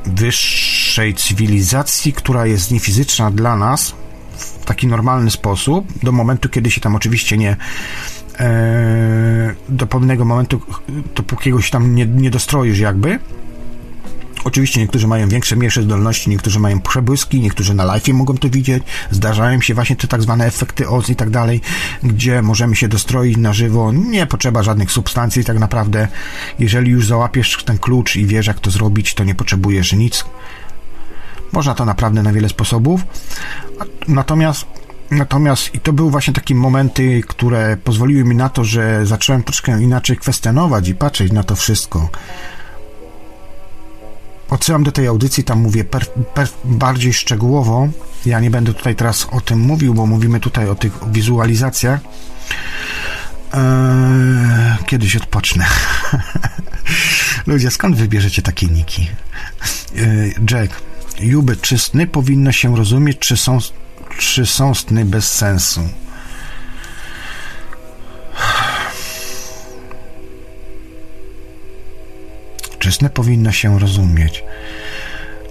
wyższej 0.06 1.14
cywilizacji, 1.14 2.12
która 2.12 2.46
jest 2.46 2.70
niefizyczna 2.70 3.30
dla 3.30 3.56
nas 3.56 3.94
w 4.36 4.64
taki 4.64 4.86
normalny 4.86 5.30
sposób, 5.30 5.86
do 6.02 6.12
momentu, 6.12 6.48
kiedy 6.48 6.70
się 6.70 6.80
tam 6.80 6.96
oczywiście 6.96 7.36
nie 7.36 7.56
do 9.68 9.86
pewnego 9.86 10.24
momentu, 10.24 10.60
dopóki 11.14 11.52
się 11.60 11.70
tam 11.70 11.94
nie, 11.94 12.06
nie 12.06 12.30
dostroisz 12.30 12.78
jakby, 12.78 13.18
Oczywiście 14.46 14.80
niektórzy 14.80 15.06
mają 15.06 15.28
większe, 15.28 15.56
mniejsze 15.56 15.82
zdolności, 15.82 16.30
niektórzy 16.30 16.60
mają 16.60 16.80
przebłyski, 16.80 17.40
niektórzy 17.40 17.74
na 17.74 17.84
live 17.84 18.08
mogą 18.08 18.36
to 18.36 18.50
widzieć. 18.50 18.82
Zdarzają 19.10 19.60
się 19.60 19.74
właśnie 19.74 19.96
te 19.96 20.08
tak 20.08 20.22
zwane 20.22 20.46
efekty 20.46 20.88
OZ 20.88 21.10
i 21.10 21.16
tak 21.16 21.30
dalej, 21.30 21.60
gdzie 22.02 22.42
możemy 22.42 22.76
się 22.76 22.88
dostroić 22.88 23.36
na 23.36 23.52
żywo. 23.52 23.92
Nie 23.92 24.26
potrzeba 24.26 24.62
żadnych 24.62 24.90
substancji 24.90 25.44
tak 25.44 25.58
naprawdę. 25.58 26.08
Jeżeli 26.58 26.90
już 26.90 27.06
załapiesz 27.06 27.64
ten 27.64 27.78
klucz 27.78 28.16
i 28.16 28.26
wiesz 28.26 28.46
jak 28.46 28.60
to 28.60 28.70
zrobić, 28.70 29.14
to 29.14 29.24
nie 29.24 29.34
potrzebujesz 29.34 29.92
nic. 29.92 30.24
Można 31.52 31.74
to 31.74 31.84
naprawdę 31.84 32.22
na 32.22 32.32
wiele 32.32 32.48
sposobów. 32.48 33.00
Natomiast 34.08 34.66
Natomiast 35.10 35.74
i 35.74 35.80
to 35.80 35.92
były 35.92 36.10
właśnie 36.10 36.34
takie 36.34 36.54
momenty, 36.54 37.22
które 37.26 37.76
pozwoliły 37.76 38.24
mi 38.24 38.36
na 38.36 38.48
to, 38.48 38.64
że 38.64 39.06
zacząłem 39.06 39.42
troszkę 39.42 39.82
inaczej 39.82 40.16
kwestionować 40.16 40.88
i 40.88 40.94
patrzeć 40.94 41.32
na 41.32 41.42
to 41.42 41.56
wszystko. 41.56 42.08
Odsyłam 44.50 44.84
do 44.84 44.92
tej 44.92 45.06
audycji, 45.06 45.44
tam 45.44 45.60
mówię 45.60 45.84
per, 45.84 46.06
per, 46.10 46.48
bardziej 46.64 47.12
szczegółowo. 47.12 47.88
Ja 48.26 48.40
nie 48.40 48.50
będę 48.50 48.74
tutaj 48.74 48.94
teraz 48.94 49.26
o 49.30 49.40
tym 49.40 49.60
mówił, 49.60 49.94
bo 49.94 50.06
mówimy 50.06 50.40
tutaj 50.40 50.68
o 50.68 50.74
tych 50.74 50.92
wizualizacjach. 51.12 52.00
Eee, 53.52 54.84
kiedyś 54.86 55.16
odpocznę. 55.16 55.66
Ludzie, 57.46 57.70
skąd 57.70 57.96
wybierzecie 57.96 58.42
takie 58.42 58.66
niki? 58.66 59.10
Eee, 59.96 60.34
Jack, 60.50 60.82
Juby, 61.20 61.56
czy 61.56 61.78
sny 61.78 62.06
powinno 62.06 62.52
się 62.52 62.76
rozumieć, 62.76 63.18
czy 63.18 63.36
są, 63.36 63.58
czy 64.18 64.46
są 64.46 64.74
sny 64.74 65.04
bez 65.04 65.32
sensu? 65.32 65.80
Czysne 72.78 73.10
powinno 73.10 73.52
się 73.52 73.78
rozumieć. 73.78 74.44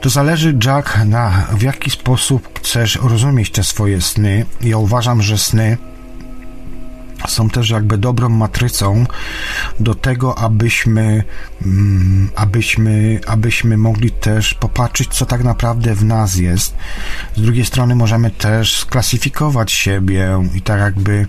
To 0.02 0.10
zależy, 0.10 0.57
Jack, 0.65 0.98
na 1.06 1.48
w 1.52 1.61
jaki 1.61 1.91
sposób 1.91 2.60
chcesz 2.60 2.99
rozumieć 3.02 3.49
te 3.49 3.64
swoje 3.64 4.02
sny. 4.02 4.45
Ja 4.61 4.77
uważam, 4.77 5.22
że 5.22 5.38
sny 5.38 5.77
są 7.27 7.49
też 7.49 7.69
jakby 7.69 7.97
dobrą 7.97 8.30
matrycą 8.30 9.06
do 9.80 9.95
tego, 9.95 10.38
abyśmy, 10.38 11.23
mm, 11.65 12.30
abyśmy, 12.35 13.19
abyśmy 13.27 13.77
mogli 13.77 14.11
też 14.11 14.53
popatrzeć, 14.53 15.10
co 15.14 15.26
tak 15.26 15.43
naprawdę 15.43 15.95
w 15.95 16.03
nas 16.03 16.35
jest. 16.35 16.76
Z 17.35 17.41
drugiej 17.41 17.65
strony 17.65 17.95
możemy 17.95 18.31
też 18.31 18.80
sklasyfikować 18.80 19.72
siebie 19.72 20.43
i 20.53 20.61
tak 20.61 20.80
jakby 20.80 21.27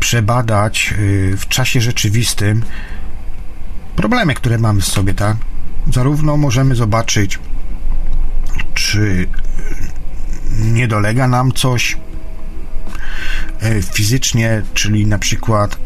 przebadać 0.00 0.94
y, 0.98 1.36
w 1.36 1.48
czasie 1.48 1.80
rzeczywistym 1.80 2.62
problemy, 3.96 4.34
które 4.34 4.58
mamy 4.58 4.80
w 4.80 4.86
sobie, 4.86 5.14
tak? 5.14 5.36
Zarówno 5.92 6.36
możemy 6.36 6.74
zobaczyć, 6.74 7.38
czy 8.74 9.28
nie 10.60 10.88
dolega 10.88 11.28
nam 11.28 11.52
coś 11.52 11.96
fizycznie, 13.94 14.62
czyli 14.74 15.06
na 15.06 15.18
przykład 15.18 15.76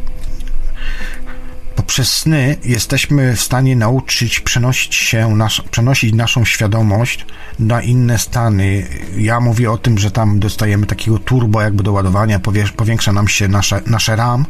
poprzez 1.76 2.12
sny 2.12 2.56
jesteśmy 2.64 3.36
w 3.36 3.40
stanie 3.40 3.76
nauczyć 3.76 4.40
przenosić 4.40 4.94
się, 4.94 5.36
nasz, 5.36 5.62
przenosić 5.70 6.14
naszą 6.14 6.44
świadomość 6.44 7.26
na 7.58 7.82
inne 7.82 8.18
stany. 8.18 8.86
Ja 9.16 9.40
mówię 9.40 9.70
o 9.70 9.78
tym, 9.78 9.98
że 9.98 10.10
tam 10.10 10.40
dostajemy 10.40 10.86
takiego 10.86 11.18
turbo 11.18 11.62
jakby 11.62 11.82
do 11.82 11.92
ładowania, 11.92 12.40
powiększa 12.76 13.12
nam 13.12 13.28
się 13.28 13.48
nasze, 13.48 13.80
nasze 13.86 14.16
RAM 14.16 14.46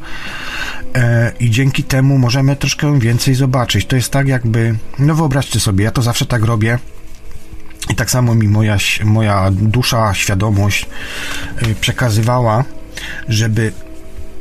e, 0.94 1.32
i 1.40 1.50
dzięki 1.50 1.84
temu 1.84 2.18
możemy 2.18 2.56
troszkę 2.56 3.00
więcej 3.00 3.34
zobaczyć. 3.34 3.86
To 3.86 3.96
jest 3.96 4.10
tak 4.10 4.28
jakby, 4.28 4.76
no 4.98 5.14
wyobraźcie 5.14 5.60
sobie, 5.60 5.84
ja 5.84 5.90
to 5.90 6.02
zawsze 6.02 6.26
tak 6.26 6.44
robię, 6.44 6.78
i 7.88 7.94
tak 7.94 8.10
samo 8.10 8.34
mi 8.34 8.48
moja, 8.48 8.76
moja 9.04 9.50
dusza, 9.50 10.14
świadomość 10.14 10.86
e, 11.56 11.74
przekazywała, 11.74 12.64
żeby 13.28 13.72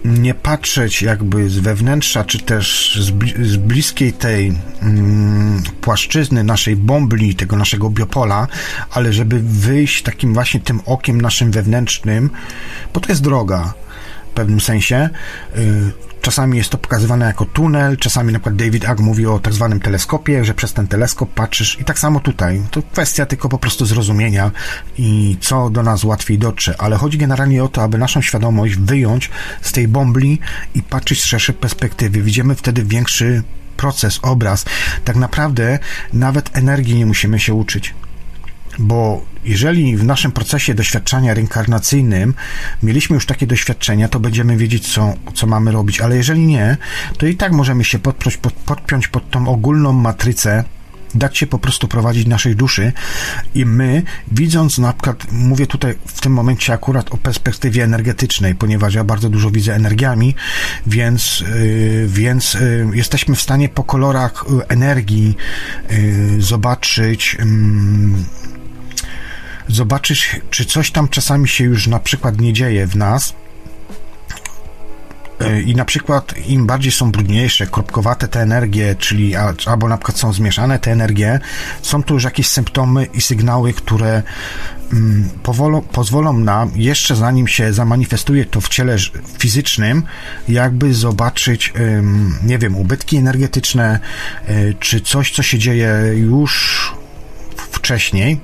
nie 0.05 0.33
patrzeć 0.33 1.01
jakby 1.01 1.49
z 1.49 1.59
wewnętrza, 1.59 2.23
czy 2.23 2.39
też 2.39 2.99
z 3.43 3.55
bliskiej 3.55 4.13
tej 4.13 4.53
mm, 4.81 5.63
płaszczyzny 5.81 6.43
naszej 6.43 6.75
bombli, 6.75 7.35
tego 7.35 7.55
naszego 7.55 7.89
biopola, 7.89 8.47
ale 8.91 9.13
żeby 9.13 9.39
wyjść 9.39 10.03
takim 10.03 10.33
właśnie 10.33 10.59
tym 10.59 10.79
okiem 10.85 11.21
naszym 11.21 11.51
wewnętrznym, 11.51 12.29
bo 12.93 12.99
to 12.99 13.09
jest 13.09 13.21
droga 13.21 13.73
w 14.31 14.35
pewnym 14.35 14.59
sensie. 14.59 15.09
Y, 15.57 15.91
Czasami 16.23 16.57
jest 16.57 16.69
to 16.69 16.77
pokazywane 16.77 17.25
jako 17.25 17.45
tunel, 17.45 17.97
czasami 17.97 18.33
na 18.33 18.39
przykład 18.39 18.55
David 18.55 18.85
Ag 18.85 18.99
mówi 18.99 19.25
o 19.25 19.39
tak 19.39 19.53
zwanym 19.53 19.79
teleskopie, 19.79 20.45
że 20.45 20.53
przez 20.53 20.73
ten 20.73 20.87
teleskop 20.87 21.29
patrzysz 21.33 21.79
i 21.79 21.83
tak 21.83 21.99
samo 21.99 22.19
tutaj. 22.19 22.61
To 22.71 22.81
kwestia 22.83 23.25
tylko 23.25 23.49
po 23.49 23.57
prostu 23.57 23.85
zrozumienia 23.85 24.51
i 24.97 25.37
co 25.41 25.69
do 25.69 25.83
nas 25.83 26.03
łatwiej 26.03 26.37
dotrze, 26.37 26.75
ale 26.77 26.95
chodzi 26.95 27.17
generalnie 27.17 27.63
o 27.63 27.67
to, 27.67 27.83
aby 27.83 27.97
naszą 27.97 28.21
świadomość 28.21 28.75
wyjąć 28.75 29.29
z 29.61 29.71
tej 29.71 29.87
bombli 29.87 30.39
i 30.75 30.83
patrzeć 30.83 31.21
z 31.21 31.25
szerszej 31.25 31.55
perspektywy. 31.55 32.21
Widzimy 32.21 32.55
wtedy 32.55 32.83
większy 32.83 33.43
proces, 33.77 34.19
obraz. 34.21 34.65
Tak 35.05 35.15
naprawdę 35.15 35.79
nawet 36.13 36.57
energii 36.57 36.95
nie 36.95 37.05
musimy 37.05 37.39
się 37.39 37.53
uczyć. 37.53 37.93
Bo 38.79 39.25
jeżeli 39.45 39.97
w 39.97 40.03
naszym 40.03 40.31
procesie 40.31 40.73
doświadczania 40.73 41.33
reinkarnacyjnym 41.33 42.33
mieliśmy 42.83 43.13
już 43.13 43.25
takie 43.25 43.47
doświadczenia, 43.47 44.07
to 44.07 44.19
będziemy 44.19 44.57
wiedzieć, 44.57 44.93
co, 44.93 45.13
co 45.33 45.47
mamy 45.47 45.71
robić, 45.71 46.01
ale 46.01 46.15
jeżeli 46.15 46.41
nie, 46.41 46.77
to 47.17 47.25
i 47.25 47.35
tak 47.35 47.51
możemy 47.51 47.83
się 47.83 47.99
podpiąć 47.99 48.37
pod, 48.37 48.53
podpiąć 48.53 49.07
pod 49.07 49.29
tą 49.29 49.47
ogólną 49.47 49.93
matrycę 49.93 50.63
dać 51.15 51.37
się 51.37 51.47
po 51.47 51.59
prostu 51.59 51.87
prowadzić 51.87 52.27
naszej 52.27 52.55
duszy. 52.55 52.93
I 53.55 53.65
my, 53.65 54.03
widząc 54.31 54.77
na 54.77 54.93
przykład, 54.93 55.31
mówię 55.31 55.67
tutaj 55.67 55.93
w 56.05 56.21
tym 56.21 56.33
momencie 56.33 56.73
akurat 56.73 57.13
o 57.13 57.17
perspektywie 57.17 57.83
energetycznej, 57.83 58.55
ponieważ 58.55 58.93
ja 58.93 59.03
bardzo 59.03 59.29
dużo 59.29 59.51
widzę 59.51 59.75
energiami, 59.75 60.35
więc, 60.87 61.39
yy, 61.39 62.07
więc 62.07 62.53
yy, 62.53 62.87
jesteśmy 62.93 63.35
w 63.35 63.41
stanie 63.41 63.69
po 63.69 63.83
kolorach 63.83 64.45
yy, 64.49 64.67
energii 64.67 65.35
y, 65.91 66.41
zobaczyć 66.41 67.37
zobaczyć, 69.67 70.41
czy 70.49 70.65
coś 70.65 70.91
tam 70.91 71.07
czasami 71.07 71.47
się 71.47 71.63
już 71.63 71.87
na 71.87 71.99
przykład 71.99 72.41
nie 72.41 72.53
dzieje 72.53 72.87
w 72.87 72.95
nas, 72.95 73.33
E, 75.43 75.61
i 75.61 75.75
na 75.75 75.85
przykład 75.85 76.33
im 76.47 76.67
bardziej 76.67 76.91
są 76.91 77.11
brudniejsze, 77.11 77.67
kropkowate 77.67 78.27
te 78.27 78.41
energie, 78.41 78.95
czyli 78.99 79.35
albo 79.65 79.87
na 79.87 79.97
przykład 79.97 80.17
są 80.17 80.33
zmieszane 80.33 80.79
te 80.79 80.91
energie, 80.91 81.39
są 81.81 82.03
tu 82.03 82.13
już 82.13 82.23
jakieś 82.23 82.47
symptomy 82.47 83.05
i 83.13 83.21
sygnały, 83.21 83.73
które 83.73 84.23
mm, 84.93 85.29
pozwolą 85.91 86.33
nam, 86.33 86.71
jeszcze 86.75 87.15
zanim 87.15 87.47
się 87.47 87.73
zamanifestuje 87.73 88.45
to 88.45 88.61
w 88.61 88.69
ciele 88.69 88.95
fizycznym, 89.39 90.03
jakby 90.47 90.93
zobaczyć, 90.93 91.73
nie 92.43 92.57
wiem, 92.57 92.75
ubytki 92.75 93.17
energetyczne, 93.17 93.99
e, 94.47 94.73
czy 94.73 95.01
coś, 95.01 95.31
co 95.31 95.43
się 95.43 95.59
dzieje 95.59 95.89
już 96.15 96.93
wcześniej, 97.71 98.39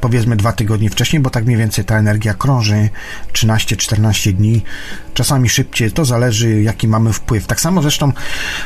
powiedzmy 0.00 0.36
dwa 0.36 0.52
tygodnie 0.52 0.90
wcześniej, 0.90 1.22
bo 1.22 1.30
tak 1.30 1.44
mniej 1.44 1.56
więcej 1.56 1.84
ta 1.84 1.98
energia 1.98 2.34
krąży 2.34 2.88
13-14 3.32 4.32
dni, 4.32 4.62
czasami 5.14 5.48
szybciej, 5.48 5.92
to 5.92 6.04
zależy 6.04 6.62
jaki 6.62 6.88
mamy 6.88 7.12
wpływ. 7.12 7.46
Tak 7.46 7.60
samo 7.60 7.82
zresztą 7.82 8.12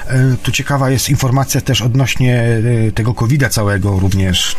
e, 0.06 0.36
tu 0.43 0.52
ciekawa 0.52 0.90
jest 0.90 1.11
informacja 1.11 1.61
też 1.61 1.82
odnośnie 1.82 2.43
e, 2.89 2.93
tego 2.93 3.15
COVID-a 3.15 3.48
całego 3.48 3.98
również, 3.98 4.56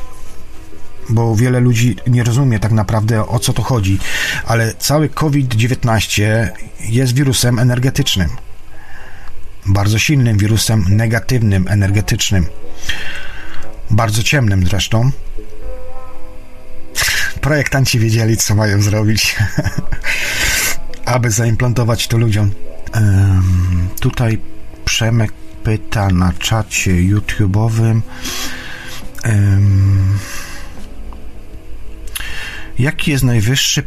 bo 1.10 1.36
wiele 1.36 1.60
ludzi 1.60 1.96
nie 2.08 2.24
rozumie 2.24 2.60
tak 2.60 2.72
naprawdę 2.72 3.28
o 3.28 3.40
co 3.40 3.54
to 3.54 3.62
chodzi, 3.62 4.00
ale 4.46 4.74
cały 4.74 5.10
COVID-19 5.10 6.48
jest 6.80 7.14
wirusem 7.14 7.60
energetycznym. 7.60 8.30
Bardzo 9.66 10.00
silnym 10.00 10.38
wirusem 10.38 10.86
negatywnym, 10.90 11.68
energetycznym. 11.68 12.46
Bardzo 13.92 14.24
ciemnym 14.24 14.68
zresztą 14.68 15.12
projektanci 17.46 18.00
wiedzieli, 18.00 18.38
co 18.38 18.56
mają 18.56 18.82
zrobić, 18.82 19.36
aby 21.16 21.32
zaimplantować 21.32 22.08
to 22.08 22.18
ludziom. 22.18 22.52
Um, 22.96 23.90
tutaj 24.00 24.38
Przemek 24.86 25.32
pyta 25.64 26.10
na 26.10 26.34
czacie 26.40 26.92
YouTube'owym. 26.92 28.02
Um, 29.26 30.18
jaki 32.80 33.12
jest 33.12 33.24
najwyższy 33.24 33.84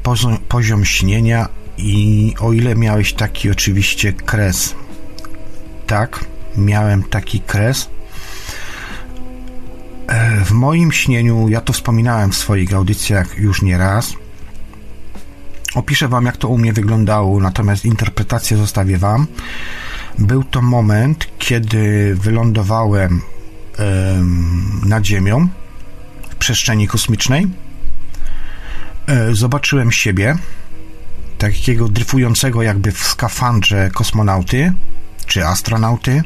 poziom, 0.49 0.85
śnienia 0.85 1.49
i 1.79 2.35
o 2.41 2.53
ile 2.53 2.75
miałeś 2.75 3.13
taki 3.13 3.51
oczywiście 3.51 4.13
kres? 4.13 4.75
Tak, 5.87 6.25
miałem 6.57 7.03
taki 7.03 7.41
kres 7.41 7.89
w 10.45 10.51
moim 10.51 10.93
śnieniu, 10.93 11.49
ja 11.49 11.61
to 11.61 11.73
wspominałem 11.73 12.33
w 12.33 12.37
swoich 12.37 12.75
audycjach 12.75 13.39
już 13.39 13.63
nie 13.63 13.79
raz. 13.79 14.13
Opiszę 15.75 16.09
Wam, 16.09 16.27
jak 16.27 16.37
to 16.37 16.49
u 16.49 16.59
mnie 16.59 16.73
wyglądało, 16.73 17.41
natomiast 17.41 17.85
interpretację 17.85 18.57
zostawię 18.57 18.99
Wam. 18.99 19.27
Był 20.19 20.45
to 20.45 20.63
moment, 20.63 21.27
kiedy 21.39 22.15
wylądowałem 22.15 23.21
nad 24.85 25.05
Ziemią 25.05 25.49
w 26.31 26.37
przestrzeni 26.37 26.89
kosmicznej. 26.89 27.47
E, 29.07 29.35
zobaczyłem 29.35 29.93
siebie, 29.93 30.39
takiego 31.39 31.89
dryfującego 31.89 32.63
jakby 32.63 32.93
w 32.93 32.99
skafandrze 32.99 33.91
kosmonauty 33.91 34.73
czy 35.27 35.47
astronauty 35.47 36.23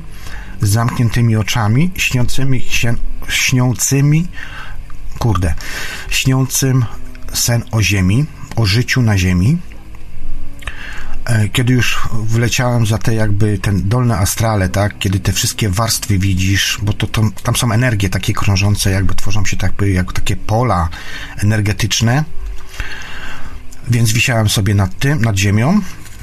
z 0.63 0.69
zamkniętymi 0.69 1.37
oczami, 1.37 1.91
śniącymi 1.97 2.63
śniącymi, 3.29 4.27
kurde, 5.19 5.55
śniącym 6.11 6.85
sen 7.33 7.63
o 7.71 7.83
Ziemi, 7.83 8.27
o 8.57 8.67
życiu 8.67 9.03
na 9.03 9.19
Ziemi. 9.19 9.59
E, 11.25 11.49
kiedy 11.49 11.73
już 11.73 11.99
wleciałem 12.13 12.87
za 12.87 12.99
te 12.99 13.15
jakby 13.15 13.59
ten 13.59 13.89
dolne 13.89 14.19
astrale, 14.19 14.69
tak, 14.69 14.99
kiedy 14.99 15.21
te 15.21 15.33
wszystkie 15.33 15.69
warstwy 15.69 16.19
widzisz, 16.19 16.79
bo 16.83 16.93
to, 16.93 17.07
to 17.07 17.23
tam 17.43 17.57
są 17.57 17.73
energie 17.73 18.09
takie 18.09 18.33
krążące, 18.33 18.91
jakby 18.91 19.15
tworzą 19.15 19.45
się 19.45 19.57
tak, 19.57 19.73
jak 19.87 20.13
takie 20.13 20.37
pola 20.37 20.89
energetyczne. 21.43 22.25
Więc 23.89 24.13
wisiałem 24.13 24.49
sobie 24.49 24.75
nad 24.75 24.99
tym, 24.99 25.21
nad 25.23 25.39
ziemią, 25.39 25.81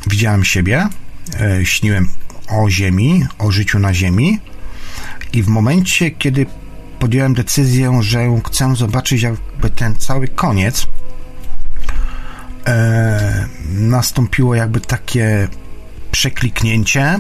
widziałem 0.08 0.46
siebie, 0.46 0.88
e, 1.40 1.66
śniłem 1.66 2.10
o 2.50 2.70
ziemi, 2.70 3.26
o 3.38 3.52
życiu 3.52 3.80
na 3.80 3.94
ziemi 3.94 4.40
i 5.34 5.44
w 5.44 5.48
momencie, 5.48 6.12
kiedy 6.12 6.46
podjąłem 7.00 7.34
decyzję, 7.34 8.00
że 8.02 8.42
chcę 8.48 8.76
zobaczyć 8.76 9.22
jakby 9.22 9.70
ten 9.70 9.96
cały 9.96 10.28
koniec. 10.28 10.88
E, 12.68 13.48
nastąpiło 13.70 14.56
jakby 14.56 14.82
takie 14.82 15.48
przekliknięcie. 16.12 17.20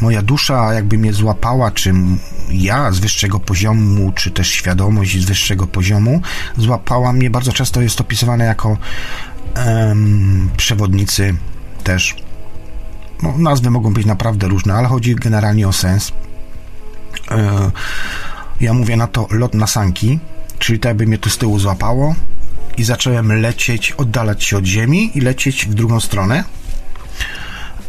Moja 0.00 0.22
dusza 0.22 0.74
jakby 0.74 0.98
mnie 0.98 1.12
złapała, 1.12 1.70
czy 1.70 1.92
ja 2.50 2.92
z 2.92 2.98
wyższego 2.98 3.40
poziomu, 3.40 4.12
czy 4.12 4.30
też 4.30 4.50
świadomość 4.50 5.20
z 5.20 5.24
wyższego 5.24 5.66
poziomu 5.66 6.22
złapała 6.56 7.12
mnie. 7.12 7.30
Bardzo 7.30 7.52
często 7.52 7.80
jest 7.82 8.00
opisywane 8.00 8.44
jako 8.44 8.76
przewodnicy 10.56 11.34
też. 11.84 12.16
No, 13.22 13.34
nazwy 13.38 13.70
mogą 13.70 13.92
być 13.92 14.06
naprawdę 14.06 14.48
różne, 14.48 14.74
ale 14.74 14.88
chodzi 14.88 15.14
generalnie 15.14 15.68
o 15.68 15.72
sens. 15.72 16.12
E, 17.30 17.70
ja 18.60 18.74
mówię 18.74 18.96
na 18.96 19.06
to 19.06 19.26
lot 19.30 19.54
na 19.54 19.66
sanki, 19.66 20.18
czyli 20.58 20.78
tak 20.78 20.96
by 20.96 21.06
mnie 21.06 21.18
tu 21.18 21.30
z 21.30 21.38
tyłu 21.38 21.58
złapało 21.58 22.14
i 22.76 22.84
zacząłem 22.84 23.32
lecieć, 23.32 23.92
oddalać 23.92 24.44
się 24.44 24.56
od 24.56 24.64
ziemi 24.64 25.18
i 25.18 25.20
lecieć 25.20 25.66
w 25.66 25.74
drugą 25.74 26.00
stronę. 26.00 26.44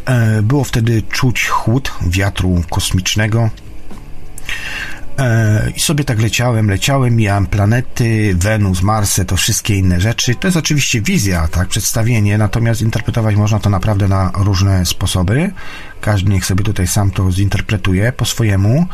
E, 0.04 0.42
było 0.42 0.64
wtedy 0.64 1.02
czuć 1.02 1.48
chłód 1.48 1.92
wiatru 2.06 2.62
kosmicznego. 2.70 3.50
E, 5.18 5.70
I 5.76 5.80
sobie 5.80 6.04
tak 6.04 6.20
leciałem, 6.20 6.70
leciałem, 6.70 7.16
mijałem 7.16 7.46
planety, 7.46 8.34
Wenus, 8.38 8.82
Marsy, 8.82 9.24
to 9.24 9.36
wszystkie 9.36 9.76
inne 9.76 10.00
rzeczy. 10.00 10.34
To 10.34 10.48
jest 10.48 10.56
oczywiście 10.56 11.00
wizja, 11.00 11.48
tak, 11.48 11.68
przedstawienie, 11.68 12.38
natomiast 12.38 12.82
interpretować 12.82 13.36
można 13.36 13.58
to 13.58 13.70
naprawdę 13.70 14.08
na 14.08 14.32
różne 14.34 14.86
sposoby. 14.86 15.50
Każdy 16.00 16.30
niech 16.30 16.46
sobie 16.46 16.64
tutaj 16.64 16.86
sam 16.86 17.10
to 17.10 17.32
zinterpretuje 17.32 18.12
po 18.12 18.24
swojemu. 18.24 18.86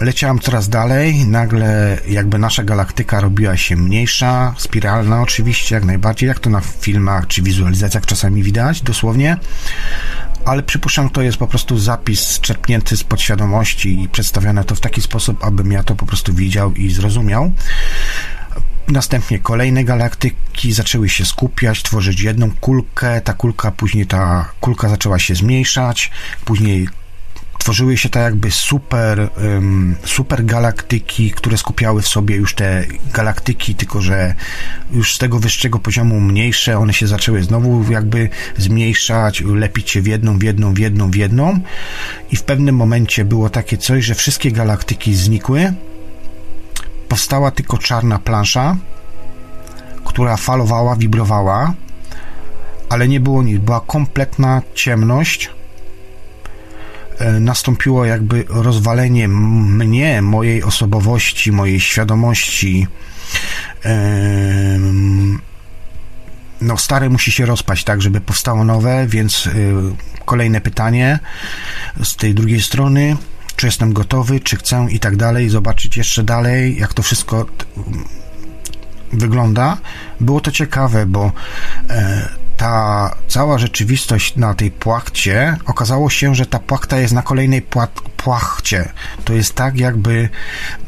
Leciałem 0.00 0.38
coraz 0.38 0.68
dalej, 0.68 1.26
nagle 1.26 1.98
jakby 2.08 2.38
nasza 2.38 2.64
galaktyka 2.64 3.20
robiła 3.20 3.56
się 3.56 3.76
mniejsza, 3.76 4.54
spiralna 4.58 5.22
oczywiście, 5.22 5.74
jak 5.74 5.84
najbardziej, 5.84 6.28
jak 6.28 6.38
to 6.38 6.50
na 6.50 6.60
filmach 6.60 7.26
czy 7.26 7.42
wizualizacjach 7.42 8.06
czasami 8.06 8.42
widać, 8.42 8.82
dosłownie, 8.82 9.36
ale 10.46 10.62
przypuszczam, 10.62 11.10
to 11.10 11.22
jest 11.22 11.38
po 11.38 11.46
prostu 11.46 11.78
zapis 11.78 12.40
czerpnięty 12.40 12.96
z 12.96 13.04
podświadomości 13.04 14.02
i 14.02 14.08
przedstawione 14.08 14.64
to 14.64 14.74
w 14.74 14.80
taki 14.80 15.02
sposób, 15.02 15.44
abym 15.44 15.72
ja 15.72 15.82
to 15.82 15.94
po 15.94 16.06
prostu 16.06 16.34
widział 16.34 16.74
i 16.74 16.90
zrozumiał. 16.90 17.52
Następnie 18.88 19.38
kolejne 19.38 19.84
galaktyki 19.84 20.72
zaczęły 20.72 21.08
się 21.08 21.24
skupiać, 21.24 21.82
tworzyć 21.82 22.20
jedną 22.20 22.50
kulkę. 22.60 23.20
Ta 23.20 23.32
kulka, 23.32 23.70
później 23.70 24.06
ta 24.06 24.48
kulka 24.60 24.88
zaczęła 24.88 25.18
się 25.18 25.34
zmniejszać, 25.34 26.10
później 26.44 26.88
tworzyły 27.66 27.96
się 27.96 28.08
tak 28.08 28.22
jakby 28.22 28.50
super, 28.50 29.30
super 30.04 30.44
galaktyki, 30.44 31.30
które 31.30 31.58
skupiały 31.58 32.02
w 32.02 32.08
sobie 32.08 32.36
już 32.36 32.54
te 32.54 32.84
galaktyki, 33.12 33.74
tylko 33.74 34.00
że 34.00 34.34
już 34.90 35.14
z 35.14 35.18
tego 35.18 35.38
wyższego 35.38 35.78
poziomu 35.78 36.20
mniejsze, 36.20 36.78
one 36.78 36.92
się 36.92 37.06
zaczęły 37.06 37.42
znowu 37.42 37.92
jakby 37.92 38.28
zmniejszać, 38.56 39.40
lepić 39.40 39.90
się 39.90 40.02
w 40.02 40.06
jedną, 40.06 40.38
w 40.38 40.42
jedną, 40.42 40.74
w 40.74 40.78
jedną, 40.78 41.10
w 41.10 41.14
jedną. 41.14 41.60
I 42.32 42.36
w 42.36 42.42
pewnym 42.42 42.76
momencie 42.76 43.24
było 43.24 43.50
takie 43.50 43.78
coś, 43.78 44.04
że 44.04 44.14
wszystkie 44.14 44.52
galaktyki 44.52 45.14
znikły, 45.14 45.72
powstała 47.08 47.50
tylko 47.50 47.78
czarna 47.78 48.18
plansza, 48.18 48.76
która 50.04 50.36
falowała, 50.36 50.96
wibrowała, 50.96 51.74
ale 52.88 53.08
nie 53.08 53.20
było 53.20 53.42
nic, 53.42 53.58
była 53.58 53.80
kompletna 53.80 54.62
ciemność, 54.74 55.50
nastąpiło 57.40 58.04
jakby 58.04 58.44
rozwalenie 58.48 59.28
mnie, 59.28 60.22
mojej 60.22 60.62
osobowości, 60.62 61.52
mojej 61.52 61.80
świadomości. 61.80 62.86
No, 66.60 66.76
stare 66.76 67.08
musi 67.08 67.32
się 67.32 67.46
rozpaść, 67.46 67.84
tak, 67.84 68.02
żeby 68.02 68.20
powstało 68.20 68.64
nowe, 68.64 69.06
więc 69.06 69.46
e, 69.46 69.50
kolejne 70.24 70.60
pytanie 70.60 71.18
z 72.02 72.16
tej 72.16 72.34
drugiej 72.34 72.62
strony 72.62 73.16
czy 73.56 73.66
jestem 73.66 73.92
gotowy, 73.92 74.40
czy 74.40 74.56
chcę 74.56 74.86
i 74.90 75.00
tak 75.00 75.16
dalej, 75.16 75.48
zobaczyć 75.48 75.96
jeszcze 75.96 76.22
dalej, 76.22 76.76
jak 76.78 76.94
to 76.94 77.02
wszystko 77.02 77.46
wygląda. 79.12 79.78
Było 80.20 80.40
to 80.40 80.50
ciekawe, 80.50 81.06
bo 81.06 81.32
e, 81.90 82.28
ta 82.56 83.14
cała 83.28 83.58
rzeczywistość 83.58 84.36
na 84.36 84.54
tej 84.54 84.70
płachcie, 84.70 85.56
okazało 85.66 86.10
się, 86.10 86.34
że 86.34 86.46
ta 86.46 86.58
płachta 86.58 86.98
jest 86.98 87.14
na 87.14 87.22
kolejnej 87.22 87.62
płachcie. 88.16 88.92
To 89.24 89.32
jest 89.32 89.54
tak, 89.54 89.78
jakby 89.78 90.28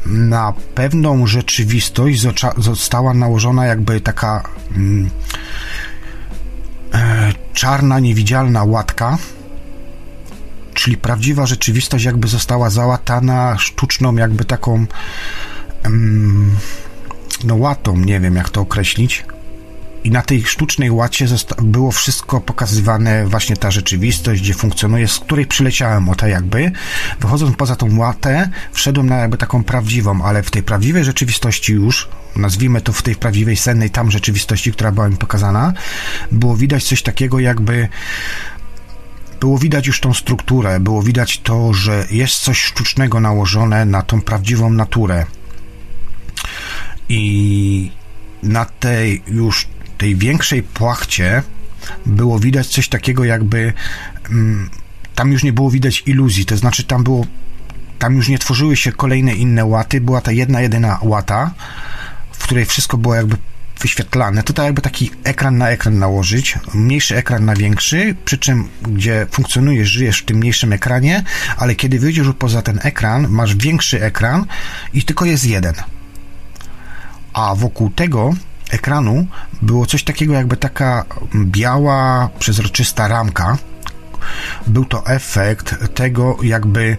na 0.05 0.53
pewną 0.75 1.27
rzeczywistość 1.27 2.25
została 2.57 3.13
nałożona 3.13 3.65
jakby 3.65 4.01
taka 4.01 4.43
mm, 4.75 5.09
e, 6.93 7.33
czarna, 7.53 7.99
niewidzialna 7.99 8.63
łatka, 8.63 9.17
czyli 10.73 10.97
prawdziwa 10.97 11.45
rzeczywistość 11.45 12.05
jakby 12.05 12.27
została 12.27 12.69
załatana 12.69 13.57
sztuczną 13.57 14.15
jakby 14.15 14.45
taką 14.45 14.85
mm, 15.83 16.55
no 17.43 17.55
łatą, 17.55 17.97
nie 17.97 18.19
wiem 18.19 18.35
jak 18.35 18.49
to 18.49 18.61
określić 18.61 19.25
i 20.03 20.11
na 20.11 20.21
tej 20.21 20.43
sztucznej 20.43 20.91
łacie 20.91 21.25
było 21.61 21.91
wszystko 21.91 22.41
pokazywane, 22.41 23.25
właśnie 23.25 23.57
ta 23.57 23.71
rzeczywistość, 23.71 24.41
gdzie 24.41 24.53
funkcjonuje, 24.53 25.07
z 25.07 25.19
której 25.19 25.45
przyleciałem 25.45 26.09
o 26.09 26.15
to 26.15 26.27
jakby. 26.27 26.71
Wychodząc 27.19 27.55
poza 27.55 27.75
tą 27.75 27.97
łatę, 27.97 28.49
wszedłem 28.71 29.09
na 29.09 29.15
jakby 29.15 29.37
taką 29.37 29.63
prawdziwą, 29.63 30.21
ale 30.23 30.43
w 30.43 30.51
tej 30.51 30.63
prawdziwej 30.63 31.03
rzeczywistości 31.03 31.73
już, 31.73 32.09
nazwijmy 32.35 32.81
to 32.81 32.93
w 32.93 33.01
tej 33.01 33.15
prawdziwej 33.15 33.55
sennej 33.55 33.89
tam 33.89 34.11
rzeczywistości, 34.11 34.71
która 34.71 34.91
była 34.91 35.09
mi 35.09 35.17
pokazana, 35.17 35.73
było 36.31 36.57
widać 36.57 36.83
coś 36.83 37.03
takiego 37.03 37.39
jakby 37.39 37.87
było 39.39 39.57
widać 39.57 39.87
już 39.87 39.99
tą 39.99 40.13
strukturę, 40.13 40.79
było 40.79 41.03
widać 41.03 41.39
to, 41.39 41.73
że 41.73 42.05
jest 42.11 42.35
coś 42.35 42.61
sztucznego 42.61 43.19
nałożone 43.19 43.85
na 43.85 44.01
tą 44.01 44.21
prawdziwą 44.21 44.69
naturę. 44.69 45.25
I 47.09 47.91
na 48.43 48.65
tej 48.65 49.23
już 49.27 49.67
tej 49.99 50.15
większej 50.15 50.63
płachcie 50.63 51.43
było 52.05 52.39
widać 52.39 52.67
coś 52.67 52.89
takiego 52.89 53.23
jakby 53.23 53.73
mm, 54.29 54.69
tam 55.15 55.31
już 55.31 55.43
nie 55.43 55.53
było 55.53 55.71
widać 55.71 56.03
iluzji, 56.05 56.45
to 56.45 56.57
znaczy 56.57 56.83
tam 56.83 57.03
było 57.03 57.25
tam 57.99 58.15
już 58.15 58.27
nie 58.27 58.39
tworzyły 58.39 58.75
się 58.75 58.91
kolejne 58.91 59.33
inne 59.33 59.65
łaty, 59.65 60.01
była 60.01 60.21
ta 60.21 60.31
jedna, 60.31 60.61
jedyna 60.61 60.99
łata, 61.01 61.51
w 62.31 62.43
której 62.43 62.65
wszystko 62.65 62.97
było 62.97 63.15
jakby 63.15 63.37
wyświetlane. 63.79 64.43
Tutaj 64.43 64.65
jakby 64.65 64.81
taki 64.81 65.11
ekran 65.23 65.57
na 65.57 65.69
ekran 65.69 65.99
nałożyć, 65.99 66.57
mniejszy 66.73 67.17
ekran 67.17 67.45
na 67.45 67.55
większy, 67.55 68.15
przy 68.25 68.37
czym 68.37 68.69
gdzie 68.81 69.27
funkcjonujesz, 69.31 69.89
żyjesz 69.89 70.19
w 70.19 70.25
tym 70.25 70.37
mniejszym 70.37 70.73
ekranie, 70.73 71.23
ale 71.57 71.75
kiedy 71.75 71.99
wyjdziesz 71.99 72.27
poza 72.39 72.61
ten 72.61 72.79
ekran, 72.83 73.27
masz 73.29 73.55
większy 73.55 74.03
ekran 74.03 74.45
i 74.93 75.03
tylko 75.03 75.25
jest 75.25 75.45
jeden. 75.45 75.73
A 77.33 77.55
wokół 77.55 77.89
tego 77.89 78.33
ekranu 78.69 79.27
było 79.61 79.85
coś 79.85 80.03
takiego, 80.03 80.33
jakby 80.33 80.57
taka 80.57 81.05
biała, 81.35 82.29
przezroczysta 82.39 83.07
ramka. 83.07 83.57
Był 84.67 84.85
to 84.85 85.05
efekt 85.05 85.95
tego, 85.95 86.37
jakby. 86.43 86.97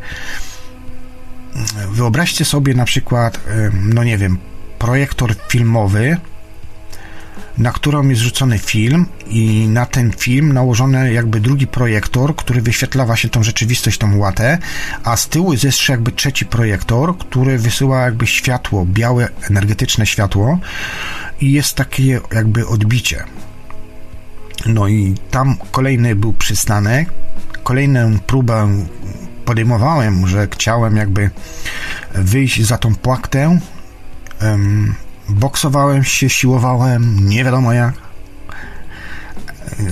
Wyobraźcie 1.90 2.44
sobie 2.44 2.74
na 2.74 2.84
przykład, 2.84 3.40
no 3.72 4.04
nie 4.04 4.18
wiem, 4.18 4.38
projektor 4.78 5.34
filmowy, 5.48 6.16
na 7.60 7.72
którą 7.72 8.08
jest 8.08 8.22
rzucony 8.22 8.58
film 8.58 9.06
i 9.26 9.68
na 9.68 9.86
ten 9.86 10.12
film 10.12 10.52
nałożony 10.52 11.12
jakby 11.12 11.40
drugi 11.40 11.66
projektor, 11.66 12.36
który 12.36 12.62
wyświetla 12.62 13.04
właśnie 13.06 13.30
tą 13.30 13.42
rzeczywistość, 13.42 13.98
tą 13.98 14.16
łatę, 14.16 14.58
a 15.04 15.16
z 15.16 15.28
tyłu 15.28 15.52
jest 15.52 15.64
jeszcze 15.64 15.92
jakby 15.92 16.12
trzeci 16.12 16.46
projektor, 16.46 17.18
który 17.18 17.58
wysyła 17.58 18.00
jakby 18.00 18.26
światło, 18.26 18.86
białe, 18.86 19.28
energetyczne 19.50 20.06
światło 20.06 20.58
i 21.40 21.52
jest 21.52 21.74
takie 21.74 22.20
jakby 22.32 22.66
odbicie. 22.66 23.24
No 24.66 24.88
i 24.88 25.14
tam 25.30 25.56
kolejny 25.70 26.16
był 26.16 26.32
przystanek, 26.32 27.10
kolejną 27.62 28.18
próbę 28.18 28.68
podejmowałem, 29.44 30.26
że 30.26 30.48
chciałem 30.52 30.96
jakby 30.96 31.30
wyjść 32.14 32.62
za 32.62 32.78
tą 32.78 32.94
płaktę, 32.94 33.58
boksowałem 35.30 36.04
się, 36.04 36.28
siłowałem, 36.28 37.28
nie 37.28 37.44
wiadomo 37.44 37.72
jak. 37.72 37.94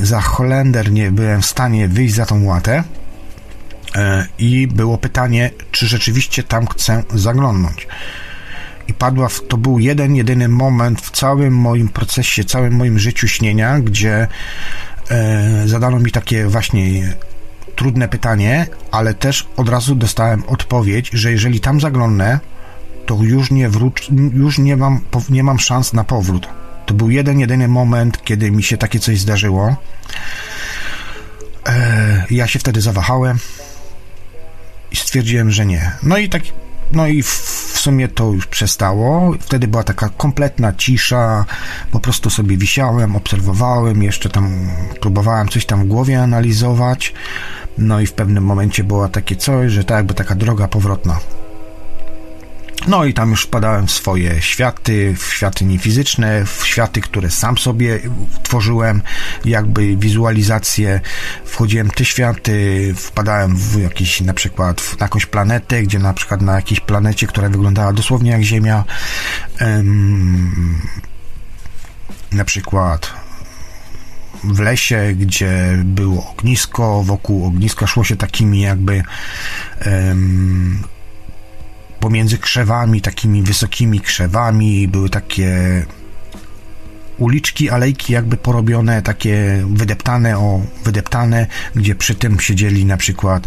Za 0.03 0.21
Holender 0.21 0.93
nie 0.93 1.11
byłem 1.11 1.43
w 1.43 1.47
stanie 1.47 1.89
wyjść 1.89 2.15
za 2.15 2.27
tą 2.27 2.45
łatę. 2.45 2.85
E, 3.97 4.27
I 4.39 4.67
było 4.67 4.99
pytanie, 4.99 5.51
czy 5.71 5.87
rzeczywiście 5.87 6.43
tam 6.43 6.67
chcę 6.67 7.03
zaglądnąć. 7.15 7.87
I 8.89 8.95
padła, 8.95 9.29
w, 9.29 9.47
to 9.49 9.57
był 9.57 9.79
jeden, 9.79 10.17
jedyny 10.17 10.49
moment 10.49 11.01
w 11.01 11.11
całym 11.11 11.57
moim 11.57 11.89
procesie, 11.89 12.45
całym 12.45 12.75
moim 12.75 12.99
życiu 12.99 13.29
śnienia, 13.29 13.81
gdzie 13.81 14.27
e, 15.11 15.63
zadano 15.67 15.99
mi 15.99 16.11
takie 16.11 16.47
właśnie 16.47 17.15
trudne 17.77 18.09
pytanie, 18.09 18.67
ale 18.91 19.15
też 19.15 19.49
od 19.57 19.69
razu 19.69 19.95
dostałem 19.95 20.45
odpowiedź, 20.47 21.11
że 21.13 21.33
jeżeli 21.33 21.61
tam 21.61 21.81
zaglądnę, 21.81 22.41
to 23.09 23.19
już 23.23 23.51
nie 23.51 23.69
wróć, 23.69 24.11
już 24.35 24.59
nie 24.59 24.77
mam, 24.77 25.01
nie 25.31 25.43
mam 25.43 25.59
szans 25.59 25.93
na 25.93 26.05
powrót. 26.05 26.49
To 26.87 26.95
był 26.95 27.11
jeden, 27.11 27.41
jedyny 27.41 27.69
moment, 27.69 28.25
kiedy 28.25 28.51
mi 28.51 28.63
się 28.63 28.77
takie 28.77 29.01
coś 29.01 29.21
zdarzyło. 29.21 29.77
E, 31.69 32.25
ja 32.31 32.47
się 32.47 32.59
wtedy 32.59 32.81
zawahałem 32.81 33.39
i 34.93 34.97
stwierdziłem, 34.97 35.51
że 35.51 35.67
nie. 35.67 35.93
No 36.03 36.19
i 36.19 36.29
tak, 36.29 36.43
no 36.93 37.07
i 37.07 37.23
w 37.23 37.29
sumie 37.75 38.09
to 38.09 38.33
już 38.33 38.47
przestało. 38.47 39.35
Wtedy 39.41 39.69
była 39.69 39.85
taka 39.85 40.09
kompletna 40.09 40.73
cisza, 40.73 41.45
po 41.91 42.01
prostu 42.01 42.31
sobie 42.31 42.57
wisiałem, 42.57 43.17
obserwowałem, 43.17 44.03
jeszcze 44.03 44.29
tam 44.29 44.71
próbowałem 45.01 45.49
coś 45.49 45.67
tam 45.67 45.85
w 45.85 45.87
głowie 45.87 46.23
analizować. 46.23 47.15
No 47.79 48.01
i 48.01 48.07
w 48.07 48.13
pewnym 48.13 48.45
momencie 48.45 48.85
było 48.85 49.09
takie 49.09 49.37
coś, 49.37 49.73
że 49.73 49.85
tak 49.85 49.97
jakby 49.97 50.15
taka 50.15 50.35
droga 50.35 50.69
powrotna. 50.69 51.21
No 52.89 53.05
i 53.05 53.15
tam 53.15 53.31
już 53.31 53.43
wpadałem 53.43 53.87
w 53.87 53.91
swoje 53.91 54.43
światy, 54.43 55.15
w 55.19 55.33
światy 55.33 55.65
niefizyczne, 55.65 56.45
w 56.45 56.67
światy, 56.67 57.01
które 57.01 57.31
sam 57.31 57.59
sobie 57.59 58.01
tworzyłem, 58.43 59.03
jakby 59.45 59.97
wizualizacje. 59.97 61.01
Wchodziłem 61.45 61.91
w 61.91 61.95
te 61.95 62.05
światy, 62.05 62.95
wpadałem 62.97 63.57
w 63.57 63.81
jakiś 63.81 64.21
na 64.21 64.35
przykład 64.35 64.97
na 65.01 65.05
jakąś 65.05 65.27
planetę, 65.27 65.83
gdzie 65.83 65.99
na 65.99 66.15
przykład 66.15 66.43
na 66.43 66.57
jakiejś 66.57 66.81
planecie, 66.81 67.27
która 67.27 67.49
wyglądała 67.49 67.93
dosłownie 67.93 68.31
jak 68.31 68.43
Ziemia, 68.43 68.85
em, 69.59 70.81
na 72.33 72.45
przykład 72.45 73.13
w 74.45 74.59
lesie, 74.59 75.15
gdzie 75.17 75.83
było 75.85 76.31
ognisko, 76.31 77.03
wokół 77.03 77.47
ogniska 77.47 77.87
szło 77.87 78.05
się 78.05 78.17
takimi 78.17 78.61
jakby 78.61 79.03
pomiędzy 82.01 82.39
krzewami, 82.39 83.01
takimi 83.01 83.43
wysokimi 83.43 84.01
krzewami, 84.01 84.89
były 84.89 85.11
takie 85.11 85.85
uliczki, 87.19 87.71
alejki 87.71 88.13
jakby 88.13 88.37
porobione, 88.37 89.03
takie 89.03 89.65
wydeptane, 89.71 90.39
o, 90.39 90.61
wydeptane, 90.85 91.47
gdzie 91.75 91.95
przy 91.95 92.15
tym 92.15 92.41
siedzieli 92.41 92.85
na 92.85 92.97
przykład, 92.97 93.47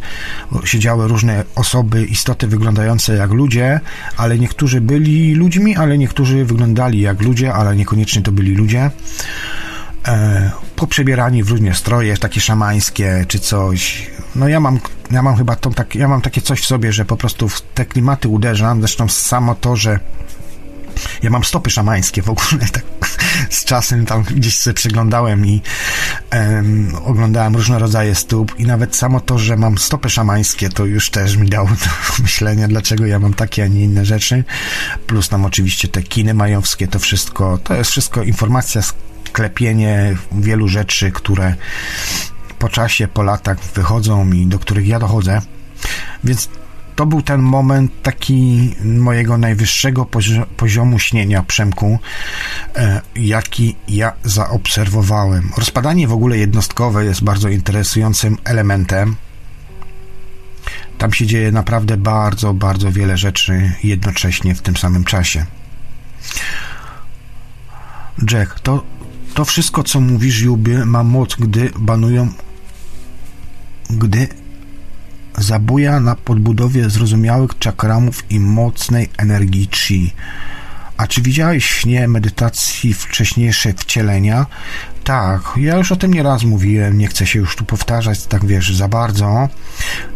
siedziały 0.65 1.07
różne 1.07 1.44
osoby, 1.56 2.06
istoty 2.06 2.48
wyglądające 2.48 3.15
jak 3.15 3.32
ludzie, 3.32 3.80
ale 4.18 4.40
niektórzy 4.40 4.82
byli 4.82 5.36
ludźmi, 5.36 5.76
ale 5.76 5.98
niektórzy 5.98 6.45
wyglądali 6.45 7.02
jak 7.02 7.22
ludzie, 7.22 7.53
ale 7.53 7.76
niekoniecznie 7.76 8.22
to 8.22 8.32
byli 8.32 8.56
ludzie. 8.56 8.91
E, 10.07 10.52
poprzebierani 10.76 11.44
w 11.44 11.49
różne 11.49 11.76
stroje, 11.76 12.18
takie 12.18 12.41
szamańskie 12.41 13.26
czy 13.28 13.40
coś. 13.40 14.10
No 14.36 14.48
ja 14.48 14.60
mam, 14.60 14.80
ja 15.12 15.22
mam 15.22 15.36
chyba 15.36 15.56
tą, 15.56 15.74
tak, 15.74 15.96
ja 15.96 16.08
mam 16.08 16.22
takie 16.22 16.42
coś 16.42 16.62
w 16.62 16.66
sobie, 16.66 16.94
że 16.94 17.06
po 17.06 17.18
prostu 17.18 17.50
w 17.50 17.62
te 17.62 17.86
klimaty 17.86 18.28
uderzam. 18.28 18.80
Zresztą 18.80 19.10
samo 19.10 19.56
to, 19.56 19.76
że 19.76 20.00
ja 21.24 21.30
mam 21.30 21.44
stopy 21.44 21.70
szamańskie 21.70 22.22
w 22.22 22.30
ogóle, 22.30 22.68
tak 22.74 22.84
z 23.50 23.66
czasem 23.66 24.06
tam 24.06 24.24
gdzieś 24.24 24.58
sobie 24.58 24.74
przyglądałem 24.74 25.46
i 25.46 25.62
um, 26.34 26.96
oglądałem 27.06 27.56
różne 27.56 27.80
rodzaje 27.80 28.16
stóp 28.16 28.60
i 28.60 28.66
nawet 28.66 28.96
samo 28.96 29.20
to, 29.20 29.38
że 29.38 29.58
mam 29.58 29.78
stopy 29.78 30.10
szamańskie, 30.10 30.70
to 30.70 30.86
już 30.86 31.10
też 31.10 31.36
mi 31.36 31.50
dało 31.50 31.68
do 31.84 32.24
myślenia, 32.24 32.68
dlaczego 32.68 33.06
ja 33.06 33.20
mam 33.20 33.34
takie, 33.34 33.64
a 33.64 33.68
nie 33.68 33.84
inne 33.84 34.06
rzeczy. 34.06 34.44
Plus 35.08 35.30
tam 35.30 35.46
oczywiście 35.46 35.88
te 35.88 36.04
kiny 36.04 36.34
majowskie, 36.34 36.88
to 36.88 37.00
wszystko, 37.00 37.60
to 37.64 37.76
jest 37.76 37.92
wszystko 37.92 38.24
informacja 38.24 38.82
klepienie 39.34 40.16
wielu 40.32 40.68
rzeczy, 40.68 41.12
które 41.12 41.56
po 42.62 42.70
czasie, 42.70 43.08
po 43.08 43.24
latach 43.24 43.60
wychodzą 43.60 44.32
i 44.32 44.48
do 44.48 44.60
których 44.60 44.88
ja 44.88 45.00
dochodzę. 45.00 45.42
Więc 46.24 46.50
to 46.96 47.06
był 47.06 47.22
ten 47.22 47.42
moment 47.42 47.92
taki 48.04 48.72
mojego 48.84 49.38
najwyższego 49.38 50.08
poziomu 50.58 51.00
śnienia, 51.00 51.44
Przemku, 51.44 52.00
e, 52.76 53.02
jaki 53.16 53.76
ja 53.88 54.14
zaobserwowałem. 54.24 55.52
Rozpadanie 55.58 56.08
w 56.08 56.14
ogóle 56.14 56.38
jednostkowe 56.38 57.06
jest 57.06 57.24
bardzo 57.24 57.50
interesującym 57.50 58.38
elementem 58.44 59.16
tam 61.02 61.14
się 61.14 61.26
dzieje 61.26 61.52
naprawdę 61.52 61.98
bardzo, 61.98 62.54
bardzo 62.54 62.92
wiele 62.92 63.18
rzeczy 63.18 63.72
jednocześnie 63.84 64.56
w 64.56 64.62
tym 64.62 64.78
samym 64.78 65.04
czasie. 65.04 65.46
Jack, 68.32 68.60
to, 68.60 68.84
to 69.34 69.46
wszystko, 69.46 69.84
co 69.84 70.02
mówisz, 70.02 70.42
Juby, 70.42 70.86
ma 70.86 71.04
moc, 71.04 71.36
gdy 71.36 71.72
banują, 71.80 72.30
gdy 73.92 74.28
zabuja 75.38 76.00
na 76.00 76.16
podbudowie 76.16 76.90
zrozumiałych 76.90 77.60
czakramów 77.60 78.24
i 78.30 78.40
mocnej 78.40 79.10
energii 79.18 79.70
chi. 79.72 80.14
A 80.98 81.08
czy 81.08 81.22
widziałeś 81.22 81.66
śnie 81.66 82.08
medytacji 82.08 82.94
wcześniejsze 82.94 83.74
wcielenia? 83.74 84.46
Tak, 85.04 85.42
ja 85.58 85.76
już 85.76 85.92
o 85.92 85.96
tym 85.96 86.14
nieraz 86.14 86.44
mówiłem, 86.44 86.98
nie 86.98 87.08
chcę 87.08 87.28
się 87.28 87.40
już 87.40 87.56
tu 87.56 87.66
powtarzać, 87.66 88.26
tak 88.26 88.46
wiesz, 88.46 88.76
za 88.76 88.88
bardzo. 88.88 89.50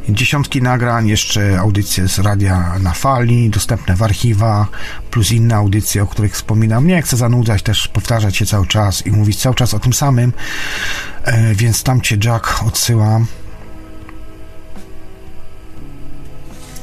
Dziesiątki 0.10 0.62
nagrań, 0.62 1.08
jeszcze 1.08 1.60
audycje 1.60 2.08
z 2.08 2.20
radia 2.20 2.80
na 2.80 2.94
fali, 2.94 3.50
dostępne 3.50 3.96
w 3.96 4.04
archiwach, 4.04 4.68
plus 5.12 5.32
inne 5.32 5.56
audycje, 5.56 6.04
o 6.04 6.08
których 6.08 6.34
wspominam. 6.34 6.88
Nie 6.88 7.02
chcę 7.02 7.18
zanudzać, 7.18 7.64
też 7.64 7.88
powtarzać 7.88 8.38
się 8.38 8.46
cały 8.46 8.68
czas 8.68 9.06
i 9.08 9.12
mówić 9.12 9.42
cały 9.42 9.56
czas 9.56 9.74
o 9.74 9.80
tym 9.80 9.94
samym, 9.94 10.34
e, 11.24 11.56
więc 11.56 11.84
tam 11.84 12.02
cię 12.02 12.18
Jack 12.24 12.64
odsyłam. 12.64 13.26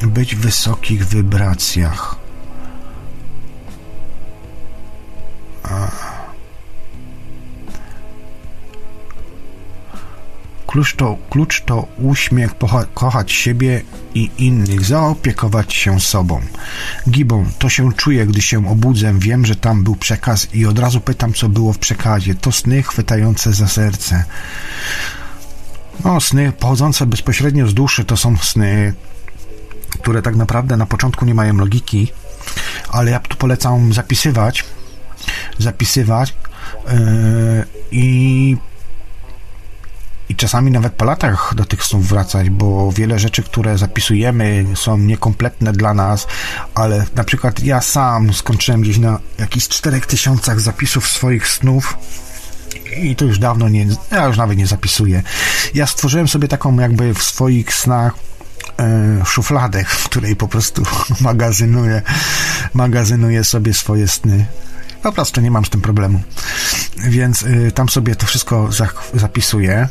Być 0.06 0.36
w 0.36 0.40
wysokich 0.40 1.04
wibracjach. 1.04 2.16
Klucz 10.66 10.96
to, 10.96 11.16
klucz 11.30 11.62
to 11.62 11.88
uśmiech, 11.98 12.54
pocha, 12.54 12.84
kochać 12.94 13.32
siebie 13.32 13.82
i 14.14 14.30
innych, 14.38 14.84
zaopiekować 14.84 15.74
się 15.74 16.00
sobą. 16.00 16.40
Gibą, 17.10 17.46
to 17.58 17.68
się 17.68 17.92
czuję, 17.92 18.26
gdy 18.26 18.42
się 18.42 18.68
obudzę, 18.68 19.18
wiem, 19.18 19.46
że 19.46 19.56
tam 19.56 19.84
był 19.84 19.96
przekaz 19.96 20.54
i 20.54 20.66
od 20.66 20.78
razu 20.78 21.00
pytam, 21.00 21.32
co 21.32 21.48
było 21.48 21.72
w 21.72 21.78
przekazie. 21.78 22.34
To 22.34 22.52
sny 22.52 22.82
chwytające 22.82 23.52
za 23.52 23.68
serce. 23.68 24.24
No, 26.04 26.20
sny 26.20 26.52
pochodzące 26.52 27.06
bezpośrednio 27.06 27.66
z 27.66 27.74
duszy 27.74 28.04
to 28.04 28.16
są 28.16 28.36
sny, 28.36 28.94
które 30.00 30.22
tak 30.22 30.36
naprawdę 30.36 30.76
na 30.76 30.86
początku 30.86 31.24
nie 31.24 31.34
mają 31.34 31.56
logiki, 31.56 32.12
ale 32.88 33.10
ja 33.10 33.20
tu 33.20 33.36
polecam 33.36 33.92
zapisywać, 33.92 34.64
zapisywać 35.58 36.34
yy, 36.86 37.64
i 37.90 38.56
i 40.32 40.36
czasami 40.36 40.70
nawet 40.70 40.92
po 40.92 41.04
latach 41.04 41.54
do 41.56 41.64
tych 41.64 41.84
snów 41.84 42.08
wracać, 42.08 42.50
bo 42.50 42.92
wiele 42.92 43.18
rzeczy, 43.18 43.42
które 43.42 43.78
zapisujemy, 43.78 44.64
są 44.74 44.98
niekompletne 44.98 45.72
dla 45.72 45.94
nas, 45.94 46.26
ale 46.74 47.06
na 47.14 47.24
przykład 47.24 47.62
ja 47.62 47.80
sam 47.80 48.34
skończyłem 48.34 48.80
gdzieś 48.80 48.98
na 48.98 49.18
jakichś 49.38 49.68
czterech 49.68 50.06
tysiącach 50.06 50.60
zapisów 50.60 51.08
swoich 51.08 51.48
snów. 51.48 51.96
I 52.96 53.16
to 53.16 53.24
już 53.24 53.38
dawno 53.38 53.68
nie, 53.68 53.86
ja 54.10 54.26
już 54.26 54.36
nawet 54.36 54.58
nie 54.58 54.66
zapisuję. 54.66 55.22
Ja 55.74 55.86
stworzyłem 55.86 56.28
sobie 56.28 56.48
taką 56.48 56.80
jakby 56.80 57.14
w 57.14 57.22
swoich 57.22 57.74
snach 57.74 58.14
e, 58.78 59.24
szufladek, 59.24 59.88
w 59.88 60.04
której 60.04 60.36
po 60.36 60.48
prostu 60.48 60.82
magazynuję, 61.20 62.02
magazynuję 62.74 63.44
sobie 63.44 63.74
swoje 63.74 64.08
sny. 64.08 64.46
Po 65.02 65.12
prostu 65.12 65.40
nie 65.40 65.50
mam 65.50 65.64
z 65.64 65.70
tym 65.70 65.80
problemu. 65.80 66.22
Więc 66.96 67.42
y, 67.42 67.72
tam 67.74 67.88
sobie 67.88 68.16
to 68.16 68.26
wszystko 68.26 68.68
zapisuję. 69.14 69.88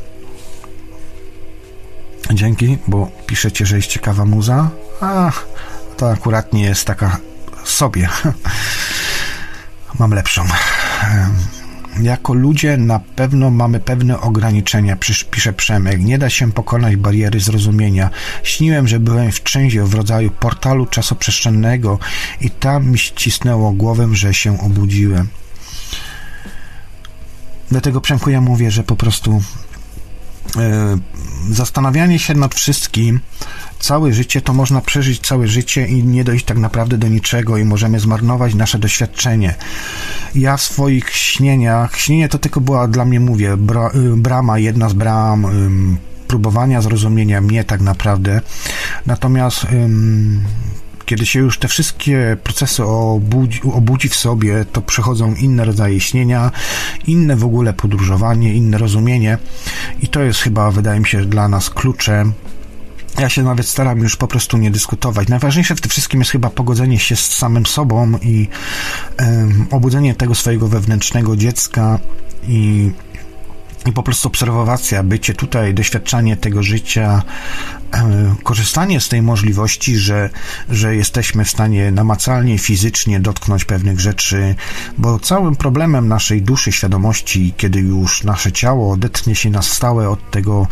Dzięki, 2.33 2.77
bo 2.87 3.11
piszecie, 3.27 3.65
że 3.65 3.75
jest 3.75 3.87
ciekawa 3.87 4.25
muza. 4.25 4.69
A 5.01 5.31
to 5.97 6.11
akurat 6.11 6.53
nie 6.53 6.63
jest 6.63 6.85
taka 6.85 7.17
sobie. 7.63 8.09
Mam 9.99 10.13
lepszą. 10.13 10.43
Jako 11.99 12.33
ludzie 12.33 12.77
na 12.77 12.99
pewno 12.99 13.49
mamy 13.49 13.79
pewne 13.79 14.19
ograniczenia, 14.19 14.97
pisze 15.31 15.53
Przemek. 15.53 15.99
Nie 15.99 16.17
da 16.17 16.29
się 16.29 16.51
pokonać 16.51 16.95
bariery 16.95 17.39
zrozumienia. 17.39 18.09
Śniłem, 18.43 18.87
że 18.87 18.99
byłem 18.99 19.31
w 19.31 19.43
czymś 19.43 19.77
w 19.77 19.93
rodzaju 19.93 20.31
portalu 20.31 20.85
czasoprzestrzennego 20.85 21.99
i 22.41 22.49
tam 22.49 22.91
mi 22.91 22.97
ścisnęło 22.97 23.71
głowę, 23.71 24.09
że 24.11 24.33
się 24.33 24.59
obudziłem. 24.59 25.27
Dlatego 27.69 28.01
Przemku 28.01 28.29
ja 28.29 28.41
mówię, 28.41 28.71
że 28.71 28.83
po 28.83 28.95
prostu 28.95 29.41
zastanawianie 31.51 32.19
się 32.19 32.33
nad 32.33 32.55
wszystkim, 32.55 33.19
całe 33.79 34.13
życie, 34.13 34.41
to 34.41 34.53
można 34.53 34.81
przeżyć 34.81 35.27
całe 35.27 35.47
życie 35.47 35.87
i 35.87 36.03
nie 36.03 36.23
dojść 36.23 36.45
tak 36.45 36.57
naprawdę 36.57 36.97
do 36.97 37.07
niczego 37.07 37.57
i 37.57 37.65
możemy 37.65 37.99
zmarnować 37.99 38.55
nasze 38.55 38.79
doświadczenie. 38.79 39.55
Ja 40.35 40.57
w 40.57 40.61
swoich 40.61 41.09
śnieniach, 41.09 41.95
śnienie 41.95 42.29
to 42.29 42.39
tylko 42.39 42.61
była 42.61 42.87
dla 42.87 43.05
mnie, 43.05 43.19
mówię, 43.19 43.57
bra, 43.57 43.91
y, 43.95 44.17
brama, 44.17 44.59
jedna 44.59 44.89
z 44.89 44.93
bram, 44.93 45.47
próbowania 46.27 46.81
zrozumienia 46.81 47.41
mnie 47.41 47.63
tak 47.63 47.81
naprawdę. 47.81 48.41
Natomiast 49.05 49.67
kiedy 51.11 51.25
się 51.25 51.39
już 51.39 51.59
te 51.59 51.67
wszystkie 51.67 52.37
procesy 52.43 52.83
obudzi, 52.83 53.61
obudzi 53.73 54.09
w 54.09 54.15
sobie, 54.15 54.65
to 54.71 54.81
przychodzą 54.81 55.35
inne 55.35 55.65
rodzaje 55.65 55.99
śnienia, 55.99 56.51
inne 57.07 57.35
w 57.35 57.43
ogóle 57.43 57.73
podróżowanie, 57.73 58.53
inne 58.53 58.77
rozumienie 58.77 59.37
i 60.01 60.07
to 60.07 60.21
jest 60.21 60.39
chyba, 60.39 60.71
wydaje 60.71 60.99
mi 60.99 61.07
się, 61.07 61.25
dla 61.25 61.47
nas 61.47 61.69
kluczem 61.69 62.33
ja 63.19 63.29
się 63.29 63.43
nawet 63.43 63.67
staram 63.67 63.99
już 63.99 64.15
po 64.15 64.27
prostu 64.27 64.57
nie 64.57 64.71
dyskutować. 64.71 65.27
Najważniejsze 65.27 65.75
w 65.75 65.81
tym 65.81 65.89
wszystkim 65.89 66.19
jest 66.19 66.31
chyba 66.31 66.49
pogodzenie 66.49 66.99
się 66.99 67.15
z 67.15 67.25
samym 67.25 67.65
sobą 67.65 68.17
i 68.21 68.47
um, 69.19 69.67
obudzenie 69.71 70.15
tego 70.15 70.35
swojego 70.35 70.67
wewnętrznego 70.67 71.35
dziecka 71.35 71.99
i 72.47 72.91
i 73.85 73.91
po 73.91 74.03
prostu 74.03 74.27
obserwacja, 74.27 75.03
bycie 75.03 75.33
tutaj, 75.33 75.73
doświadczanie 75.73 76.37
tego 76.37 76.63
życia, 76.63 77.21
e, 77.93 78.35
korzystanie 78.43 78.99
z 78.99 79.09
tej 79.09 79.21
możliwości, 79.21 79.97
że, 79.97 80.29
że 80.69 80.95
jesteśmy 80.95 81.45
w 81.45 81.49
stanie 81.49 81.91
namacalnie, 81.91 82.57
fizycznie 82.57 83.19
dotknąć 83.19 83.65
pewnych 83.65 83.99
rzeczy, 83.99 84.55
bo 84.97 85.19
całym 85.19 85.55
problemem 85.55 86.07
naszej 86.07 86.41
duszy, 86.41 86.71
świadomości, 86.71 87.53
kiedy 87.57 87.79
już 87.79 88.23
nasze 88.23 88.51
ciało 88.51 88.93
odetnie 88.93 89.35
się 89.35 89.49
na 89.49 89.61
stałe 89.61 90.09
od 90.09 90.31
tego, 90.31 90.67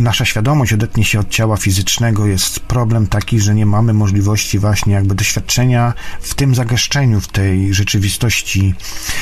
nasza 0.00 0.24
świadomość 0.24 0.72
odetnie 0.72 1.04
się 1.04 1.20
od 1.20 1.28
ciała 1.28 1.56
fizycznego, 1.56 2.26
jest 2.26 2.60
problem 2.60 3.06
taki, 3.06 3.40
że 3.40 3.54
nie 3.54 3.66
mamy 3.66 3.94
możliwości 3.94 4.58
właśnie 4.58 4.94
jakby 4.94 5.14
doświadczenia 5.14 5.94
w 6.20 6.34
tym 6.34 6.54
zagęszczeniu, 6.54 7.20
w 7.20 7.28
tej 7.28 7.74
rzeczywistości, 7.74 8.74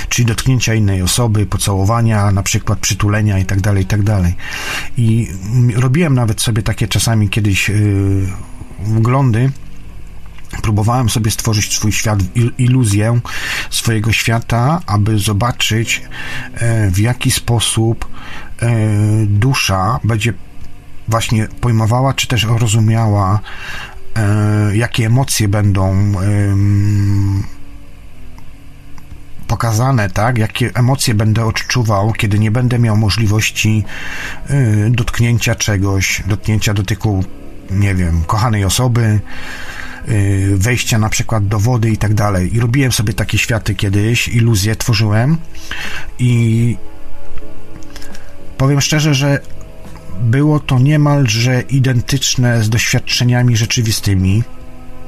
czyli 0.08 0.26
dotknięcia 0.26 0.74
innej 0.74 1.02
osoby, 1.02 1.46
pocałowania, 1.46 2.30
na 2.30 2.42
przykład 2.42 2.78
przytulenia 2.78 3.05
i 3.40 3.44
tak 3.44 3.60
dalej, 3.60 3.82
i 3.82 3.86
tak 3.86 4.02
dalej. 4.02 4.34
I 4.96 5.28
robiłem 5.74 6.14
nawet 6.14 6.40
sobie 6.40 6.62
takie 6.62 6.88
czasami 6.88 7.28
kiedyś 7.28 7.68
yy, 7.68 7.76
wglądy, 8.78 9.50
próbowałem 10.62 11.08
sobie 11.08 11.30
stworzyć 11.30 11.76
swój 11.76 11.92
świat, 11.92 12.18
iluzję 12.58 13.20
swojego 13.70 14.12
świata, 14.12 14.80
aby 14.86 15.18
zobaczyć, 15.18 16.02
e, 16.54 16.90
w 16.90 16.98
jaki 16.98 17.30
sposób 17.30 18.08
e, 18.62 18.68
dusza 19.26 20.00
będzie 20.04 20.32
właśnie 21.08 21.48
pojmowała, 21.60 22.14
czy 22.14 22.26
też 22.26 22.44
rozumiała, 22.44 23.40
e, 24.16 24.76
jakie 24.76 25.06
emocje 25.06 25.48
będą 25.48 26.12
pokazane, 29.46 30.10
tak, 30.10 30.38
jakie 30.38 30.70
emocje 30.74 31.14
będę 31.14 31.44
odczuwał, 31.44 32.12
kiedy 32.12 32.38
nie 32.38 32.50
będę 32.50 32.78
miał 32.78 32.96
możliwości 32.96 33.84
y, 34.50 34.90
dotknięcia 34.90 35.54
czegoś, 35.54 36.22
dotknięcia 36.26 36.74
dotyku, 36.74 37.24
nie 37.70 37.94
wiem, 37.94 38.24
kochanej 38.26 38.64
osoby, 38.64 39.20
y, 40.08 40.54
wejścia 40.56 40.98
na 40.98 41.08
przykład 41.08 41.48
do 41.48 41.58
wody 41.58 41.90
i 41.90 41.96
tak 41.96 42.14
dalej. 42.14 42.56
I 42.56 42.60
robiłem 42.60 42.92
sobie 42.92 43.12
takie 43.12 43.38
światy 43.38 43.74
kiedyś, 43.74 44.28
iluzje 44.28 44.76
tworzyłem 44.76 45.38
i 46.18 46.76
powiem 48.58 48.80
szczerze, 48.80 49.14
że 49.14 49.40
było 50.20 50.60
to 50.60 50.78
niemalże 50.78 51.60
identyczne 51.60 52.62
z 52.62 52.70
doświadczeniami 52.70 53.56
rzeczywistymi 53.56 54.42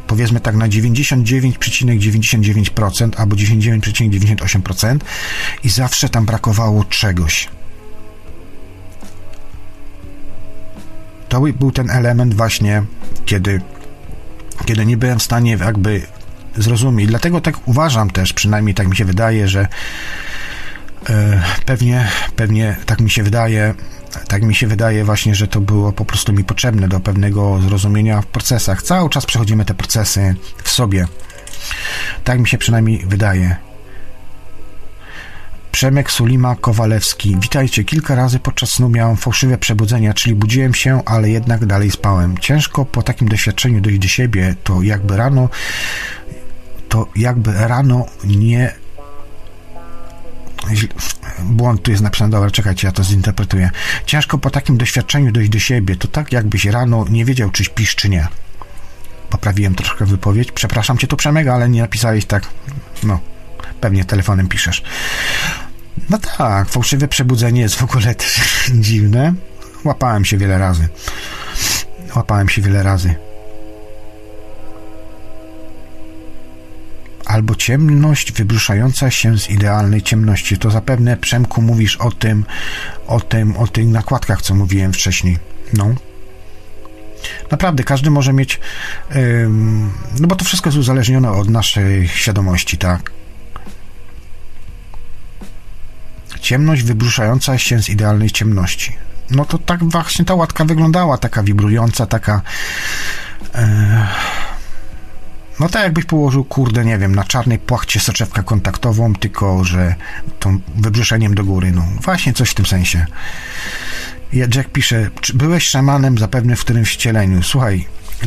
powiedzmy 0.08 0.40
tak 0.40 0.56
na 0.56 0.68
99,99% 0.68 3.10
albo 3.16 3.36
99,98% 3.36 4.98
i 5.64 5.68
zawsze 5.68 6.08
tam 6.08 6.26
brakowało 6.26 6.84
czegoś. 6.84 7.48
To 11.28 11.40
był 11.40 11.72
ten 11.72 11.90
element 11.90 12.34
właśnie, 12.34 12.82
kiedy, 13.26 13.60
kiedy 14.64 14.86
nie 14.86 14.96
byłem 14.96 15.18
w 15.18 15.22
stanie 15.22 15.58
jakby 15.60 16.02
zrozumieć. 16.56 17.08
Dlatego 17.08 17.40
tak 17.40 17.68
uważam 17.68 18.10
też, 18.10 18.32
przynajmniej 18.32 18.74
tak 18.74 18.88
mi 18.88 18.96
się 18.96 19.04
wydaje, 19.04 19.48
że 19.48 19.68
e, 21.10 21.42
pewnie, 21.66 22.08
pewnie 22.36 22.76
tak 22.86 23.00
mi 23.00 23.10
się 23.10 23.22
wydaje, 23.22 23.74
Tak 24.28 24.42
mi 24.42 24.54
się 24.54 24.66
wydaje 24.66 25.04
właśnie, 25.04 25.34
że 25.34 25.48
to 25.48 25.60
było 25.60 25.92
po 25.92 26.04
prostu 26.04 26.32
mi 26.32 26.44
potrzebne 26.44 26.88
do 26.88 27.00
pewnego 27.00 27.60
zrozumienia 27.60 28.22
w 28.22 28.26
procesach. 28.26 28.82
Cały 28.82 29.10
czas 29.10 29.26
przechodzimy 29.26 29.64
te 29.64 29.74
procesy 29.74 30.34
w 30.62 30.70
sobie. 30.70 31.06
Tak 32.24 32.40
mi 32.40 32.48
się 32.48 32.58
przynajmniej 32.58 33.06
wydaje. 33.06 33.56
Przemek 35.72 36.10
Sulima 36.10 36.56
Kowalewski. 36.56 37.36
Witajcie. 37.40 37.84
Kilka 37.84 38.14
razy 38.14 38.38
podczas 38.38 38.70
snu 38.70 38.88
miałem 38.88 39.16
fałszywe 39.16 39.58
przebudzenia, 39.58 40.14
czyli 40.14 40.34
budziłem 40.34 40.74
się, 40.74 41.02
ale 41.04 41.30
jednak 41.30 41.66
dalej 41.66 41.90
spałem. 41.90 42.38
Ciężko 42.38 42.84
po 42.84 43.02
takim 43.02 43.28
doświadczeniu 43.28 43.80
dojść 43.80 43.98
do 43.98 44.08
siebie, 44.08 44.54
to 44.64 44.82
jakby 44.82 45.16
rano 45.16 45.48
to 46.88 47.06
jakby 47.16 47.52
rano 47.52 48.06
nie 48.24 48.74
błąd 51.40 51.82
tu 51.82 51.90
jest 51.90 52.02
napisany, 52.02 52.30
dobra, 52.30 52.50
czekajcie, 52.50 52.86
ja 52.86 52.92
to 52.92 53.04
zinterpretuję. 53.04 53.70
Ciężko 54.06 54.38
po 54.38 54.50
takim 54.50 54.78
doświadczeniu 54.78 55.32
dojść 55.32 55.50
do 55.50 55.58
siebie, 55.58 55.96
to 55.96 56.08
tak 56.08 56.32
jakbyś 56.32 56.64
rano 56.64 57.04
nie 57.10 57.24
wiedział, 57.24 57.50
czy 57.50 57.64
śpisz, 57.64 57.94
czy 57.94 58.08
nie. 58.08 58.28
Poprawiłem 59.30 59.74
troszkę 59.74 60.06
wypowiedź. 60.06 60.52
Przepraszam 60.52 60.98
cię 60.98 61.06
tu 61.06 61.16
Przemega, 61.16 61.54
ale 61.54 61.68
nie 61.68 61.80
napisałeś 61.80 62.24
tak, 62.24 62.46
no, 63.02 63.20
pewnie 63.80 64.04
telefonem 64.04 64.48
piszesz. 64.48 64.82
No 66.10 66.18
tak, 66.18 66.68
fałszywe 66.68 67.08
przebudzenie 67.08 67.60
jest 67.60 67.74
w 67.74 67.82
ogóle 67.82 68.14
też 68.14 68.40
dziwne. 68.88 69.34
Łapałem 69.84 70.24
się 70.24 70.36
wiele 70.38 70.58
razy. 70.58 70.88
Łapałem 72.16 72.48
się 72.48 72.62
wiele 72.62 72.82
razy. 72.82 73.27
Albo 77.28 77.54
ciemność 77.54 78.32
wybruszająca 78.32 79.10
się 79.10 79.38
z 79.38 79.50
idealnej 79.50 80.02
ciemności. 80.02 80.58
To 80.58 80.70
zapewne, 80.70 81.16
Przemku, 81.16 81.62
mówisz 81.62 81.96
o 81.96 82.10
tym, 82.10 82.44
o 83.06 83.20
tym, 83.20 83.56
o 83.56 83.66
tych 83.66 83.86
nakładkach, 83.86 84.42
co 84.42 84.54
mówiłem 84.54 84.92
wcześniej. 84.92 85.38
No. 85.72 85.94
Naprawdę, 87.50 87.84
każdy 87.84 88.10
może 88.10 88.32
mieć, 88.32 88.60
no 90.20 90.26
bo 90.26 90.36
to 90.36 90.44
wszystko 90.44 90.68
jest 90.68 90.78
uzależnione 90.78 91.30
od 91.30 91.50
naszej 91.50 92.08
świadomości, 92.08 92.78
tak. 92.78 93.10
Ciemność 96.40 96.82
wybruszająca 96.82 97.58
się 97.58 97.82
z 97.82 97.88
idealnej 97.88 98.30
ciemności. 98.30 98.96
No 99.30 99.44
to 99.44 99.58
tak 99.58 99.84
właśnie 99.84 100.24
ta 100.24 100.34
łatka 100.34 100.64
wyglądała, 100.64 101.18
taka 101.18 101.42
wibrująca, 101.42 102.06
taka... 102.06 102.42
E, 103.54 104.06
no 105.60 105.68
tak 105.68 105.82
jakbyś 105.82 106.04
położył, 106.04 106.44
kurde, 106.44 106.84
nie 106.84 106.98
wiem, 106.98 107.14
na 107.14 107.24
czarnej 107.24 107.58
płachcie 107.58 108.00
soczewkę 108.00 108.42
kontaktową, 108.42 109.14
tylko 109.14 109.64
że 109.64 109.94
tą 110.38 110.58
wybrzeszeniem 110.76 111.34
do 111.34 111.44
góry, 111.44 111.72
no 111.72 111.84
właśnie 112.02 112.32
coś 112.32 112.50
w 112.50 112.54
tym 112.54 112.66
sensie. 112.66 113.06
Jack 114.32 114.68
pisze, 114.72 115.10
byłeś 115.34 115.68
szamanem 115.68 116.18
zapewne 116.18 116.56
w 116.56 116.60
którymś 116.60 116.92
wcieleniu? 116.92 117.42
Słuchaj, 117.42 117.86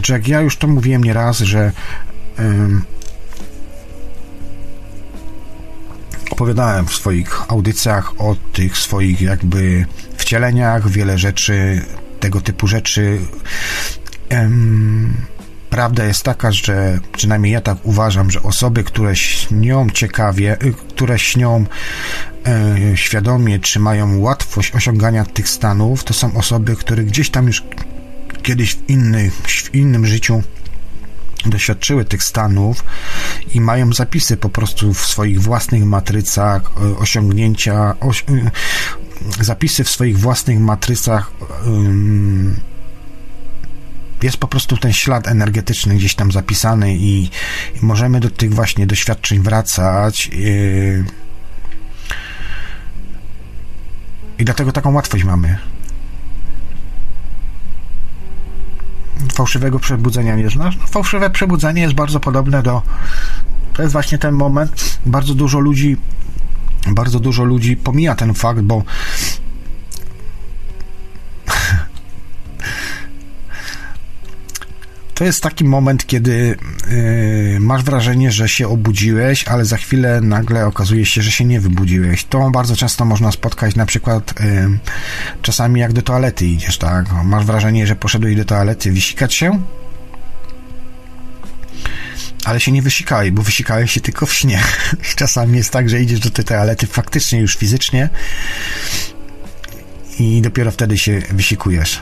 Jack, 0.09 0.27
ja 0.27 0.41
już 0.41 0.57
to 0.57 0.67
mówiłem 0.67 1.03
nieraz, 1.03 1.39
że 1.39 1.71
um, 2.39 2.83
opowiadałem 6.31 6.87
w 6.87 6.95
swoich 6.95 7.51
audycjach 7.51 8.21
o 8.21 8.35
tych 8.53 8.77
swoich 8.77 9.21
jakby 9.21 9.85
wcieleniach, 10.17 10.89
wiele 10.89 11.17
rzeczy, 11.17 11.81
tego 12.19 12.41
typu 12.41 12.67
rzeczy. 12.67 13.19
Um, 14.31 15.13
Prawda 15.72 16.06
jest 16.06 16.23
taka, 16.23 16.52
że 16.52 16.99
przynajmniej 17.14 17.53
ja 17.53 17.61
tak 17.61 17.77
uważam, 17.84 18.31
że 18.31 18.43
osoby, 18.43 18.84
które 18.84 19.15
śnią 19.15 19.89
ciekawie, 19.89 20.57
y, 20.64 20.73
które 20.73 21.19
śnią 21.19 21.65
e, 22.45 22.98
świadomie, 22.98 23.60
czy 23.60 23.80
mają 23.80 24.19
łatwość 24.19 24.76
osiągania 24.76 25.26
tych 25.26 25.49
stanów, 25.49 26.03
to 26.03 26.14
są 26.14 26.38
osoby, 26.38 26.76
które 26.76 27.03
gdzieś 27.03 27.30
tam 27.30 27.48
już 27.48 27.64
kiedyś 28.43 28.76
w, 28.76 29.48
w 29.48 29.76
innym 29.76 30.06
życiu 30.06 30.43
doświadczyły 31.45 32.06
tych 32.06 32.23
stanów 32.23 32.84
i 33.53 33.61
mają 33.61 33.93
zapisy 33.93 34.38
po 34.38 34.49
prostu 34.49 34.93
w 34.93 35.06
swoich 35.06 35.41
własnych 35.41 35.85
matrycach 35.85 36.61
e, 36.77 36.98
osiągnięcia, 36.98 37.95
oś, 37.99 38.26
zapisy 39.41 39.84
w 39.84 39.89
swoich 39.89 40.19
własnych 40.19 40.60
matrycach 40.60 41.31
jest 44.23 44.38
po 44.38 44.48
prostu 44.48 44.77
ten 44.77 44.93
ślad 44.93 45.27
energetyczny 45.27 45.95
gdzieś 45.95 46.15
tam 46.15 46.31
zapisany 46.31 46.95
i, 46.95 47.30
możemy 47.81 48.19
do 48.19 48.30
tych 48.30 48.53
właśnie 48.53 48.88
doświadczeń 48.88 49.39
wracać. 49.39 50.27
Yy, 50.27 51.06
I 54.39 54.45
dlatego 54.45 54.72
taką 54.72 54.93
łatwość 54.93 55.23
mamy. 55.23 55.57
Fałszywego 59.34 59.80
przebudzenia 59.80 60.35
nie 60.35 60.49
znasz? 60.49 60.77
No, 60.77 60.88
fałszywe 60.88 61.30
przebudzenie 61.30 61.81
jest 61.81 61.93
bardzo 61.93 62.19
podobne 62.19 62.64
do. 62.64 62.81
To 63.73 63.81
jest 63.81 63.93
właśnie 63.93 64.18
ten 64.18 64.35
moment. 64.35 64.99
Bardzo 65.06 65.35
dużo 65.35 65.60
ludzi, 65.60 65.98
bardzo 66.88 67.19
dużo 67.19 67.43
ludzi 67.43 67.77
pomija 67.77 68.15
ten 68.15 68.34
fakt, 68.34 68.61
bo 68.61 68.84
to 75.22 75.26
jest 75.26 75.43
taki 75.43 75.64
moment, 75.64 76.07
kiedy 76.07 76.57
yy, 76.91 77.60
masz 77.60 77.84
wrażenie, 77.84 78.31
że 78.31 78.49
się 78.49 78.68
obudziłeś, 78.68 79.48
ale 79.48 79.65
za 79.65 79.77
chwilę 79.77 80.22
nagle 80.22 80.65
okazuje 80.65 81.06
się, 81.06 81.22
że 81.22 81.31
się 81.31 81.45
nie 81.45 81.60
wybudziłeś. 81.60 82.23
To 82.23 82.52
bardzo 82.52 82.76
często 82.76 83.06
można 83.06 83.31
spotkać 83.31 83.76
na 83.76 83.85
przykład 83.85 84.34
yy, 84.39 84.80
czasami 85.41 85.80
jak 85.80 85.93
do 85.93 86.02
toalety 86.02 86.45
idziesz, 86.45 86.77
tak? 86.77 87.06
Masz 87.23 87.45
wrażenie, 87.45 87.88
że 87.88 87.95
poszedłeś 87.95 88.35
do 88.35 88.45
toalety 88.45 88.91
wysikać 88.91 89.34
się, 89.34 89.61
ale 92.45 92.60
się 92.60 92.72
nie 92.72 92.81
wysikałeś, 92.81 93.31
bo 93.31 93.41
wysikałeś 93.41 93.91
się 93.91 94.02
tylko 94.02 94.26
w 94.26 94.34
śnie. 94.34 94.61
Czasami 95.15 95.57
jest 95.57 95.72
tak, 95.72 95.89
że 95.89 96.02
idziesz 96.02 96.19
do 96.19 96.30
tej 96.30 96.45
toalety 96.45 96.88
faktycznie 96.88 97.39
już 97.39 97.56
fizycznie 97.56 98.10
i 100.19 100.41
dopiero 100.41 100.72
wtedy 100.72 100.98
się 100.98 101.22
wysikujesz. 101.31 101.99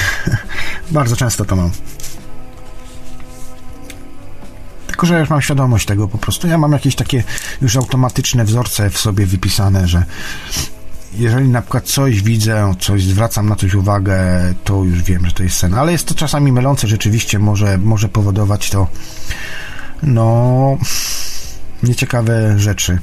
Bardzo 0.90 1.16
często 1.16 1.44
to 1.44 1.56
mam. 1.56 1.70
Tylko, 5.00 5.14
że 5.14 5.20
już 5.20 5.30
mam 5.30 5.42
świadomość 5.42 5.86
tego 5.86 6.08
po 6.08 6.18
prostu. 6.18 6.48
Ja 6.48 6.58
mam 6.58 6.72
jakieś 6.72 6.94
takie 6.94 7.24
już 7.62 7.76
automatyczne 7.76 8.44
wzorce 8.44 8.90
w 8.90 8.98
sobie 8.98 9.26
wypisane, 9.26 9.88
że 9.88 10.04
jeżeli 11.14 11.48
na 11.48 11.62
przykład 11.62 11.84
coś 11.84 12.22
widzę, 12.22 12.74
coś 12.80 13.04
zwracam 13.04 13.48
na 13.48 13.56
coś 13.56 13.74
uwagę, 13.74 14.18
to 14.64 14.84
już 14.84 15.02
wiem, 15.02 15.26
że 15.26 15.32
to 15.32 15.42
jest 15.42 15.56
sen. 15.56 15.74
Ale 15.74 15.92
jest 15.92 16.06
to 16.06 16.14
czasami 16.14 16.52
mylące, 16.52 16.88
rzeczywiście 16.88 17.38
może, 17.38 17.78
może 17.78 18.08
powodować 18.08 18.70
to 18.70 18.86
no 20.02 20.78
nieciekawe 21.82 22.58
rzeczy. 22.58 22.98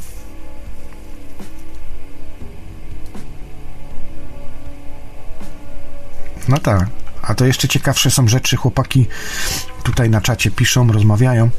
No 6.48 6.58
tak. 6.58 6.88
A 7.22 7.36
to 7.36 7.46
jeszcze 7.46 7.68
ciekawsze 7.68 8.12
są 8.12 8.28
rzeczy, 8.28 8.56
chłopaki 8.56 9.08
tutaj 9.84 10.10
na 10.10 10.22
czacie 10.22 10.52
piszą, 10.52 10.92
rozmawiają 10.92 11.50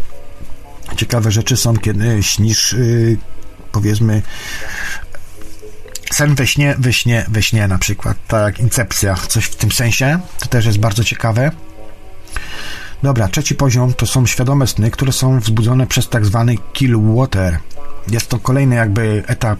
ciekawe 0.96 1.30
rzeczy 1.30 1.56
są, 1.56 1.76
kiedy 1.76 2.22
śnisz, 2.22 2.72
yy, 2.72 3.16
powiedzmy, 3.72 4.22
sen 6.12 6.34
we 6.34 6.46
śnie, 6.46 6.74
we 6.78 6.92
śnie, 6.92 7.26
we 7.28 7.42
śnie 7.42 7.68
na 7.68 7.78
przykład, 7.78 8.16
tak 8.28 8.60
incepcja, 8.60 9.14
coś 9.14 9.44
w 9.44 9.56
tym 9.56 9.72
sensie, 9.72 10.20
to 10.38 10.46
też 10.46 10.66
jest 10.66 10.78
bardzo 10.78 11.04
ciekawe. 11.04 11.50
Dobra, 13.02 13.28
trzeci 13.28 13.54
poziom 13.54 13.94
to 13.94 14.06
są 14.06 14.26
świadome 14.26 14.66
sny, 14.66 14.90
które 14.90 15.12
są 15.12 15.40
wzbudzone 15.40 15.86
przez 15.86 16.08
tak 16.08 16.26
zwany 16.26 16.54
kill 16.72 16.96
water. 17.14 17.58
Jest 18.10 18.28
to 18.28 18.38
kolejny 18.38 18.76
jakby 18.76 19.22
etap 19.26 19.58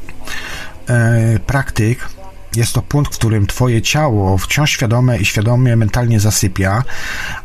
e, 0.88 1.38
praktyk. 1.46 2.08
Jest 2.56 2.72
to 2.72 2.82
punkt, 2.82 3.14
w 3.14 3.18
którym 3.18 3.46
twoje 3.46 3.82
ciało 3.82 4.38
wciąż 4.38 4.70
świadome 4.70 5.18
i 5.18 5.24
świadomie 5.24 5.76
mentalnie 5.76 6.20
zasypia, 6.20 6.84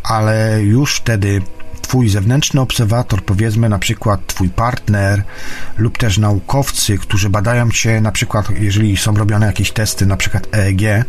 ale 0.04 0.62
już 0.62 0.96
wtedy 0.96 1.42
twój 1.84 2.10
zewnętrzny 2.10 2.62
obserwator, 2.62 3.24
powiedzmy 3.24 3.70
na 3.70 3.80
przykład 3.80 4.28
twój 4.28 4.50
partner 4.50 5.24
lub 5.78 5.98
też 5.98 6.18
naukowcy, 6.18 6.98
którzy 6.98 7.30
badają 7.30 7.72
cię, 7.72 8.02
na 8.02 8.12
przykład 8.12 8.50
jeżeli 8.60 8.98
są 8.98 9.16
robione 9.16 9.46
jakieś 9.46 9.72
testy, 9.72 10.06
na 10.06 10.18
przykład 10.18 10.48
EEG, 10.52 11.06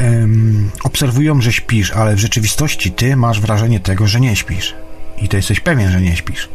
um, 0.00 0.70
obserwują, 0.84 1.40
że 1.40 1.52
śpisz, 1.52 1.92
ale 1.92 2.16
w 2.16 2.18
rzeczywistości 2.18 2.92
ty 2.92 3.16
masz 3.16 3.40
wrażenie 3.40 3.80
tego, 3.80 4.06
że 4.06 4.20
nie 4.20 4.36
śpisz. 4.36 4.74
I 5.22 5.28
to 5.28 5.36
jesteś 5.36 5.60
pewien, 5.60 5.90
że 5.90 6.00
nie 6.00 6.16
śpisz. 6.16 6.48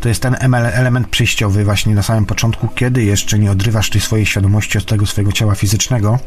To 0.00 0.08
jest 0.08 0.22
ten 0.22 0.36
element 0.72 1.08
przejściowy 1.08 1.64
właśnie 1.64 1.94
na 1.94 2.02
samym 2.02 2.26
początku, 2.26 2.68
kiedy 2.68 3.04
jeszcze 3.04 3.38
nie 3.38 3.50
odrywasz 3.50 3.90
tej 3.90 4.00
swojej 4.00 4.26
świadomości 4.26 4.78
od 4.78 4.86
tego 4.86 5.06
swojego 5.06 5.32
ciała 5.32 5.54
fizycznego, 5.54 6.18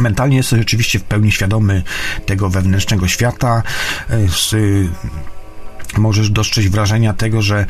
mentalnie 0.00 0.36
jest 0.36 0.50
rzeczywiście 0.50 0.98
w 0.98 1.04
pełni 1.04 1.32
świadomy 1.32 1.82
tego 2.26 2.50
wewnętrznego 2.50 3.08
świata, 3.08 3.62
e, 4.10 4.28
z, 4.28 4.54
możesz 5.98 6.30
dostrzec 6.30 6.66
wrażenia 6.66 7.14
tego, 7.14 7.42
że, 7.42 7.66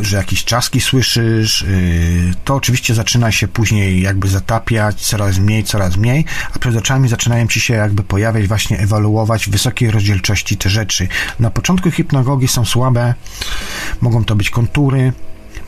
że 0.00 0.16
jakieś 0.16 0.44
czaski 0.44 0.80
słyszysz. 0.80 1.62
Y, 1.62 2.34
to 2.44 2.54
oczywiście 2.54 2.94
zaczyna 2.94 3.32
się 3.32 3.48
później 3.48 4.02
jakby 4.02 4.28
zatapiać, 4.28 5.06
coraz 5.06 5.38
mniej, 5.38 5.64
coraz 5.64 5.96
mniej, 5.96 6.24
a 6.54 6.58
przed 6.58 6.76
oczami 6.76 7.08
zaczynają 7.08 7.46
ci 7.46 7.60
się 7.60 7.74
jakby 7.74 8.02
pojawiać, 8.02 8.48
właśnie 8.48 8.78
ewaluować 8.78 9.46
w 9.46 9.50
wysokiej 9.50 9.90
rozdzielczości 9.90 10.56
te 10.56 10.70
rzeczy. 10.70 11.08
Na 11.40 11.50
początku 11.50 11.90
hipnagogi 11.90 12.48
są 12.48 12.64
słabe, 12.64 13.14
mogą 14.00 14.24
to 14.24 14.36
być 14.36 14.50
kontury, 14.50 15.12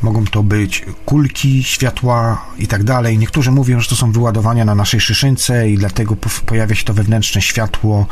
mogą 0.03 0.25
to 0.25 0.43
być 0.43 0.85
kulki 1.07 1.65
światła 1.65 2.45
i 2.59 2.67
tak 2.67 2.85
dalej. 2.85 3.19
Niektórzy 3.19 3.51
mówią, 3.51 3.81
że 3.81 3.89
to 3.89 3.97
są 3.97 4.13
wyładowania 4.13 4.65
na 4.65 4.75
naszej 4.75 5.01
szyszynce 5.01 5.71
i 5.71 5.79
dlatego 5.79 6.17
pojawia 6.47 6.75
się 6.75 6.85
to 6.85 6.95
wewnętrzne 6.95 7.43
światło, 7.43 8.07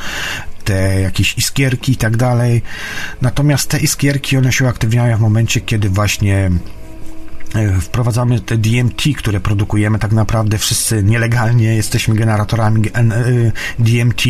te 0.64 1.00
jakieś 1.00 1.38
iskierki 1.38 1.92
i 1.92 1.96
tak 1.96 2.16
dalej. 2.16 2.62
Natomiast 3.22 3.68
te 3.68 3.78
iskierki, 3.78 4.36
one 4.36 4.52
się 4.52 4.64
uaktywniają 4.64 5.16
w 5.16 5.20
momencie, 5.20 5.60
kiedy 5.60 5.88
właśnie 5.88 6.50
e, 7.54 7.80
wprowadzamy 7.80 8.40
te 8.40 8.56
DMT, 8.56 9.02
które 9.16 9.40
produkujemy 9.40 9.98
tak 9.98 10.12
naprawdę 10.12 10.58
wszyscy 10.58 11.02
nielegalnie, 11.02 11.76
jesteśmy 11.76 12.14
generatorami 12.14 12.88
e, 12.88 13.02
DMT, 13.78 14.22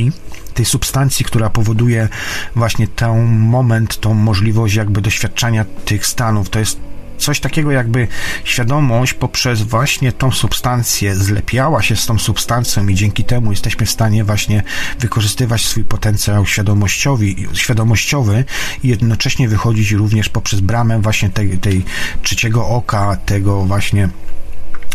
tej 0.55 0.65
substancji, 0.65 1.25
która 1.25 1.51
powoduje 1.51 2.09
właśnie 2.57 2.89
ten 2.89 3.27
moment, 3.39 4.01
tą 4.01 4.15
możliwość 4.15 4.75
jakby 4.75 5.01
doświadczania 5.01 5.65
tych 5.85 6.07
stanów. 6.07 6.51
To 6.51 6.59
jest 6.59 6.81
coś 7.19 7.41
takiego 7.41 7.71
jakby 7.71 8.09
świadomość 8.45 9.15
poprzez 9.15 9.63
właśnie 9.63 10.13
tą 10.13 10.31
substancję 10.31 11.15
zlepiała 11.15 11.83
się 11.83 11.97
z 11.97 12.07
tą 12.07 12.19
substancją 12.19 12.89
i 12.89 12.95
dzięki 12.95 13.25
temu 13.25 13.51
jesteśmy 13.51 13.87
w 13.87 13.91
stanie 13.91 14.25
właśnie 14.25 14.63
wykorzystywać 14.99 15.65
swój 15.65 15.85
potencjał 15.85 16.47
świadomościowy, 16.47 17.27
świadomościowy 17.53 18.45
i 18.83 18.89
jednocześnie 18.89 19.49
wychodzić 19.49 19.93
również 19.93 20.29
poprzez 20.29 20.61
bramę 20.61 21.01
właśnie 21.01 21.31
tej, 21.31 21.59
tej 21.59 21.85
trzeciego 22.23 22.69
oka, 22.69 23.17
tego 23.17 23.65
właśnie 23.65 24.09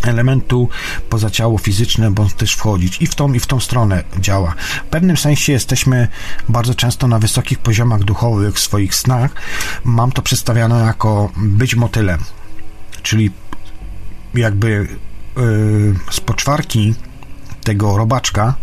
elementu 0.08 0.70
poza 1.10 1.30
ciało 1.30 1.58
fizyczne, 1.58 2.12
bądź 2.12 2.34
też 2.34 2.54
wchodzić 2.54 3.02
i 3.02 3.08
w 3.08 3.16
tą 3.16 3.34
i 3.34 3.40
w 3.40 3.46
tą 3.46 3.60
stronę 3.60 4.04
działa. 4.20 4.56
W 4.86 4.90
pewnym 4.90 5.18
sensie 5.18 5.54
jesteśmy 5.54 6.08
bardzo 6.50 6.76
często 6.76 7.08
na 7.08 7.20
wysokich 7.20 7.60
poziomach 7.60 8.04
duchowych 8.04 8.56
w 8.56 8.60
swoich 8.60 8.96
snach. 8.96 9.32
Mam 9.84 10.12
to 10.12 10.22
przedstawiane 10.22 10.86
jako 10.86 11.32
być 11.38 11.76
motylem, 11.76 12.20
czyli 13.04 13.32
jakby 14.34 14.88
yy, 15.38 15.96
z 16.12 16.20
poczwarki 16.20 16.94
tego 17.64 17.98
robaczka 17.98 18.54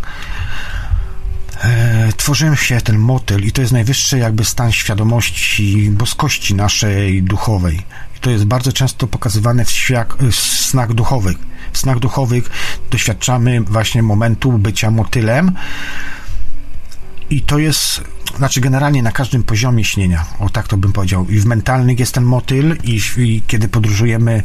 e, 1.65 2.12
tworzymy 2.16 2.56
się 2.56 2.81
ten 2.81 2.98
motyl 2.98 3.44
i 3.44 3.52
to 3.52 3.60
jest 3.60 3.73
najwyższy 3.73 4.19
jakby 4.19 4.44
stan 4.44 4.73
świadomości 4.73 5.90
boskości 5.90 6.55
naszej 6.55 7.23
duchowej. 7.23 7.82
To 8.20 8.31
jest 8.31 8.45
bardzo 8.45 8.73
często 8.73 9.07
pokazywane 9.07 9.65
w, 9.65 9.70
świat, 9.70 10.15
w 10.31 10.35
snach 10.35 10.95
duchowych. 10.95 11.36
W 11.73 11.78
snach 11.78 11.99
duchowych 11.99 12.51
doświadczamy 12.90 13.61
właśnie 13.61 14.03
momentu 14.03 14.53
bycia 14.53 14.90
motylem 14.90 15.53
i 17.31 17.43
to 17.43 17.59
jest, 17.59 18.01
znaczy 18.36 18.61
generalnie 18.61 19.03
na 19.03 19.12
każdym 19.12 19.43
poziomie 19.43 19.85
śnienia, 19.85 20.24
o 20.39 20.49
tak 20.49 20.69
to 20.69 20.77
bym 20.77 20.93
powiedział. 20.93 21.27
I 21.28 21.40
w 21.40 21.47
mentalnych 21.47 21.99
jest 21.99 22.15
ten 22.15 22.24
motyl 22.24 22.77
i, 22.85 23.01
i 23.16 23.43
kiedy 23.47 23.69
podróżujemy 23.69 24.32
e, 24.32 24.43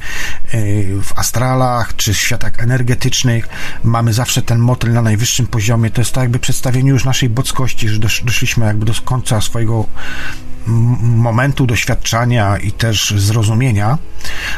w 1.03 1.13
astralach 1.15 1.95
czy 1.95 2.13
w 2.13 2.17
światach 2.17 2.59
energetycznych, 2.59 3.49
mamy 3.83 4.13
zawsze 4.13 4.41
ten 4.41 4.59
motyl 4.59 4.93
na 4.93 5.01
najwyższym 5.01 5.47
poziomie. 5.47 5.89
To 5.89 6.01
jest 6.01 6.11
tak 6.11 6.21
jakby 6.21 6.39
przedstawienie 6.39 6.89
już 6.89 7.05
naszej 7.05 7.29
boskości, 7.29 7.89
że 7.89 7.99
doszliśmy 7.99 8.65
jakby 8.65 8.85
do 8.85 8.93
końca 9.05 9.41
swojego 9.41 9.85
momentu 10.68 11.65
doświadczania 11.65 12.57
i 12.57 12.72
też 12.72 13.14
zrozumienia. 13.18 13.98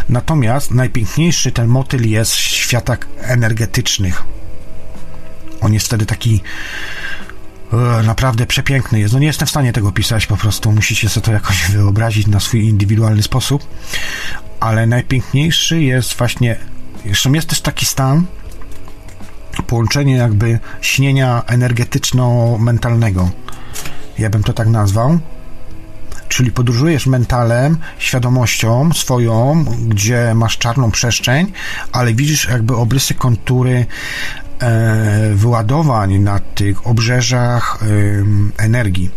Natomiast 0.10 0.72
najpiękniejszy 0.72 1.52
ten 1.52 1.68
motyl 1.68 2.10
jest 2.10 2.32
w 2.32 2.40
światach 2.40 2.99
energetycznych. 3.22 4.23
On 5.61 5.73
jest 5.73 5.86
wtedy 5.86 6.06
taki 6.06 6.41
e, 7.73 8.03
naprawdę 8.03 8.45
przepiękny 8.45 8.99
jest. 8.99 9.14
No 9.14 9.19
nie 9.19 9.27
jestem 9.27 9.48
w 9.48 9.52
stanie 9.52 9.73
tego 9.73 9.91
pisać, 9.91 10.27
po 10.27 10.38
prostu 10.38 10.72
musicie 10.72 11.10
sobie 11.10 11.26
to 11.26 11.32
jakoś 11.32 11.68
wyobrazić 11.72 12.27
na 12.27 12.40
swój 12.40 12.68
indywidualny 12.68 13.23
sposób. 13.23 13.68
Ale 14.60 14.88
najpiękniejszy 14.88 15.84
jest 15.84 16.14
właśnie, 16.14 16.56
jeszcze 17.06 17.30
jest 17.30 17.49
też 17.49 17.61
taki 17.61 17.86
stan, 17.86 18.26
połączenie 19.68 20.15
jakby 20.15 20.60
śnienia 20.82 21.44
energetyczno-mentalnego. 21.48 23.30
Ja 24.19 24.30
bym 24.30 24.44
to 24.44 24.53
tak 24.53 24.68
nazwał 24.68 25.19
czyli 26.35 26.51
podróżujesz 26.51 27.07
mentalem, 27.07 27.77
świadomością 27.97 28.93
swoją, 28.93 29.65
gdzie 29.87 30.33
masz 30.35 30.57
czarną 30.57 30.91
przestrzeń, 30.91 31.51
ale 31.91 32.13
widzisz 32.13 32.47
jakby 32.49 32.75
obrysy 32.75 33.13
kontury 33.13 33.85
e, 34.59 35.31
wyładowań 35.35 36.19
na 36.19 36.39
tych 36.39 36.87
obrzeżach 36.87 37.79
e, 37.81 38.63
energii. 38.63 39.09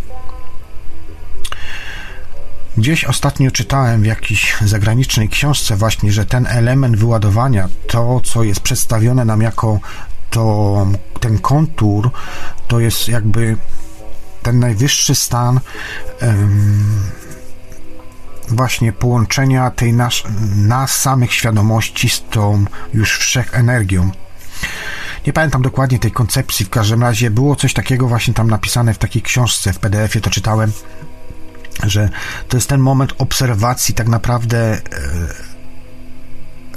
Gdzieś 2.77 3.05
ostatnio 3.05 3.51
czytałem 3.51 4.03
w 4.03 4.07
jakiejś 4.07 4.57
zagranicznej 4.65 5.29
książce 5.29 5.77
właśnie, 5.77 6.13
że 6.13 6.27
ten 6.27 6.47
element 6.47 6.97
wyładowania, 6.97 7.69
to 7.89 8.21
co 8.25 8.43
jest 8.43 8.61
przedstawione 8.61 9.25
nam 9.25 9.43
jako 9.43 9.81
to, 10.31 10.87
ten 11.21 11.39
kontur, 11.39 12.11
to 12.69 12.81
jest 12.81 13.09
jakby 13.09 13.57
ten 14.43 14.59
najwyższy 14.59 15.15
stan 15.15 15.61
właśnie 18.49 18.93
połączenia 18.93 19.71
tej 19.71 19.93
nas, 19.93 20.23
nas 20.57 21.01
samych 21.01 21.33
świadomości 21.33 22.09
z 22.09 22.25
tą 22.31 22.65
już 22.95 23.19
wszechenergią. 23.19 24.11
Nie 25.27 25.33
pamiętam 25.33 25.63
dokładnie 25.63 25.99
tej 25.99 26.13
koncepcji, 26.13 26.67
w 26.67 26.71
każdym 26.71 27.03
razie 27.03 27.31
było 27.31 27.57
coś 27.57 27.75
takiego 27.75 28.09
właśnie 28.09 28.35
tam 28.35 28.51
napisane 28.51 28.95
w 28.95 28.99
takiej 28.99 29.23
książce, 29.23 29.73
w 29.73 29.79
PDF-ie 29.79 30.23
to 30.23 30.31
czytałem, 30.31 30.73
że 31.83 32.09
to 32.49 32.57
jest 32.57 32.69
ten 32.69 32.81
moment 32.81 33.15
obserwacji 33.19 33.95
tak 33.95 34.09
naprawdę 34.09 34.59
e, 34.73 34.81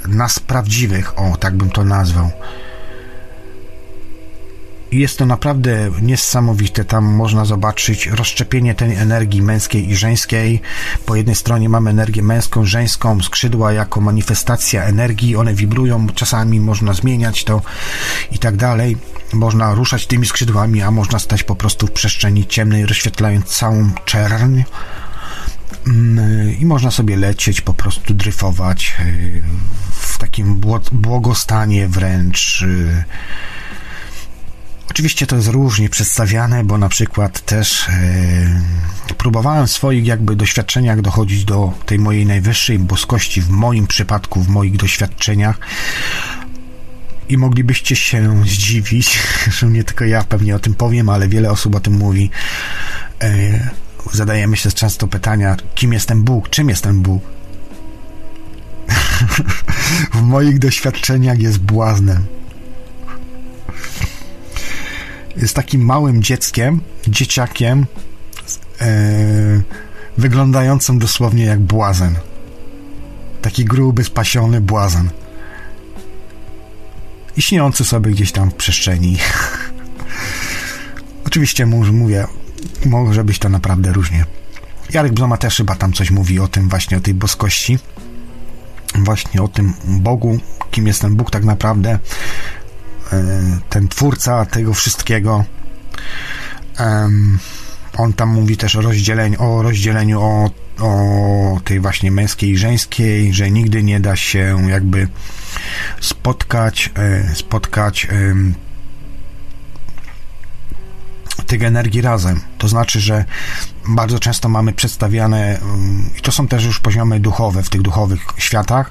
nas 0.08 0.38
prawdziwych, 0.38 1.18
o 1.18 1.36
tak 1.36 1.56
bym 1.56 1.70
to 1.70 1.84
nazwał 1.84 2.30
jest 4.92 5.18
to 5.18 5.26
naprawdę 5.26 5.90
niesamowite. 6.02 6.84
Tam 6.84 7.04
można 7.04 7.44
zobaczyć 7.44 8.06
rozszczepienie 8.06 8.74
tej 8.74 8.94
energii 8.94 9.42
męskiej 9.42 9.90
i 9.90 9.96
żeńskiej. 9.96 10.60
Po 11.06 11.16
jednej 11.16 11.36
stronie 11.36 11.68
mamy 11.68 11.90
energię 11.90 12.22
męską, 12.22 12.64
żeńską, 12.64 13.22
skrzydła 13.22 13.72
jako 13.72 14.00
manifestacja 14.00 14.84
energii. 14.84 15.36
One 15.36 15.54
wibrują, 15.54 16.06
czasami 16.14 16.60
można 16.60 16.92
zmieniać 16.92 17.44
to 17.44 17.62
i 18.30 18.38
tak 18.38 18.56
dalej. 18.56 18.96
Można 19.32 19.74
ruszać 19.74 20.06
tymi 20.06 20.26
skrzydłami, 20.26 20.82
a 20.82 20.90
można 20.90 21.18
stać 21.18 21.42
po 21.42 21.56
prostu 21.56 21.86
w 21.86 21.92
przestrzeni 21.92 22.46
ciemnej, 22.46 22.86
rozświetlając 22.86 23.46
całą 23.46 23.90
czerń 24.04 24.62
mm, 25.86 26.58
i 26.58 26.66
można 26.66 26.90
sobie 26.90 27.16
lecieć, 27.16 27.60
po 27.60 27.74
prostu 27.74 28.14
dryfować 28.14 28.96
y, 29.00 29.42
w 29.90 30.18
takim 30.18 30.60
błogostanie 30.92 31.88
wręcz 31.88 32.62
y, 32.62 33.04
Oczywiście 34.92 35.26
to 35.26 35.36
jest 35.36 35.48
różnie 35.48 35.88
przedstawiane, 35.88 36.64
bo 36.64 36.78
na 36.78 36.88
przykład 36.88 37.40
też 37.40 37.88
e, 37.88 39.14
próbowałem 39.18 39.66
w 39.66 39.70
swoich 39.70 40.06
jakby 40.06 40.36
doświadczeniach 40.36 41.00
dochodzić 41.00 41.44
do 41.44 41.72
tej 41.86 41.98
mojej 41.98 42.26
najwyższej 42.26 42.78
boskości, 42.78 43.42
w 43.42 43.48
moim 43.48 43.86
przypadku, 43.86 44.42
w 44.42 44.48
moich 44.48 44.76
doświadczeniach. 44.76 45.58
I 47.28 47.38
moglibyście 47.38 47.96
się 47.96 48.44
zdziwić, 48.46 49.18
że 49.58 49.66
nie 49.66 49.84
tylko 49.84 50.04
ja 50.04 50.24
pewnie 50.24 50.56
o 50.56 50.58
tym 50.58 50.74
powiem, 50.74 51.08
ale 51.08 51.28
wiele 51.28 51.50
osób 51.50 51.74
o 51.74 51.80
tym 51.80 51.94
mówi. 51.94 52.30
E, 53.22 53.70
zadajemy 54.12 54.56
się 54.56 54.72
często 54.72 55.08
pytania, 55.08 55.56
kim 55.74 55.92
jest 55.92 56.08
ten 56.08 56.22
Bóg, 56.22 56.50
czym 56.50 56.68
jest 56.68 56.82
ten 56.82 57.02
Bóg? 57.02 57.22
w 60.14 60.22
moich 60.22 60.58
doświadczeniach 60.58 61.38
jest 61.38 61.58
błaznem 61.58 62.41
jest 65.36 65.54
takim 65.54 65.84
małym 65.84 66.22
dzieckiem, 66.22 66.80
dzieciakiem, 67.08 67.86
e, 68.80 69.62
wyglądającym 70.18 70.98
dosłownie 70.98 71.44
jak 71.44 71.60
błazen. 71.60 72.16
Taki 73.42 73.64
gruby, 73.64 74.04
spasiony 74.04 74.60
błazen. 74.60 75.10
I 77.36 77.42
śniący 77.42 77.84
sobie 77.84 78.10
gdzieś 78.10 78.32
tam 78.32 78.50
w 78.50 78.54
przestrzeni. 78.54 79.18
Oczywiście 81.26 81.66
mówię, 81.66 82.26
może 82.86 83.24
być 83.24 83.38
to 83.38 83.48
naprawdę 83.48 83.92
różnie. 83.92 84.24
Jarek 84.92 85.12
Bloma 85.12 85.36
też 85.36 85.56
chyba 85.56 85.74
tam 85.74 85.92
coś 85.92 86.10
mówi 86.10 86.40
o 86.40 86.48
tym, 86.48 86.68
właśnie 86.68 86.96
o 86.96 87.00
tej 87.00 87.14
boskości. 87.14 87.78
Właśnie 88.94 89.42
o 89.42 89.48
tym 89.48 89.74
Bogu, 89.84 90.38
kim 90.70 90.86
jest 90.86 91.00
ten 91.00 91.16
Bóg 91.16 91.30
tak 91.30 91.44
naprawdę. 91.44 91.98
E, 93.12 93.58
ten 93.68 93.88
twórca 93.88 94.46
tego 94.46 94.74
wszystkiego. 94.74 95.44
On 97.96 98.12
tam 98.12 98.28
mówi 98.28 98.56
też 98.56 98.76
o 98.76 98.80
rozdzieleniu, 98.80 99.42
o 99.42 99.62
rozdzieleniu 99.62 100.20
o, 100.22 100.50
o 100.80 101.60
tej 101.64 101.80
właśnie 101.80 102.10
męskiej 102.10 102.50
i 102.50 102.56
żeńskiej, 102.56 103.34
że 103.34 103.50
nigdy 103.50 103.82
nie 103.82 104.00
da 104.00 104.16
się 104.16 104.56
jakby 104.68 105.08
spotkać, 106.00 106.90
e, 106.96 107.34
spotkać 107.34 108.08
tych 111.46 111.62
energii 111.62 112.00
razem. 112.02 112.40
To 112.58 112.68
znaczy, 112.68 113.00
że 113.00 113.24
bardzo 113.88 114.18
często 114.18 114.48
mamy 114.48 114.72
przedstawiane, 114.72 115.58
i 116.18 116.20
to 116.20 116.32
są 116.32 116.48
też 116.48 116.64
już 116.64 116.80
poziomy 116.80 117.20
duchowe 117.20 117.62
w 117.62 117.70
tych 117.70 117.82
duchowych 117.82 118.20
światach, 118.38 118.90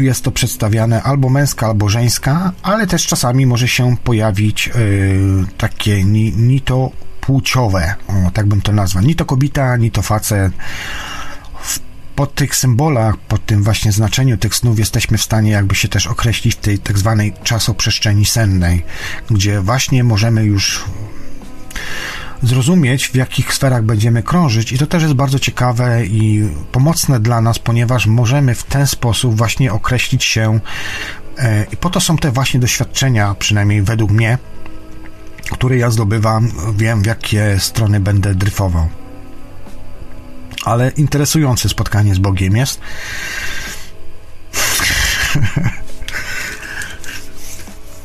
jest 0.00 0.24
to 0.24 0.30
przedstawiane 0.30 1.02
albo 1.02 1.28
męska, 1.28 1.66
albo 1.66 1.88
żeńska, 1.88 2.52
ale 2.62 2.86
też 2.86 3.06
czasami 3.06 3.46
może 3.46 3.68
się 3.68 3.96
pojawić 3.96 4.68
e, 4.68 4.72
takie 5.58 6.04
ni, 6.04 6.32
ni 6.32 6.60
to 6.60 6.90
płciowe, 7.20 7.94
o, 8.08 8.30
tak 8.30 8.46
bym 8.46 8.62
to 8.62 8.72
nazwał, 8.72 9.04
ni 9.04 9.14
to 9.14 9.24
kobieta, 9.24 9.76
ni 9.76 9.90
to 9.90 10.02
facet. 10.02 10.52
Po 12.16 12.26
tych 12.26 12.56
symbolach, 12.56 13.16
po 13.16 13.38
tym 13.38 13.62
właśnie 13.62 13.92
znaczeniu 13.92 14.36
tych 14.36 14.54
snów 14.54 14.78
jesteśmy 14.78 15.18
w 15.18 15.22
stanie 15.22 15.50
jakby 15.50 15.74
się 15.74 15.88
też 15.88 16.06
określić 16.06 16.54
w 16.54 16.58
tej 16.58 16.78
tak 16.78 16.98
zwanej 16.98 17.32
czasoprzestrzeni 17.44 18.26
sennej, 18.26 18.84
gdzie 19.30 19.60
właśnie 19.60 20.04
możemy 20.04 20.44
już 20.44 20.84
zrozumieć, 22.42 23.08
w 23.08 23.14
jakich 23.14 23.54
sferach 23.54 23.82
będziemy 23.82 24.22
krążyć, 24.22 24.72
i 24.72 24.78
to 24.78 24.86
też 24.86 25.02
jest 25.02 25.14
bardzo 25.14 25.38
ciekawe 25.38 26.06
i 26.06 26.48
pomocne 26.72 27.20
dla 27.20 27.40
nas, 27.40 27.58
ponieważ 27.58 28.06
możemy 28.06 28.54
w 28.54 28.62
ten 28.62 28.86
sposób 28.86 29.36
właśnie 29.36 29.72
określić 29.72 30.24
się, 30.24 30.60
e, 31.38 31.66
i 31.72 31.76
po 31.76 31.90
to 31.90 32.00
są 32.00 32.16
te 32.16 32.30
właśnie 32.30 32.60
doświadczenia, 32.60 33.34
przynajmniej 33.38 33.82
według 33.82 34.10
mnie, 34.10 34.38
które 35.50 35.76
ja 35.76 35.90
zdobywam, 35.90 36.52
wiem 36.76 37.02
w 37.02 37.06
jakie 37.06 37.56
strony 37.58 38.00
będę 38.00 38.34
dryfował. 38.34 38.88
Ale 40.64 40.92
interesujące 40.96 41.68
spotkanie 41.68 42.14
z 42.14 42.18
Bogiem 42.18 42.56
jest. 42.56 42.80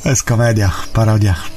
To 0.03 0.09
jest 0.09 0.23
komedia, 0.23 0.71
parodia. 0.93 1.52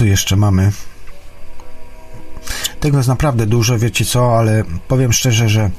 Tu 0.00 0.06
jeszcze 0.06 0.36
mamy? 0.36 0.72
Tego 2.80 2.96
jest 2.96 3.08
naprawdę 3.08 3.46
dużo, 3.46 3.78
wiecie 3.78 4.04
co, 4.04 4.38
ale 4.38 4.64
powiem 4.88 5.12
szczerze, 5.12 5.48
że 5.48 5.70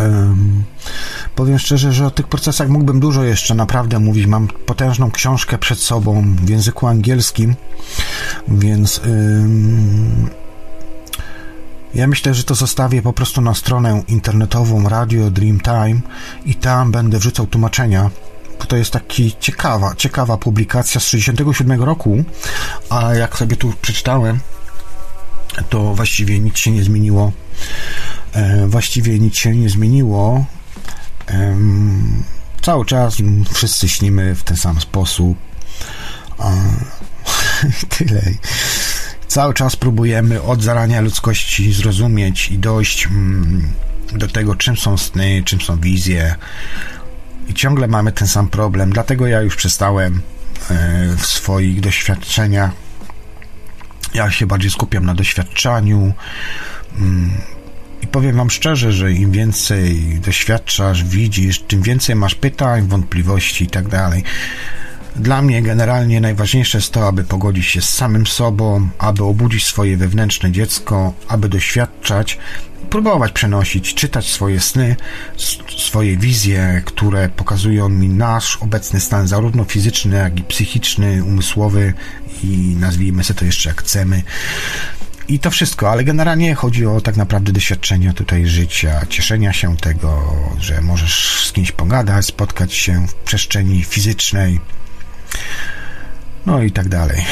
um, 0.00 0.64
powiem 1.34 1.58
szczerze, 1.58 1.92
że 1.92 2.06
o 2.06 2.10
tych 2.10 2.28
procesach 2.28 2.68
mógłbym 2.68 3.00
dużo 3.00 3.24
jeszcze 3.24 3.54
naprawdę 3.54 3.98
mówić. 3.98 4.26
Mam 4.26 4.48
potężną 4.48 5.10
książkę 5.10 5.58
przed 5.58 5.78
sobą 5.78 6.36
w 6.36 6.48
języku 6.48 6.86
angielskim, 6.86 7.54
więc 8.48 8.98
um, 8.98 10.30
ja 11.94 12.06
myślę, 12.06 12.34
że 12.34 12.44
to 12.44 12.54
zostawię 12.54 13.02
po 13.02 13.12
prostu 13.12 13.40
na 13.40 13.54
stronę 13.54 14.02
internetową 14.08 14.88
Radio 14.88 15.30
Dreamtime 15.30 16.00
i 16.46 16.54
tam 16.54 16.92
będę 16.92 17.18
wrzucał 17.18 17.46
tłumaczenia 17.46 18.10
to 18.66 18.76
jest 18.76 18.90
taki 18.90 19.36
ciekawa, 19.40 19.94
ciekawa 19.94 20.36
publikacja 20.36 21.00
z 21.00 21.06
67 21.06 21.82
roku, 21.82 22.24
a 22.90 23.14
jak 23.14 23.36
sobie 23.36 23.56
tu 23.56 23.72
przeczytałem, 23.82 24.40
to 25.68 25.94
właściwie 25.94 26.40
nic 26.40 26.58
się 26.58 26.70
nie 26.70 26.84
zmieniło. 26.84 27.32
E, 28.32 28.66
właściwie 28.66 29.18
nic 29.18 29.36
się 29.36 29.54
nie 29.54 29.68
zmieniło. 29.68 30.44
E, 31.30 31.56
cały 32.62 32.86
czas 32.86 33.16
wszyscy 33.54 33.88
śnimy 33.88 34.34
w 34.34 34.42
ten 34.42 34.56
sam 34.56 34.80
sposób. 34.80 35.38
E, 36.40 36.52
tyle. 37.98 38.22
Cały 39.28 39.54
czas 39.54 39.76
próbujemy 39.76 40.42
od 40.42 40.62
zarania 40.62 41.00
ludzkości 41.00 41.72
zrozumieć 41.72 42.50
i 42.50 42.58
dojść 42.58 43.06
mm, 43.06 43.72
do 44.12 44.28
tego, 44.28 44.54
czym 44.56 44.76
są 44.76 44.98
sny, 44.98 45.42
czym 45.44 45.60
są 45.60 45.80
wizje, 45.80 46.34
i 47.48 47.54
ciągle 47.54 47.88
mamy 47.88 48.12
ten 48.12 48.28
sam 48.28 48.48
problem, 48.48 48.92
dlatego 48.92 49.26
ja 49.26 49.40
już 49.40 49.56
przestałem 49.56 50.20
e, 50.70 51.16
w 51.16 51.26
swoich 51.26 51.80
doświadczeniach. 51.80 52.70
Ja 54.14 54.30
się 54.30 54.46
bardziej 54.46 54.70
skupiam 54.70 55.06
na 55.06 55.14
doświadczaniu. 55.14 56.12
Mm, 56.98 57.30
I 58.02 58.06
powiem 58.06 58.36
Wam 58.36 58.50
szczerze, 58.50 58.92
że 58.92 59.12
im 59.12 59.30
więcej 59.30 60.00
doświadczasz, 60.24 61.04
widzisz, 61.04 61.60
tym 61.60 61.82
więcej 61.82 62.16
masz 62.16 62.34
pytań, 62.34 62.88
wątpliwości 62.88 63.64
i 63.64 63.68
tak 63.68 63.88
dalej. 63.88 64.24
Dla 65.16 65.42
mnie 65.42 65.62
generalnie 65.62 66.20
najważniejsze 66.20 66.78
jest 66.78 66.92
to, 66.92 67.08
aby 67.08 67.24
pogodzić 67.24 67.66
się 67.66 67.80
z 67.80 67.88
samym 67.88 68.26
sobą, 68.26 68.88
aby 68.98 69.24
obudzić 69.24 69.66
swoje 69.66 69.96
wewnętrzne 69.96 70.52
dziecko, 70.52 71.12
aby 71.28 71.48
doświadczać, 71.48 72.38
próbować 72.90 73.32
przenosić, 73.32 73.94
czytać 73.94 74.30
swoje 74.30 74.60
sny, 74.60 74.96
swoje 75.78 76.16
wizje, 76.16 76.82
które 76.84 77.28
pokazują 77.28 77.88
mi 77.88 78.08
nasz 78.08 78.56
obecny 78.56 79.00
stan, 79.00 79.28
zarówno 79.28 79.64
fizyczny, 79.64 80.16
jak 80.16 80.40
i 80.40 80.42
psychiczny, 80.42 81.24
umysłowy 81.24 81.94
i 82.44 82.76
nazwijmy 82.80 83.24
sobie 83.24 83.38
to 83.38 83.44
jeszcze 83.44 83.68
jak 83.68 83.82
chcemy. 83.82 84.22
I 85.28 85.38
to 85.38 85.50
wszystko, 85.50 85.90
ale 85.90 86.04
generalnie 86.04 86.54
chodzi 86.54 86.86
o 86.86 87.00
tak 87.00 87.16
naprawdę 87.16 87.52
doświadczenie 87.52 88.12
tutaj 88.12 88.46
życia, 88.46 89.06
cieszenia 89.08 89.52
się 89.52 89.76
tego, 89.76 90.34
że 90.58 90.80
możesz 90.80 91.46
z 91.46 91.52
kimś 91.52 91.72
pogadać, 91.72 92.26
spotkać 92.26 92.74
się 92.74 93.06
w 93.06 93.14
przestrzeni 93.14 93.84
fizycznej, 93.84 94.60
no 96.46 96.62
i 96.62 96.72
tak 96.72 96.88
dalej. 96.88 97.24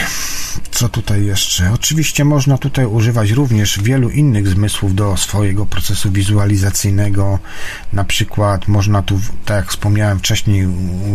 Co 0.70 0.88
tutaj 0.88 1.24
jeszcze? 1.24 1.72
Oczywiście 1.72 2.24
można 2.24 2.58
tutaj 2.58 2.86
używać 2.86 3.30
również 3.30 3.80
wielu 3.82 4.10
innych 4.10 4.48
zmysłów 4.48 4.94
do 4.94 5.16
swojego 5.16 5.66
procesu 5.66 6.10
wizualizacyjnego. 6.10 7.38
Na 7.92 8.04
przykład 8.04 8.68
można 8.68 9.02
tu, 9.02 9.20
tak 9.44 9.56
jak 9.56 9.70
wspomniałem 9.70 10.18
wcześniej, 10.18 10.68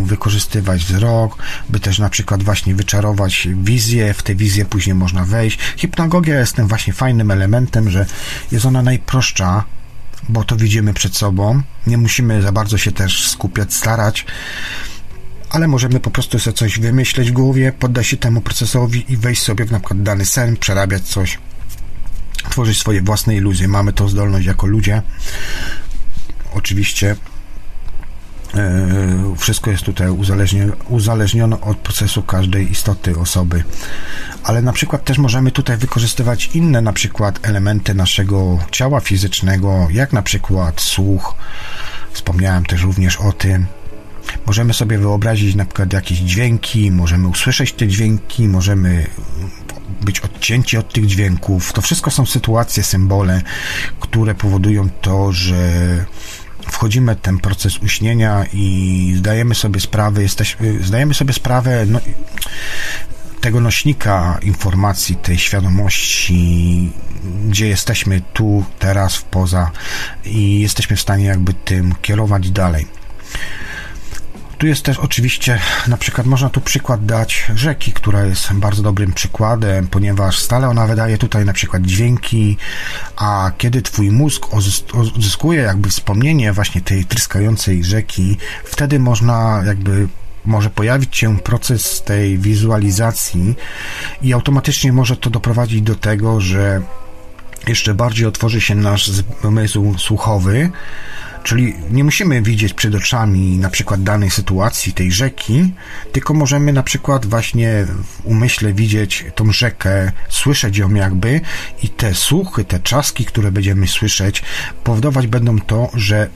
wykorzystywać 0.04 0.84
wzrok, 0.84 1.42
by 1.68 1.80
też 1.80 1.98
na 1.98 2.08
przykład 2.08 2.42
właśnie 2.42 2.74
wyczarować 2.74 3.48
wizję. 3.54 4.14
W 4.14 4.22
tę 4.22 4.34
wizję 4.34 4.64
później 4.64 4.94
można 4.94 5.24
wejść. 5.24 5.58
Hipnagogia 5.76 6.38
jest 6.38 6.56
tym 6.56 6.68
właśnie 6.68 6.92
fajnym 6.92 7.30
elementem, 7.30 7.90
że 7.90 8.06
jest 8.52 8.66
ona 8.66 8.82
najprostsza, 8.82 9.64
bo 10.28 10.44
to 10.44 10.56
widzimy 10.56 10.94
przed 10.94 11.16
sobą. 11.16 11.62
Nie 11.86 11.98
musimy 11.98 12.42
za 12.42 12.52
bardzo 12.52 12.78
się 12.78 12.92
też 12.92 13.28
skupiać, 13.28 13.74
starać 13.74 14.26
ale 15.50 15.68
możemy 15.68 16.00
po 16.00 16.10
prostu 16.10 16.38
sobie 16.38 16.56
coś 16.56 16.78
wymyśleć 16.78 17.30
w 17.30 17.34
głowie, 17.34 17.72
poddać 17.78 18.06
się 18.06 18.16
temu 18.16 18.40
procesowi 18.40 19.12
i 19.12 19.16
wejść 19.16 19.42
sobie 19.42 19.64
w 19.64 19.72
na 19.72 19.80
przykład 19.80 20.02
dany 20.02 20.26
sen, 20.26 20.56
przerabiać 20.56 21.02
coś, 21.02 21.38
tworzyć 22.50 22.78
swoje 22.78 23.02
własne 23.02 23.36
iluzje. 23.36 23.68
Mamy 23.68 23.92
tą 23.92 24.08
zdolność 24.08 24.46
jako 24.46 24.66
ludzie. 24.66 25.02
Oczywiście 26.54 27.16
e, 28.54 29.34
wszystko 29.38 29.70
jest 29.70 29.82
tutaj 29.82 30.10
uzależnione, 30.10 30.72
uzależnione 30.88 31.60
od 31.60 31.78
procesu 31.78 32.22
każdej 32.22 32.70
istoty 32.70 33.18
osoby. 33.18 33.64
Ale 34.44 34.62
na 34.62 34.72
przykład 34.72 35.04
też 35.04 35.18
możemy 35.18 35.50
tutaj 35.50 35.76
wykorzystywać 35.76 36.50
inne 36.54 36.80
na 36.80 36.92
przykład 36.92 37.46
elementy 37.46 37.94
naszego 37.94 38.58
ciała 38.70 39.00
fizycznego, 39.00 39.88
jak 39.90 40.12
na 40.12 40.22
przykład 40.22 40.80
słuch. 40.80 41.34
Wspomniałem 42.12 42.66
też 42.66 42.82
również 42.82 43.16
o 43.16 43.32
tym 43.32 43.66
Możemy 44.46 44.74
sobie 44.74 44.98
wyobrazić 44.98 45.54
na 45.54 45.64
przykład 45.64 45.92
jakieś 45.92 46.18
dźwięki, 46.18 46.90
możemy 46.90 47.28
usłyszeć 47.28 47.72
te 47.72 47.88
dźwięki, 47.88 48.48
możemy 48.48 49.06
być 50.00 50.20
odcięci 50.20 50.76
od 50.76 50.92
tych 50.92 51.06
dźwięków. 51.06 51.72
To 51.72 51.82
wszystko 51.82 52.10
są 52.10 52.26
sytuacje, 52.26 52.82
symbole, 52.82 53.42
które 54.00 54.34
powodują 54.34 54.88
to, 55.00 55.32
że 55.32 55.58
wchodzimy 56.70 57.14
w 57.14 57.20
ten 57.20 57.38
proces 57.38 57.78
uśnienia 57.78 58.44
i 58.52 59.14
zdajemy 59.18 59.54
sobie 59.54 59.80
sprawę, 59.80 60.22
jesteśmy, 60.22 60.82
zdajemy 60.82 61.14
sobie 61.14 61.32
sprawę, 61.32 61.86
no, 61.86 62.00
tego 63.40 63.60
nośnika 63.60 64.38
informacji, 64.42 65.16
tej 65.16 65.38
świadomości, 65.38 66.92
gdzie 67.48 67.68
jesteśmy 67.68 68.22
tu, 68.32 68.64
teraz, 68.78 69.16
w 69.16 69.22
poza 69.22 69.70
i 70.24 70.60
jesteśmy 70.60 70.96
w 70.96 71.00
stanie 71.00 71.24
jakby 71.24 71.54
tym 71.54 71.94
kierować 72.02 72.50
dalej. 72.50 72.86
Tu 74.58 74.66
jest 74.66 74.82
też 74.82 74.98
oczywiście, 74.98 75.58
na 75.88 75.96
przykład 75.96 76.26
można 76.26 76.50
tu 76.50 76.60
przykład 76.60 77.06
dać 77.06 77.46
rzeki, 77.54 77.92
która 77.92 78.24
jest 78.24 78.52
bardzo 78.52 78.82
dobrym 78.82 79.12
przykładem, 79.12 79.86
ponieważ 79.86 80.38
stale 80.38 80.68
ona 80.68 80.86
wydaje 80.86 81.18
tutaj 81.18 81.44
na 81.44 81.52
przykład 81.52 81.82
dźwięki, 81.82 82.56
a 83.16 83.52
kiedy 83.58 83.82
twój 83.82 84.10
mózg 84.10 84.46
uzyskuje 85.16 85.62
jakby 85.62 85.88
wspomnienie 85.88 86.52
właśnie 86.52 86.80
tej 86.80 87.04
tryskającej 87.04 87.84
rzeki, 87.84 88.36
wtedy 88.64 88.98
można 88.98 89.62
jakby 89.66 90.08
może 90.44 90.70
pojawić 90.70 91.16
się 91.16 91.38
proces 91.38 92.02
tej 92.02 92.38
wizualizacji 92.38 93.54
i 94.22 94.32
automatycznie 94.32 94.92
może 94.92 95.16
to 95.16 95.30
doprowadzić 95.30 95.82
do 95.82 95.94
tego, 95.94 96.40
że 96.40 96.82
jeszcze 97.66 97.94
bardziej 97.94 98.26
otworzy 98.26 98.60
się 98.60 98.74
nasz 98.74 99.10
zmysł 99.42 99.94
słuchowy, 99.98 100.70
Czyli 101.48 101.74
nie 101.90 102.04
musimy 102.04 102.42
widzieć 102.42 102.74
przed 102.74 102.94
oczami 102.94 103.58
na 103.58 103.70
przykład 103.70 104.02
danej 104.02 104.30
sytuacji, 104.30 104.92
tej 104.92 105.12
rzeki, 105.12 105.72
tylko 106.12 106.34
możemy 106.34 106.72
na 106.72 106.82
przykład 106.82 107.26
właśnie 107.26 107.86
w 107.86 108.26
umyśle 108.26 108.72
widzieć 108.72 109.24
tą 109.34 109.52
rzekę, 109.52 110.12
słyszeć 110.28 110.76
ją 110.76 110.94
jakby 110.94 111.40
i 111.82 111.88
te 111.88 112.14
słuchy, 112.14 112.64
te 112.64 112.80
czaski, 112.80 113.24
które 113.24 113.52
będziemy 113.52 113.86
słyszeć, 113.86 114.42
powodować 114.84 115.26
będą 115.26 115.60
to, 115.60 115.90
że 115.94 116.28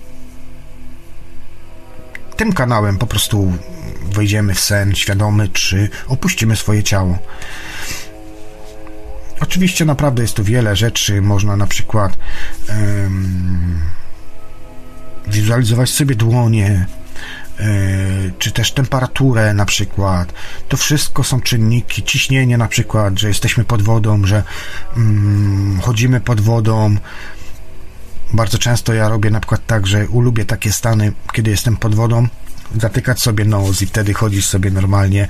tym 2.36 2.52
kanałem 2.52 2.98
po 2.98 3.06
prostu 3.06 3.52
wejdziemy 4.12 4.54
w 4.54 4.60
sen 4.60 4.94
świadomy, 4.94 5.48
czy 5.48 5.90
opuścimy 6.08 6.56
swoje 6.56 6.82
ciało. 6.82 7.18
Oczywiście 9.40 9.84
naprawdę 9.84 10.22
jest 10.22 10.34
tu 10.34 10.44
wiele 10.44 10.76
rzeczy, 10.76 11.22
można 11.22 11.56
na 11.56 11.66
przykład 11.66 12.18
wizualizować 15.26 15.90
sobie 15.90 16.14
dłonie, 16.14 16.86
e, 17.60 17.66
czy 18.38 18.52
też 18.52 18.72
temperaturę 18.72 19.54
na 19.54 19.64
przykład. 19.64 20.32
To 20.68 20.76
wszystko 20.76 21.24
są 21.24 21.40
czynniki, 21.40 22.02
ciśnienie 22.02 22.58
na 22.58 22.68
przykład, 22.68 23.18
że 23.18 23.28
jesteśmy 23.28 23.64
pod 23.64 23.82
wodą, 23.82 24.26
że 24.26 24.42
mm, 24.96 25.80
chodzimy 25.80 26.20
pod 26.20 26.40
wodą. 26.40 26.96
Bardzo 28.32 28.58
często 28.58 28.94
ja 28.94 29.08
robię 29.08 29.30
na 29.30 29.40
przykład 29.40 29.66
tak, 29.66 29.86
że 29.86 30.08
ulubię 30.08 30.44
takie 30.44 30.72
stany, 30.72 31.12
kiedy 31.32 31.50
jestem 31.50 31.76
pod 31.76 31.94
wodą, 31.94 32.28
zatykać 32.80 33.20
sobie 33.20 33.44
nos 33.44 33.82
i 33.82 33.86
wtedy 33.86 34.14
chodzisz 34.14 34.46
sobie 34.46 34.70
normalnie. 34.70 35.28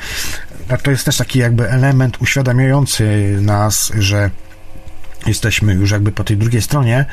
To 0.82 0.90
jest 0.90 1.05
też 1.05 1.16
taki 1.16 1.39
jakby 1.39 1.70
element 1.70 2.23
uświadamiający 2.23 3.36
nas, 3.40 3.93
że 3.98 4.31
jesteśmy 5.27 5.74
już 5.74 5.90
jakby 5.90 6.12
po 6.12 6.24
tej 6.24 6.36
drugiej 6.36 6.62
stronie. 6.62 7.05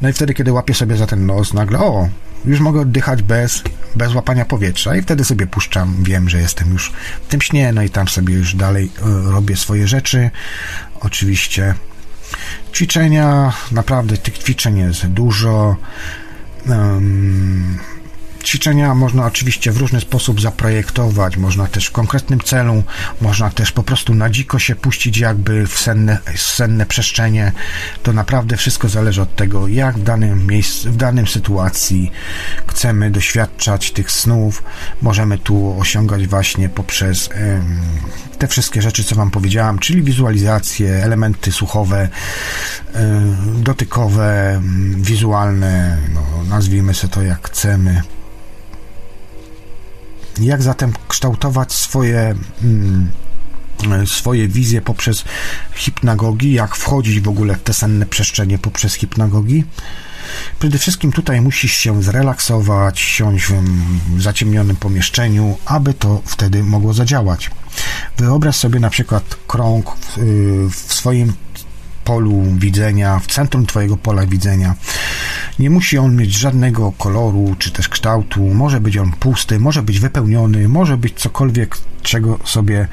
No 0.00 0.08
i 0.08 0.12
wtedy, 0.12 0.34
kiedy 0.34 0.52
łapię 0.52 0.74
sobie 0.74 0.96
za 0.96 1.06
ten 1.06 1.26
nos, 1.26 1.54
nagle, 1.54 1.78
o, 1.78 2.08
już 2.44 2.60
mogę 2.60 2.80
oddychać 2.80 3.22
bez, 3.22 3.62
bez 3.96 4.14
łapania 4.14 4.44
powietrza 4.44 4.96
i 4.96 5.02
wtedy 5.02 5.24
sobie 5.24 5.46
puszczam, 5.46 5.96
wiem, 6.02 6.28
że 6.28 6.40
jestem 6.40 6.72
już 6.72 6.92
w 7.26 7.28
tym 7.28 7.40
śnie, 7.40 7.72
no 7.72 7.82
i 7.82 7.90
tam 7.90 8.08
sobie 8.08 8.34
już 8.34 8.54
dalej 8.54 8.90
y, 9.28 9.30
robię 9.30 9.56
swoje 9.56 9.88
rzeczy. 9.88 10.30
Oczywiście 11.00 11.74
ćwiczenia, 12.74 13.52
naprawdę 13.72 14.16
tych 14.16 14.38
ćwiczeń 14.38 14.78
jest 14.78 15.06
dużo. 15.06 15.76
Um, 16.68 17.78
Ćwiczenia 18.42 18.94
można 18.94 19.26
oczywiście 19.26 19.72
w 19.72 19.76
różny 19.76 20.00
sposób 20.00 20.40
zaprojektować, 20.40 21.36
można 21.36 21.66
też 21.66 21.86
w 21.86 21.92
konkretnym 21.92 22.40
celu, 22.40 22.82
można 23.20 23.50
też 23.50 23.72
po 23.72 23.82
prostu 23.82 24.14
na 24.14 24.30
dziko 24.30 24.58
się 24.58 24.74
puścić 24.74 25.18
jakby 25.18 25.66
w 25.66 25.78
senne, 25.78 26.18
senne 26.36 26.86
przestrzenie. 26.86 27.52
To 28.02 28.12
naprawdę 28.12 28.56
wszystko 28.56 28.88
zależy 28.88 29.22
od 29.22 29.36
tego, 29.36 29.68
jak 29.68 29.98
w 29.98 30.02
danym 30.02 30.46
miejscu, 30.46 30.92
w 30.92 30.96
danym 30.96 31.26
sytuacji 31.26 32.12
chcemy 32.66 33.10
doświadczać 33.10 33.90
tych 33.90 34.10
snów. 34.10 34.62
Możemy 35.02 35.38
tu 35.38 35.80
osiągać 35.80 36.26
właśnie 36.26 36.68
poprzez 36.68 37.28
te 38.38 38.48
wszystkie 38.48 38.82
rzeczy, 38.82 39.04
co 39.04 39.14
Wam 39.14 39.30
powiedziałam, 39.30 39.78
czyli 39.78 40.02
wizualizacje, 40.02 41.04
elementy 41.04 41.52
słuchowe, 41.52 42.08
dotykowe, 43.58 44.60
wizualne, 44.96 45.98
no, 46.14 46.22
nazwijmy 46.48 46.94
sobie 46.94 47.14
to 47.14 47.22
jak 47.22 47.48
chcemy. 47.48 48.02
Jak 50.40 50.62
zatem 50.62 50.92
kształtować 51.08 51.72
swoje, 51.72 52.34
mm, 52.62 53.10
swoje 54.06 54.48
wizje 54.48 54.80
poprzez 54.80 55.24
hipnagogi? 55.74 56.52
Jak 56.52 56.76
wchodzić 56.76 57.20
w 57.20 57.28
ogóle 57.28 57.56
w 57.56 57.62
te 57.62 57.74
senne 57.74 58.06
przestrzenie 58.06 58.58
poprzez 58.58 58.94
hipnagogi? 58.94 59.64
Przede 60.58 60.78
wszystkim 60.78 61.12
tutaj 61.12 61.40
musisz 61.40 61.72
się 61.72 62.02
zrelaksować, 62.02 63.00
siąść 63.00 63.46
w 64.16 64.22
zaciemnionym 64.22 64.76
pomieszczeniu, 64.76 65.58
aby 65.66 65.94
to 65.94 66.22
wtedy 66.24 66.62
mogło 66.62 66.94
zadziałać. 66.94 67.50
Wyobraź 68.18 68.56
sobie 68.56 68.80
na 68.80 68.90
przykład 68.90 69.36
krąg 69.46 69.96
w, 69.96 70.18
w 70.70 70.92
swoim 70.92 71.32
polu 72.04 72.42
widzenia, 72.58 73.18
w 73.18 73.26
centrum 73.26 73.66
Twojego 73.66 73.96
pola 73.96 74.26
widzenia. 74.26 74.74
Nie 75.58 75.70
musi 75.70 75.98
on 75.98 76.16
mieć 76.16 76.32
żadnego 76.32 76.92
koloru 76.98 77.56
czy 77.58 77.70
też 77.70 77.88
kształtu, 77.88 78.54
może 78.54 78.80
być 78.80 78.96
on 78.96 79.12
pusty, 79.12 79.60
może 79.60 79.82
być 79.82 80.00
wypełniony, 80.00 80.68
może 80.68 80.96
być 80.96 81.14
cokolwiek, 81.14 81.78
czego 82.02 82.38
sobie 82.44 82.88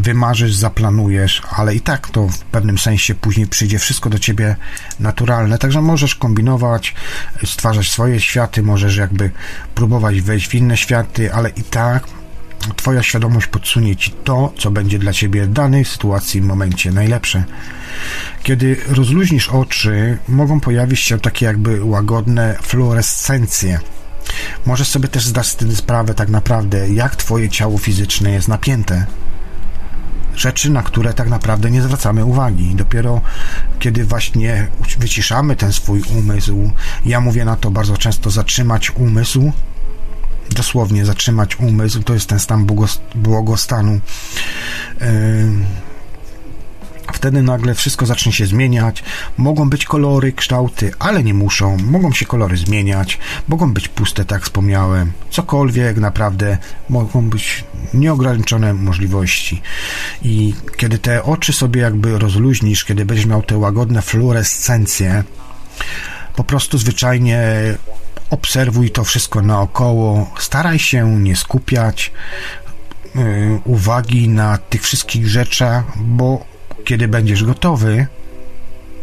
wymarzysz, 0.00 0.54
zaplanujesz, 0.54 1.42
ale 1.50 1.74
i 1.74 1.80
tak 1.80 2.10
to 2.10 2.28
w 2.28 2.38
pewnym 2.38 2.78
sensie 2.78 3.14
później 3.14 3.46
przyjdzie 3.46 3.78
wszystko 3.78 4.10
do 4.10 4.18
ciebie 4.18 4.56
naturalne. 5.00 5.58
Także 5.58 5.82
możesz 5.82 6.14
kombinować, 6.14 6.94
stwarzać 7.44 7.90
swoje 7.90 8.20
światy, 8.20 8.62
możesz 8.62 8.96
jakby 8.96 9.30
próbować 9.74 10.20
wejść 10.20 10.48
w 10.48 10.54
inne 10.54 10.76
światy, 10.76 11.34
ale 11.34 11.48
i 11.50 11.62
tak 11.62 12.04
Twoja 12.76 13.02
świadomość 13.02 13.46
podsunie 13.46 13.96
Ci 13.96 14.10
to, 14.10 14.52
co 14.58 14.70
będzie 14.70 14.98
dla 14.98 15.12
Ciebie 15.12 15.46
w 15.46 15.52
danej 15.52 15.84
sytuacji, 15.84 16.42
momencie 16.42 16.92
najlepsze. 16.92 17.44
Kiedy 18.42 18.76
rozluźnisz 18.88 19.48
oczy, 19.48 20.18
mogą 20.28 20.60
pojawić 20.60 21.00
się 21.00 21.18
takie 21.18 21.46
jakby 21.46 21.84
łagodne 21.84 22.56
fluorescencje. 22.62 23.80
Możesz 24.66 24.88
sobie 24.88 25.08
też 25.08 25.26
zdać 25.26 25.48
wtedy 25.48 25.76
sprawę 25.76 26.14
tak 26.14 26.28
naprawdę, 26.28 26.88
jak 26.88 27.16
Twoje 27.16 27.48
ciało 27.48 27.78
fizyczne 27.78 28.30
jest 28.30 28.48
napięte. 28.48 29.06
Rzeczy, 30.36 30.70
na 30.70 30.82
które 30.82 31.14
tak 31.14 31.28
naprawdę 31.28 31.70
nie 31.70 31.82
zwracamy 31.82 32.24
uwagi. 32.24 32.74
Dopiero 32.74 33.20
kiedy 33.78 34.04
właśnie 34.04 34.68
wyciszamy 34.98 35.56
ten 35.56 35.72
swój 35.72 36.02
umysł, 36.18 36.70
ja 37.06 37.20
mówię 37.20 37.44
na 37.44 37.56
to 37.56 37.70
bardzo 37.70 37.96
często 37.96 38.30
zatrzymać 38.30 38.90
umysł, 38.90 39.52
dosłownie 40.50 41.04
zatrzymać 41.04 41.56
umysł, 41.60 42.02
to 42.02 42.14
jest 42.14 42.26
ten 42.26 42.38
stan 42.38 42.66
błogostanu. 43.14 44.00
Wtedy 47.12 47.42
nagle 47.42 47.74
wszystko 47.74 48.06
zacznie 48.06 48.32
się 48.32 48.46
zmieniać. 48.46 49.04
Mogą 49.36 49.70
być 49.70 49.84
kolory, 49.84 50.32
kształty, 50.32 50.92
ale 50.98 51.24
nie 51.24 51.34
muszą. 51.34 51.76
Mogą 51.76 52.12
się 52.12 52.26
kolory 52.26 52.56
zmieniać, 52.56 53.18
mogą 53.48 53.72
być 53.72 53.88
puste, 53.88 54.24
tak 54.24 54.42
wspomniałem. 54.42 55.12
Cokolwiek 55.30 55.96
naprawdę 55.96 56.58
mogą 56.88 57.30
być 57.30 57.64
nieograniczone 57.94 58.74
możliwości. 58.74 59.62
I 60.22 60.54
kiedy 60.76 60.98
te 60.98 61.22
oczy 61.22 61.52
sobie 61.52 61.80
jakby 61.80 62.18
rozluźnisz, 62.18 62.84
kiedy 62.84 63.04
będziesz 63.04 63.26
miał 63.26 63.42
te 63.42 63.58
łagodne 63.58 64.02
fluorescencje, 64.02 65.24
po 66.36 66.44
prostu 66.44 66.78
zwyczajnie 66.78 67.42
obserwuj 68.34 68.90
to 68.90 69.04
wszystko 69.04 69.42
naokoło, 69.42 70.30
staraj 70.38 70.78
się 70.78 71.20
nie 71.20 71.36
skupiać 71.36 72.12
yy, 73.14 73.60
uwagi 73.64 74.28
na 74.28 74.58
tych 74.58 74.82
wszystkich 74.82 75.28
rzeczach, 75.28 75.84
bo 75.98 76.44
kiedy 76.84 77.08
będziesz 77.08 77.44
gotowy, 77.44 78.06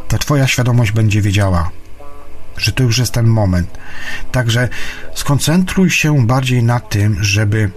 to 0.07 0.17
Twoja 0.17 0.47
świadomość 0.47 0.91
będzie 0.91 1.21
wiedziała, 1.21 1.69
że 2.57 2.71
to 2.71 2.83
już 2.83 2.97
jest 2.97 3.11
ten 3.11 3.27
moment. 3.27 3.77
Także 4.31 4.69
skoncentruj 5.15 5.89
się 5.89 6.27
bardziej 6.27 6.63
na 6.63 6.79
tym, 6.79 7.23
żeby, 7.23 7.71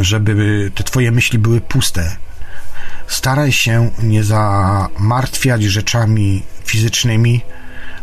żeby 0.00 0.70
te 0.74 0.84
Twoje 0.84 1.12
myśli 1.12 1.38
były 1.38 1.60
puste. 1.60 2.16
Staraj 3.06 3.52
się 3.52 3.90
nie 4.02 4.24
zamartwiać 4.24 5.62
rzeczami 5.62 6.42
fizycznymi, 6.64 7.42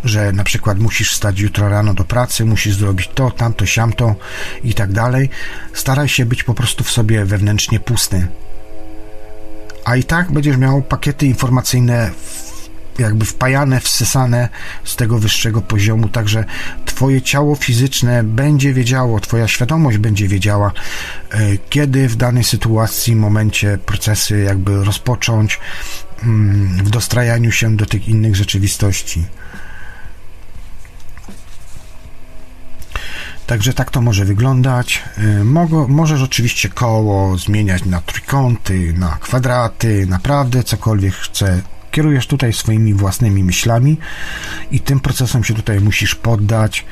że 0.03 0.31
na 0.31 0.43
przykład 0.43 0.79
musisz 0.79 1.15
stać 1.15 1.39
jutro 1.39 1.69
rano 1.69 1.93
do 1.93 2.03
pracy, 2.03 2.45
musisz 2.45 2.75
zrobić 2.75 3.09
to, 3.15 3.31
tamto, 3.31 3.65
siamto 3.65 4.15
i 4.63 4.73
tak 4.73 4.91
dalej. 4.91 5.29
Staraj 5.73 6.09
się 6.09 6.25
być 6.25 6.43
po 6.43 6.53
prostu 6.53 6.83
w 6.83 6.91
sobie 6.91 7.25
wewnętrznie 7.25 7.79
pusty. 7.79 8.27
A 9.85 9.95
i 9.95 10.03
tak 10.03 10.31
będziesz 10.31 10.57
miał 10.57 10.81
pakiety 10.81 11.25
informacyjne 11.25 12.11
jakby 12.99 13.25
wpajane, 13.25 13.79
wsysane 13.79 14.49
z 14.83 14.95
tego 14.95 15.19
wyższego 15.19 15.61
poziomu, 15.61 16.09
także 16.09 16.45
Twoje 16.85 17.21
ciało 17.21 17.55
fizyczne 17.55 18.23
będzie 18.23 18.73
wiedziało, 18.73 19.19
Twoja 19.19 19.47
świadomość 19.47 19.97
będzie 19.97 20.27
wiedziała, 20.27 20.71
e, 21.31 21.39
kiedy 21.69 22.07
w 22.07 22.15
danej 22.15 22.43
sytuacji, 22.43 23.15
momencie 23.15 23.77
procesy 23.85 24.39
jakby 24.39 24.83
rozpocząć 24.85 25.59
mm, 26.23 26.83
w 26.83 26.89
dostrajaniu 26.89 27.51
się 27.51 27.77
do 27.77 27.85
tych 27.85 28.07
innych 28.07 28.35
rzeczywistości. 28.35 29.25
Także 33.47 33.73
tak 33.73 33.91
to 33.91 34.01
może 34.01 34.25
wyglądać. 34.25 35.03
Y, 35.17 35.43
Mogo, 35.43 35.87
możesz 35.87 36.21
oczywiście 36.21 36.69
koło 36.69 37.37
zmieniać 37.37 37.85
na 37.85 38.01
trójkąty, 38.01 38.93
na 38.97 39.17
kwadraty, 39.21 40.05
naprawdę 40.09 40.63
cokolwiek 40.63 41.13
chce. 41.13 41.61
Kierujesz 41.91 42.27
tutaj 42.27 42.53
swoimi 42.53 42.93
własnymi 42.93 43.43
myślami 43.43 43.97
i 44.71 44.79
tym 44.79 44.99
procesom 44.99 45.43
się 45.43 45.53
tutaj 45.53 45.79
musisz 45.79 46.15
poddać. 46.15 46.85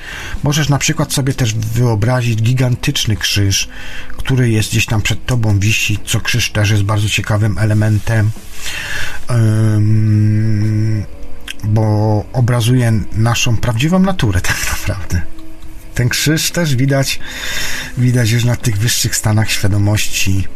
Możesz 0.44 0.70
na 0.70 0.78
przykład 0.78 1.14
sobie 1.14 1.34
też 1.34 1.54
wyobrazić 1.54 2.42
gigantyczny 2.42 3.16
krzyż, 3.16 3.70
który 4.18 4.50
jest 4.50 4.70
gdzieś 4.70 4.86
tam 4.86 5.02
przed 5.02 5.26
tobą 5.26 5.60
wisi, 5.60 6.00
co 6.06 6.22
krzyż 6.22 6.52
też 6.52 6.70
jest 6.70 6.84
bardzo 6.84 7.10
ciekawym 7.10 7.58
elementem. 7.58 8.32
bo 11.64 12.26
obrazuje 12.34 12.92
naszą 13.14 13.58
prawdziwą 13.58 14.00
naturę 14.00 14.42
tak 14.52 14.58
naprawdę. 14.70 15.41
Ten 15.96 16.10
krzyż 16.10 16.52
też 16.52 16.76
widać, 16.76 17.20
widać 17.98 18.32
już 18.32 18.44
na 18.44 18.56
tych 18.56 18.78
wyższych 18.78 19.16
stanach 19.16 19.52
świadomości, 19.52 20.48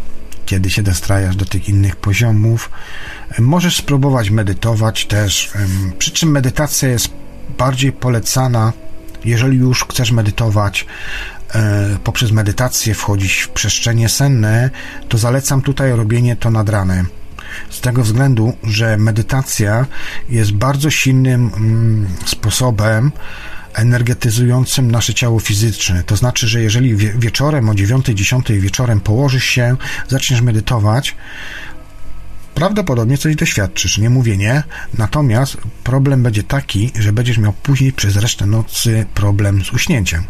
kiedy 0.46 0.70
się 0.70 0.84
dostrajasz 0.84 1.36
do 1.36 1.46
tych 1.46 1.70
innych 1.70 1.96
poziomów. 1.96 2.70
Możesz 3.40 3.78
spróbować 3.78 4.30
medytować 4.30 5.06
też, 5.06 5.52
przy 5.98 6.12
czym 6.12 6.32
medytacja 6.32 6.90
jest 6.90 7.10
bardziej 7.58 7.92
polecana, 7.92 8.74
jeżeli 9.26 9.58
już 9.58 9.86
chcesz 9.92 10.12
medytować, 10.12 10.86
e, 11.56 11.98
poprzez 12.04 12.32
medytację 12.32 12.94
wchodzić 12.94 13.34
w 13.34 13.50
przestrzenie 13.50 14.10
senne, 14.10 14.70
to 15.10 15.18
zalecam 15.18 15.62
tutaj 15.62 15.92
robienie 15.92 16.36
to 16.36 16.52
nad 16.52 16.70
ranem. 16.70 17.08
Z 17.70 17.82
tego 17.82 18.04
względu, 18.04 18.54
że 18.64 18.98
medytacja 18.98 19.86
jest 20.30 20.52
bardzo 20.52 20.90
silnym 20.90 21.52
mm, 21.58 22.08
sposobem 22.26 23.12
energetyzującym 23.76 24.92
nasze 24.92 25.14
ciało 25.14 25.40
fizyczne. 25.40 26.04
To 26.04 26.16
znaczy, 26.16 26.48
że 26.48 26.62
jeżeli 26.62 26.96
wie 26.96 27.14
wieczorem 27.14 27.70
o 27.70 27.74
9-10 27.74 28.60
wieczorem 28.60 29.02
położysz 29.02 29.46
się, 29.46 29.76
zaczniesz 30.08 30.42
medytować, 30.42 31.16
prawdopodobnie 32.56 33.18
coś 33.18 33.36
doświadczysz, 33.36 33.98
nie 33.98 34.10
mówię 34.10 34.38
nie, 34.38 34.64
natomiast 34.98 35.58
problem 35.84 36.24
będzie 36.24 36.44
taki, 36.44 36.92
że 37.00 37.14
będziesz 37.14 37.38
miał 37.38 37.54
później 37.54 37.94
przez 37.94 38.16
resztę 38.16 38.46
nocy 38.46 39.06
problem 39.14 39.64
z 39.66 39.74
uśnięciem. 39.74 40.24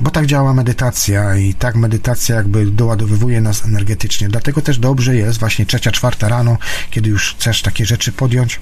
Bo 0.00 0.10
tak 0.10 0.26
działa 0.26 0.54
medytacja 0.54 1.36
i 1.36 1.54
tak 1.54 1.74
medytacja 1.74 2.36
jakby 2.36 2.66
doładowywuje 2.66 3.40
nas 3.40 3.64
energetycznie. 3.64 4.28
Dlatego 4.28 4.62
też 4.62 4.78
dobrze 4.78 5.16
jest 5.16 5.38
właśnie 5.38 5.66
trzecia, 5.66 5.92
czwarta 5.92 6.28
rano, 6.28 6.58
kiedy 6.90 7.10
już 7.10 7.34
chcesz 7.34 7.62
takie 7.62 7.86
rzeczy 7.86 8.12
podjąć, 8.12 8.60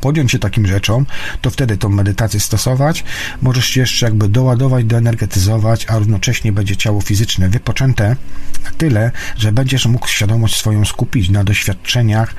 podjąć 0.00 0.32
się 0.32 0.38
takim 0.38 0.66
rzeczom, 0.66 1.06
to 1.40 1.50
wtedy 1.50 1.76
tą 1.76 1.88
medytację 1.88 2.40
stosować, 2.40 3.04
możesz 3.42 3.66
się 3.66 3.80
jeszcze 3.80 4.06
jakby 4.06 4.28
doładować, 4.28 4.84
doenergetyzować, 4.84 5.86
a 5.88 5.98
równocześnie 5.98 6.52
będzie 6.52 6.76
ciało 6.76 7.00
fizyczne 7.00 7.48
wypoczęte 7.48 8.16
na 8.64 8.70
tyle, 8.70 9.10
że 9.36 9.52
będziesz 9.52 9.86
mógł 9.86 10.08
świadomość 10.08 10.56
swoją 10.56 10.84
skupić 10.84 11.28
na 11.28 11.44
doświadczeniach, 11.44 12.34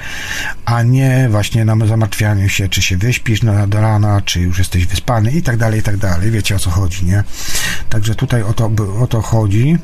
a 0.65 0.83
nie 0.83 1.27
właśnie 1.31 1.65
na 1.65 1.87
zamartwianiu 1.87 2.49
się, 2.49 2.69
czy 2.69 2.81
się 2.81 2.97
wyśpisz 2.97 3.43
na, 3.43 3.67
do 3.67 3.81
rana, 3.81 4.21
czy 4.21 4.39
już 4.39 4.57
jesteś 4.57 4.85
wyspany 4.85 5.31
i 5.31 5.41
tak 5.41 5.57
dalej, 5.57 5.79
i 5.79 5.83
tak 5.83 5.97
dalej. 5.97 6.31
Wiecie 6.31 6.55
o 6.55 6.59
co 6.59 6.69
chodzi, 6.69 7.05
nie? 7.05 7.23
Także 7.89 8.15
tutaj 8.15 8.43
o 8.43 8.53
to, 8.53 8.71
o 8.99 9.07
to 9.07 9.21
chodzi. 9.21 9.77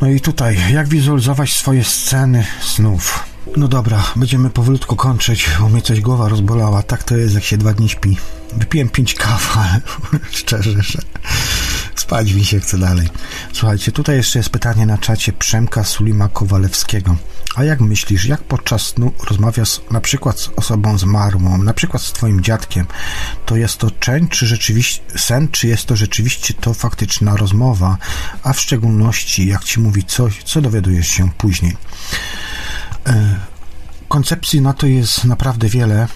No 0.00 0.08
i 0.08 0.20
tutaj, 0.20 0.58
jak 0.72 0.88
wizualizować 0.88 1.52
swoje 1.52 1.84
sceny 1.84 2.44
snów? 2.60 3.31
No 3.56 3.68
dobra, 3.68 4.04
będziemy 4.16 4.50
powolutku 4.50 4.96
kończyć, 4.96 5.50
bo 5.60 5.68
mnie 5.68 5.82
coś 5.82 6.00
głowa 6.00 6.28
rozbolała. 6.28 6.82
Tak 6.82 7.02
to 7.02 7.16
jest, 7.16 7.34
jak 7.34 7.44
się 7.44 7.58
dwa 7.58 7.72
dni 7.72 7.88
śpi. 7.88 8.16
Wypiłem 8.56 8.88
pięć 8.88 9.14
kaw, 9.14 9.56
ale 9.62 9.80
szczerze, 10.30 10.82
że 10.82 10.98
spać 11.94 12.32
mi 12.32 12.44
się 12.44 12.60
chce 12.60 12.78
dalej. 12.78 13.08
Słuchajcie, 13.52 13.92
tutaj 13.92 14.16
jeszcze 14.16 14.38
jest 14.38 14.50
pytanie 14.50 14.86
na 14.86 14.98
czacie 14.98 15.32
Przemka 15.32 15.84
Sulima 15.84 16.28
Kowalewskiego. 16.28 17.16
A 17.56 17.64
jak 17.64 17.80
myślisz, 17.80 18.24
jak 18.24 18.44
podczas 18.44 18.82
snu 18.82 19.12
rozmawiasz 19.30 19.80
na 19.90 20.00
przykład 20.00 20.40
z 20.40 20.50
osobą 20.56 20.98
zmarłą, 20.98 21.58
na 21.58 21.74
przykład 21.74 22.02
z 22.02 22.12
twoim 22.12 22.40
dziadkiem, 22.40 22.86
to 23.46 23.56
jest 23.56 23.78
to 23.78 23.90
czeń, 23.90 24.28
czy 24.28 24.46
rzeczywiście 24.46 25.02
sen, 25.16 25.48
czy 25.48 25.68
jest 25.68 25.86
to 25.86 25.96
rzeczywiście 25.96 26.54
to 26.54 26.74
faktyczna 26.74 27.36
rozmowa, 27.36 27.98
a 28.42 28.52
w 28.52 28.60
szczególności 28.60 29.46
jak 29.46 29.64
ci 29.64 29.80
mówi 29.80 30.04
coś, 30.04 30.42
co 30.42 30.60
dowiadujesz 30.60 31.08
się 31.08 31.30
później. 31.30 31.76
E, 33.06 33.36
koncepcji 34.08 34.60
na 34.60 34.72
to 34.72 34.86
jest 34.86 35.24
naprawdę 35.24 35.68
wiele, 35.68 36.08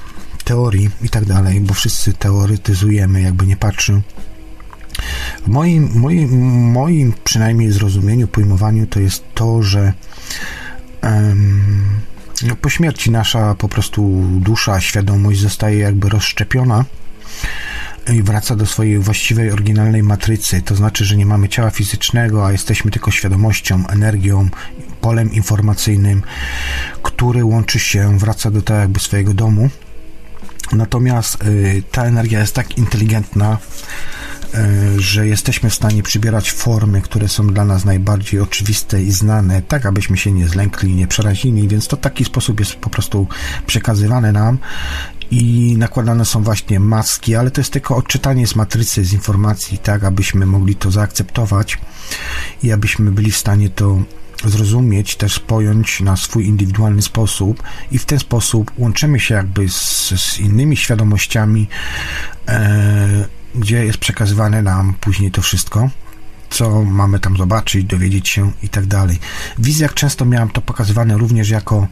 teorii 0.45 0.91
i 1.03 1.09
tak 1.09 1.25
dalej, 1.25 1.61
bo 1.61 1.75
wszyscy 1.75 2.13
teoretyzujemy, 2.13 3.21
jakby 3.21 3.47
nie 3.47 3.57
patrzył. 3.57 4.03
W 5.45 5.49
moim, 5.49 5.91
moim, 5.95 6.31
moim 6.73 7.15
przynajmniej 7.25 7.73
zrozumieniu, 7.73 8.29
pojmowaniu 8.29 8.87
to 8.87 9.01
jest 9.01 9.25
to, 9.35 9.63
że 9.63 9.93
um, 11.03 12.01
po 12.61 12.71
śmierci 12.71 13.11
nasza 13.11 13.55
po 13.55 13.69
prostu 13.69 14.23
dusza, 14.41 14.81
świadomość 14.81 15.41
zostaje 15.41 15.79
jakby 15.79 16.09
rozszczepiona 16.09 16.85
i 18.13 18.23
wraca 18.23 18.57
do 18.57 18.67
swojej 18.67 18.99
właściwej, 18.99 19.51
oryginalnej 19.51 20.03
matrycy. 20.03 20.63
To 20.63 20.75
znaczy, 20.75 21.05
że 21.05 21.17
nie 21.17 21.27
mamy 21.27 21.49
ciała 21.49 21.71
fizycznego, 21.71 22.47
a 22.47 22.53
jesteśmy 22.53 22.91
tylko 22.91 23.11
świadomością, 23.11 23.87
energią, 23.87 24.49
polem 25.07 25.33
informacyjnym, 25.33 26.23
który 27.03 27.45
łączy 27.45 27.79
się, 27.79 28.19
wraca 28.19 28.51
do 28.51 28.63
tak 28.63 28.79
jakby 28.79 29.01
swojego 29.01 29.35
domu. 29.35 29.71
Natomiast 30.73 31.45
y, 31.45 31.83
ta 31.91 32.05
energia 32.05 32.41
jest 32.41 32.55
tak 32.55 32.79
inteligentna, 32.79 33.59
y, 34.55 35.01
że 35.01 35.27
jesteśmy 35.27 35.71
w 35.71 35.75
stanie 35.75 36.03
przybierać 36.03 36.53
formy, 36.53 37.03
które 37.03 37.29
są 37.29 37.47
dla 37.47 37.65
nas 37.65 37.85
najbardziej 37.85 38.41
oczywiste 38.41 39.03
i 39.03 39.13
znane, 39.13 39.63
tak 39.63 39.87
abyśmy 39.87 40.17
się 40.17 40.33
nie 40.33 40.49
zlękli, 40.49 40.95
nie 40.95 41.07
przerazili, 41.07 41.69
więc 41.69 41.89
to 41.89 41.97
taki 41.97 42.25
sposób 42.25 42.61
jest 42.61 42.75
po 42.75 42.91
prostu 42.91 43.27
przekazywane 43.67 44.33
nam 44.33 44.59
i 45.31 45.75
nakładane 45.79 46.25
są 46.25 46.43
właśnie 46.43 46.81
maski, 46.81 47.37
ale 47.37 47.51
to 47.51 47.61
jest 47.61 47.73
tylko 47.73 47.97
odczytanie 47.97 48.47
z 48.47 48.57
matrycy, 48.57 49.05
z 49.05 49.13
informacji, 49.13 49.79
tak 49.79 50.05
abyśmy 50.05 50.47
mogli 50.47 50.75
to 50.75 50.91
zaakceptować 50.91 51.79
i 52.63 52.73
abyśmy 52.73 53.13
byli 53.13 53.31
w 53.31 53.37
stanie 53.37 53.71
to 53.71 54.03
zrozumieć, 54.45 55.17
też 55.17 55.39
pojąć 55.39 56.01
na 56.01 56.17
swój 56.17 56.47
indywidualny 56.47 57.03
sposób 57.03 57.63
i 57.91 57.99
w 57.99 58.05
ten 58.05 58.19
sposób 58.19 58.73
łączymy 58.79 59.21
się 59.21 59.35
jakby 59.35 59.69
z, 59.69 60.13
z 60.21 60.39
innymi 60.41 60.77
świadomościami, 60.77 61.69
e, 62.49 63.29
gdzie 63.55 63.85
jest 63.85 63.99
przekazywane 63.99 64.63
nam 64.63 64.95
później 65.01 65.31
to 65.31 65.43
wszystko 65.43 65.91
co 66.51 66.85
mamy 66.85 67.21
tam 67.21 67.37
zobaczyć, 67.37 67.85
dowiedzieć 67.85 68.29
się 68.29 68.53
i 68.63 68.69
tak 68.69 68.87
dalej. 68.87 69.19
W 69.59 69.65
wizjach 69.65 69.95
często 69.95 70.25
miałem 70.25 70.51
to 70.51 70.61
pokazywane 70.61 71.19
również 71.19 71.51
jako 71.51 71.89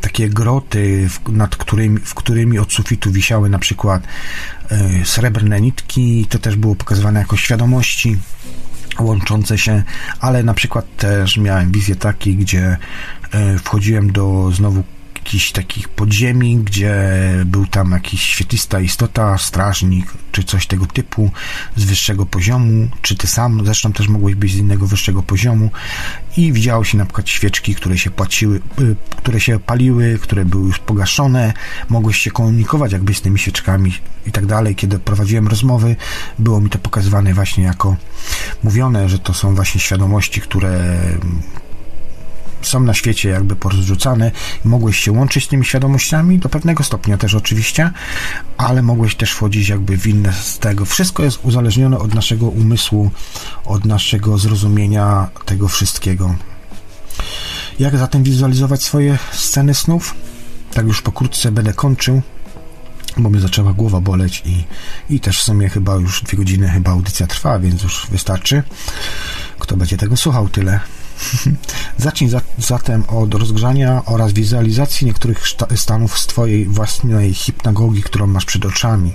takie 0.00 0.28
groty, 0.28 1.08
w, 1.08 1.32
nad 1.32 1.56
którymi, 1.56 1.98
w 1.98 2.14
którymi 2.14 2.58
od 2.58 2.72
sufitu 2.72 3.12
wisiały 3.12 3.50
na 3.50 3.58
przykład 3.58 4.02
e, 4.70 5.04
srebrne 5.04 5.60
nitki, 5.60 6.26
to 6.28 6.38
też 6.38 6.56
było 6.56 6.74
pokazywane 6.74 7.20
jako 7.20 7.36
świadomości 7.36 8.18
łączące 8.98 9.58
się, 9.58 9.82
ale 10.20 10.42
na 10.42 10.54
przykład 10.54 10.96
też 10.96 11.36
miałem 11.36 11.72
wizję 11.72 11.96
takiej, 11.96 12.36
gdzie 12.36 12.76
e, 13.32 13.58
wchodziłem 13.58 14.12
do 14.12 14.50
znowu 14.52 14.82
jakichś 15.30 15.52
takich 15.52 15.88
podziemi, 15.88 16.56
gdzie 16.56 16.94
był 17.46 17.66
tam 17.66 17.90
jakiś 17.90 18.22
świetlista 18.22 18.80
istota, 18.80 19.38
strażnik, 19.38 20.06
czy 20.32 20.44
coś 20.44 20.66
tego 20.66 20.86
typu 20.86 21.30
z 21.76 21.84
wyższego 21.84 22.26
poziomu, 22.26 22.88
czy 23.02 23.16
ty 23.16 23.26
sam 23.26 23.64
zresztą 23.64 23.92
też 23.92 24.08
mogłeś 24.08 24.34
być 24.34 24.52
z 24.52 24.56
innego 24.56 24.86
wyższego 24.86 25.22
poziomu 25.22 25.70
i 26.36 26.52
widziało 26.52 26.84
się 26.84 26.98
na 26.98 27.04
przykład 27.04 27.28
świeczki, 27.28 27.74
które 27.74 27.98
się 27.98 28.10
płaciły, 28.10 28.60
y, 28.80 28.96
które 29.16 29.40
się 29.40 29.58
paliły, 29.58 30.18
które 30.22 30.44
były 30.44 30.66
już 30.66 30.78
pogaszone, 30.78 31.52
mogłeś 31.88 32.18
się 32.18 32.30
komunikować 32.30 32.92
jakby 32.92 33.14
z 33.14 33.20
tymi 33.20 33.38
świeczkami 33.38 33.92
i 34.26 34.32
tak 34.32 34.46
dalej. 34.46 34.74
Kiedy 34.74 34.98
prowadziłem 34.98 35.48
rozmowy, 35.48 35.96
było 36.38 36.60
mi 36.60 36.70
to 36.70 36.78
pokazywane 36.78 37.34
właśnie 37.34 37.64
jako 37.64 37.96
mówione, 38.62 39.08
że 39.08 39.18
to 39.18 39.34
są 39.34 39.54
właśnie 39.54 39.80
świadomości, 39.80 40.40
które 40.40 40.98
są 42.62 42.80
na 42.80 42.94
świecie 42.94 43.28
jakby 43.28 43.56
porozrzucane 43.56 44.30
i 44.64 44.68
mogłeś 44.68 44.98
się 44.98 45.12
łączyć 45.12 45.44
z 45.44 45.48
tymi 45.48 45.64
świadomościami 45.64 46.38
do 46.38 46.48
pewnego 46.48 46.84
stopnia 46.84 47.18
też 47.18 47.34
oczywiście, 47.34 47.90
ale 48.56 48.82
mogłeś 48.82 49.14
też 49.14 49.32
wchodzić 49.32 49.68
jakby 49.68 49.96
w 49.96 50.06
inne 50.06 50.32
z 50.32 50.58
tego. 50.58 50.84
Wszystko 50.84 51.22
jest 51.22 51.38
uzależnione 51.42 51.98
od 51.98 52.14
naszego 52.14 52.46
umysłu, 52.48 53.10
od 53.64 53.84
naszego 53.84 54.38
zrozumienia 54.38 55.28
tego 55.44 55.68
wszystkiego. 55.68 56.34
Jak 57.78 57.96
zatem 57.96 58.22
wizualizować 58.22 58.82
swoje 58.82 59.18
sceny 59.32 59.74
snów? 59.74 60.14
Tak 60.74 60.86
już 60.86 61.02
pokrótce 61.02 61.52
będę 61.52 61.72
kończył. 61.72 62.22
bo 63.16 63.30
mnie 63.30 63.40
zaczęła 63.40 63.72
głowa 63.72 64.00
boleć 64.00 64.42
i, 64.46 64.64
i 65.14 65.20
też 65.20 65.38
w 65.38 65.42
sumie 65.42 65.68
chyba 65.68 65.94
już 65.94 66.22
dwie 66.22 66.38
godziny 66.38 66.68
chyba 66.68 66.90
audycja 66.90 67.26
trwa, 67.26 67.58
więc 67.58 67.82
już 67.82 68.06
wystarczy. 68.10 68.62
Kto 69.58 69.76
będzie 69.76 69.96
tego 69.96 70.16
słuchał, 70.16 70.48
tyle. 70.48 70.80
Zacznij 71.98 72.30
za, 72.30 72.40
zatem 72.58 73.04
od 73.08 73.34
rozgrzania 73.34 74.02
oraz 74.06 74.32
wizualizacji 74.32 75.06
niektórych 75.06 75.42
stanów 75.76 76.18
z 76.18 76.26
Twojej 76.26 76.66
własnej 76.66 77.34
hipnagogii, 77.34 78.02
którą 78.02 78.26
masz 78.26 78.44
przed 78.44 78.66
oczami. 78.66 79.14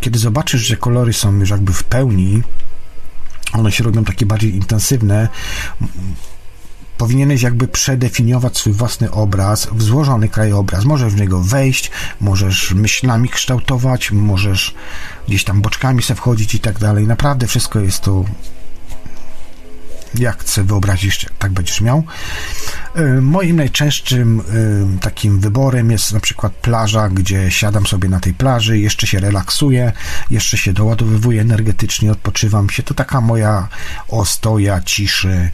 Kiedy 0.00 0.18
zobaczysz, 0.18 0.66
że 0.66 0.76
kolory 0.76 1.12
są 1.12 1.32
już 1.32 1.50
jakby 1.50 1.72
w 1.72 1.84
pełni, 1.84 2.42
one 3.52 3.72
się 3.72 3.84
robią 3.84 4.04
takie 4.04 4.26
bardziej 4.26 4.54
intensywne, 4.54 5.28
powinieneś 6.98 7.42
jakby 7.42 7.68
przedefiniować 7.68 8.58
swój 8.58 8.72
własny 8.72 9.10
obraz, 9.10 9.68
złożony 9.78 10.28
krajobraz. 10.28 10.84
Możesz 10.84 11.12
w 11.12 11.20
niego 11.20 11.40
wejść, 11.40 11.90
możesz 12.20 12.72
myślami 12.72 13.28
kształtować, 13.28 14.10
możesz 14.12 14.74
gdzieś 15.28 15.44
tam 15.44 15.60
boczkami 15.60 16.02
sobie 16.02 16.18
wchodzić 16.18 16.54
i 16.54 16.60
tak 16.60 16.78
dalej. 16.78 17.06
Naprawdę 17.06 17.46
wszystko 17.46 17.80
jest 17.80 18.00
to 18.00 18.24
jak 20.14 20.44
sobie 20.44 20.66
wyobrazisz, 20.66 21.26
tak 21.38 21.52
będziesz 21.52 21.80
miał. 21.80 22.04
Y, 22.96 23.20
moim 23.20 23.56
najczęstszym 23.56 24.40
y, 24.40 25.00
takim 25.00 25.40
wyborem 25.40 25.90
jest 25.90 26.12
na 26.12 26.20
przykład 26.20 26.52
plaża, 26.52 27.08
gdzie 27.08 27.50
siadam 27.50 27.86
sobie 27.86 28.08
na 28.08 28.20
tej 28.20 28.34
plaży, 28.34 28.78
jeszcze 28.78 29.06
się 29.06 29.20
relaksuję, 29.20 29.92
jeszcze 30.30 30.58
się 30.58 30.72
doładowywuję 30.72 31.40
energetycznie, 31.40 32.12
odpoczywam 32.12 32.70
się. 32.70 32.82
To 32.82 32.94
taka 32.94 33.20
moja 33.20 33.68
ostoja, 34.08 34.80
ciszy, 34.80 35.50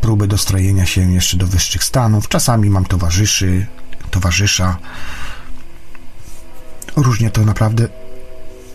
próby 0.00 0.26
dostrojenia 0.26 0.86
się 0.86 1.12
jeszcze 1.12 1.36
do 1.36 1.46
wyższych 1.46 1.84
stanów. 1.84 2.28
Czasami 2.28 2.70
mam 2.70 2.84
towarzyszy, 2.84 3.66
towarzysza. 4.10 4.78
Różnie 6.96 7.30
to 7.30 7.44
naprawdę 7.44 7.88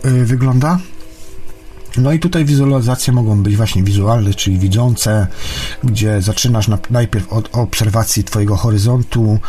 y, 0.06 0.26
wygląda. 0.26 0.80
No 2.00 2.14
i 2.14 2.20
tutaj 2.20 2.46
wizualizacje 2.46 3.14
mogą 3.14 3.44
być 3.44 3.58
właśnie 3.58 3.84
wizualne, 3.84 4.34
czyli 4.34 4.60
widzące, 4.60 5.28
gdzie 5.84 6.22
zaczynasz 6.22 6.68
na, 6.68 6.78
najpierw 6.90 7.34
od 7.34 7.50
obserwacji 7.52 8.24
Twojego 8.24 8.56
horyzontu, 8.56 9.40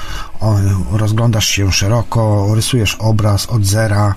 rozglądasz 0.93 1.49
się 1.49 1.73
szeroko, 1.73 2.55
rysujesz 2.55 2.97
obraz 2.99 3.47
od 3.47 3.65
zera, 3.65 4.15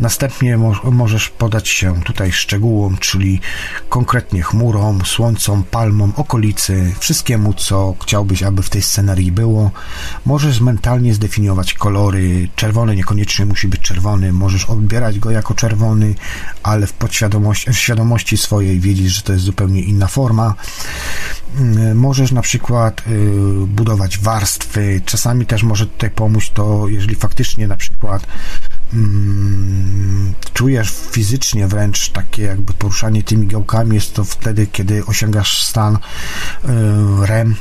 następnie 0.00 0.56
mo 0.56 0.72
możesz 0.84 1.28
podać 1.28 1.68
się 1.68 2.02
tutaj 2.02 2.32
szczegółom, 2.32 2.98
czyli 2.98 3.40
konkretnie 3.88 4.42
chmurom, 4.42 5.04
słońcom, 5.04 5.64
palmom, 5.70 6.12
okolicy, 6.16 6.94
wszystkiemu, 6.98 7.54
co 7.54 7.94
chciałbyś, 8.02 8.42
aby 8.42 8.62
w 8.62 8.70
tej 8.70 8.82
scenerii 8.82 9.32
było. 9.32 9.70
Możesz 10.26 10.60
mentalnie 10.60 11.14
zdefiniować 11.14 11.74
kolory, 11.74 12.48
czerwony 12.56 12.96
niekoniecznie 12.96 13.46
musi 13.46 13.68
być 13.68 13.80
czerwony, 13.80 14.32
możesz 14.32 14.64
odbierać 14.64 15.18
go 15.18 15.30
jako 15.30 15.54
czerwony, 15.54 16.14
ale 16.62 16.86
w 16.86 16.92
podświadomości 16.92 17.72
w 17.72 17.78
świadomości 17.78 18.36
swojej 18.36 18.80
wiedzieć, 18.80 19.06
że 19.06 19.22
to 19.22 19.32
jest 19.32 19.44
zupełnie 19.44 19.82
inna 19.82 20.06
forma. 20.06 20.54
Mm, 21.56 21.98
możesz 21.98 22.32
na 22.32 22.42
przykład 22.42 23.02
y, 23.06 23.66
budować 23.66 24.18
warstwy, 24.18 25.00
czasami 25.04 25.46
też 25.46 25.62
może 25.62 25.86
tutaj 25.86 26.10
pomóc 26.10 26.50
to, 26.54 26.88
jeżeli 26.88 27.14
faktycznie 27.14 27.68
na 27.68 27.76
przykład 27.76 28.26
mm, 28.94 30.34
czujesz 30.54 30.92
fizycznie 31.10 31.66
wręcz 31.66 32.10
takie 32.10 32.42
jakby 32.42 32.72
poruszanie 32.72 33.22
tymi 33.22 33.46
gałkami, 33.46 33.94
jest 33.94 34.14
to 34.14 34.24
wtedy, 34.24 34.66
kiedy 34.66 35.06
osiągasz 35.06 35.66
stan 35.66 35.94
y, 35.94 35.98
REM, 37.26 37.54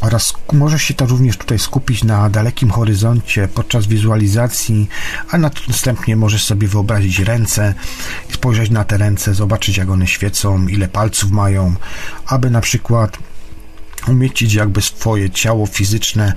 oraz 0.00 0.34
możesz 0.52 0.82
się 0.82 0.94
to 0.94 1.06
również 1.06 1.36
tutaj 1.36 1.58
skupić 1.58 2.04
na 2.04 2.30
dalekim 2.30 2.70
horyzoncie 2.70 3.48
podczas 3.48 3.86
wizualizacji, 3.86 4.88
a 5.30 5.38
następnie 5.68 6.16
możesz 6.16 6.44
sobie 6.44 6.68
wyobrazić 6.68 7.18
ręce 7.18 7.74
spojrzeć 8.32 8.70
na 8.70 8.84
te 8.84 8.98
ręce, 8.98 9.34
zobaczyć 9.34 9.76
jak 9.76 9.90
one 9.90 10.06
świecą, 10.06 10.66
ile 10.66 10.88
palców 10.88 11.30
mają, 11.30 11.74
aby 12.26 12.50
na 12.50 12.60
przykład 12.60 13.18
umieścić 14.08 14.54
jakby 14.54 14.82
swoje 14.82 15.30
ciało 15.30 15.66
fizyczne, 15.66 16.32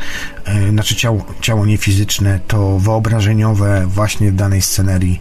yy, 0.47 0.69
znaczy 0.69 0.95
ciało, 0.95 1.25
ciało 1.41 1.65
niefizyczne, 1.65 2.39
to 2.47 2.79
wyobrażeniowe 2.79 3.87
właśnie 3.87 4.31
w 4.31 4.35
danej 4.35 4.61
scenerii 4.61 5.19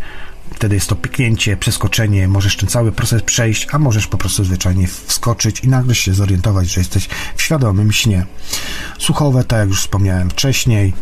Wtedy 0.55 0.75
jest 0.75 0.89
to 0.89 0.97
pyknięcie, 0.97 1.57
przeskoczenie, 1.57 2.29
możesz 2.29 2.57
ten 2.57 2.69
cały 2.69 2.93
proces 2.93 3.23
przejść, 3.23 3.67
a 3.73 3.79
możesz 3.79 4.07
po 4.07 4.19
prostu 4.19 4.45
zwyczajnie 4.45 4.87
wskoczyć 4.87 5.61
i 5.61 5.69
nagle 5.69 5.95
się 5.95 6.15
zorientować, 6.15 6.69
że 6.69 6.81
jesteś 6.81 7.09
w 7.37 7.43
świadomym 7.43 7.93
śnie. 7.93 8.27
Słuchowe, 8.99 9.45
tak 9.45 9.59
jak 9.59 9.69
już 9.69 9.81
wspomniałem 9.81 10.31
wcześniej, 10.31 10.93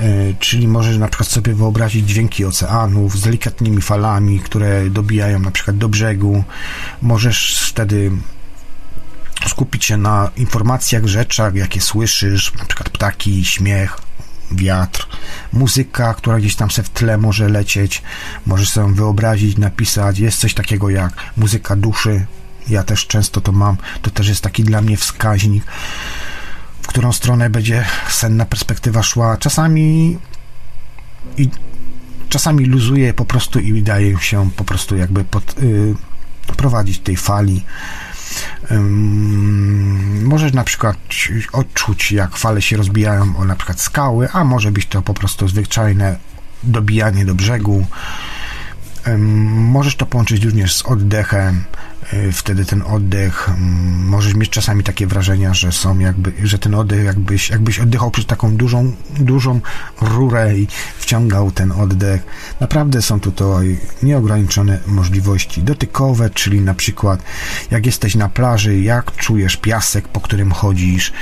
yy, 0.00 0.34
czyli 0.38 0.68
możesz 0.68 0.96
na 0.96 1.08
przykład 1.08 1.28
sobie 1.28 1.54
wyobrazić 1.54 2.08
dźwięki 2.08 2.44
oceanów 2.44 3.18
z 3.18 3.20
delikatnymi 3.20 3.82
falami, 3.82 4.40
które 4.40 4.90
dobijają 4.90 5.38
na 5.38 5.50
przykład 5.50 5.78
do 5.78 5.88
brzegu. 5.88 6.44
Możesz 7.02 7.66
wtedy 7.68 8.10
skupić 9.48 9.84
się 9.84 9.96
na 9.96 10.30
informacjach, 10.36 11.06
rzeczach, 11.06 11.54
jakie 11.54 11.80
słyszysz, 11.80 12.52
przykład 12.68 12.88
ptaki, 12.88 13.44
śmiech, 13.44 13.98
wiatr, 14.52 15.06
muzyka, 15.52 16.14
która 16.14 16.38
gdzieś 16.38 16.56
tam 16.56 16.70
se 16.70 16.82
w 16.82 16.90
tle 16.90 17.18
może 17.18 17.48
lecieć, 17.48 18.02
możesz 18.46 18.70
sobie 18.70 18.94
wyobrazić, 18.94 19.58
napisać, 19.58 20.18
jest 20.18 20.40
coś 20.40 20.54
takiego 20.54 20.90
jak 20.90 21.12
muzyka 21.36 21.76
duszy, 21.76 22.26
ja 22.68 22.82
też 22.82 23.06
często 23.06 23.40
to 23.40 23.52
mam, 23.52 23.76
to 24.02 24.10
też 24.10 24.28
jest 24.28 24.40
taki 24.40 24.64
dla 24.64 24.80
mnie 24.80 24.96
wskaźnik, 24.96 25.64
w 26.82 26.86
którą 26.86 27.12
stronę 27.12 27.50
będzie 27.50 27.84
senna 28.08 28.44
perspektywa 28.44 29.02
szła. 29.02 29.36
Czasami 29.36 30.18
i 31.36 31.48
czasami 32.28 32.64
luzuje 32.64 33.14
po 33.14 33.24
prostu 33.24 33.58
i 33.58 33.82
daje 33.82 34.18
się 34.18 34.50
po 34.56 34.64
prostu 34.64 34.96
jakby 34.96 35.24
pod, 35.24 35.62
yy, 35.62 35.94
prowadzić 36.56 36.98
tej 36.98 37.16
fali 37.16 37.64
Możesz 40.22 40.52
na 40.52 40.64
przykład 40.64 40.96
odczuć, 41.52 42.12
jak 42.12 42.36
fale 42.36 42.62
się 42.62 42.76
rozbijają 42.76 43.36
o 43.36 43.44
na 43.44 43.56
przykład 43.56 43.80
skały, 43.80 44.28
a 44.32 44.44
może 44.44 44.72
być 44.72 44.86
to 44.86 45.02
po 45.02 45.14
prostu 45.14 45.48
zwyczajne 45.48 46.16
dobijanie 46.62 47.24
do 47.24 47.34
brzegu. 47.34 47.86
Możesz 49.48 49.96
to 49.96 50.06
połączyć 50.06 50.44
również 50.44 50.76
z 50.76 50.82
oddechem, 50.82 51.64
wtedy 52.32 52.64
ten 52.64 52.82
oddech, 52.82 53.48
mm, 53.48 54.08
możesz 54.08 54.34
mieć 54.34 54.50
czasami 54.50 54.84
takie 54.84 55.06
wrażenia, 55.06 55.54
że 55.54 55.72
są 55.72 55.98
jakby, 55.98 56.32
że 56.42 56.58
ten 56.58 56.74
oddech 56.74 57.04
jakbyś, 57.04 57.50
jakbyś 57.50 57.78
oddychał 57.78 58.10
przez 58.10 58.26
taką 58.26 58.56
dużą, 58.56 58.92
dużą 59.20 59.60
rurę 60.00 60.58
i 60.58 60.66
wciągał 60.98 61.50
ten 61.50 61.72
oddech. 61.72 62.26
Naprawdę 62.60 63.02
są 63.02 63.20
tutaj 63.20 63.78
nieograniczone 64.02 64.78
możliwości 64.86 65.62
dotykowe, 65.62 66.30
czyli 66.30 66.60
na 66.60 66.74
przykład 66.74 67.22
jak 67.70 67.86
jesteś 67.86 68.14
na 68.14 68.28
plaży, 68.28 68.80
jak 68.80 69.16
czujesz 69.16 69.56
piasek, 69.56 70.08
po 70.08 70.20
którym 70.20 70.52
chodzisz, 70.52 71.12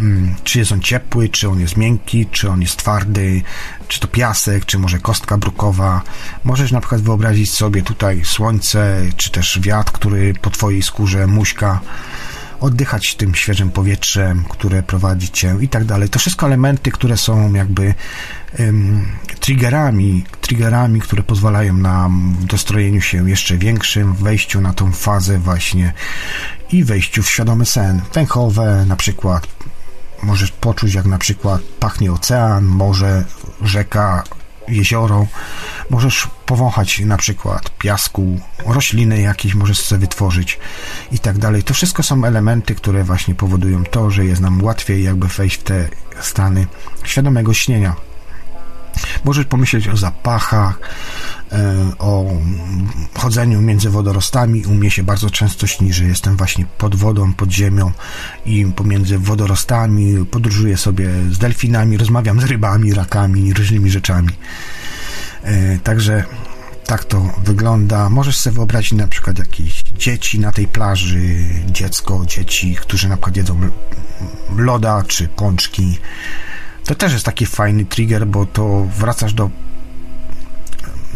mm, 0.00 0.34
czy 0.44 0.58
jest 0.58 0.72
on 0.72 0.80
ciepły, 0.80 1.28
czy 1.28 1.48
on 1.48 1.60
jest 1.60 1.76
miękki, 1.76 2.26
czy 2.26 2.50
on 2.50 2.60
jest 2.60 2.76
twardy, 2.76 3.42
czy 3.88 4.00
to 4.00 4.08
piasek, 4.08 4.66
czy 4.66 4.78
może 4.78 4.98
kostka 4.98 5.38
brukowa. 5.38 6.02
Możesz 6.44 6.72
na 6.72 6.80
przykład 6.80 7.00
wyobrazić 7.00 7.50
sobie 7.50 7.82
tutaj 7.82 8.24
słońce, 8.24 9.00
czy 9.16 9.30
też 9.30 9.60
wiatr, 9.62 9.92
który 9.92 10.23
po 10.32 10.50
twojej 10.50 10.82
skórze 10.82 11.26
muśka, 11.26 11.80
oddychać 12.60 13.14
tym 13.14 13.34
świeżym 13.34 13.70
powietrzem, 13.70 14.44
które 14.48 14.82
prowadzi 14.82 15.28
cię 15.28 15.56
i 15.60 15.68
tak 15.68 15.84
dalej. 15.84 16.08
To 16.08 16.18
wszystko 16.18 16.46
elementy, 16.46 16.90
które 16.90 17.16
są 17.16 17.54
jakby 17.54 17.94
um, 18.58 19.06
triggerami, 19.40 20.24
triggerami, 20.40 21.00
które 21.00 21.22
pozwalają 21.22 21.74
nam 21.74 22.36
w 22.40 22.44
dostrojeniu 22.44 23.00
się 23.00 23.30
jeszcze 23.30 23.58
większym, 23.58 24.14
wejściu 24.14 24.60
na 24.60 24.72
tą 24.72 24.92
fazę 24.92 25.38
właśnie 25.38 25.92
i 26.72 26.84
wejściu 26.84 27.22
w 27.22 27.30
świadomy 27.30 27.66
sen. 27.66 28.00
Węchowe 28.14 28.84
na 28.86 28.96
przykład 28.96 29.46
możesz 30.22 30.50
poczuć, 30.50 30.94
jak 30.94 31.06
na 31.06 31.18
przykład 31.18 31.60
pachnie 31.62 32.12
ocean, 32.12 32.64
morze, 32.64 33.24
rzeka, 33.62 34.24
jezioro. 34.68 35.26
Możesz 35.90 36.28
powąchać 36.46 37.00
na 37.00 37.16
przykład 37.16 37.70
piasku, 37.78 38.40
rośliny 38.66 39.20
jakieś 39.20 39.54
możesz 39.54 39.80
sobie 39.80 40.00
wytworzyć 40.00 40.58
i 41.12 41.18
tak 41.18 41.38
dalej. 41.38 41.62
To 41.62 41.74
wszystko 41.74 42.02
są 42.02 42.24
elementy, 42.24 42.74
które 42.74 43.04
właśnie 43.04 43.34
powodują 43.34 43.84
to, 43.84 44.10
że 44.10 44.24
jest 44.24 44.40
nam 44.40 44.62
łatwiej 44.62 45.04
jakby 45.04 45.28
wejść 45.28 45.56
w 45.56 45.62
te 45.62 45.88
stany 46.20 46.66
świadomego 47.04 47.54
śnienia. 47.54 47.96
Możesz 49.24 49.46
pomyśleć 49.46 49.88
o 49.88 49.96
zapachach, 49.96 50.80
e, 51.52 51.74
o 51.98 52.24
chodzeniu 53.18 53.60
między 53.60 53.90
wodorostami. 53.90 54.66
U 54.66 54.74
mnie 54.74 54.90
się 54.90 55.02
bardzo 55.02 55.30
często 55.30 55.66
śni, 55.66 55.92
że 55.92 56.04
jestem 56.04 56.36
właśnie 56.36 56.66
pod 56.78 56.94
wodą, 56.94 57.32
pod 57.32 57.50
ziemią 57.50 57.92
i 58.46 58.66
pomiędzy 58.76 59.18
wodorostami 59.18 60.26
podróżuję 60.30 60.76
sobie 60.76 61.10
z 61.30 61.38
delfinami, 61.38 61.96
rozmawiam 61.96 62.40
z 62.40 62.44
rybami, 62.44 62.94
rakami, 62.94 63.54
różnymi 63.54 63.90
rzeczami. 63.90 64.32
E, 65.42 65.78
także 65.78 66.24
tak 66.86 67.04
to 67.04 67.30
wygląda. 67.44 68.10
Możesz 68.10 68.36
sobie 68.36 68.54
wyobrazić 68.54 68.92
na 68.92 69.08
przykład 69.08 69.38
jakieś 69.38 69.82
dzieci 69.82 70.40
na 70.40 70.52
tej 70.52 70.68
plaży, 70.68 71.44
dziecko, 71.66 72.22
dzieci, 72.26 72.76
którzy 72.80 73.08
na 73.08 73.16
przykład 73.16 73.36
jedzą 73.36 73.60
loda 74.56 75.02
czy 75.08 75.28
pączki 75.28 75.98
to 76.84 76.94
też 76.94 77.12
jest 77.12 77.24
taki 77.24 77.46
fajny 77.46 77.84
trigger, 77.84 78.26
bo 78.26 78.46
to 78.46 78.86
wracasz 78.98 79.32
do 79.32 79.50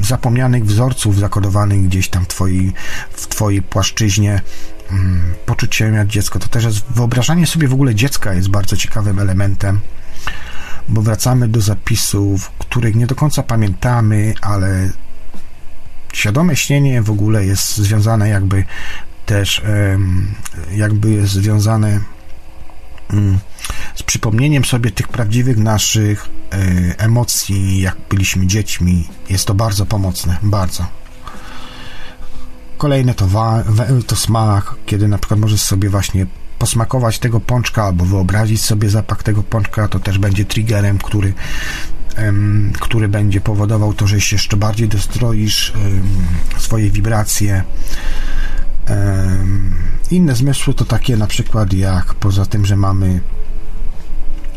zapomnianych 0.03 0.65
wzorców 0.65 1.19
zakodowanych 1.19 1.86
gdzieś 1.86 2.09
tam 2.09 2.24
w 2.24 2.28
twojej, 2.28 2.73
w 3.11 3.27
twojej 3.27 3.62
płaszczyźnie 3.62 4.40
mm, 4.90 5.35
poczuciem 5.47 5.95
jak 5.95 6.09
dziecko. 6.09 6.39
To 6.39 6.49
też 6.49 6.65
jest 6.65 6.85
wyobrażanie 6.90 7.47
sobie 7.47 7.69
w 7.69 7.73
ogóle 7.73 7.95
dziecka 7.95 8.35
jest 8.35 8.49
bardzo 8.49 8.77
ciekawym 8.77 9.19
elementem, 9.19 9.81
bo 10.89 11.03
wracamy 11.03 11.49
do 11.49 11.61
zapisów, 11.61 12.51
których 12.59 12.95
nie 12.95 13.07
do 13.07 13.15
końca 13.15 13.43
pamiętamy, 13.43 14.35
ale 14.40 14.90
świadome 16.12 16.57
śnienie 16.57 17.03
w 17.03 17.11
ogóle 17.11 17.47
jest 17.47 17.77
związane 17.77 18.28
jakby 18.28 18.65
też 19.27 19.62
jakby 20.73 21.11
jest 21.11 21.32
związane 21.32 22.01
z 23.94 24.02
przypomnieniem 24.02 24.64
sobie 24.64 24.90
tych 24.90 25.09
prawdziwych 25.09 25.56
naszych 25.56 26.28
e, 26.52 26.59
emocji, 26.98 27.80
jak 27.80 27.97
byliśmy 28.10 28.47
dziećmi. 28.47 29.09
Jest 29.30 29.47
to 29.47 29.55
bardzo 29.55 29.86
pomocne, 29.86 30.36
bardzo. 30.43 30.86
Kolejne 32.78 33.14
to, 33.14 33.26
wa, 33.26 33.64
to 34.06 34.16
smak, 34.16 34.74
kiedy 34.86 35.09
na 35.09 35.18
przykład 35.18 35.40
możesz 35.40 35.60
sobie 35.62 35.90
właśnie 35.90 36.26
posmakować 36.59 37.18
tego 37.18 37.40
pączka 37.40 37.85
albo 37.85 38.05
wyobrazić 38.05 38.60
sobie 38.64 38.90
zapach 38.90 39.22
tego 39.22 39.43
pączka, 39.43 39.89
to 39.89 40.01
też 40.01 40.18
będzie 40.18 40.44
triggerem, 40.44 40.98
który, 40.98 41.32
który 42.80 43.09
będzie 43.09 43.40
powodował 43.40 43.94
to, 43.94 44.06
że 44.06 44.20
się 44.20 44.36
jeszcze 44.36 44.56
bardziej 44.56 44.89
dostroisz 44.89 45.72
swoje 46.59 46.90
wibracje. 46.90 47.64
Inne 50.10 50.35
zmysły 50.35 50.74
to 50.74 50.85
takie 50.85 51.16
na 51.16 51.27
przykład 51.27 51.73
jak 51.73 52.15
poza 52.15 52.47
tym, 52.47 52.66
że 52.66 52.77
mamy 52.77 53.20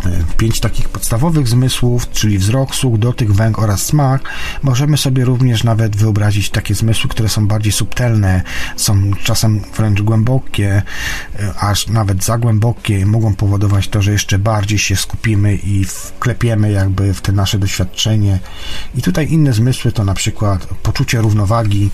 E, 0.05 0.23
pięć 0.37 0.59
takich 0.59 0.89
podstawowych 0.89 1.47
zmysłów, 1.47 2.09
czyli 2.09 2.37
wzrok, 2.37 2.75
słuch, 2.75 2.99
dotyk, 2.99 3.31
węch 3.31 3.59
oraz 3.59 3.83
smak. 3.83 4.21
Możemy 4.63 4.97
sobie 4.97 5.25
również 5.25 5.63
nawet 5.63 5.95
wyobrazić 5.95 6.49
takie 6.49 6.75
zmysły, 6.75 7.09
które 7.09 7.29
są 7.29 7.47
bardziej 7.47 7.71
subtelne, 7.71 8.41
są 8.75 9.11
czasem 9.23 9.61
wręcz 9.77 10.01
głębokie, 10.01 10.81
e, 11.39 11.53
aż 11.59 11.87
nawet 11.87 12.23
za 12.23 12.37
głębokie, 12.37 13.05
mogą 13.05 13.35
powodować 13.35 13.87
to, 13.87 14.01
że 14.01 14.11
jeszcze 14.11 14.39
bardziej 14.39 14.79
się 14.79 14.95
skupimy 14.95 15.55
i 15.55 15.85
wklepiemy 15.85 16.71
jakby 16.71 17.13
w 17.13 17.21
te 17.21 17.31
nasze 17.31 17.59
doświadczenie. 17.59 18.39
I 18.95 19.01
tutaj 19.01 19.31
inne 19.31 19.53
zmysły 19.53 19.91
to 19.91 20.03
na 20.03 20.13
przykład 20.13 20.65
poczucie 20.65 21.21
równowagi, 21.21 21.89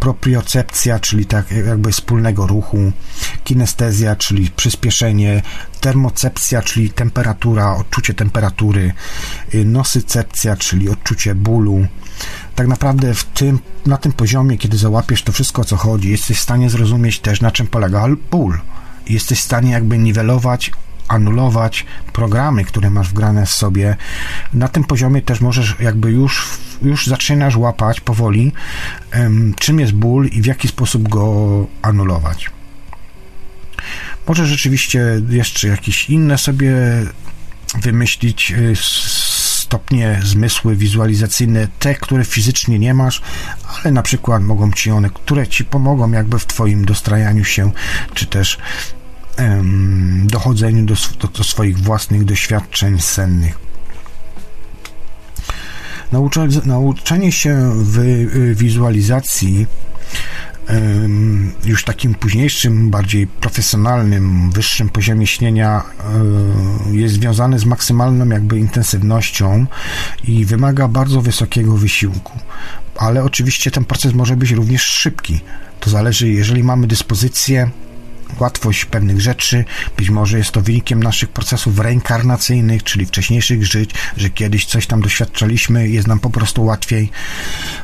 propriocepcja, 0.00 1.00
czyli 1.00 1.26
tak 1.26 1.50
jakby 1.50 1.92
wspólnego 1.92 2.46
ruchu, 2.46 2.92
kinestezja, 3.44 4.16
czyli 4.16 4.50
przyspieszenie, 4.50 5.42
termocepcja, 5.80 6.62
czyli 6.62 6.90
temperatura, 6.90 7.76
odczucie 7.76 8.14
temperatury, 8.14 8.92
y, 9.54 9.64
nosycepcja, 9.64 10.56
czyli 10.56 10.88
odczucie 10.88 11.34
bólu. 11.34 11.86
Tak 12.54 12.66
naprawdę 12.66 13.14
w 13.14 13.24
tym, 13.24 13.58
na 13.86 13.96
tym 13.96 14.12
poziomie, 14.12 14.58
kiedy 14.58 14.76
załapiesz 14.76 15.22
to 15.22 15.32
wszystko, 15.32 15.64
co 15.64 15.76
chodzi, 15.76 16.10
jesteś 16.10 16.38
w 16.38 16.42
stanie 16.42 16.70
zrozumieć 16.70 17.20
też, 17.20 17.40
na 17.40 17.50
czym 17.50 17.66
polega 17.66 18.06
ból. 18.30 18.58
Jesteś 19.08 19.40
w 19.40 19.44
stanie 19.44 19.70
jakby 19.70 19.98
niwelować 19.98 20.70
anulować 21.08 21.86
programy, 22.12 22.64
które 22.64 22.90
masz 22.90 23.08
wgrane 23.08 23.46
w 23.46 23.50
sobie. 23.50 23.96
Na 24.54 24.68
tym 24.68 24.84
poziomie 24.84 25.22
też 25.22 25.40
możesz 25.40 25.76
jakby 25.80 26.10
już, 26.10 26.48
już 26.82 27.06
zaczynasz 27.06 27.56
łapać 27.56 28.00
powoli, 28.00 28.52
czym 29.56 29.80
jest 29.80 29.92
ból 29.92 30.26
i 30.26 30.42
w 30.42 30.46
jaki 30.46 30.68
sposób 30.68 31.08
go 31.08 31.66
anulować. 31.82 32.50
Może 34.28 34.46
rzeczywiście 34.46 35.22
jeszcze 35.28 35.68
jakieś 35.68 36.10
inne 36.10 36.38
sobie 36.38 36.72
wymyślić 37.82 38.50
y, 38.50 38.76
stopnie 39.66 40.20
zmysły 40.24 40.76
wizualizacyjne, 40.76 41.68
te, 41.78 41.94
które 41.94 42.24
fizycznie 42.24 42.78
nie 42.78 42.94
masz, 42.94 43.22
ale 43.74 43.92
na 43.92 44.02
przykład 44.02 44.42
mogą 44.42 44.72
ci 44.72 44.90
one, 44.90 45.10
które 45.10 45.46
ci 45.46 45.64
pomogą 45.64 46.12
jakby 46.12 46.38
w 46.38 46.46
twoim 46.46 46.84
dostrajaniu 46.84 47.44
się, 47.44 47.70
czy 48.14 48.26
też 48.26 48.58
dochodzeniu 50.24 50.84
do, 50.84 50.94
do, 51.20 51.28
do 51.28 51.44
swoich 51.44 51.78
własnych 51.78 52.24
doświadczeń 52.24 53.00
sennych. 53.00 53.58
Naucze, 56.12 56.48
nauczenie 56.64 57.32
się 57.32 57.82
y, 57.98 58.54
wizualizacji 58.54 59.66
już 61.64 61.84
takim 61.84 62.14
późniejszym, 62.14 62.90
bardziej 62.90 63.26
profesjonalnym, 63.26 64.50
wyższym 64.50 64.88
poziomie 64.88 65.26
śnienia 65.26 65.82
y, 66.92 66.96
jest 66.96 67.14
związane 67.14 67.58
z 67.58 67.64
maksymalną 67.64 68.28
jakby 68.28 68.58
intensywnością 68.58 69.66
i 70.24 70.44
wymaga 70.44 70.88
bardzo 70.88 71.22
wysokiego 71.22 71.76
wysiłku. 71.76 72.38
Ale 72.96 73.24
oczywiście 73.24 73.70
ten 73.70 73.84
proces 73.84 74.14
może 74.14 74.36
być 74.36 74.50
również 74.50 74.82
szybki. 74.82 75.40
To 75.80 75.90
zależy, 75.90 76.28
jeżeli 76.28 76.64
mamy 76.64 76.86
dyspozycję 76.86 77.70
łatwość 78.40 78.84
pewnych 78.84 79.20
rzeczy. 79.20 79.64
Być 79.96 80.10
może 80.10 80.38
jest 80.38 80.50
to 80.50 80.60
wynikiem 80.60 81.02
naszych 81.02 81.28
procesów 81.28 81.78
reinkarnacyjnych, 81.78 82.84
czyli 82.84 83.06
wcześniejszych 83.06 83.66
żyć, 83.66 83.90
że 84.16 84.30
kiedyś 84.30 84.66
coś 84.66 84.86
tam 84.86 85.02
doświadczaliśmy, 85.02 85.88
jest 85.88 86.08
nam 86.08 86.20
po 86.20 86.30
prostu 86.30 86.64
łatwiej. 86.64 87.10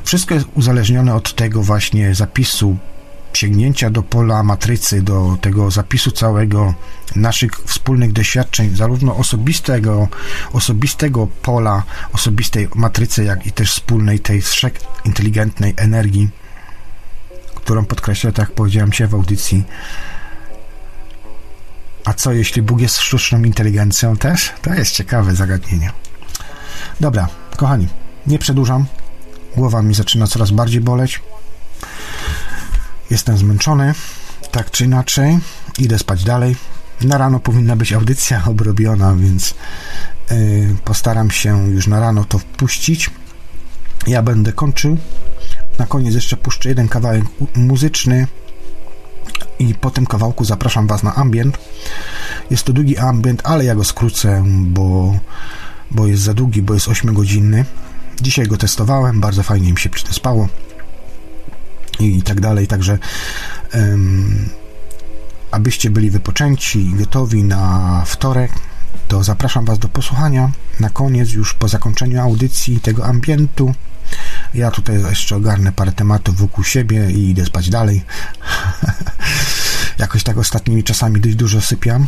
Wszystko 0.05 0.35
jest 0.35 0.47
uzależnione 0.55 1.14
od 1.14 1.35
tego 1.35 1.62
właśnie 1.62 2.14
zapisu 2.14 2.77
sięgnięcia 3.36 3.90
do 3.90 4.02
pola 4.02 4.43
matrycy, 4.43 5.02
do 5.02 5.39
tego 5.40 5.70
zapisu 5.70 6.10
całego 6.10 6.74
naszych 7.16 7.52
wspólnych 7.52 8.12
doświadczeń, 8.12 8.77
zarówno 8.77 9.16
osobistego, 9.16 10.09
osobistego 10.52 11.27
pola, 11.27 11.82
osobistej 12.12 12.69
matrycy, 12.74 13.24
jak 13.24 13.47
i 13.47 13.52
też 13.52 13.73
wspólnej 13.73 14.20
tej 14.20 14.43
wszech 14.43 14.73
inteligentnej 15.05 15.74
energii, 15.77 16.28
którą 17.55 17.85
podkreślę, 17.85 18.32
tak 18.32 18.48
jak 18.48 18.56
powiedziałem 18.56 18.93
się 18.93 19.06
w 19.06 19.14
audycji, 19.14 19.64
a 22.05 22.15
co 22.15 22.33
jeśli 22.33 22.62
Bóg 22.62 22.81
jest 22.81 22.99
sztuczną 22.99 23.43
inteligencją 23.43 24.16
też? 24.16 24.53
To 24.62 24.74
jest 24.74 24.93
ciekawe 24.93 25.35
zagadnienie. 25.37 25.93
Dobra, 27.01 27.29
kochani, 27.57 27.89
nie 28.27 28.39
przedłużam. 28.39 28.87
Głowa 29.56 29.82
mi 29.82 29.95
zaczyna 29.95 30.27
coraz 30.27 30.51
bardziej 30.51 30.81
boleć. 30.81 31.21
Jestem 33.11 33.39
zmęczony, 33.39 33.95
tak 34.51 34.71
czy 34.71 34.85
inaczej. 34.85 35.39
Idę 35.79 35.98
spać 35.98 36.24
dalej. 36.24 36.56
Na 37.01 37.19
rano 37.19 37.40
powinna 37.40 37.77
być 37.77 37.93
audycja 37.93 38.45
obrobiona, 38.51 39.14
więc 39.14 39.55
yy, 40.31 40.77
postaram 40.85 41.31
się 41.31 41.71
już 41.71 41.87
na 41.87 42.01
rano 42.01 42.24
to 42.24 42.39
wpuścić. 42.39 43.11
Ja 44.06 44.22
będę 44.22 44.53
kończył. 44.53 44.98
Na 45.79 45.87
koniec 45.87 46.14
jeszcze 46.14 46.37
puszczę 46.37 46.69
jeden 46.69 46.89
kawałek 46.89 47.24
muzyczny 47.56 48.27
i 49.59 49.74
po 49.74 49.90
tym 49.90 50.06
kawałku 50.06 50.45
zapraszam 50.45 50.87
Was 50.87 51.03
na 51.03 51.14
ambient. 51.14 51.59
Jest 52.51 52.64
to 52.64 52.72
długi 52.72 52.98
ambient, 52.98 53.43
ale 53.45 53.64
ja 53.64 53.74
go 53.74 53.85
skrócę, 53.85 54.45
bo, 54.46 55.19
bo 55.90 56.06
jest 56.06 56.22
za 56.22 56.35
długi, 56.35 56.62
bo 56.62 56.74
jest 56.74 56.88
8-godzinny. 56.88 57.64
Dzisiaj 58.21 58.46
go 58.46 58.56
testowałem, 58.56 59.21
bardzo 59.21 59.43
fajnie 59.43 59.72
mi 59.72 59.79
się 59.79 59.90
przy 59.90 60.04
tym 60.04 60.14
spało 60.14 60.48
i, 62.01 62.19
i 62.19 62.22
tak 62.22 62.40
dalej, 62.40 62.66
także 62.66 62.98
um, 63.74 64.48
abyście 65.51 65.90
byli 65.90 66.11
wypoczęci 66.11 66.87
i 66.87 66.95
gotowi 66.95 67.45
na 67.45 68.03
wtorek, 68.06 68.53
to 69.09 69.22
zapraszam 69.22 69.64
Was 69.64 69.79
do 69.79 69.88
posłuchania. 69.88 70.51
Na 70.80 70.90
koniec, 70.90 71.32
już 71.32 71.54
po 71.54 71.69
zakończeniu 71.69 72.21
audycji 72.21 72.80
tego 72.80 73.06
ambientu, 73.06 73.74
ja 74.55 74.71
tutaj 74.71 75.03
jeszcze 75.11 75.37
ogarnę 75.37 75.72
parę 75.72 75.93
tematów 75.93 76.37
wokół 76.37 76.64
siebie 76.64 77.11
i 77.11 77.31
idę 77.31 77.45
spać 77.45 77.71
dalej. 77.71 78.05
Jakoś 79.98 80.22
tak 80.22 80.39
ostatnimi 80.39 80.85
czasami 80.85 81.21
dość 81.21 81.37
dużo 81.37 81.61
sypiam. 81.61 82.06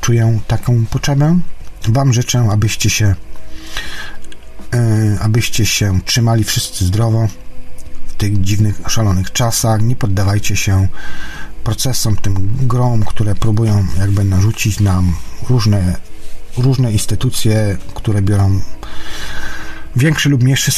Czuję 0.00 0.40
taką 0.46 0.86
potrzebę. 0.86 1.38
Wam 1.88 2.12
życzę, 2.12 2.48
abyście 2.52 2.90
się 2.90 3.14
yy, 4.72 5.18
abyście 5.20 5.66
się 5.66 6.00
trzymali 6.00 6.44
wszyscy 6.44 6.84
zdrowo 6.84 7.28
w 8.06 8.14
tych 8.14 8.40
dziwnych, 8.40 8.80
szalonych 8.88 9.32
czasach. 9.32 9.82
Nie 9.82 9.96
poddawajcie 9.96 10.56
się 10.56 10.88
procesom, 11.64 12.16
tym 12.16 12.56
grom, 12.60 13.04
które 13.04 13.34
próbują 13.34 13.86
jakby 13.98 14.24
narzucić 14.24 14.80
nam 14.80 15.16
różne, 15.48 15.96
różne 16.56 16.92
instytucje, 16.92 17.76
które 17.94 18.22
biorą 18.22 18.60
większy 19.96 20.28
lub 20.28 20.42
mniejszy 20.42 20.72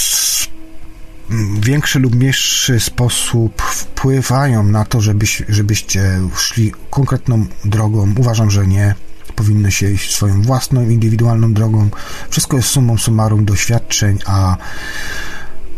większy 1.61 1.99
lub 1.99 2.15
mniejszy 2.15 2.81
sposób 2.81 3.63
wpływają 3.63 4.63
na 4.63 4.85
to, 4.85 5.01
żebyś, 5.01 5.43
żebyście 5.49 6.21
szli 6.37 6.73
konkretną 6.91 7.47
drogą. 7.65 8.15
Uważam, 8.19 8.51
że 8.51 8.67
nie. 8.67 8.95
Powinno 9.37 9.71
się 9.71 9.91
iść 9.91 10.15
swoją 10.15 10.43
własną, 10.43 10.89
indywidualną 10.89 11.53
drogą. 11.53 11.91
Wszystko 12.31 12.57
jest 12.57 12.69
sumą 12.69 12.99
summarum 12.99 13.45
doświadczeń, 13.45 14.19
a 14.27 14.57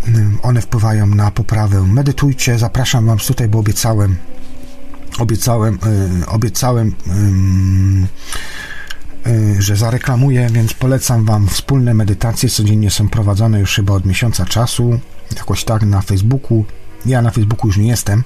mm, 0.07 0.39
one 0.42 0.60
wpływają 0.60 1.07
na 1.07 1.31
poprawę. 1.31 1.83
Medytujcie, 1.83 2.58
zapraszam 2.58 3.07
Was 3.07 3.26
tutaj, 3.26 3.49
bo 3.49 3.58
obiecałem, 3.58 4.16
obiecałem, 5.18 5.78
yy, 6.18 6.26
obiecałem, 6.26 6.94
yy, 9.26 9.62
że 9.62 9.76
zareklamuję, 9.76 10.49
więc 10.52 10.75
polecam 10.75 11.25
Wam 11.25 11.49
wspólne 11.49 11.94
medytacje. 11.94 12.49
Codziennie 12.49 12.91
są 12.91 13.08
prowadzone 13.08 13.60
już 13.60 13.75
chyba 13.75 13.92
od 13.94 14.07
miesiąca 14.07 14.44
czasu 14.44 15.00
jakoś 15.36 15.64
tak 15.64 15.82
na 15.82 16.02
Facebooku. 16.02 16.64
Ja 17.06 17.22
na 17.22 17.30
Facebooku 17.30 17.66
już 17.66 17.76
nie 17.76 17.88
jestem. 17.88 18.24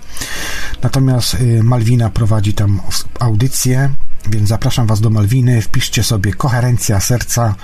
Natomiast 0.83 1.35
y, 1.35 1.63
Malwina 1.63 2.11
prowadzi 2.11 2.55
tam 2.55 2.81
audycję, 3.19 3.91
więc 4.29 4.49
zapraszam 4.49 4.87
Was 4.87 5.01
do 5.01 5.11
Malwiny. 5.11 5.63
Wpiszcie 5.63 6.03
sobie 6.03 6.33
Koherencja 6.33 7.01
Serca 7.01 7.55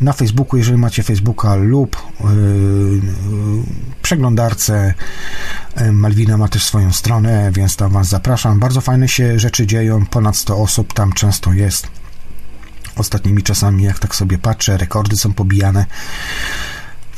na 0.00 0.12
Facebooku, 0.12 0.58
jeżeli 0.58 0.78
macie 0.78 1.02
Facebooka 1.02 1.54
lub 1.54 1.96
yy, 2.20 2.30
przeglądarce. 4.02 4.94
Malwina 5.92 6.36
ma 6.36 6.48
też 6.48 6.64
swoją 6.64 6.92
stronę, 6.92 7.50
więc 7.54 7.76
tam 7.76 7.92
Was 7.92 8.08
zapraszam. 8.08 8.60
Bardzo 8.60 8.80
fajne 8.80 9.08
się 9.08 9.38
rzeczy 9.38 9.66
dzieją, 9.66 10.06
ponad 10.06 10.36
100 10.36 10.56
osób 10.58 10.92
tam 10.92 11.12
często 11.12 11.52
jest. 11.52 11.88
Ostatnimi 12.96 13.42
czasami, 13.42 13.84
jak 13.84 13.98
tak 13.98 14.14
sobie 14.14 14.38
patrzę, 14.38 14.76
rekordy 14.76 15.16
są 15.16 15.32
pobijane. 15.32 15.86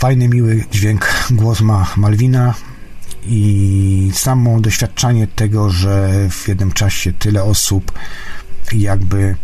Fajny, 0.05 0.28
miły 0.28 0.65
dźwięk, 0.70 1.08
głos 1.31 1.60
ma 1.60 1.86
Malwina 1.97 2.55
i 3.26 4.10
samo 4.15 4.60
doświadczanie 4.60 5.26
tego, 5.26 5.70
że 5.70 6.10
w 6.31 6.49
jednym 6.49 6.73
czasie 6.73 7.12
tyle 7.12 7.44
osób 7.44 7.92
jakby 8.73 9.36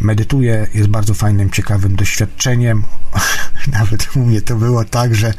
medytuje, 0.00 0.66
jest 0.74 0.88
bardzo 0.88 1.14
fajnym, 1.14 1.50
ciekawym 1.50 1.96
doświadczeniem. 1.96 2.82
Nawet 3.72 4.16
u 4.16 4.18
mnie 4.18 4.42
to 4.42 4.56
było 4.56 4.84
tak, 4.84 5.14
że 5.14 5.34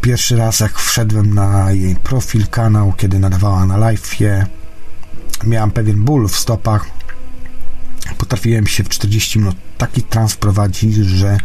pierwszy 0.00 0.36
raz 0.36 0.60
jak 0.60 0.78
wszedłem 0.78 1.34
na 1.34 1.72
jej 1.72 1.96
profil, 1.96 2.46
kanał, 2.46 2.92
kiedy 2.92 3.18
nadawała 3.18 3.66
na 3.66 3.78
live'ie, 3.78 4.46
miałem 5.44 5.70
pewien 5.70 6.04
ból 6.04 6.28
w 6.28 6.36
stopach. 6.36 6.86
Potrafiłem 8.18 8.66
się 8.66 8.84
w 8.84 8.88
40 8.88 9.38
minut 9.38 9.56
taki 9.78 10.02
trans 10.02 10.36
prowadzić, 10.36 10.94
że 10.94 11.38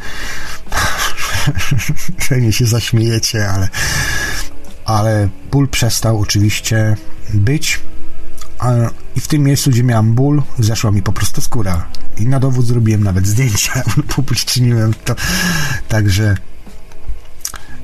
że 2.29 2.41
nie 2.41 2.53
się 2.53 2.65
zaśmiejecie, 2.65 3.49
ale 3.49 3.69
ale 4.85 5.29
ból 5.51 5.67
przestał 5.67 6.19
oczywiście 6.19 6.95
być 7.33 7.79
i 9.15 9.21
w 9.21 9.27
tym 9.27 9.43
miejscu, 9.43 9.69
gdzie 9.69 9.83
miałem 9.83 10.13
ból, 10.13 10.43
zeszła 10.59 10.91
mi 10.91 11.01
po 11.01 11.13
prostu 11.13 11.41
skóra. 11.41 11.87
I 12.17 12.27
na 12.27 12.39
dowód 12.39 12.65
zrobiłem 12.65 13.03
nawet 13.03 13.27
zdjęcia, 13.27 13.83
upubliczniłem 13.97 14.93
to. 15.05 15.15
Także 15.87 16.37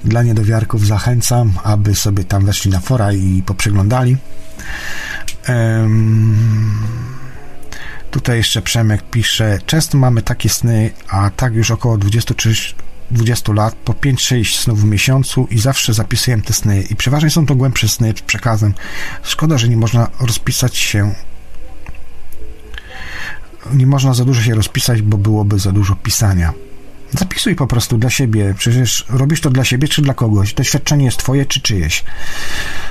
dla 0.03 0.23
niedowiarków 0.23 0.87
zachęcam, 0.87 1.53
aby 1.63 1.95
sobie 1.95 2.23
tam 2.23 2.45
weszli 2.45 2.71
na 2.71 2.79
fora 2.79 3.13
i 3.13 3.43
poprzeglądali. 3.45 4.17
Um, 5.49 6.37
tutaj 8.11 8.37
jeszcze 8.37 8.61
Przemek 8.61 9.09
pisze, 9.09 9.59
często 9.65 9.97
mamy 9.97 10.21
takie 10.21 10.49
sny, 10.49 10.91
a 11.09 11.29
tak 11.29 11.53
już 11.53 11.71
około 11.71 11.97
23 11.97 12.53
20 13.11 13.53
lat, 13.53 13.75
po 13.75 13.93
5-6 13.93 14.59
snów 14.59 14.81
w 14.81 14.85
miesiącu 14.85 15.47
i 15.51 15.59
zawsze 15.59 15.93
zapisuję 15.93 16.41
te 16.41 16.53
sny 16.53 16.81
i 16.89 16.95
przeważnie 16.95 17.29
są 17.29 17.45
to 17.45 17.55
głębsze 17.55 17.87
sny 17.87 18.13
z 18.17 18.21
przekazem. 18.21 18.73
Szkoda, 19.23 19.57
że 19.57 19.69
nie 19.69 19.77
można 19.77 20.09
rozpisać 20.19 20.77
się 20.77 21.13
nie 23.73 23.87
można 23.87 24.13
za 24.13 24.25
dużo 24.25 24.41
się 24.41 24.55
rozpisać, 24.55 25.01
bo 25.01 25.17
byłoby 25.17 25.59
za 25.59 25.71
dużo 25.71 25.95
pisania. 25.95 26.53
Zapisuj 27.11 27.55
po 27.55 27.67
prostu 27.67 27.97
dla 27.97 28.09
siebie. 28.09 28.55
Przecież 28.57 29.05
robisz 29.09 29.41
to 29.41 29.49
dla 29.49 29.63
siebie 29.63 29.87
czy 29.87 30.01
dla 30.01 30.13
kogoś. 30.13 30.53
Doświadczenie 30.53 31.05
jest 31.05 31.17
twoje 31.17 31.45
czy 31.45 31.61
czyjeś. 31.61 32.03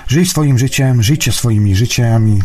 Żyj 0.09 0.27
swoim 0.27 0.59
życiem, 0.59 1.03
żyjcie 1.03 1.33
swoimi 1.33 1.77
życiami. 1.77 2.43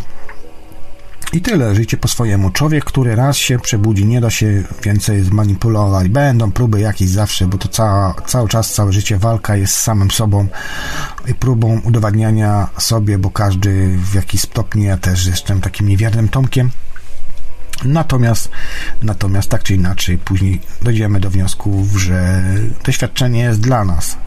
I 1.35 1.41
tyle, 1.41 1.75
żyjcie 1.75 1.97
po 1.97 2.07
swojemu. 2.07 2.49
Człowiek, 2.49 2.85
który 2.85 3.15
raz 3.15 3.37
się 3.37 3.59
przebudzi, 3.59 4.05
nie 4.05 4.21
da 4.21 4.29
się 4.29 4.63
więcej 4.83 5.23
zmanipulować. 5.23 6.07
Będą 6.07 6.51
próby 6.51 6.79
jakieś 6.79 7.09
zawsze, 7.09 7.47
bo 7.47 7.57
to 7.57 7.67
cała, 7.67 8.15
cały 8.25 8.49
czas, 8.49 8.73
całe 8.73 8.93
życie 8.93 9.17
walka 9.17 9.55
jest 9.55 9.73
z 9.73 9.79
samym 9.79 10.11
sobą 10.11 10.47
i 11.27 11.33
próbą 11.33 11.81
udowadniania 11.83 12.67
sobie, 12.77 13.17
bo 13.17 13.29
każdy 13.29 13.97
w 13.97 14.15
jakiś 14.15 14.41
stopniu, 14.41 14.83
ja 14.83 14.97
też 14.97 15.25
jestem 15.25 15.61
takim 15.61 15.87
niewiernym 15.87 16.29
Tomkiem, 16.29 16.71
Natomiast, 17.85 18.49
natomiast 19.01 19.49
tak 19.49 19.63
czy 19.63 19.75
inaczej, 19.75 20.17
później 20.17 20.61
dojdziemy 20.81 21.19
do 21.19 21.29
wniosków, 21.29 22.01
że 22.01 22.43
doświadczenie 22.85 23.39
jest 23.39 23.61
dla 23.61 23.85
nas. 23.85 24.17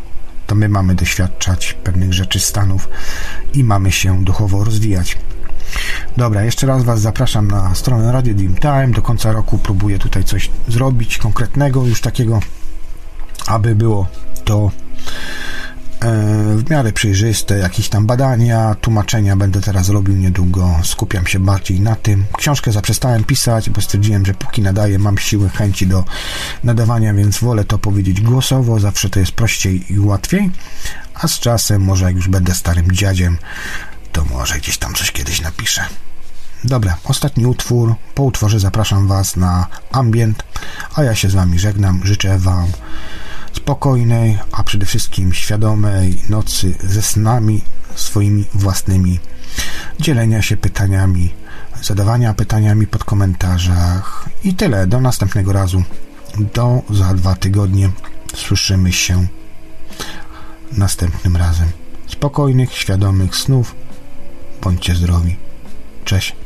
To 0.46 0.54
my 0.54 0.68
mamy 0.68 0.94
doświadczać 0.94 1.72
pewnych 1.84 2.12
rzeczy, 2.14 2.40
stanów 2.40 2.88
i 3.54 3.64
mamy 3.64 3.92
się 3.92 4.24
duchowo 4.24 4.64
rozwijać. 4.64 5.18
Dobra, 6.16 6.44
jeszcze 6.44 6.66
raz 6.66 6.84
Was 6.84 7.00
zapraszam 7.00 7.48
na 7.48 7.74
stronę 7.74 8.12
Radio 8.12 8.34
Dream 8.34 8.54
Time. 8.54 8.88
Do 8.88 9.02
końca 9.02 9.32
roku 9.32 9.58
próbuję 9.58 9.98
tutaj 9.98 10.24
coś 10.24 10.50
zrobić 10.68 11.18
konkretnego, 11.18 11.86
już 11.86 12.00
takiego, 12.00 12.40
aby 13.46 13.74
było 13.74 14.06
to 14.44 14.70
E, 16.00 16.56
w 16.56 16.70
miarę 16.70 16.92
przejrzyste, 16.92 17.58
jakieś 17.58 17.88
tam 17.88 18.06
badania, 18.06 18.76
tłumaczenia 18.80 19.36
będę 19.36 19.60
teraz 19.60 19.88
robił 19.88 20.16
niedługo, 20.16 20.78
skupiam 20.82 21.26
się 21.26 21.40
bardziej 21.40 21.80
na 21.80 21.96
tym. 21.96 22.24
Książkę 22.36 22.72
zaprzestałem 22.72 23.24
pisać, 23.24 23.70
bo 23.70 23.80
stwierdziłem, 23.80 24.26
że 24.26 24.34
póki 24.34 24.62
nadaję, 24.62 24.98
mam 24.98 25.18
siły, 25.18 25.48
chęci 25.48 25.86
do 25.86 26.04
nadawania, 26.64 27.14
więc 27.14 27.38
wolę 27.38 27.64
to 27.64 27.78
powiedzieć 27.78 28.20
głosowo, 28.20 28.80
zawsze 28.80 29.10
to 29.10 29.20
jest 29.20 29.32
prościej 29.32 29.92
i 29.92 29.98
łatwiej, 30.00 30.50
a 31.14 31.28
z 31.28 31.38
czasem, 31.38 31.82
może 31.82 32.04
jak 32.04 32.16
już 32.16 32.28
będę 32.28 32.54
starym 32.54 32.92
dziadziem, 32.92 33.38
to 34.12 34.24
może 34.24 34.58
gdzieś 34.58 34.78
tam 34.78 34.94
coś 34.94 35.12
kiedyś 35.12 35.40
napiszę. 35.40 35.84
Dobra, 36.64 36.96
ostatni 37.04 37.46
utwór. 37.46 37.94
Po 38.14 38.22
utworze 38.22 38.60
zapraszam 38.60 39.08
Was 39.08 39.36
na 39.36 39.66
ambient, 39.92 40.42
a 40.94 41.02
ja 41.02 41.14
się 41.14 41.30
z 41.30 41.34
Wami 41.34 41.58
żegnam. 41.58 42.00
Życzę 42.04 42.38
Wam 42.38 42.66
spokojnej, 43.52 44.38
a 44.52 44.64
przede 44.64 44.86
wszystkim 44.86 45.34
świadomej 45.34 46.22
nocy 46.28 46.74
ze 46.80 47.02
snami 47.02 47.62
swoimi 47.94 48.44
własnymi, 48.54 49.20
dzielenia 50.00 50.42
się 50.42 50.56
pytaniami, 50.56 51.34
zadawania 51.82 52.34
pytaniami 52.34 52.86
pod 52.86 53.04
komentarzach 53.04 54.28
i 54.44 54.54
tyle. 54.54 54.86
Do 54.86 55.00
następnego 55.00 55.52
razu. 55.52 55.82
Do 56.54 56.82
za 56.90 57.14
dwa 57.14 57.34
tygodnie. 57.34 57.90
Słyszymy 58.34 58.92
się 58.92 59.26
następnym 60.72 61.36
razem. 61.36 61.68
Spokojnych, 62.06 62.72
świadomych 62.72 63.36
snów. 63.36 63.74
Bądźcie 64.62 64.94
zdrowi. 64.94 65.36
Cześć. 66.04 66.36